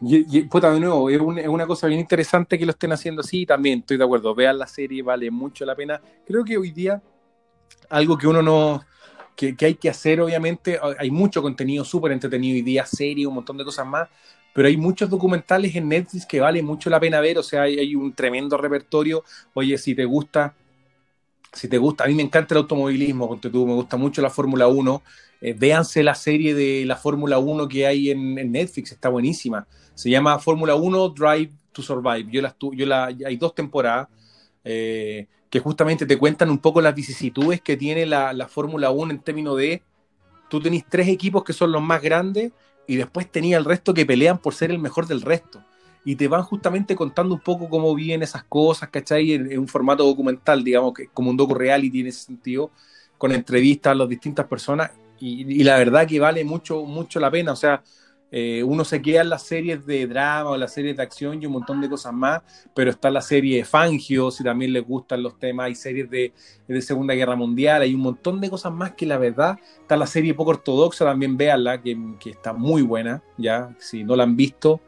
Y, 0.00 0.38
y, 0.38 0.42
puta, 0.48 0.72
de 0.72 0.80
nuevo, 0.80 1.08
es, 1.08 1.20
un- 1.20 1.38
es 1.38 1.46
una 1.46 1.64
cosa 1.64 1.86
bien 1.86 2.00
interesante 2.00 2.58
que 2.58 2.66
lo 2.66 2.72
estén 2.72 2.90
haciendo 2.90 3.20
así. 3.20 3.46
También 3.46 3.78
estoy 3.78 3.96
de 3.98 4.02
acuerdo. 4.02 4.34
Vean 4.34 4.58
la 4.58 4.66
serie, 4.66 5.00
vale 5.00 5.30
mucho 5.30 5.64
la 5.64 5.76
pena. 5.76 6.00
Creo 6.26 6.44
que 6.44 6.58
hoy 6.58 6.72
día, 6.72 7.00
algo 7.90 8.18
que 8.18 8.26
uno 8.26 8.42
no. 8.42 8.84
que, 9.36 9.54
hay 9.60 9.76
que 9.76 9.90
hacer, 9.90 10.20
obviamente, 10.20 10.80
hay 10.98 11.10
mucho 11.12 11.40
contenido 11.40 11.84
súper 11.84 12.12
entretenido 12.12 12.56
hoy 12.56 12.62
día, 12.62 12.84
serie, 12.84 13.26
un 13.28 13.34
montón 13.34 13.56
de 13.58 13.64
cosas 13.64 13.86
más. 13.86 14.08
Pero 14.52 14.66
hay 14.68 14.76
muchos 14.76 15.08
documentales 15.08 15.76
en 15.76 15.88
Netflix 15.88 16.26
que 16.26 16.40
vale 16.40 16.62
mucho 16.62 16.90
la 16.90 16.98
pena 16.98 17.20
ver. 17.20 17.38
O 17.38 17.44
sea, 17.44 17.62
hay 17.62 17.94
un 17.94 18.12
tremendo 18.12 18.56
repertorio. 18.56 19.22
Oye, 19.54 19.78
si 19.78 19.94
te 19.94 20.04
gusta. 20.04 20.54
Si 21.52 21.68
te 21.68 21.78
gusta, 21.78 22.04
a 22.04 22.06
mí 22.06 22.14
me 22.14 22.22
encanta 22.22 22.54
el 22.54 22.58
automovilismo, 22.58 23.28
ponte 23.28 23.50
me 23.50 23.74
gusta 23.74 23.96
mucho 23.96 24.22
la 24.22 24.30
Fórmula 24.30 24.68
1. 24.68 25.02
Eh, 25.40 25.54
véanse 25.58 26.02
la 26.02 26.14
serie 26.14 26.54
de 26.54 26.84
la 26.84 26.96
Fórmula 26.96 27.38
1 27.38 27.66
que 27.68 27.86
hay 27.86 28.10
en, 28.10 28.34
Netflix, 28.52 28.92
está 28.92 29.08
buenísima. 29.08 29.66
Se 29.94 30.10
llama 30.10 30.38
Fórmula 30.38 30.74
1 30.74 31.08
Drive 31.10 31.50
to 31.72 31.82
Survive. 31.82 32.30
Yo 32.30 32.42
la, 32.42 32.56
estu- 32.56 32.74
yo 32.76 32.86
la, 32.86 33.06
hay 33.06 33.36
dos 33.36 33.54
temporadas 33.54 34.08
eh, 34.64 35.26
que 35.48 35.58
justamente 35.60 36.06
te 36.06 36.18
cuentan 36.18 36.50
un 36.50 36.58
poco 36.58 36.80
las 36.80 36.94
vicisitudes 36.94 37.60
que 37.60 37.76
tiene 37.76 38.06
la, 38.06 38.32
la 38.32 38.46
Fórmula 38.48 38.90
1 38.90 39.12
en 39.12 39.20
términos 39.20 39.56
de, 39.56 39.82
tú 40.48 40.60
tenés 40.60 40.84
tres 40.88 41.08
equipos 41.08 41.42
que 41.44 41.52
son 41.52 41.72
los 41.72 41.82
más 41.82 42.02
grandes 42.02 42.52
y 42.86 42.96
después 42.96 43.30
tenía 43.30 43.56
el 43.58 43.64
resto 43.64 43.94
que 43.94 44.06
pelean 44.06 44.38
por 44.38 44.54
ser 44.54 44.70
el 44.70 44.78
mejor 44.78 45.06
del 45.06 45.22
resto. 45.22 45.64
Y 46.04 46.16
te 46.16 46.28
van 46.28 46.42
justamente 46.42 46.96
contando 46.96 47.34
un 47.34 47.40
poco 47.40 47.68
cómo 47.68 47.94
viven 47.94 48.22
esas 48.22 48.44
cosas, 48.44 48.88
¿cachai? 48.88 49.32
En, 49.32 49.52
en 49.52 49.58
un 49.58 49.68
formato 49.68 50.04
documental, 50.04 50.64
digamos, 50.64 50.94
que 50.94 51.08
como 51.08 51.30
un 51.30 51.36
docu 51.36 51.54
reality 51.54 52.00
en 52.00 52.06
ese 52.06 52.24
sentido, 52.24 52.70
con 53.20 53.32
entrevistas 53.32 53.92
a 53.92 53.94
las 53.94 54.08
distintas 54.08 54.46
personas. 54.46 54.92
Y, 55.20 55.62
la 55.62 55.76
verdad 55.76 56.06
que 56.06 56.18
vale 56.18 56.42
mucho, 56.42 56.84
mucho 56.84 57.20
la 57.20 57.30
pena. 57.30 57.52
O 57.52 57.56
sea, 57.56 57.82
eh, 58.32 58.62
uno 58.64 58.82
se 58.82 59.02
queda 59.02 59.20
en 59.20 59.28
las 59.28 59.42
series 59.42 59.84
de 59.84 60.06
drama 60.06 60.50
o 60.50 60.56
las 60.56 60.72
series 60.72 60.96
de 60.96 61.02
acción 61.02 61.42
y 61.42 61.44
un 61.44 61.52
montón 61.52 61.82
de 61.82 61.90
cosas 61.90 62.14
más, 62.14 62.42
pero 62.74 62.90
está 62.90 63.10
la 63.10 63.20
serie 63.20 63.58
de 63.58 63.64
Fangio, 63.64 64.30
si 64.30 64.42
también 64.42 64.72
les 64.72 64.86
gustan 64.86 65.22
los 65.22 65.38
temas, 65.38 65.66
hay 65.66 65.74
series 65.74 66.08
de, 66.08 66.32
de 66.66 66.80
Segunda 66.80 67.12
Guerra 67.12 67.36
Mundial, 67.36 67.82
hay 67.82 67.92
un 67.92 68.00
montón 68.00 68.40
de 68.40 68.48
cosas 68.48 68.72
más 68.72 68.92
que 68.92 69.04
la 69.04 69.18
verdad, 69.18 69.58
está 69.80 69.96
la 69.96 70.06
serie 70.06 70.32
poco 70.32 70.52
ortodoxa, 70.52 71.04
también 71.04 71.36
véanla, 71.36 71.82
que, 71.82 71.98
que 72.20 72.30
está 72.30 72.52
muy 72.52 72.82
buena, 72.82 73.22
ya, 73.36 73.74
si 73.78 74.04
no 74.04 74.16
la 74.16 74.22
han 74.22 74.36
visto, 74.36 74.80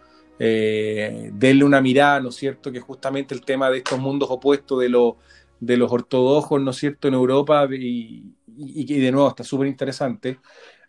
eh, 0.44 1.30
denle 1.34 1.64
una 1.64 1.80
mirada, 1.80 2.18
¿no 2.18 2.30
es 2.30 2.34
cierto? 2.34 2.72
Que 2.72 2.80
justamente 2.80 3.32
el 3.32 3.44
tema 3.44 3.70
de 3.70 3.78
estos 3.78 3.96
mundos 4.00 4.28
opuestos 4.28 4.80
de, 4.80 4.88
los 4.88 5.92
ortodoxos, 5.92 6.60
¿no 6.60 6.72
es 6.72 6.76
cierto?, 6.78 7.06
en 7.06 7.14
Europa 7.14 7.68
y, 7.70 8.24
y, 8.56 8.94
y 8.94 9.00
de 9.00 9.12
nuevo 9.12 9.28
está 9.28 9.44
súper 9.44 9.68
interesante. 9.68 10.40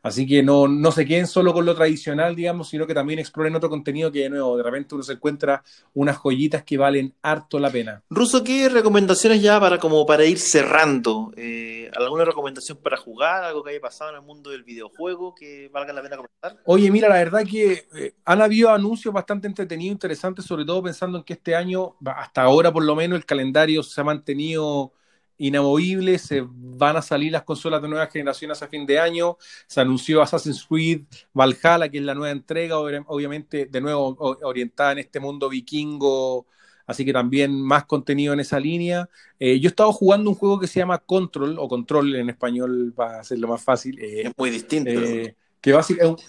Así 0.04 0.28
que 0.28 0.44
no, 0.44 0.68
no 0.68 0.92
se 0.92 1.06
queden 1.06 1.28
solo 1.28 1.54
con 1.54 1.66
lo 1.66 1.74
tradicional, 1.74 2.36
digamos, 2.36 2.68
sino 2.68 2.86
que 2.86 2.94
también 2.94 3.20
exploren 3.20 3.56
otro 3.56 3.70
contenido 3.70 4.12
que 4.12 4.24
de 4.24 4.30
nuevo, 4.30 4.58
de 4.58 4.64
repente 4.64 4.96
uno 4.96 5.04
se 5.04 5.14
encuentra 5.14 5.64
unas 5.94 6.18
joyitas 6.18 6.64
que 6.64 6.78
valen 6.78 7.14
harto 7.22 7.58
la 7.58 7.70
pena. 7.70 8.04
Ruso, 8.10 8.44
¿qué 8.44 8.68
recomendaciones 8.68 9.42
ya 9.42 9.58
para 9.62 9.80
como 9.80 10.06
para 10.06 10.26
ir 10.26 10.38
cerrando? 10.40 11.32
Eh, 11.38 11.90
¿Alguna 11.96 12.26
recomendación 12.26 12.80
para 12.84 12.98
jugar? 12.98 13.46
¿Algo 13.46 13.64
que 13.64 13.72
haya 13.72 13.80
pasado 13.80 14.10
en 14.10 14.18
el 14.18 14.24
mundo 14.24 14.50
del 14.50 14.64
videojuego 14.64 15.34
que 15.34 15.70
valga 15.72 15.94
la 15.94 16.02
pena 16.02 16.18
comentar? 16.18 16.62
Oye, 16.66 16.92
mira, 16.92 17.08
la 17.08 17.16
verdad 17.16 17.44
que 17.50 17.88
eh, 17.96 18.14
han 18.26 18.42
habido 18.42 18.72
anuncios 18.72 19.14
bastante 19.14 19.48
entretenidos, 19.48 19.94
interesantes, 19.94 20.44
sobre 20.44 20.66
todo 20.66 20.84
pensando 20.84 21.18
en 21.18 21.24
que 21.24 21.34
este 21.34 21.56
año, 21.56 21.96
hasta 22.06 22.42
ahora 22.42 22.74
por 22.74 22.84
lo 22.84 22.94
menos, 22.94 23.16
el 23.16 23.26
calendario 23.26 23.82
se 23.82 24.02
ha 24.02 24.04
mantenido 24.04 24.92
inamovible, 25.38 26.18
se 26.20 26.44
van 26.48 26.98
a 26.98 27.02
salir 27.02 27.32
las 27.32 27.44
consolas 27.44 27.82
de 27.82 27.88
nueva 27.88 28.08
generación 28.08 28.52
hacia 28.52 28.68
fin 28.68 28.86
de 28.86 29.00
año, 29.00 29.38
se 29.68 29.82
anunció 29.82 30.22
Assassin's 30.22 30.66
Creed 30.68 31.02
Valhalla, 31.34 31.90
que 31.90 31.98
es 31.98 32.04
la 32.04 32.16
nueva 32.16 32.32
entrega, 32.32 32.78
obviamente 32.78 33.66
de 33.66 33.82
nuevo 33.82 34.16
orientada 34.44 34.94
en 34.94 35.00
este 35.00 35.20
mundo 35.20 35.50
vikingo, 35.50 36.46
así 36.86 37.06
que 37.06 37.14
también 37.14 37.62
más 37.62 37.86
contenido 37.86 38.34
en 38.34 38.40
esa 38.40 38.60
línea. 38.60 39.10
Eh, 39.40 39.60
yo 39.60 39.68
he 39.68 39.72
estado 39.72 39.92
jugando 39.92 40.30
un 40.30 40.36
juego 40.36 40.60
que 40.60 40.68
se 40.68 40.80
llama 40.80 41.00
Control, 41.00 41.58
o 41.60 41.68
Control 41.68 42.16
en 42.16 42.30
español 42.30 42.94
para 42.96 43.22
hacerlo 43.22 43.48
más 43.48 43.62
fácil. 43.62 44.00
Eh, 44.00 44.28
es 44.28 44.32
muy 44.38 44.50
distinto. 44.50 44.92
Eh, 44.92 45.36
que 45.64 45.72
básicamente 45.72 46.24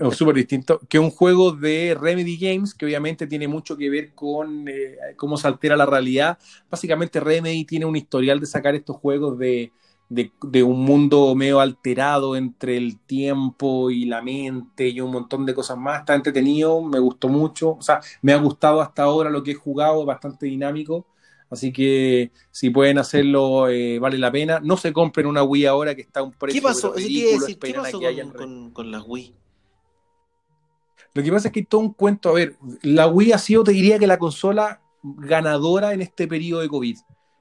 es, 0.00 0.16
súper 0.16 0.34
distinto, 0.34 0.80
que 0.88 0.98
un 0.98 1.10
juego 1.10 1.52
de 1.52 1.96
Remedy 1.98 2.36
Games, 2.36 2.74
que 2.74 2.86
obviamente 2.86 3.28
tiene 3.28 3.46
mucho 3.46 3.76
que 3.76 3.88
ver 3.88 4.16
con 4.16 4.66
eh, 4.66 4.96
cómo 5.16 5.36
se 5.36 5.46
altera 5.46 5.76
la 5.76 5.86
realidad. 5.86 6.38
Básicamente 6.68 7.20
Remedy 7.20 7.64
tiene 7.64 7.84
un 7.86 7.94
historial 7.94 8.40
de 8.40 8.46
sacar 8.46 8.74
estos 8.74 8.96
juegos 8.96 9.38
de, 9.38 9.72
de, 10.08 10.32
de, 10.42 10.64
un 10.64 10.80
mundo 10.84 11.32
medio 11.36 11.60
alterado 11.60 12.34
entre 12.34 12.76
el 12.76 12.98
tiempo 12.98 13.92
y 13.92 14.06
la 14.06 14.22
mente 14.22 14.88
y 14.88 15.00
un 15.00 15.12
montón 15.12 15.46
de 15.46 15.54
cosas 15.54 15.78
más. 15.78 16.00
Está 16.00 16.16
entretenido, 16.16 16.82
me 16.82 16.98
gustó 16.98 17.28
mucho, 17.28 17.76
o 17.76 17.82
sea, 17.82 18.00
me 18.22 18.32
ha 18.32 18.38
gustado 18.38 18.80
hasta 18.80 19.04
ahora 19.04 19.30
lo 19.30 19.44
que 19.44 19.52
he 19.52 19.54
jugado, 19.54 20.04
bastante 20.04 20.46
dinámico. 20.46 21.06
Así 21.50 21.72
que 21.72 22.30
si 22.50 22.70
pueden 22.70 22.98
hacerlo, 22.98 23.68
eh, 23.68 23.98
vale 23.98 24.18
la 24.18 24.30
pena. 24.30 24.60
No 24.60 24.76
se 24.76 24.92
compren 24.92 25.26
una 25.26 25.42
Wii 25.42 25.66
ahora 25.66 25.94
que 25.94 26.02
está 26.02 26.20
a 26.20 26.22
un 26.22 26.32
precio 26.32 26.60
¿Qué 26.60 26.64
pasó? 26.64 26.92
ridículo. 26.92 27.40
Decir, 27.40 27.58
¿Qué 27.58 27.74
pasó 27.74 28.00
con, 28.00 28.30
con, 28.30 28.70
con 28.70 28.90
las 28.90 29.02
Wii? 29.06 29.34
Lo 31.12 31.22
que 31.22 31.32
pasa 31.32 31.48
es 31.48 31.52
que 31.52 31.60
hay 31.60 31.66
todo 31.66 31.80
un 31.80 31.92
cuento. 31.92 32.28
A 32.28 32.34
ver, 32.34 32.56
la 32.82 33.08
Wii 33.08 33.32
ha 33.32 33.38
sido, 33.38 33.64
te 33.64 33.72
diría 33.72 33.98
que 33.98 34.06
la 34.06 34.18
consola 34.18 34.80
ganadora 35.02 35.92
en 35.92 36.02
este 36.02 36.28
periodo 36.28 36.60
de 36.60 36.68
COVID. 36.68 36.98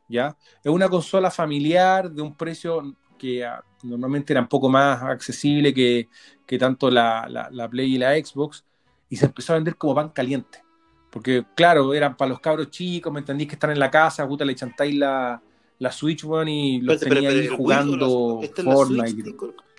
¿ya? 0.08 0.36
Es 0.64 0.72
una 0.72 0.90
consola 0.90 1.30
familiar 1.30 2.12
de 2.12 2.22
un 2.22 2.36
precio 2.36 2.96
que 3.18 3.46
uh, 3.46 3.88
normalmente 3.88 4.34
era 4.34 4.42
un 4.42 4.48
poco 4.48 4.70
más 4.70 5.02
accesible 5.04 5.74
que, 5.74 6.10
que 6.46 6.58
tanto 6.58 6.90
la, 6.90 7.28
la, 7.30 7.50
la, 7.52 7.70
Play 7.70 7.96
y 7.96 7.98
la 7.98 8.14
Xbox. 8.16 8.66
Y 9.08 9.16
se 9.16 9.26
empezó 9.26 9.54
a 9.54 9.56
vender 9.58 9.76
como 9.76 9.96
pan 9.96 10.10
caliente. 10.10 10.64
Porque, 11.10 11.44
claro, 11.56 11.94
eran 11.94 12.16
para 12.16 12.30
los 12.30 12.40
cabros 12.40 12.70
chicos, 12.70 13.12
¿me 13.12 13.20
entendís? 13.20 13.48
Que 13.48 13.56
están 13.56 13.72
en 13.72 13.80
la 13.80 13.90
casa, 13.90 14.28
puta, 14.28 14.46
le 14.46 14.56
chantáis 14.56 14.96
la, 14.96 15.42
la 15.80 15.92
Switch, 15.92 16.24
bueno, 16.24 16.52
y 16.52 16.82
los 16.82 17.00
pero, 17.00 17.16
tenía 17.16 17.30
pero, 17.30 17.42
ahí 17.42 17.48
jugando 17.48 18.40
¿Esta 18.44 18.64
Fortnite. 18.64 19.10
Switch? 19.10 19.36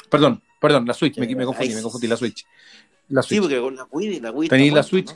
Perdón, 0.09 0.43
perdón, 0.61 0.87
la 0.87 0.95
Switch, 0.95 1.19
me, 1.19 1.27
me 1.35 1.45
confundí, 1.45 1.75
me 1.75 1.83
confundí, 1.83 2.07
la 2.09 2.17
Switch. 2.17 2.47
La 3.09 3.23
Switch. 3.23 3.37
Sí, 3.37 3.41
porque 3.41 3.61
con 3.61 3.77
la 3.77 3.87
Wii, 3.91 4.21
la 4.21 4.31
Wii 4.33 4.49
Tenéis 4.49 4.73
la 4.73 4.83
Switch. 4.83 5.11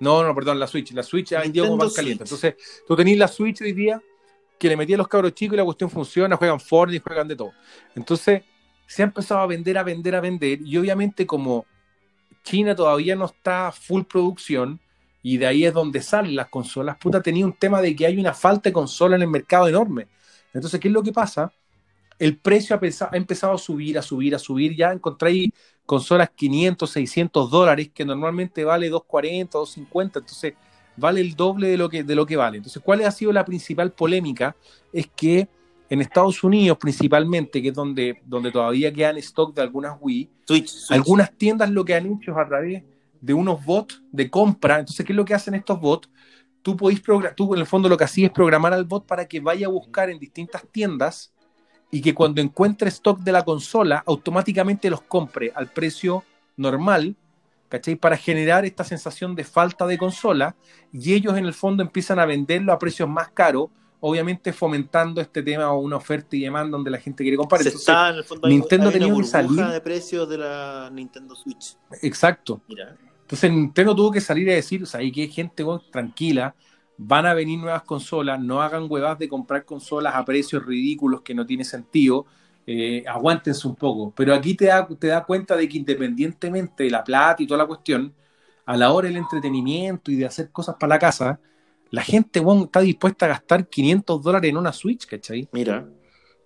¿no? 0.00 0.22
No, 0.22 0.28
no, 0.28 0.34
perdón, 0.34 0.58
la 0.58 0.66
Switch. 0.66 0.92
La 0.92 1.02
Switch 1.02 1.32
ha 1.34 1.40
vendido 1.40 1.66
como 1.66 1.78
pan 1.78 1.90
caliente. 1.94 2.24
Entonces, 2.24 2.54
tú 2.86 2.96
tenéis 2.96 3.18
la 3.18 3.28
Switch 3.28 3.60
hoy 3.60 3.72
día 3.72 4.02
que 4.58 4.68
le 4.68 4.76
metí 4.76 4.94
a 4.94 4.96
los 4.96 5.08
cabros 5.08 5.34
chicos 5.34 5.54
y 5.54 5.56
la 5.56 5.64
cuestión 5.64 5.90
funciona, 5.90 6.36
juegan 6.36 6.60
Fortnite, 6.60 7.02
juegan 7.02 7.28
de 7.28 7.36
todo. 7.36 7.52
Entonces, 7.94 8.42
se 8.86 9.02
ha 9.02 9.06
empezado 9.06 9.40
a 9.40 9.46
vender, 9.46 9.78
a 9.78 9.82
vender, 9.82 10.14
a 10.14 10.20
vender. 10.20 10.60
Y 10.62 10.76
obviamente, 10.76 11.26
como 11.26 11.66
China 12.42 12.74
todavía 12.74 13.16
no 13.16 13.26
está 13.26 13.72
full 13.72 14.02
producción 14.02 14.80
y 15.22 15.36
de 15.36 15.46
ahí 15.46 15.64
es 15.64 15.74
donde 15.74 16.00
salen 16.02 16.34
las 16.34 16.48
consolas, 16.48 16.96
puta, 16.96 17.22
tenía 17.22 17.44
un 17.44 17.52
tema 17.52 17.82
de 17.82 17.94
que 17.94 18.06
hay 18.06 18.18
una 18.18 18.32
falta 18.32 18.70
de 18.70 18.72
consola 18.72 19.16
en 19.16 19.22
el 19.22 19.28
mercado 19.28 19.68
enorme. 19.68 20.08
Entonces, 20.52 20.80
¿qué 20.80 20.88
es 20.88 20.94
lo 20.94 21.02
que 21.02 21.12
pasa? 21.12 21.52
El 22.18 22.36
precio 22.36 22.76
ha, 22.76 23.16
empezado 23.16 23.54
a 23.54 23.58
subir, 23.58 23.98
a 23.98 24.02
subir, 24.02 24.34
a 24.34 24.38
subir. 24.38 24.76
Ya 24.76 24.92
encontré 24.92 25.50
consolas 25.86 26.30
500, 26.34 26.90
600 26.90 27.50
dólares 27.50 27.90
que 27.94 28.04
normalmente 28.04 28.64
vale 28.64 28.88
240, 28.88 29.58
250. 29.58 30.18
Entonces, 30.18 30.54
vale 30.96 31.20
el 31.20 31.34
doble 31.34 31.68
de 31.68 31.76
lo 31.76 31.88
que, 31.88 32.02
de 32.02 32.14
lo 32.14 32.26
que 32.26 32.36
vale. 32.36 32.58
Entonces, 32.58 32.82
¿cuál 32.84 33.02
ha 33.04 33.10
sido 33.10 33.32
la 33.32 33.44
principal 33.44 33.92
polémica? 33.92 34.54
Es 34.92 35.06
que 35.08 35.48
en 35.90 36.00
Estados 36.00 36.42
Unidos 36.44 36.78
principalmente, 36.78 37.60
que 37.60 37.68
es 37.68 37.74
donde, 37.74 38.22
donde 38.24 38.52
todavía 38.52 38.92
quedan 38.92 39.18
stock 39.18 39.54
de 39.54 39.62
algunas 39.62 39.98
Wii, 40.00 40.30
algunas 40.90 41.36
tiendas 41.36 41.68
lo 41.68 41.84
que 41.84 41.96
han 41.96 42.06
hecho 42.06 42.30
es 42.30 42.38
a 42.38 42.46
través 42.46 42.84
de 43.20 43.34
unos 43.34 43.62
bots 43.64 44.00
de 44.12 44.30
compra. 44.30 44.78
Entonces, 44.78 45.04
¿qué 45.04 45.12
es 45.12 45.16
lo 45.16 45.24
que 45.24 45.34
hacen 45.34 45.54
estos 45.54 45.80
bots? 45.80 46.08
Tú, 46.62 46.76
podés 46.76 47.02
tú 47.36 47.54
en 47.54 47.60
el 47.60 47.66
fondo 47.66 47.88
lo 47.88 47.96
que 47.96 48.04
hacías 48.04 48.30
es 48.30 48.34
programar 48.34 48.72
al 48.72 48.84
bot 48.84 49.04
para 49.04 49.26
que 49.26 49.40
vaya 49.40 49.66
a 49.66 49.70
buscar 49.70 50.10
en 50.10 50.20
distintas 50.20 50.62
tiendas 50.70 51.32
y 51.90 52.00
que 52.00 52.14
cuando 52.14 52.40
encuentre 52.40 52.88
stock 52.88 53.18
de 53.18 53.32
la 53.32 53.44
consola, 53.44 54.04
automáticamente 54.06 54.90
los 54.90 55.02
compre 55.02 55.50
al 55.56 55.68
precio 55.68 56.22
normal, 56.56 57.16
¿cachai? 57.68 57.96
Para 57.96 58.16
generar 58.16 58.64
esta 58.64 58.84
sensación 58.84 59.34
de 59.34 59.42
falta 59.42 59.88
de 59.88 59.98
consola 59.98 60.54
y 60.92 61.14
ellos 61.14 61.36
en 61.36 61.46
el 61.46 61.54
fondo 61.54 61.82
empiezan 61.82 62.20
a 62.20 62.26
venderlo 62.26 62.72
a 62.72 62.78
precios 62.78 63.08
más 63.08 63.30
caros, 63.30 63.70
obviamente 64.00 64.52
fomentando 64.52 65.20
este 65.20 65.42
tema 65.42 65.70
o 65.72 65.78
una 65.78 65.96
oferta 65.96 66.34
y 66.36 66.40
demanda 66.40 66.72
donde 66.72 66.90
la 66.90 66.98
gente 66.98 67.22
quiere 67.22 67.36
comprar. 67.36 67.60
Entonces, 67.60 67.80
está, 67.80 68.10
en 68.10 68.16
el 68.16 68.24
fondo, 68.24 68.48
Nintendo 68.48 68.90
tenía 68.90 69.14
que 69.14 69.24
salir 69.24 69.66
de 69.66 69.80
precios 69.80 70.28
de 70.28 70.38
la 70.38 70.90
Nintendo 70.92 71.34
Switch. 71.36 71.76
Exacto. 72.02 72.60
Mira. 72.68 72.96
Entonces 73.22 73.52
Nintendo 73.52 73.94
tuvo 73.94 74.10
que 74.10 74.20
salir 74.20 74.50
a 74.50 74.54
decir, 74.54 74.82
o 74.82 74.86
sea, 74.86 74.98
hay 74.98 75.12
que 75.12 75.28
gente 75.28 75.64
tranquila, 75.92 76.52
van 76.96 77.26
a 77.26 77.34
venir 77.34 77.60
nuevas 77.60 77.82
consolas, 77.82 78.40
no 78.40 78.60
hagan 78.60 78.86
huevas 78.90 79.16
de 79.20 79.28
comprar 79.28 79.64
consolas 79.64 80.16
a 80.16 80.24
precios 80.24 80.66
ridículos 80.66 81.20
que 81.20 81.32
no 81.32 81.46
tiene 81.46 81.62
sentido, 81.62 82.26
eh, 82.66 83.04
aguántense 83.06 83.68
un 83.68 83.76
poco. 83.76 84.12
Pero 84.16 84.34
aquí 84.34 84.54
te 84.54 84.64
da, 84.64 84.84
te 84.86 85.06
da 85.06 85.24
cuenta 85.24 85.54
de 85.54 85.68
que 85.68 85.78
independientemente 85.78 86.82
de 86.82 86.90
la 86.90 87.04
plata 87.04 87.40
y 87.40 87.46
toda 87.46 87.58
la 87.58 87.66
cuestión, 87.68 88.12
a 88.66 88.76
la 88.76 88.92
hora 88.92 89.06
del 89.06 89.18
entretenimiento 89.18 90.10
y 90.10 90.16
de 90.16 90.26
hacer 90.26 90.50
cosas 90.50 90.74
para 90.78 90.94
la 90.94 90.98
casa, 90.98 91.38
la 91.90 92.02
gente 92.02 92.42
está 92.64 92.80
dispuesta 92.80 93.26
a 93.26 93.30
gastar 93.30 93.66
500 93.66 94.22
dólares 94.22 94.50
en 94.50 94.56
una 94.56 94.72
Switch, 94.72 95.06
¿cachai? 95.06 95.48
Mira, 95.52 95.88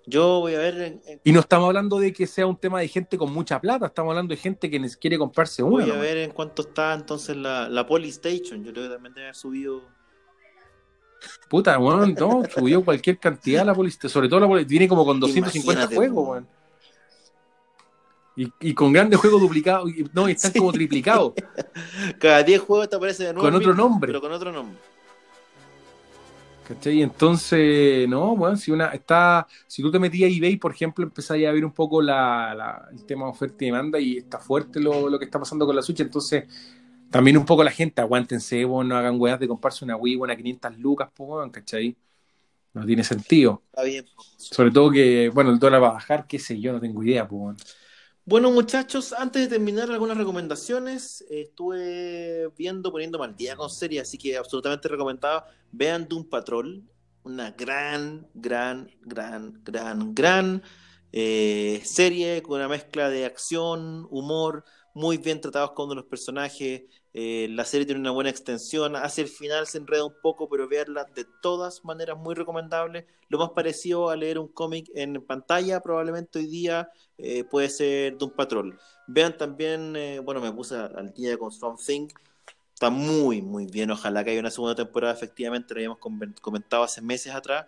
yo 0.06 0.40
voy 0.40 0.54
a 0.54 0.58
ver. 0.58 1.00
Y 1.22 1.32
no 1.32 1.40
estamos 1.40 1.66
hablando 1.66 1.98
de 1.98 2.12
que 2.12 2.26
sea 2.26 2.46
un 2.46 2.56
tema 2.56 2.80
de 2.80 2.88
gente 2.88 3.16
con 3.16 3.32
mucha 3.32 3.60
plata, 3.60 3.86
estamos 3.86 4.10
hablando 4.10 4.34
de 4.34 4.40
gente 4.40 4.70
que 4.70 4.80
quiere 5.00 5.18
comprarse 5.18 5.62
una. 5.62 5.84
Voy 5.84 5.94
a 5.94 5.98
ver 5.98 6.18
en 6.18 6.30
cuánto 6.30 6.62
está 6.62 6.94
entonces 6.94 7.36
la, 7.36 7.68
la 7.68 7.86
Polystation. 7.86 8.64
Yo 8.64 8.72
creo 8.72 8.84
que 8.84 8.94
también 8.94 9.14
debe 9.14 9.26
haber 9.26 9.36
subido. 9.36 9.82
Puta, 11.48 11.76
bueno, 11.78 12.06
no, 12.06 12.42
subió 12.54 12.84
cualquier 12.84 13.18
cantidad 13.18 13.64
la 13.64 13.74
Polystation. 13.74 14.10
Sobre 14.10 14.28
todo 14.28 14.40
la 14.40 14.46
Polystation. 14.46 14.70
Viene 14.70 14.88
como 14.88 15.04
con 15.04 15.20
250 15.20 15.86
juegos, 15.88 16.28
weón. 16.28 16.48
Y, 18.36 18.52
y, 18.60 18.74
con 18.74 18.92
grandes 18.92 19.20
juegos 19.20 19.40
duplicados. 19.40 19.88
No, 20.12 20.26
están 20.26 20.52
como 20.52 20.72
triplicados. 20.72 21.34
Cada 22.18 22.42
10 22.42 22.60
juegos 22.62 22.88
te 22.88 22.96
aparece 22.96 23.24
de 23.24 23.32
nuevo. 23.32 23.46
Con 23.46 23.54
otro 23.54 23.74
nombre. 23.74 24.08
Pero 24.08 24.20
con 24.20 24.32
otro 24.32 24.50
nombre. 24.50 24.76
¿Cachai? 26.66 27.02
Entonces, 27.02 28.08
no, 28.08 28.34
bueno, 28.34 28.56
si 28.56 28.70
una 28.70 28.86
está, 28.88 29.46
si 29.66 29.82
tú 29.82 29.90
te 29.90 29.98
metías 29.98 30.30
a 30.30 30.34
eBay, 30.34 30.56
por 30.56 30.72
ejemplo, 30.72 31.04
empezáis 31.04 31.46
a 31.46 31.52
ver 31.52 31.64
un 31.64 31.72
poco 31.72 32.00
la, 32.00 32.88
el 32.90 33.04
tema 33.04 33.28
oferta 33.28 33.64
y 33.64 33.66
demanda 33.66 34.00
y 34.00 34.16
está 34.16 34.38
fuerte 34.38 34.80
lo, 34.80 35.10
lo, 35.10 35.18
que 35.18 35.26
está 35.26 35.38
pasando 35.38 35.66
con 35.66 35.76
la 35.76 35.82
Switch, 35.82 36.00
entonces 36.00 36.44
también 37.10 37.36
un 37.36 37.44
poco 37.44 37.62
la 37.62 37.70
gente, 37.70 38.00
aguántense, 38.00 38.64
bueno, 38.64 38.94
no 38.94 38.96
hagan 38.96 39.20
weas 39.20 39.38
de 39.38 39.46
comprarse 39.46 39.84
una 39.84 39.96
Wii, 39.96 40.16
buena 40.16 40.34
500 40.34 40.78
lucas, 40.78 41.10
pues, 41.14 41.50
¿cachai? 41.52 41.96
No 42.72 42.84
tiene 42.84 43.04
sentido. 43.04 43.62
Está 43.66 43.84
bien. 43.84 44.06
Sobre 44.36 44.70
todo 44.70 44.90
que, 44.90 45.30
bueno, 45.32 45.50
el 45.50 45.58
dólar 45.58 45.82
va 45.82 45.88
a 45.88 45.92
bajar, 45.92 46.26
qué 46.26 46.38
sé 46.38 46.58
yo, 46.58 46.72
no 46.72 46.80
tengo 46.80 47.04
idea, 47.04 47.28
pues. 47.28 47.56
Bueno, 48.26 48.50
muchachos, 48.50 49.12
antes 49.12 49.42
de 49.42 49.48
terminar 49.48 49.90
algunas 49.90 50.16
recomendaciones, 50.16 51.22
estuve 51.28 52.48
viendo, 52.56 52.90
poniéndome 52.90 53.26
al 53.26 53.36
día 53.36 53.54
con 53.54 53.68
serie, 53.68 54.00
así 54.00 54.16
que 54.16 54.38
absolutamente 54.38 54.88
recomendado. 54.88 55.44
Vean 55.70 56.08
Doom 56.08 56.30
Patrol, 56.30 56.82
una 57.22 57.50
gran, 57.50 58.26
gran, 58.32 58.90
gran, 59.02 59.60
gran, 59.62 60.14
gran 60.14 60.62
eh, 61.12 61.82
serie 61.84 62.42
con 62.42 62.56
una 62.56 62.68
mezcla 62.68 63.10
de 63.10 63.26
acción, 63.26 64.06
humor, 64.10 64.64
muy 64.94 65.18
bien 65.18 65.40
tratados 65.40 65.72
con 65.72 65.94
los 65.94 66.04
personajes. 66.04 66.82
Eh, 67.12 67.48
la 67.50 67.64
serie 67.64 67.84
tiene 67.84 68.00
una 68.00 68.12
buena 68.12 68.30
extensión. 68.30 68.96
Hacia 68.96 69.22
el 69.22 69.28
final 69.28 69.66
se 69.66 69.78
enreda 69.78 70.04
un 70.04 70.14
poco, 70.22 70.48
pero 70.48 70.68
verla 70.68 71.04
de 71.04 71.26
todas 71.42 71.84
maneras 71.84 72.16
muy 72.16 72.34
recomendable. 72.34 73.06
Lo 73.28 73.38
más 73.38 73.50
parecido 73.50 74.08
a 74.08 74.16
leer 74.16 74.38
un 74.38 74.48
cómic 74.48 74.88
en 74.94 75.20
pantalla, 75.24 75.80
probablemente 75.80 76.38
hoy 76.38 76.46
día, 76.46 76.90
eh, 77.18 77.44
puede 77.44 77.68
ser 77.68 78.16
Doom 78.16 78.30
Patrol. 78.30 78.78
Vean 79.08 79.36
también, 79.36 79.96
eh, 79.96 80.20
bueno, 80.20 80.40
me 80.40 80.52
puse 80.52 80.76
al 80.76 81.12
día 81.12 81.36
con 81.36 81.50
Thing. 81.76 82.08
Está 82.72 82.90
muy, 82.90 83.42
muy 83.42 83.66
bien. 83.66 83.90
Ojalá 83.90 84.24
que 84.24 84.30
haya 84.30 84.40
una 84.40 84.50
segunda 84.50 84.74
temporada. 84.76 85.14
Efectivamente, 85.14 85.74
lo 85.74 85.78
habíamos 85.78 85.98
comentado 86.40 86.84
hace 86.84 87.02
meses 87.02 87.34
atrás. 87.34 87.66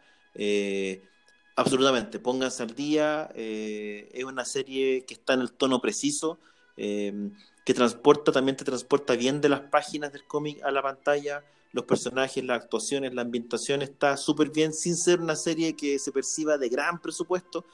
absolutamente, 1.57 2.19
pónganse 2.21 2.63
al 2.63 2.75
día. 2.75 3.31
es 3.35 4.25
una 4.25 4.45
serie 4.45 5.05
que 5.07 5.15
está 5.15 5.35
en 5.35 5.41
el 5.41 5.53
tono 5.53 5.81
preciso 5.81 6.39
que 6.77 7.75
transporta, 7.75 8.33
también 8.33 8.57
te 8.57 8.65
transporta 8.65 9.17
bien 9.17 9.41
de 9.41 9.49
las 9.49 9.61
páginas 9.61 10.13
del 10.13 10.25
cómic 10.25 10.63
a 10.63 10.71
la 10.71 10.83
pantalla, 10.83 11.43
los 11.73 11.85
personajes, 11.85 12.45
las 12.45 12.63
actuaciones, 12.63 13.15
la 13.15 13.23
ambientación 13.23 13.83
está 13.83 14.17
súper 14.17 14.51
bien, 14.51 14.73
sin 14.73 14.97
ser 14.97 15.21
una 15.21 15.37
serie 15.37 15.75
que 15.75 15.99
se 15.99 16.13
perciba 16.13 16.59
de 16.59 16.69
gran 16.69 17.01
presupuesto, 17.01 17.65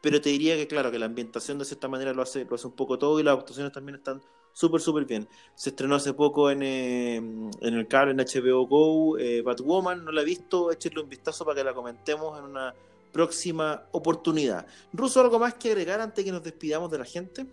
pero 0.00 0.20
te 0.20 0.30
diría 0.30 0.56
que 0.56 0.66
claro, 0.66 0.90
que 0.90 0.98
la 0.98 1.06
ambientación 1.06 1.58
de 1.58 1.64
cierta 1.64 1.86
manera 1.88 2.12
lo 2.12 2.22
hace, 2.22 2.44
lo 2.44 2.56
hace 2.56 2.66
un 2.66 2.72
poco 2.72 2.98
todo 2.98 3.20
y 3.20 3.22
las 3.22 3.38
actuaciones 3.38 3.72
también 3.72 3.96
están 3.96 4.20
súper, 4.52 4.80
súper 4.80 5.04
bien. 5.04 5.28
Se 5.54 5.70
estrenó 5.70 5.94
hace 5.94 6.12
poco 6.12 6.50
en, 6.50 6.62
eh, 6.62 7.16
en 7.16 7.74
el 7.74 7.86
cable, 7.86 8.12
en 8.12 8.18
HBO 8.18 8.66
Go, 8.66 9.18
eh, 9.18 9.42
Batwoman, 9.42 10.04
no 10.04 10.12
la 10.12 10.22
he 10.22 10.24
visto, 10.24 10.72
échenle 10.72 11.02
un 11.02 11.08
vistazo 11.08 11.44
para 11.44 11.56
que 11.56 11.64
la 11.64 11.72
comentemos 11.72 12.38
en 12.38 12.44
una 12.44 12.74
próxima 13.12 13.84
oportunidad. 13.92 14.66
Ruso, 14.92 15.20
¿algo 15.20 15.38
más 15.38 15.54
que 15.54 15.68
agregar 15.68 16.00
antes 16.00 16.24
que 16.24 16.32
nos 16.32 16.42
despidamos 16.42 16.90
de 16.90 16.98
la 16.98 17.04
gente? 17.04 17.46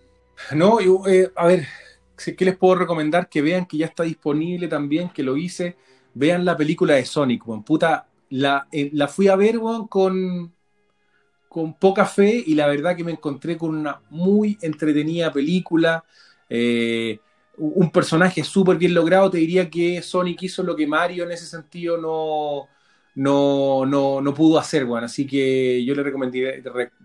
No, 0.56 0.80
yo, 0.82 1.04
eh, 1.08 1.32
a 1.36 1.48
ver, 1.48 1.68
¿qué 2.16 2.46
les 2.46 2.58
puedo 2.58 2.76
recomendar? 2.76 3.30
Que 3.30 3.42
vean 3.42 3.66
que 3.66 3.78
ya 3.78 3.86
está 3.86 4.04
disponible 4.04 4.68
también, 4.68 5.10
que 5.10 5.24
lo 5.24 5.38
hice. 5.38 5.78
Vean 6.14 6.44
la 6.46 6.58
película 6.58 6.96
de 6.96 7.06
Sonic. 7.06 7.44
Puta, 7.66 8.08
la, 8.30 8.68
eh, 8.72 8.90
la 8.94 9.08
fui 9.08 9.28
a 9.28 9.36
ver, 9.36 9.60
con, 9.90 10.54
con 11.48 11.74
poca 11.76 12.06
fe 12.06 12.44
y 12.46 12.56
la 12.56 12.68
verdad 12.68 12.96
que 12.96 13.04
me 13.04 13.12
encontré 13.12 13.58
con 13.58 13.76
una 13.76 14.02
muy 14.10 14.58
entretenida 14.62 15.32
película. 15.32 16.04
Eh, 16.50 17.20
un 17.58 17.92
personaje 17.92 18.44
súper 18.44 18.78
bien 18.78 18.94
logrado. 18.94 19.30
Te 19.32 19.38
diría 19.40 19.70
que 19.70 20.02
Sonic 20.02 20.44
hizo 20.44 20.64
lo 20.64 20.76
que 20.76 20.88
Mario 20.88 21.26
en 21.26 21.32
ese 21.32 21.46
sentido 21.46 21.98
no, 21.98 22.68
no, 23.16 23.86
no, 23.86 24.22
no 24.22 24.34
pudo 24.34 24.60
hacer, 24.60 24.86
weón. 24.86 25.03
Así 25.03 25.26
que 25.28 25.84
yo 25.86 25.95
le 25.95 26.03
recomendaría, 26.03 26.53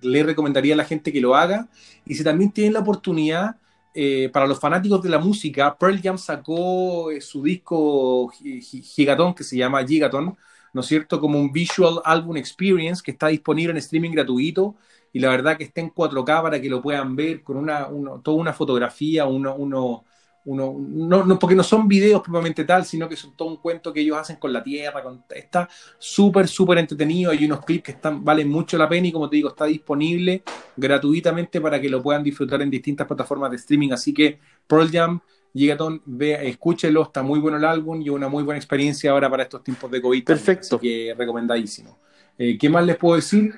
le 0.03 0.23
recomendaría 0.23 0.75
a 0.75 0.77
la 0.77 0.85
gente 0.85 1.13
que 1.13 1.21
lo 1.21 1.35
haga. 1.35 1.69
Y 2.07 2.15
si 2.15 2.25
también 2.25 2.53
tienen 2.53 2.75
la 2.75 2.81
oportunidad 2.81 3.57
eh, 3.95 4.29
para 4.33 4.47
los 4.47 4.59
fanáticos 4.61 5.03
de 5.03 5.09
la 5.09 5.19
música, 5.19 5.77
Pearl 5.79 6.01
Jam 6.03 6.19
sacó 6.19 7.11
eh, 7.11 7.21
su 7.21 7.43
disco 7.43 8.29
Gigaton, 8.29 9.35
que 9.35 9.45
se 9.45 9.57
llama 9.57 9.85
Gigaton, 9.87 10.37
¿no 10.73 10.81
es 10.81 10.87
cierto? 10.87 11.21
Como 11.21 11.39
un 11.39 11.53
Visual 11.53 12.01
Album 12.05 12.37
Experience 12.37 13.03
que 13.05 13.13
está 13.13 13.29
disponible 13.29 13.71
en 13.71 13.77
streaming 13.79 14.11
gratuito 14.11 14.75
y 15.13 15.21
la 15.21 15.29
verdad 15.31 15.57
que 15.57 15.65
está 15.65 15.81
en 15.81 15.91
4K 15.91 16.43
para 16.43 16.61
que 16.61 16.69
lo 16.69 16.83
puedan 16.83 17.15
ver 17.15 17.43
con 17.45 17.57
una, 17.57 17.89
toda 18.23 18.37
una 18.37 18.53
fotografía, 18.53 19.27
uno, 19.27 19.55
uno 19.55 20.05
uno, 20.47 20.77
no, 20.79 21.25
no, 21.25 21.39
porque 21.39 21.55
no 21.55 21.63
son 21.63 21.89
videos 21.89 22.21
propiamente 22.23 22.65
tal, 22.65 22.85
sino 22.85 23.09
que 23.09 23.17
son 23.17 23.35
todo 23.37 23.49
un 23.49 23.57
cuento 23.57 23.93
que 23.93 24.01
ellos 24.01 24.19
hacen 24.19 24.37
con 24.37 24.53
la 24.53 24.63
tierra, 24.63 25.03
con, 25.03 25.25
está 25.31 25.69
súper, 25.99 26.49
súper 26.49 26.79
entretenido, 26.79 27.31
hay 27.31 27.45
unos 27.45 27.65
clips 27.65 27.85
que 27.85 27.93
están, 27.93 28.25
valen 28.25 28.51
mucho 28.51 28.77
la 28.77 28.89
pena 28.89 29.07
y 29.07 29.13
como 29.13 29.29
te 29.29 29.37
digo, 29.37 29.49
está 29.49 29.65
disponible 29.65 30.43
gratuitamente 30.77 31.61
para 31.61 31.81
que 31.81 31.89
lo 31.89 32.03
puedan 32.03 32.23
disfrutar 32.23 32.61
en 32.61 32.71
distintas 32.71 33.07
plataformas 33.07 33.51
de 33.51 33.57
streaming, 33.57 33.93
así 33.93 34.13
que 34.13 34.39
Pearl 34.67 34.91
Jam, 34.91 35.21
Gigaton, 35.55 36.03
ve, 36.05 36.49
escúchelo, 36.49 37.05
está 37.05 37.23
muy 37.23 37.39
bueno 37.39 37.57
el 37.57 37.65
álbum 37.65 38.03
y 38.03 38.09
una 38.09 38.29
muy 38.29 38.43
buena 38.43 38.59
experiencia 38.59 39.13
ahora 39.13 39.31
para 39.31 39.45
estos 39.45 39.63
tiempos 39.63 39.89
de 39.91 40.03
COVID. 40.03 40.25
Perfecto. 40.25 40.77
Así 40.77 40.89
que 40.89 41.15
recomendadísimo. 41.17 41.99
Eh, 42.37 42.59
¿Qué 42.59 42.69
más 42.69 42.85
les 42.85 42.97
puedo 42.97 43.15
decir? 43.15 43.55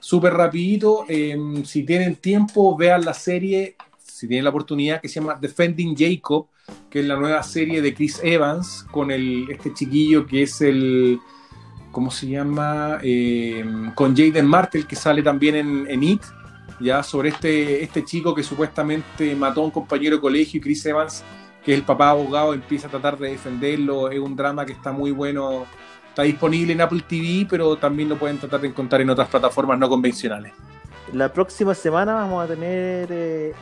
Súper 0.00 0.32
rapidito, 0.32 1.04
em, 1.08 1.64
si 1.64 1.82
tienen 1.82 2.16
tiempo, 2.16 2.76
vean 2.76 3.04
la 3.04 3.12
serie 3.12 3.76
si 4.18 4.26
tienen 4.26 4.42
la 4.42 4.50
oportunidad, 4.50 5.00
que 5.00 5.08
se 5.08 5.20
llama 5.20 5.38
Defending 5.40 5.96
Jacob, 5.96 6.48
que 6.90 6.98
es 6.98 7.06
la 7.06 7.14
nueva 7.14 7.40
serie 7.44 7.80
de 7.80 7.94
Chris 7.94 8.20
Evans, 8.20 8.84
con 8.90 9.12
el, 9.12 9.46
este 9.48 9.72
chiquillo 9.72 10.26
que 10.26 10.42
es 10.42 10.60
el, 10.60 11.20
¿cómo 11.92 12.10
se 12.10 12.26
llama? 12.26 12.98
Eh, 13.00 13.64
con 13.94 14.16
Jaden 14.16 14.44
Martel, 14.44 14.88
que 14.88 14.96
sale 14.96 15.22
también 15.22 15.86
en, 15.88 16.02
It. 16.02 16.22
ya 16.80 17.04
sobre 17.04 17.28
este, 17.28 17.84
este 17.84 18.04
chico 18.04 18.34
que 18.34 18.42
supuestamente 18.42 19.36
mató 19.36 19.60
a 19.60 19.66
un 19.66 19.70
compañero 19.70 20.16
de 20.16 20.20
colegio 20.20 20.58
y 20.58 20.62
Chris 20.62 20.84
Evans, 20.86 21.22
que 21.64 21.72
es 21.72 21.78
el 21.78 21.84
papá 21.84 22.10
abogado, 22.10 22.54
empieza 22.54 22.88
a 22.88 22.90
tratar 22.90 23.16
de 23.18 23.30
defenderlo. 23.30 24.10
Es 24.10 24.18
un 24.18 24.34
drama 24.34 24.66
que 24.66 24.72
está 24.72 24.90
muy 24.90 25.12
bueno. 25.12 25.64
Está 26.08 26.24
disponible 26.24 26.72
en 26.72 26.80
Apple 26.80 27.04
TV, 27.08 27.46
pero 27.48 27.76
también 27.76 28.08
lo 28.08 28.18
pueden 28.18 28.38
tratar 28.38 28.60
de 28.60 28.66
encontrar 28.66 29.00
en 29.00 29.10
otras 29.10 29.28
plataformas 29.28 29.78
no 29.78 29.88
convencionales. 29.88 30.52
La 31.14 31.32
próxima 31.32 31.74
semana 31.74 32.14
vamos 32.14 32.44
a 32.44 32.46
tener 32.46 33.08
eh, 33.10 33.54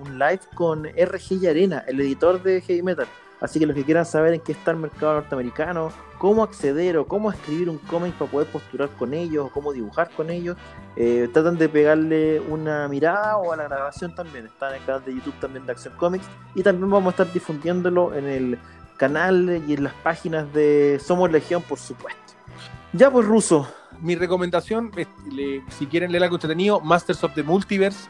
un 0.00 0.18
live 0.18 0.40
con 0.54 0.84
RG 0.86 1.42
y 1.42 1.46
Arena, 1.46 1.84
el 1.86 2.00
editor 2.00 2.42
de 2.42 2.62
Heavy 2.62 2.82
Metal. 2.82 3.06
Así 3.38 3.58
que 3.58 3.66
los 3.66 3.76
que 3.76 3.84
quieran 3.84 4.06
saber 4.06 4.32
en 4.32 4.40
qué 4.40 4.52
está 4.52 4.70
el 4.70 4.78
mercado 4.78 5.12
norteamericano, 5.12 5.92
cómo 6.16 6.42
acceder 6.42 6.96
o 6.96 7.06
cómo 7.06 7.30
escribir 7.30 7.68
un 7.68 7.76
cómic 7.76 8.14
para 8.14 8.30
poder 8.30 8.48
postular 8.48 8.88
con 8.98 9.12
ellos 9.12 9.46
o 9.46 9.50
cómo 9.50 9.74
dibujar 9.74 10.08
con 10.16 10.30
ellos, 10.30 10.56
eh, 10.96 11.28
tratan 11.34 11.58
de 11.58 11.68
pegarle 11.68 12.40
una 12.40 12.88
mirada 12.88 13.36
o 13.36 13.52
a 13.52 13.56
la 13.56 13.64
grabación 13.64 14.14
también. 14.14 14.46
Está 14.46 14.70
en 14.70 14.76
el 14.76 14.86
canal 14.86 15.04
de 15.04 15.14
YouTube 15.16 15.38
también 15.40 15.66
de 15.66 15.72
Acción 15.72 15.92
Comics 15.98 16.24
y 16.54 16.62
también 16.62 16.90
vamos 16.90 17.08
a 17.08 17.10
estar 17.10 17.30
difundiéndolo 17.30 18.14
en 18.14 18.24
el 18.24 18.58
canal 18.96 19.62
y 19.68 19.74
en 19.74 19.84
las 19.84 19.94
páginas 19.94 20.50
de 20.54 20.98
Somos 21.04 21.30
Legión, 21.30 21.60
por 21.60 21.78
supuesto. 21.78 22.32
Ya 22.94 23.10
pues, 23.10 23.26
Ruso. 23.26 23.68
Mi 24.04 24.14
recomendación, 24.16 24.90
si 25.78 25.86
quieren 25.86 26.12
leer 26.12 26.24
algo 26.24 26.36
entretenido, 26.36 26.80
Masters 26.80 27.24
of 27.24 27.34
the 27.34 27.42
Multiverse 27.42 28.06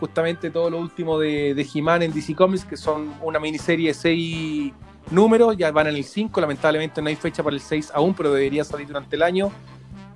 justamente 0.00 0.50
todo 0.50 0.70
lo 0.70 0.78
último 0.78 1.18
de, 1.18 1.54
de 1.54 1.66
He-Man 1.72 2.02
en 2.02 2.12
DC 2.12 2.34
Comics, 2.34 2.64
que 2.64 2.76
son 2.76 3.12
una 3.22 3.38
miniserie 3.38 3.88
de 3.88 3.94
6 3.94 4.72
números, 5.10 5.56
ya 5.56 5.70
van 5.70 5.88
en 5.88 5.96
el 5.96 6.04
5, 6.04 6.40
lamentablemente 6.40 7.00
no 7.00 7.08
hay 7.08 7.16
fecha 7.16 7.42
para 7.42 7.54
el 7.54 7.60
6 7.60 7.92
aún, 7.94 8.14
pero 8.14 8.32
debería 8.32 8.64
salir 8.64 8.86
durante 8.86 9.16
el 9.16 9.22
año. 9.22 9.50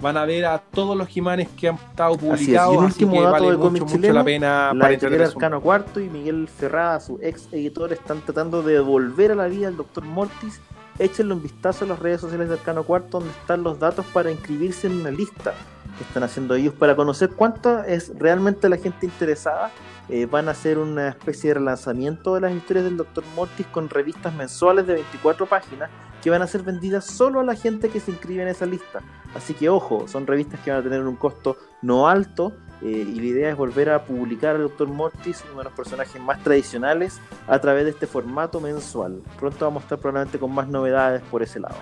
Van 0.01 0.17
a 0.17 0.25
ver 0.25 0.47
a 0.47 0.59
todos 0.59 0.97
los 0.97 1.15
He-Manes 1.15 1.49
que 1.49 1.69
han 1.69 1.75
estado 1.75 2.17
publicados. 2.17 2.75
Y 2.75 2.79
un 2.79 2.85
último 2.85 3.23
dato 3.23 3.33
vale 3.33 3.51
de 3.51 3.81
mucho, 3.81 4.13
la 4.13 4.25
pena 4.25 4.73
la 4.73 4.91
editorial 4.91 5.25
Arcano 5.25 5.61
Cuarto 5.61 6.01
y 6.01 6.09
Miguel 6.09 6.49
Ferrada, 6.49 7.01
su 7.01 7.19
ex 7.21 7.49
editor, 7.53 7.93
están 7.93 8.23
tratando 8.23 8.63
de 8.63 8.75
devolver 8.75 9.33
a 9.33 9.35
la 9.35 9.47
vida 9.47 9.69
al 9.69 9.77
Dr. 9.77 10.03
Mortis. 10.05 10.61
Échenle 11.01 11.33
un 11.33 11.43
vistazo 11.43 11.87
a 11.87 11.89
las 11.89 11.99
redes 11.99 12.21
sociales 12.21 12.49
de 12.49 12.57
Arcano 12.57 12.85
Cuarto, 12.85 13.21
donde 13.21 13.33
están 13.33 13.63
los 13.63 13.79
datos 13.79 14.05
para 14.13 14.31
inscribirse 14.31 14.87
en 14.87 15.01
una 15.01 15.11
lista 15.11 15.55
que 15.97 16.05
están 16.05 16.23
haciendo 16.23 16.55
ellos 16.55 16.75
para 16.75 16.95
conocer 16.95 17.31
cuánta 17.31 17.87
es 17.87 18.13
realmente 18.19 18.69
la 18.69 18.77
gente 18.77 19.07
interesada. 19.07 19.71
Eh, 20.11 20.27
van 20.27 20.49
a 20.49 20.51
hacer 20.51 20.77
una 20.77 21.09
especie 21.09 21.49
de 21.49 21.55
relanzamiento 21.55 22.35
de 22.35 22.43
las 22.43 22.53
historias 22.53 22.85
del 22.85 22.99
Dr. 22.99 23.25
Mortis 23.35 23.67
con 23.69 23.89
revistas 23.89 24.35
mensuales 24.35 24.87
de 24.87 24.95
24 24.95 25.47
páginas 25.47 25.89
que 26.23 26.29
van 26.29 26.43
a 26.43 26.47
ser 26.47 26.63
vendidas 26.65 27.07
solo 27.07 27.41
a 27.41 27.45
la 27.45 27.55
gente 27.55 27.89
que 27.89 27.99
se 27.99 28.11
inscribe 28.11 28.43
en 28.43 28.49
esa 28.49 28.67
lista. 28.67 29.01
Así 29.35 29.55
que 29.55 29.71
ojo, 29.71 30.07
son 30.07 30.27
revistas 30.27 30.61
que 30.61 30.71
van 30.71 30.81
a 30.81 30.83
tener 30.83 31.01
un 31.01 31.17
costo 31.17 31.57
no 31.81 32.09
alto 32.09 32.53
eh, 32.83 33.07
y 33.07 33.21
la 33.21 33.27
idea 33.27 33.51
es 33.51 33.57
volver 33.57 33.91
a 33.91 34.05
publicar 34.05 34.57
al 34.57 34.63
Dr. 34.63 34.89
Mortis, 34.89 35.45
uno 35.51 35.59
de 35.59 35.65
los 35.65 35.73
personajes 35.73 36.21
más 36.21 36.43
tradicionales, 36.43 37.21
a 37.47 37.59
través 37.59 37.85
de 37.85 37.91
este 37.91 38.07
formato 38.07 38.61
mensual. 38.61 39.23
Pronto 39.39 39.65
vamos 39.65 39.83
a 39.83 39.85
estar 39.85 39.99
probablemente 39.99 40.39
con 40.39 40.53
más 40.53 40.69
novedades 40.69 41.23
por 41.31 41.43
ese 41.43 41.61
lado. 41.61 41.77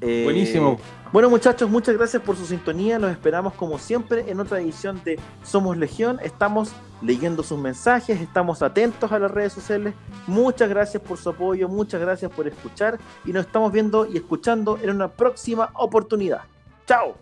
Eh, 0.00 0.22
Buenísimo. 0.24 0.78
Bueno 1.12 1.30
muchachos, 1.30 1.70
muchas 1.70 1.96
gracias 1.96 2.22
por 2.22 2.36
su 2.36 2.44
sintonía. 2.44 2.98
Los 2.98 3.12
esperamos 3.12 3.54
como 3.54 3.78
siempre 3.78 4.30
en 4.30 4.40
otra 4.40 4.60
edición 4.60 5.00
de 5.04 5.18
Somos 5.44 5.76
Legión. 5.76 6.18
Estamos 6.22 6.72
leyendo 7.00 7.42
sus 7.42 7.58
mensajes, 7.58 8.20
estamos 8.20 8.62
atentos 8.62 9.12
a 9.12 9.18
las 9.18 9.30
redes 9.30 9.52
sociales. 9.52 9.94
Muchas 10.26 10.68
gracias 10.68 11.02
por 11.02 11.18
su 11.18 11.30
apoyo, 11.30 11.68
muchas 11.68 12.00
gracias 12.00 12.30
por 12.32 12.48
escuchar 12.48 12.98
y 13.24 13.32
nos 13.32 13.46
estamos 13.46 13.72
viendo 13.72 14.06
y 14.06 14.16
escuchando 14.16 14.78
en 14.82 14.90
una 14.90 15.08
próxima 15.08 15.70
oportunidad. 15.74 16.42
Chao. 16.86 17.14